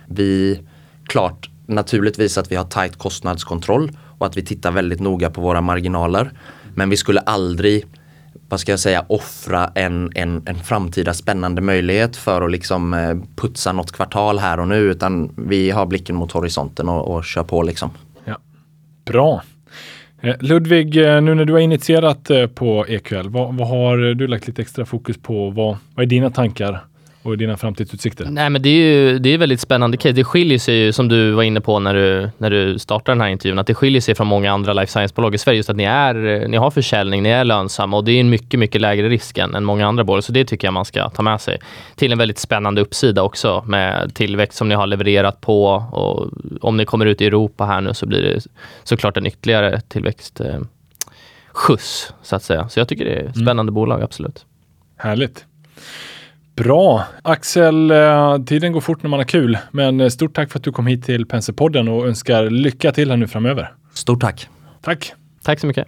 Vi, 0.07 0.61
klart 1.07 1.49
naturligtvis 1.65 2.37
att 2.37 2.51
vi 2.51 2.55
har 2.55 2.63
tajt 2.63 2.97
kostnadskontroll 2.97 3.91
och 4.17 4.25
att 4.25 4.37
vi 4.37 4.45
tittar 4.45 4.71
väldigt 4.71 4.99
noga 4.99 5.29
på 5.29 5.41
våra 5.41 5.61
marginaler. 5.61 6.31
Men 6.75 6.89
vi 6.89 6.97
skulle 6.97 7.19
aldrig 7.19 7.85
vad 8.55 8.59
ska 8.59 8.71
jag 8.71 8.79
säga, 8.79 9.05
offra 9.09 9.71
en, 9.75 10.11
en, 10.15 10.43
en 10.45 10.55
framtida 10.55 11.13
spännande 11.13 11.61
möjlighet 11.61 12.15
för 12.15 12.41
att 12.41 12.51
liksom 12.51 12.93
eh, 12.93 13.15
putsa 13.35 13.71
något 13.71 13.91
kvartal 13.91 14.39
här 14.39 14.59
och 14.59 14.67
nu 14.67 14.75
utan 14.75 15.31
vi 15.37 15.71
har 15.71 15.85
blicken 15.85 16.15
mot 16.15 16.31
horisonten 16.31 16.89
och, 16.89 17.15
och 17.15 17.25
kör 17.25 17.43
på 17.43 17.63
liksom. 17.63 17.89
Ja. 18.25 18.37
Bra. 19.05 19.43
Eh, 20.21 20.35
Ludvig, 20.39 20.97
eh, 20.97 21.21
nu 21.21 21.35
när 21.35 21.45
du 21.45 21.53
har 21.53 21.59
initierat 21.59 22.31
på 22.55 22.85
EQL, 22.87 23.29
vad, 23.29 23.55
vad 23.55 23.67
har 23.67 23.97
du 23.97 24.27
lagt 24.27 24.47
lite 24.47 24.61
extra 24.61 24.85
fokus 24.85 25.17
på? 25.17 25.49
Vad, 25.49 25.77
vad 25.95 26.03
är 26.03 26.07
dina 26.07 26.29
tankar 26.29 26.83
och 27.25 27.37
dina 27.37 27.57
framtidsutsikter? 27.57 28.25
Nej, 28.29 28.49
men 28.49 28.61
det 28.61 28.69
är 28.69 28.73
ju 28.73 29.19
det 29.19 29.29
är 29.29 29.37
väldigt 29.37 29.59
spännande 29.59 29.97
case. 29.97 30.11
Det 30.11 30.23
skiljer 30.23 30.59
sig 30.59 30.75
ju, 30.75 30.91
som 30.91 31.07
du 31.07 31.31
var 31.31 31.43
inne 31.43 31.61
på 31.61 31.79
när 31.79 31.93
du, 31.93 32.29
när 32.37 32.49
du 32.49 32.79
startade 32.79 33.15
den 33.15 33.21
här 33.21 33.29
intervjun, 33.29 33.59
att 33.59 33.67
det 33.67 33.73
skiljer 33.73 34.01
sig 34.01 34.15
från 34.15 34.27
många 34.27 34.51
andra 34.51 34.73
life 34.73 34.91
science-bolag 34.91 35.35
i 35.35 35.37
Sverige. 35.37 35.57
Just 35.57 35.69
att 35.69 35.75
ni, 35.75 35.83
är, 35.83 36.47
ni 36.47 36.57
har 36.57 36.71
försäljning, 36.71 37.23
ni 37.23 37.29
är 37.29 37.43
lönsamma 37.43 37.97
och 37.97 38.03
det 38.03 38.11
är 38.11 38.19
en 38.19 38.29
mycket, 38.29 38.59
mycket 38.59 38.81
lägre 38.81 39.09
risk 39.09 39.37
än, 39.37 39.55
än 39.55 39.63
många 39.63 39.87
andra 39.87 40.03
bolag. 40.03 40.23
Så 40.23 40.31
det 40.31 40.45
tycker 40.45 40.67
jag 40.67 40.73
man 40.73 40.85
ska 40.85 41.09
ta 41.09 41.21
med 41.21 41.41
sig. 41.41 41.59
Till 41.95 42.11
en 42.11 42.17
väldigt 42.17 42.39
spännande 42.39 42.81
uppsida 42.81 43.23
också 43.23 43.63
med 43.67 44.15
tillväxt 44.15 44.57
som 44.57 44.69
ni 44.69 44.75
har 44.75 44.87
levererat 44.87 45.41
på. 45.41 45.65
Och 45.73 46.29
om 46.61 46.77
ni 46.77 46.85
kommer 46.85 47.05
ut 47.05 47.21
i 47.21 47.25
Europa 47.25 47.65
här 47.65 47.81
nu 47.81 47.93
så 47.93 48.05
blir 48.05 48.21
det 48.21 48.41
såklart 48.83 49.17
en 49.17 49.25
ytterligare 49.25 49.81
tillväxt 49.81 50.39
eh, 50.39 50.59
skjuts, 51.51 52.13
så 52.21 52.35
att 52.35 52.43
säga. 52.43 52.69
Så 52.69 52.79
jag 52.79 52.87
tycker 52.87 53.05
det 53.05 53.13
är 53.13 53.23
ett 53.23 53.37
spännande 53.37 53.71
bolag, 53.71 54.01
absolut. 54.01 54.45
Härligt. 54.97 55.45
Bra! 56.55 57.03
Axel, 57.21 57.91
eh, 57.91 58.37
tiden 58.45 58.71
går 58.71 58.81
fort 58.81 59.03
när 59.03 59.09
man 59.09 59.19
har 59.19 59.25
kul, 59.25 59.57
men 59.71 60.01
eh, 60.01 60.07
stort 60.07 60.35
tack 60.35 60.51
för 60.51 60.59
att 60.59 60.63
du 60.63 60.71
kom 60.71 60.87
hit 60.87 61.05
till 61.05 61.25
Penserpodden 61.25 61.87
och 61.87 62.07
önskar 62.07 62.49
lycka 62.49 62.91
till 62.91 63.09
här 63.09 63.17
nu 63.17 63.27
framöver. 63.27 63.71
Stort 63.93 64.21
tack! 64.21 64.49
Tack! 64.81 65.13
Tack 65.43 65.59
så 65.59 65.67
mycket. 65.67 65.87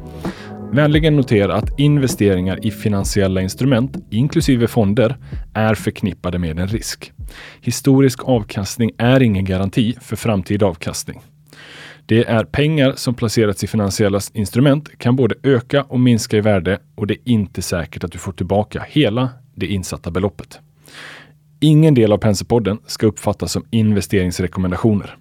Vänligen 0.73 1.15
notera 1.15 1.55
att 1.55 1.79
investeringar 1.79 2.65
i 2.65 2.71
finansiella 2.71 3.41
instrument, 3.41 3.97
inklusive 4.09 4.67
fonder, 4.67 5.17
är 5.53 5.75
förknippade 5.75 6.39
med 6.39 6.59
en 6.59 6.67
risk. 6.67 7.11
Historisk 7.61 8.23
avkastning 8.23 8.91
är 8.97 9.21
ingen 9.21 9.45
garanti 9.45 9.95
för 10.01 10.15
framtida 10.15 10.65
avkastning. 10.65 11.21
Det 12.05 12.23
är 12.23 12.43
pengar 12.43 12.93
som 12.95 13.13
placerats 13.13 13.63
i 13.63 13.67
finansiella 13.67 14.19
instrument 14.33 14.97
kan 14.97 15.15
både 15.15 15.35
öka 15.43 15.83
och 15.83 15.99
minska 15.99 16.37
i 16.37 16.41
värde 16.41 16.79
och 16.95 17.07
det 17.07 17.13
är 17.13 17.31
inte 17.31 17.61
säkert 17.61 18.03
att 18.03 18.11
du 18.11 18.17
får 18.17 18.31
tillbaka 18.31 18.85
hela 18.87 19.29
det 19.55 19.67
insatta 19.67 20.11
beloppet. 20.11 20.59
Ingen 21.63 21.93
del 21.93 22.11
av 22.11 22.17
Penserpodden 22.17 22.79
ska 22.85 23.07
uppfattas 23.07 23.51
som 23.51 23.65
investeringsrekommendationer. 23.69 25.17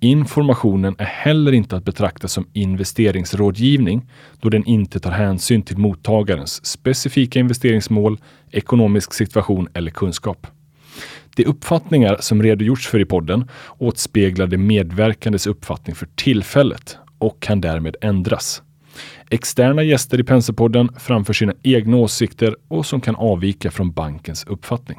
Informationen 0.00 0.94
är 0.98 1.04
heller 1.04 1.52
inte 1.52 1.76
att 1.76 1.84
betrakta 1.84 2.28
som 2.28 2.46
investeringsrådgivning 2.52 4.10
då 4.40 4.48
den 4.48 4.64
inte 4.64 5.00
tar 5.00 5.10
hänsyn 5.10 5.62
till 5.62 5.78
mottagarens 5.78 6.66
specifika 6.66 7.38
investeringsmål, 7.38 8.20
ekonomisk 8.50 9.14
situation 9.14 9.68
eller 9.74 9.90
kunskap. 9.90 10.46
De 11.36 11.44
uppfattningar 11.44 12.16
som 12.20 12.42
redogjorts 12.42 12.86
för 12.86 13.00
i 13.00 13.04
podden 13.04 13.48
återspeglar 13.78 14.46
de 14.46 14.58
medverkandes 14.58 15.46
uppfattning 15.46 15.96
för 15.96 16.08
tillfället 16.14 16.96
och 17.18 17.40
kan 17.42 17.60
därmed 17.60 17.96
ändras. 18.00 18.62
Externa 19.30 19.82
gäster 19.82 20.20
i 20.20 20.24
Penserpodden 20.24 20.88
framför 20.98 21.32
sina 21.32 21.52
egna 21.62 21.96
åsikter 21.96 22.56
och 22.68 22.86
som 22.86 23.00
kan 23.00 23.16
avvika 23.16 23.70
från 23.70 23.92
bankens 23.92 24.44
uppfattning. 24.44 24.98